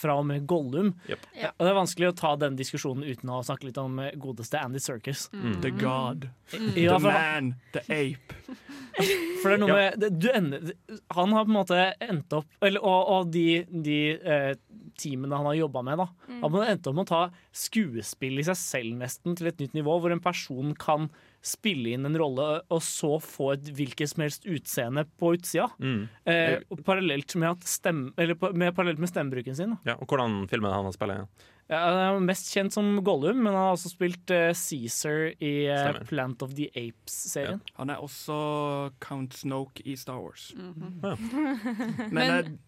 fra 0.00 0.14
og 0.16 0.24
med 0.26 0.46
Gollum. 0.48 0.94
Yep. 1.08 1.26
Ja. 1.36 1.50
Og 1.58 1.66
det 1.66 1.72
er 1.74 1.76
vanskelig 1.76 2.08
å 2.08 2.14
ta 2.16 2.30
den 2.40 2.56
diskusjonen 2.56 3.04
uten 3.04 3.28
å 3.28 3.42
snakke 3.44 3.68
litt 3.68 3.80
om 3.82 3.98
eh, 4.00 4.14
godeste 4.16 4.56
Andy 4.60 4.80
Circus. 4.80 5.26
Mm. 5.36 5.58
The 5.60 5.70
God. 5.82 6.28
Ja, 6.80 6.96
The 6.96 7.04
man. 7.04 7.54
The 7.76 7.84
ape. 7.92 8.40
for 9.42 9.48
det 9.50 9.54
er 9.56 9.60
noe 9.62 9.76
med 9.76 10.00
det, 10.00 10.10
du 10.20 10.26
ender, 10.32 10.72
Han 11.16 11.32
har 11.32 11.46
på 11.46 11.52
en 11.52 11.56
måte 11.56 11.78
endt 12.04 12.34
opp 12.36 12.64
eller, 12.64 12.82
Og, 12.84 13.12
og 13.14 13.30
de, 13.32 13.46
de 13.72 13.98
eh, 14.20 14.52
teamene 15.00 15.38
han 15.38 15.48
har 15.48 15.56
jobba 15.56 15.80
med, 15.86 16.02
da, 16.02 16.08
har 16.28 16.42
på 16.42 16.50
en 16.50 16.56
måte 16.58 16.72
endt 16.74 16.88
opp 16.90 16.96
med 16.98 17.06
å 17.06 17.08
ta 17.12 17.22
skuespill 17.52 18.40
i 18.40 18.46
seg 18.46 18.56
selv 18.58 18.96
nesten 19.00 19.36
til 19.38 19.50
et 19.50 19.60
nytt 19.60 19.76
nivå, 19.76 19.98
hvor 20.00 20.12
en 20.14 20.22
person 20.24 20.72
kan 20.80 21.08
spille 21.44 21.92
inn 21.96 22.06
en 22.06 22.16
rolle 22.18 22.48
og 22.72 22.82
så 22.86 23.16
få 23.22 23.52
et 23.56 23.70
hvilket 23.76 24.12
som 24.12 24.22
helst 24.24 24.46
utseende 24.48 25.04
på 25.20 25.34
utsida. 25.36 25.68
Mm. 25.82 26.04
Eh, 26.24 26.58
parallelt 26.86 27.34
med, 27.36 27.58
at 27.58 27.66
stemme, 27.68 28.12
eller 28.16 28.38
med, 28.54 28.74
parallelt 28.76 29.02
med 29.02 29.10
stemmebruken 29.10 29.58
sin. 29.58 29.74
Ja, 29.88 29.98
og 29.98 30.06
hvordan 30.08 30.44
filmen 30.50 30.72
han 30.72 30.88
har 30.88 30.96
spilt 30.96 31.18
Ja. 31.22 31.26
Ja, 31.70 31.78
han 31.88 31.98
er 32.02 32.24
mest 32.26 32.50
kjent 32.52 32.74
som 32.74 32.88
Gollum, 33.06 33.38
men 33.38 33.54
han 33.54 33.62
har 33.62 33.76
også 33.76 33.92
spilt 33.94 34.28
uh, 34.34 34.50
Caesar 34.52 35.30
i 35.40 35.52
uh, 35.72 36.02
Plant 36.04 36.42
of 36.44 36.52
the 36.58 36.66
Apes-serien. 36.76 37.62
Han 37.78 37.88
er 37.94 38.02
også 38.02 38.34
Count 39.00 39.38
Snoke 39.38 39.80
i 39.88 39.94
Star 39.96 40.18
Wars. 40.20 40.50
Mhm. 40.58 40.98
Ja. 41.00 41.14
Men, 42.10 42.12
Men- 42.12 42.58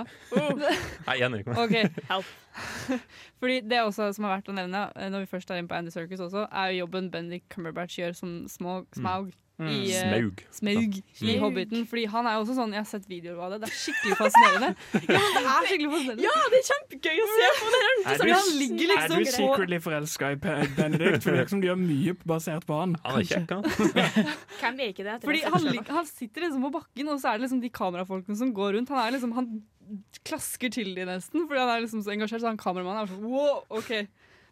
eh, 0.00 0.80
Nei, 1.08 1.18
enig. 1.26 1.44
Okay. 1.48 1.88
help. 2.08 2.32
Fordi 3.42 3.60
det 3.66 3.82
også 3.82 4.10
som 4.16 4.26
er 4.28 4.36
verdt 4.36 4.50
å 4.52 4.56
nevne, 4.56 4.86
eh, 4.96 5.10
når 5.12 5.26
vi 5.26 5.32
først 5.36 5.50
er 5.52 5.60
inne 5.62 5.70
på 5.70 5.78
Andy 5.78 5.92
Circus 5.94 6.20
også, 6.24 6.48
er 6.50 6.72
jo 6.72 6.84
jobben 6.84 7.10
Bendik 7.12 7.46
Cumberbatch 7.52 7.98
gjør 8.00 8.16
som 8.18 8.42
Smog, 8.50 8.88
Smaug 8.96 9.32
i 9.62 9.92
uh, 9.92 9.98
Smaug. 10.00 10.40
Smaug 10.50 10.94
i 10.96 11.02
Mm. 11.36 11.40
Hobbiten. 11.42 11.82
Fordi 11.86 12.04
han 12.10 12.26
er 12.26 12.34
jo 12.34 12.40
også 12.42 12.54
sånn 12.56 12.72
Jeg 12.74 12.80
har 12.82 12.86
sett 12.88 13.04
videoer 13.06 13.38
av 13.44 13.52
det. 13.52 13.58
Det 13.62 13.68
er 13.68 13.74
skikkelig 13.78 14.16
fascinerende. 14.18 14.70
Ja, 15.12 15.20
det 15.36 15.42
er 15.42 15.66
skikkelig 15.68 15.90
fascinerende. 15.92 16.24
ja, 16.24 16.32
det 16.50 16.58
er 16.58 16.64
kjempegøy 16.70 17.20
å 17.22 17.26
se 17.30 17.50
på! 17.58 17.68
Det 17.72 17.82
er 17.82 17.92
er 17.92 18.24
du, 18.24 18.32
han 18.32 18.48
ligger 18.58 18.82
er 18.82 18.96
liksom 18.96 19.22
du 19.22 19.30
secretly 19.36 19.78
forelska 19.84 20.30
i 20.34 20.38
Benedict? 20.42 21.22
For 21.22 21.30
det 21.30 21.36
virker 21.36 21.52
som 21.54 21.62
de 21.62 21.70
gjør 21.70 21.78
mye 21.82 22.16
basert 22.32 22.66
på 22.66 22.80
han. 22.80 22.96
Han 23.04 23.20
er 23.20 23.28
kjekk, 23.28 23.54
han. 23.54 24.32
Hvem 24.62 24.82
er 24.82 24.90
ikke 24.96 25.06
det? 25.06 25.18
Fordi 25.28 25.44
han, 25.46 25.68
han 26.00 26.10
sitter 26.10 26.48
liksom 26.48 26.66
på 26.66 26.72
bakken, 26.80 27.12
og 27.14 27.22
så 27.22 27.30
er 27.30 27.38
det 27.38 27.46
liksom 27.46 27.62
de 27.62 27.70
kamerafolkene 27.82 28.40
som 28.42 28.50
går 28.56 28.78
rundt. 28.78 28.90
Han 28.96 29.04
er 29.04 29.14
liksom 29.14 29.36
Han 29.38 29.52
klasker 30.26 30.72
til 30.72 30.92
de 30.96 31.06
nesten, 31.08 31.46
fordi 31.48 31.62
han 31.62 31.72
er 31.72 31.84
liksom 31.84 32.02
så 32.04 32.14
engasjert. 32.14 32.42
Så 32.44 32.50
han 32.50 32.60
kameramannen 32.60 33.04
er 33.04 33.10
sånn 33.10 33.26
wow, 33.26 33.62
OK, 33.78 33.92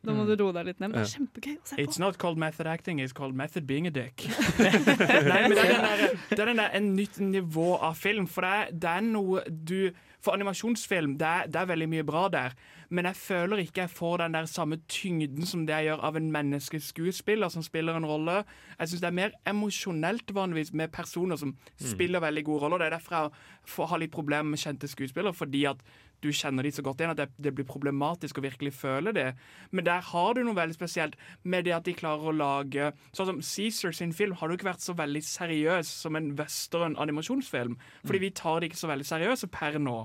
nå 0.06 0.14
må 0.16 0.24
du 0.28 0.34
roe 0.40 0.54
deg 0.56 0.70
litt 0.70 0.78
ned. 0.80 0.92
Men 0.92 0.98
det 1.00 1.06
er 1.06 1.14
kjempegøy 1.18 1.56
å 1.58 1.70
se 1.70 1.80
It's 1.82 2.00
not 2.00 2.18
called 2.22 2.40
method 2.40 2.68
acting, 2.70 3.00
it's 3.04 3.16
called 3.16 3.36
method 3.36 3.66
being 3.68 3.88
a 3.88 3.92
dick. 3.94 4.26
Nei, 4.60 4.70
men 4.74 5.56
det 5.56 5.64
er, 5.64 5.74
den 5.74 5.84
der, 5.90 6.04
det 6.30 6.38
er 6.38 6.52
den 6.52 6.62
der, 6.62 6.70
en 6.78 6.94
nytt 6.96 7.20
nivå 7.20 7.74
av 7.76 7.98
film. 8.00 8.28
For 8.30 8.46
det 8.46 8.52
er, 8.56 8.78
det 8.84 8.94
er 8.96 9.04
noe 9.10 9.44
du 9.48 9.90
For 10.20 10.36
animasjonsfilm, 10.36 11.16
det 11.20 11.26
er, 11.26 11.48
det 11.48 11.56
er 11.56 11.68
veldig 11.70 11.88
mye 11.88 12.04
bra 12.04 12.26
der. 12.32 12.56
Men 12.90 13.06
jeg 13.08 13.16
føler 13.16 13.62
ikke 13.62 13.84
jeg 13.84 13.92
får 13.94 14.16
den 14.20 14.34
der 14.34 14.48
samme 14.50 14.80
tyngden 14.90 15.46
som 15.46 15.62
det 15.66 15.76
jeg 15.78 15.90
gjør 15.90 16.04
av 16.08 16.18
en 16.18 16.28
menneskeskuespiller 16.34 17.52
som 17.52 17.64
spiller 17.64 17.96
en 17.96 18.08
rolle. 18.08 18.40
Jeg 18.78 18.90
syns 18.90 19.04
det 19.04 19.08
er 19.08 19.18
mer 19.20 19.36
emosjonelt 19.48 20.34
vanligvis 20.34 20.74
med 20.76 20.92
personer 20.92 21.40
som 21.40 21.54
spiller 21.78 22.20
veldig 22.20 22.44
gode 22.44 22.64
roller. 22.64 22.82
Det 22.82 22.90
er 22.90 22.96
derfor 22.98 23.16
jeg 23.16 23.30
får, 23.76 23.90
har 23.94 24.02
litt 24.02 24.14
problemer 24.14 24.50
med 24.50 24.60
kjente 24.60 24.90
skuespillere, 24.90 25.36
fordi 25.36 25.64
at 25.70 25.84
du 26.24 26.30
kjenner 26.34 26.66
de 26.66 26.72
så 26.74 26.84
godt 26.84 27.00
igjen 27.00 27.14
at 27.14 27.20
det, 27.20 27.28
det 27.40 27.54
blir 27.56 27.68
problematisk 27.68 28.38
å 28.38 28.44
virkelig 28.44 28.74
føle 28.76 29.14
det. 29.16 29.28
Men 29.72 29.86
der 29.88 30.04
har 30.10 30.36
du 30.36 30.42
noe 30.44 30.58
veldig 30.58 30.76
spesielt 30.76 31.16
med 31.42 31.66
det 31.68 31.74
at 31.76 31.88
de 31.88 31.96
klarer 31.96 32.30
å 32.30 32.36
lage 32.36 32.90
Sånn 33.16 33.28
som 33.28 33.42
Caesar 33.44 33.94
sin 33.96 34.12
film 34.16 34.36
har 34.38 34.50
jo 34.50 34.58
ikke 34.58 34.70
vært 34.70 34.84
så 34.84 34.94
veldig 34.98 35.22
seriøs 35.26 35.90
som 36.04 36.16
en 36.18 36.32
western 36.38 36.96
animasjonsfilm. 37.00 37.76
Fordi 38.04 38.22
vi 38.22 38.32
tar 38.36 38.60
det 38.60 38.70
ikke 38.70 38.82
så 38.82 38.90
veldig 38.90 39.08
seriøse 39.08 39.50
per 39.52 39.78
nå. 39.82 39.98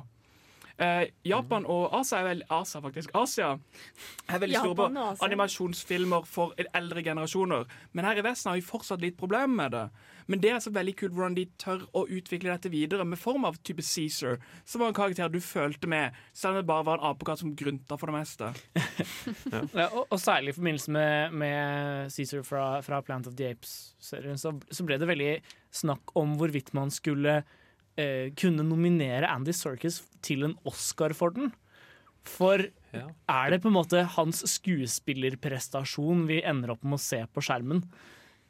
Eh, 0.78 1.08
Japan 1.24 1.64
og 1.72 1.94
Asia 1.96 2.20
er 2.20 2.28
veldig 2.30 2.48
Asia, 2.52 2.82
faktisk. 2.84 3.14
Asia 3.16 3.54
er 4.28 4.42
veldig 4.44 4.58
store 4.60 4.74
Japan 4.74 4.98
på 4.98 5.28
animasjonsfilmer 5.30 6.28
for 6.28 6.56
eldre 6.76 7.04
generasjoner. 7.04 7.64
Men 7.94 8.06
her 8.06 8.20
i 8.20 8.26
Vesten 8.26 8.52
har 8.52 8.60
vi 8.60 8.66
fortsatt 8.66 9.04
litt 9.04 9.18
problemer 9.20 9.56
med 9.56 9.72
det. 9.72 9.86
Men 10.28 10.42
det 10.42 10.52
er 10.52 10.62
så 10.64 10.74
veldig 10.74 10.96
kult 11.00 11.14
hvordan 11.16 11.38
de 11.38 11.46
tør 11.62 11.86
å 11.96 12.06
utvikle 12.10 12.52
dette 12.52 12.72
videre 12.74 13.06
med 13.08 13.22
form 13.22 13.46
av 13.48 13.60
type 13.62 13.84
Caesar, 13.86 14.40
som 14.66 14.82
var 14.82 14.92
en 14.92 14.98
karakter 14.98 15.30
du 15.30 15.40
følte 15.44 15.88
med, 15.88 16.16
selv 16.34 16.56
om 16.56 16.64
det 16.64 16.70
bare 16.70 16.88
var 16.88 17.00
en 17.00 17.12
apekatt 17.12 17.44
som 17.44 17.54
grynta 17.56 18.00
for 18.00 18.12
det 18.12 18.18
meste. 18.20 18.52
Ja, 19.76 19.88
og, 19.92 20.06
og 20.14 20.20
særlig 20.20 20.54
i 20.54 20.56
forbindelse 20.56 20.92
med, 20.92 21.34
med 21.38 22.12
Caesar 22.14 22.42
fra, 22.48 22.64
fra 22.86 23.00
Plant 23.06 23.28
of 23.28 23.36
the 23.38 23.52
Apes-serien, 23.54 24.40
så, 24.40 24.54
så 24.72 24.86
ble 24.88 24.98
det 25.00 25.08
veldig 25.10 25.32
snakk 25.76 26.14
om 26.20 26.36
hvorvidt 26.40 26.72
man 26.78 26.92
skulle 26.94 27.42
eh, 27.98 28.32
kunne 28.36 28.64
nominere 28.68 29.30
Andy 29.30 29.52
Serkis 29.56 30.02
til 30.22 30.44
en 30.44 30.58
Oscar 30.66 31.14
for 31.14 31.32
den. 31.32 31.52
For 32.26 32.58
Ja. 32.96 33.08
er 33.30 33.50
det 33.52 33.62
på 33.62 33.68
en 33.68 33.76
måte 33.76 34.06
hans 34.16 34.42
skuespillerprestasjon 34.48 36.26
vi 36.28 36.42
ender 36.44 36.72
opp 36.76 36.84
med 36.84 36.98
å 37.00 37.02
se 37.02 37.26
på 37.34 37.42
skjermen? 37.44 37.84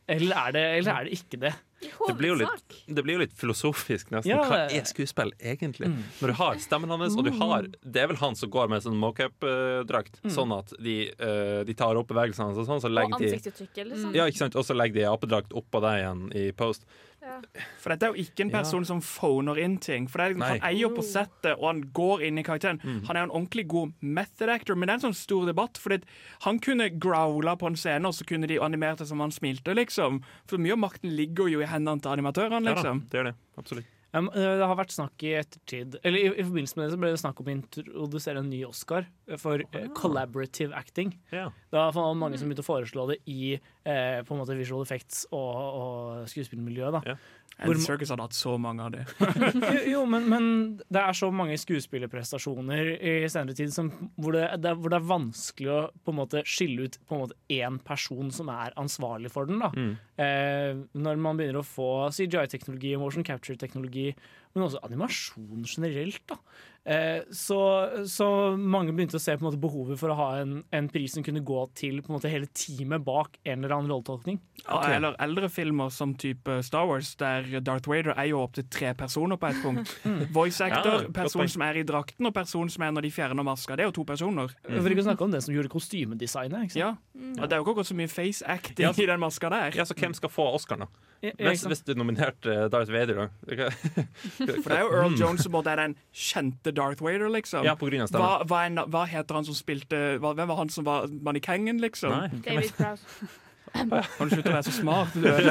Eller 0.08 0.36
er 0.38 0.52
det, 0.54 0.62
eller 0.80 0.92
er 1.00 1.08
det 1.08 1.16
ikke 1.18 1.40
det? 1.42 1.54
Det 1.82 2.14
blir, 2.18 2.30
jo 2.30 2.36
litt, 2.40 2.76
det 2.88 3.04
blir 3.04 3.16
jo 3.18 3.22
litt 3.24 3.34
filosofisk, 3.36 4.12
nesten. 4.14 4.30
Ja, 4.32 4.44
Hva 4.48 4.60
er 4.72 4.86
skuespill 4.86 5.32
egentlig? 5.42 5.90
Mm. 5.92 6.04
Når 6.22 6.32
du 6.32 6.34
har 6.40 6.60
stemmen 6.62 6.90
hans, 6.94 7.18
og 7.18 7.26
du 7.26 7.32
har 7.36 7.66
Det 7.84 8.02
er 8.04 8.08
vel 8.08 8.18
han 8.22 8.36
som 8.38 8.50
går 8.54 8.70
med 8.70 8.82
sånn 8.86 8.96
mocup-drakt, 9.02 10.22
Mm. 10.24 10.32
sånn 10.32 10.54
at 10.58 10.74
de, 10.82 11.10
uh, 11.20 11.64
de 11.66 11.74
tar 11.74 11.98
opp 11.98 12.08
bevegelsene 12.08 12.54
hans 12.54 12.58
og 12.58 12.66
sånn, 12.70 12.82
så 12.82 12.86
Og 12.86 12.96
legger 12.96 13.18
de 13.20 13.32
ansiktsuttrykket, 13.34 13.90
liksom. 13.92 14.14
Ja, 14.16 14.26
ikke 14.30 14.38
sant? 14.38 14.56
Og 14.56 14.64
så 14.64 14.76
legger 14.78 14.94
de 14.94 15.10
apedrakt 15.10 15.50
oppå 15.58 15.82
deg 15.82 16.04
igjen 16.06 16.24
i 16.36 16.52
post. 16.52 16.86
Ja. 17.26 17.40
For 17.82 17.90
dette 17.90 18.06
er 18.06 18.14
jo 18.14 18.22
ikke 18.24 18.42
en 18.46 18.50
Ja. 18.52 18.60
person 18.62 18.86
som 18.86 19.00
phoner 19.02 19.58
inn 19.58 19.78
ting. 19.82 20.08
For 20.08 20.20
det 20.20 20.26
er, 20.26 20.34
liksom- 20.36 20.60
Han 20.62 20.70
eier 20.76 20.90
på 20.96 21.04
settet, 21.04 21.58
og 21.58 21.66
han 21.66 21.82
går 21.92 22.22
inn 22.28 22.38
i 22.38 22.44
karakteren. 22.44 22.80
Mm. 22.84 23.06
Han 23.08 23.18
er 23.18 23.24
en 23.24 23.30
ordentlig 23.32 23.68
god 23.68 23.94
method 24.02 24.50
actor, 24.50 24.76
men 24.76 24.88
det 24.88 24.94
er 24.94 25.06
en 25.08 25.12
sånn 25.12 25.16
stor 25.16 25.46
debatt. 25.46 25.74
Fordi 25.78 26.04
han 26.42 26.60
kunne 26.60 26.90
growla 27.00 27.58
på 27.58 27.66
en 27.68 27.76
scene, 27.76 28.06
og 28.06 28.14
så 28.14 28.26
kunne 28.26 28.48
de 28.48 28.60
animert 28.60 28.98
det 29.00 29.08
som 29.08 29.20
han 29.20 29.32
smilte, 29.32 29.74
liksom. 29.76 30.22
For 30.48 30.58
mye 30.58 30.74
av 30.74 30.78
makten 30.80 31.16
ligger 31.18 31.50
jo 31.50 31.62
i 31.62 31.66
hendene 31.66 32.00
til 32.02 32.12
animatørene, 32.12 32.64
Ja 32.66 32.74
da, 32.76 32.82
liksom. 32.84 33.10
det 33.10 33.20
gjør 33.20 33.24
det. 33.26 33.36
Absolutt. 33.58 33.86
Um, 34.16 34.30
det 34.32 34.64
har 34.64 34.78
vært 34.80 34.94
snakk 34.96 35.24
i 35.28 35.34
ettertid 35.36 35.98
Eller 36.02 36.22
i, 36.22 36.28
i 36.32 36.46
forbindelse 36.46 36.80
med 36.80 36.86
det 36.86 36.94
så 36.94 37.00
ble 37.02 37.10
det 37.12 37.22
snakk 37.22 37.42
om 37.42 37.50
å 37.50 37.54
introdusere 37.56 38.40
en 38.40 38.52
ny 38.52 38.62
Oscar 38.68 39.10
for 39.42 39.64
eh, 39.66 39.88
collaborative 39.98 40.76
acting. 40.78 41.16
Ja. 41.34 41.50
Det 41.74 41.82
var 41.98 42.16
mange 42.16 42.40
som 42.40 42.48
begynte 42.48 42.64
å 42.64 42.68
foreslå 42.68 43.08
det 43.12 43.18
i 43.32 43.56
eh, 43.58 44.20
på 44.24 44.36
en 44.36 44.42
måte 44.42 44.58
visual 44.58 44.86
effects 44.86 45.26
og, 45.32 45.52
og 45.82 46.30
skuespillmiljøet. 46.32 47.00
da. 47.00 47.16
Ja. 47.16 47.18
Hvor- 47.56 47.80
Circus 47.80 48.10
hadde 48.12 48.26
hatt 48.26 48.36
så 48.36 48.58
mange 48.60 48.84
av 48.84 48.92
de. 48.92 49.04
jo, 49.78 49.84
jo 49.94 50.02
men, 50.12 50.26
men 50.32 50.48
det 50.92 51.00
er 51.02 51.16
så 51.16 51.30
mange 51.32 51.56
skuespillerprestasjoner 51.62 52.90
i 53.00 53.14
senere 53.32 53.56
tid 53.56 53.72
som, 53.72 53.92
hvor, 54.20 54.36
det, 54.36 54.50
det, 54.64 54.74
hvor 54.82 54.92
det 54.92 55.00
er 55.00 55.08
vanskelig 55.08 55.72
å 55.72 55.80
på 56.04 56.12
en 56.12 56.20
måte 56.20 56.44
skille 56.50 56.90
ut 56.90 56.98
på 57.08 57.16
en 57.16 57.24
måte 57.24 57.38
én 57.56 57.80
person 57.86 58.32
som 58.36 58.52
er 58.52 58.76
ansvarlig 58.82 59.32
for 59.32 59.48
den. 59.48 59.64
da. 59.64 59.72
Mm. 59.72 59.94
Eh, 60.26 60.84
når 61.00 61.22
man 61.22 61.40
begynner 61.40 61.62
å 61.62 61.68
få 61.68 61.90
CGI-teknologi 62.16 62.96
og 62.98 63.06
motion 63.06 63.28
capture-teknologi, 63.28 64.10
men 64.56 64.68
også 64.70 64.82
animasjon 64.88 65.68
generelt. 65.68 66.24
da. 66.32 66.40
Eh, 66.86 67.24
så, 67.34 67.90
så 68.06 68.28
mange 68.62 68.94
begynte 68.94 69.18
å 69.18 69.22
se 69.22 69.34
på 69.34 69.42
en 69.42 69.48
måte 69.48 69.58
behovet 69.58 69.98
for 69.98 70.14
å 70.14 70.18
ha 70.20 70.28
en, 70.44 70.60
en 70.70 70.90
pris 70.94 71.16
som 71.16 71.24
kunne 71.26 71.42
gå 71.42 71.64
til 71.74 71.98
på 72.06 72.12
en 72.12 72.16
måte 72.20 72.30
hele 72.30 72.46
teamet 72.54 73.02
bak 73.02 73.40
en 73.42 73.64
eller 73.64 73.74
annen 73.74 73.90
rolletolkning. 73.90 74.38
Okay. 74.62 75.00
Eller 75.00 75.18
eldre 75.26 75.50
filmer 75.50 75.90
som 75.90 76.14
type 76.22 76.60
Star 76.68 76.86
Wars, 76.86 77.16
der 77.18 77.48
Darth 77.66 77.90
Vader 77.90 78.14
er 78.14 78.30
jo 78.30 78.44
opptil 78.44 78.68
tre 78.70 78.94
personer 78.98 79.40
på 79.42 79.50
et 79.50 79.64
punkt. 79.64 79.96
Voice 80.38 80.62
actor, 80.62 81.08
person 81.16 81.50
som 81.50 81.66
er 81.66 81.82
i 81.82 81.86
drakten, 81.90 82.30
og 82.30 82.36
person 82.38 82.70
som 82.70 82.86
er 82.86 82.94
når 82.94 83.08
de 83.08 83.14
fjerner 83.18 83.50
maska. 83.50 83.80
Det 83.80 83.88
er 83.88 83.90
jo 83.90 83.98
to 83.98 84.06
personer. 84.06 84.54
For 84.68 84.94
ikke 84.94 85.08
å 85.08 85.10
snakke 85.10 85.26
om 85.26 85.34
den 85.34 85.46
som 85.48 85.58
gjorde 85.58 85.74
kostymedesignet. 85.74 86.68
ikke 86.70 86.78
sant? 86.78 87.02
Ja. 87.18 87.26
ja 87.40 87.50
Det 87.50 87.58
er 87.58 87.64
jo 87.64 87.66
ikke 87.66 87.80
gått 87.82 87.90
så 87.90 87.98
mye 87.98 88.14
face 88.14 88.46
acting 88.46 88.86
Ja. 88.86 88.94
i 88.94 89.10
den 89.10 89.26
maska 89.26 89.50
der. 89.50 89.82
Ja, 89.82 89.90
så 89.90 89.98
hvem 89.98 90.14
skal 90.14 90.30
få 90.30 90.52
Oscar, 90.54 90.86
da? 90.86 90.92
Ja, 91.24 91.32
ja, 91.32 91.50
Hvis, 91.50 91.66
hvis 91.66 91.82
du 91.82 91.96
nominerte 91.98 92.54
eh, 92.54 92.68
Darth 92.70 92.94
Vader, 92.94 93.26
da. 93.26 93.72
For 94.64 94.70
det 94.72 94.78
er 94.78 94.84
jo 94.86 94.92
Earl 95.00 95.16
Jones 95.20 95.44
som 95.46 95.52
både 95.56 95.72
er 95.74 95.82
den 95.84 95.96
kjente 96.14 96.74
Darth 96.76 97.04
Vader, 97.06 97.30
liksom. 97.34 97.66
Ja, 97.68 97.74
på 97.80 97.90
grunn 97.90 98.06
av 98.06 98.14
hva, 98.16 98.30
hva, 98.48 98.62
er, 98.68 98.86
hva 98.94 99.06
heter 99.10 99.40
han 99.40 99.48
som 99.48 99.58
spilte 99.58 100.04
hva, 100.24 100.34
Hvem 100.38 100.48
var 100.52 100.62
han 100.62 100.72
som 100.74 100.86
var 100.88 101.10
mannekengen, 101.12 101.82
liksom? 101.84 102.14
Nei, 102.16 102.30
David 102.46 102.76
Prowse. 102.78 103.28
Kan 103.76 103.90
du 103.92 104.32
slutte 104.38 104.52
å 104.52 104.56
være 104.56 104.68
så 104.70 104.72
smart? 104.78 105.16
Du 105.20 105.26
er- 105.32 105.42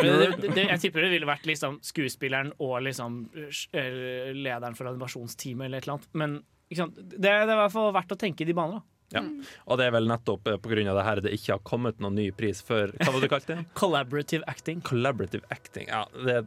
det, 0.00 0.10
det, 0.40 0.50
det, 0.54 0.64
jeg 0.68 0.80
tipper 0.84 1.04
det 1.06 1.10
ville 1.14 1.26
vært 1.28 1.46
liksom 1.48 1.78
skuespilleren 1.84 2.52
og 2.62 2.76
liksom 2.84 3.22
eh, 3.36 4.30
lederen 4.36 4.76
for 4.78 4.90
animasjonsteamet 4.90 5.66
eller 5.66 5.80
et 5.80 5.86
eller 5.88 5.96
annet. 5.96 6.08
Men 6.20 6.36
ikke 6.70 6.82
sant? 6.84 7.00
Det, 7.00 7.18
det 7.24 7.32
er 7.32 7.42
i 7.48 7.58
hvert 7.58 7.74
fall 7.74 7.90
verdt 7.96 8.14
å 8.14 8.18
tenke 8.20 8.44
i 8.44 8.48
de 8.50 8.54
baner. 8.56 8.80
da. 8.80 8.86
Ja. 9.10 9.22
Og 9.66 9.80
det 9.80 9.88
er 9.88 9.94
vel 9.96 10.06
nettopp 10.06 10.44
pga. 10.46 10.58
på 10.62 10.70
grunn 10.70 10.90
av 10.90 10.98
det 11.00 11.06
her 11.06 11.22
det 11.24 11.32
ikke 11.34 11.56
har 11.56 11.64
kommet 11.66 11.98
noen 12.02 12.14
ny 12.18 12.28
pris 12.36 12.60
før 12.62 12.92
Hva 12.94 13.08
var 13.10 13.18
det 13.18 13.26
du 13.26 13.32
kalte 13.32 13.56
det? 13.56 13.64
Collaborative 13.80 14.46
acting. 14.50 14.82
Collaborative 14.86 15.42
acting. 15.50 15.88
Ja, 15.90 16.04
det, 16.14 16.44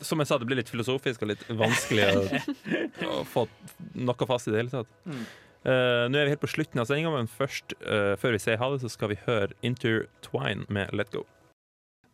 som 0.00 0.22
jeg 0.22 0.30
sa, 0.30 0.38
det 0.40 0.48
blir 0.48 0.60
litt 0.60 0.72
filosofisk 0.72 1.26
og 1.26 1.34
litt 1.34 1.44
vanskelig 1.48 2.08
å, 2.14 2.22
å 3.18 3.20
få 3.28 3.44
noe 3.98 4.30
fast 4.30 4.48
i 4.48 4.54
det 4.54 4.62
hele 4.62 4.72
tatt. 4.72 4.96
Mm. 5.04 5.26
Uh, 5.68 6.06
nå 6.08 6.20
er 6.20 6.28
vi 6.28 6.32
helt 6.32 6.44
på 6.44 6.50
slutten 6.52 6.80
av 6.80 6.86
sendinga, 6.88 7.10
men 7.12 7.28
først, 7.28 7.74
uh, 7.82 8.14
før 8.20 8.36
vi 8.36 8.40
sier 8.40 8.60
ha 8.60 8.70
det, 8.72 8.80
så 8.84 8.92
skal 8.92 9.12
vi 9.12 9.18
høre 9.26 9.56
Intertwine 9.66 10.64
med 10.72 10.94
Let 10.96 11.10
Go. 11.12 11.26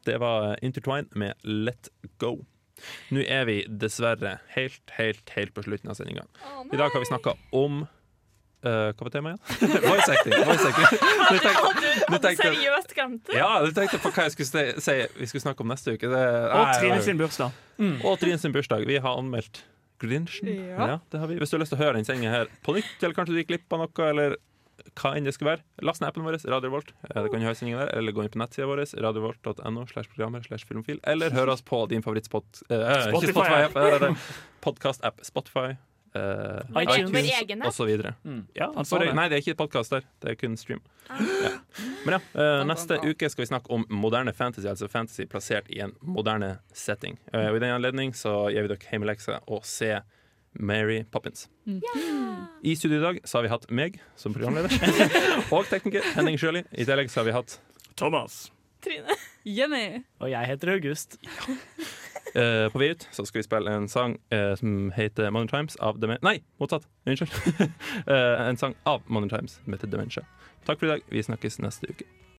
Det 0.08 0.16
var 0.20 0.56
Intertwine 0.64 1.06
med 1.14 1.38
Let 1.44 1.92
Go. 2.18 2.38
Nå 3.14 3.22
er 3.30 3.44
vi 3.46 3.60
dessverre 3.68 4.38
helt, 4.56 4.82
helt, 4.96 5.28
helt 5.36 5.54
på 5.54 5.62
slutten 5.66 5.92
av 5.92 5.98
sendinga. 5.98 6.24
I 6.72 6.80
dag 6.80 6.90
har 6.90 7.00
vi 7.00 7.10
snakka 7.12 7.36
om 7.54 7.84
eh, 8.64 8.92
Hva 8.96 9.06
var 9.06 9.12
temaet 9.14 9.52
igjen? 9.60 9.74
voice 9.90 10.08
acting. 10.14 10.34
Voice 10.48 10.66
acting. 10.70 11.04
Nå 11.30 11.36
tenkte- 11.44 11.52
nå 11.54 12.14
Hadde 12.14 12.22
tenkte- 12.24 12.48
seriøst 12.48 12.94
glemt 12.96 13.28
det. 13.30 13.36
ja, 13.38 13.50
du 13.64 13.70
tenkte 13.76 14.00
på 14.02 14.10
hva 14.14 14.26
jeg 14.28 14.34
skulle 14.36 14.64
si, 14.84 14.96
vi 15.20 15.28
skulle 15.30 15.44
snakke 15.46 15.64
om 15.64 15.70
neste 15.72 15.94
uke. 15.96 16.10
Det, 16.12 16.24
Og 16.54 16.72
Trine 16.80 16.98
sin 17.06 17.20
bursdag. 17.20 17.52
Og 18.04 18.18
Trine 18.20 18.38
sin 18.42 18.52
bursdag. 18.56 18.84
Vi 18.88 18.98
har 19.04 19.20
anmeldt 19.20 19.62
Grinchen. 20.02 20.50
Ja. 20.74 20.98
det 21.12 21.20
har 21.22 21.28
vi. 21.30 21.36
Hvis 21.40 21.52
du 21.52 21.56
har 21.56 21.62
lyst 21.62 21.72
til 21.72 21.78
å 21.78 21.84
høre 21.84 21.94
den 22.00 22.04
sendinga 22.08 22.32
her 22.34 22.50
på 22.66 22.74
nytt, 22.76 22.90
eller 23.00 23.14
kanskje 23.16 23.36
du 23.36 23.38
gikk 23.40 23.52
glipp 23.54 23.72
av 23.76 23.84
noe, 23.84 24.08
eller 24.10 24.34
hva 24.98 25.12
enn 25.16 25.24
det 25.24 25.32
skulle 25.36 25.52
være, 25.54 25.62
last 25.86 26.02
ned 26.02 26.10
appen 26.10 26.24
vår, 26.26 26.34
Radio 26.50 26.66
Revolt. 26.68 26.90
Eh, 27.06 27.22
Det 27.22 27.30
kan 27.32 27.44
høre 27.46 27.54
sendingen 27.56 27.78
der, 27.84 27.92
eller 27.96 28.12
gå 28.12 28.24
inn 28.26 28.32
på 28.34 28.40
nettsida 28.42 28.66
vår, 28.68 28.82
radiorevolt.no 29.06 29.84
slash 29.88 30.10
programmer 30.10 30.42
slash 30.44 30.66
filmfil, 30.68 30.98
eller 31.08 31.30
hør 31.32 31.54
oss 31.54 31.62
på 31.64 31.78
din 31.88 32.02
favorittspot... 32.04 32.64
Eh, 32.68 32.82
ikke 32.82 33.30
Spotify. 33.30 33.46
Spotify-app, 33.70 34.18
podkast-app 34.66 35.22
Spotify. 35.24 35.76
Eh, 36.14 36.82
iTunes, 36.82 37.10
iTunes. 37.10 37.42
egen 37.42 37.86
videre. 37.86 38.14
Mm. 38.24 38.46
Ja, 38.54 38.72
Han 38.76 38.86
for, 38.86 39.02
nei, 39.02 39.28
det 39.28 39.38
er 39.38 39.42
ikke 39.42 39.56
podkast 39.64 39.90
der. 39.90 40.04
Det 40.22 40.30
er 40.30 40.36
kun 40.38 40.56
stream. 40.56 40.82
Ja. 41.10 41.50
Men 42.06 42.16
ja, 42.16 42.20
uh, 42.38 42.62
neste 42.68 43.00
uke 43.02 43.26
skal 43.32 43.42
vi 43.42 43.48
snakke 43.50 43.72
om 43.74 43.82
moderne 43.90 44.32
fantasy, 44.32 44.68
altså 44.70 44.86
fantasy 44.88 45.26
plassert 45.26 45.66
i 45.74 45.80
en 45.82 45.96
moderne 46.00 46.58
setting. 46.72 47.18
Uh, 47.32 47.48
og 47.48 47.58
I 47.58 47.64
den 47.64 47.74
anledning 47.74 48.14
så 48.14 48.44
gir 48.54 48.62
vi 48.62 48.70
dere 48.70 48.92
hjemmelekse 48.92 49.40
og 49.50 49.66
se 49.66 49.96
Mary 50.54 51.02
Poppins. 51.10 51.48
I 52.62 52.76
studio 52.78 53.00
i 53.00 53.02
dag 53.02 53.20
så 53.24 53.38
har 53.40 53.48
vi 53.48 53.54
hatt 53.56 53.66
meg 53.74 53.98
som 54.14 54.36
programleder 54.36 54.70
og 55.54 55.66
tekniker 55.66 56.06
Henning 56.14 56.38
Sjøli. 56.38 56.62
I 56.70 56.86
tillegg 56.86 57.10
så 57.10 57.24
har 57.24 57.30
vi 57.32 57.34
hatt 57.34 57.58
Thomas. 57.98 58.52
Trine. 58.84 59.18
Jenny. 59.42 60.04
Og 60.22 60.30
jeg 60.30 60.52
heter 60.52 60.76
August. 60.76 61.18
Eh, 62.34 62.66
på 62.72 62.78
Virut 62.78 63.04
ut 63.04 63.08
så 63.12 63.26
skal 63.26 63.38
vi 63.38 63.46
spille 63.46 63.76
en 63.76 63.88
sang 63.88 64.18
uh, 64.34 64.54
som 64.56 64.92
heter 64.96 65.30
Modern 65.30 65.48
Times 65.48 65.76
av 65.76 65.98
Demen... 66.00 66.18
Nei, 66.22 66.40
motsatt. 66.58 66.88
Unnskyld. 67.06 67.32
uh, 68.08 68.46
en 68.48 68.56
sang 68.56 68.74
av 68.84 69.02
Modern 69.06 69.30
Times 69.30 69.60
som 69.64 69.72
heter 69.72 69.90
Dementia. 69.90 70.26
Takk 70.66 70.80
for 70.80 70.86
i 70.86 70.94
dag. 70.96 71.08
Vi 71.10 71.22
snakkes 71.22 71.60
neste 71.62 71.90
uke. 71.90 72.23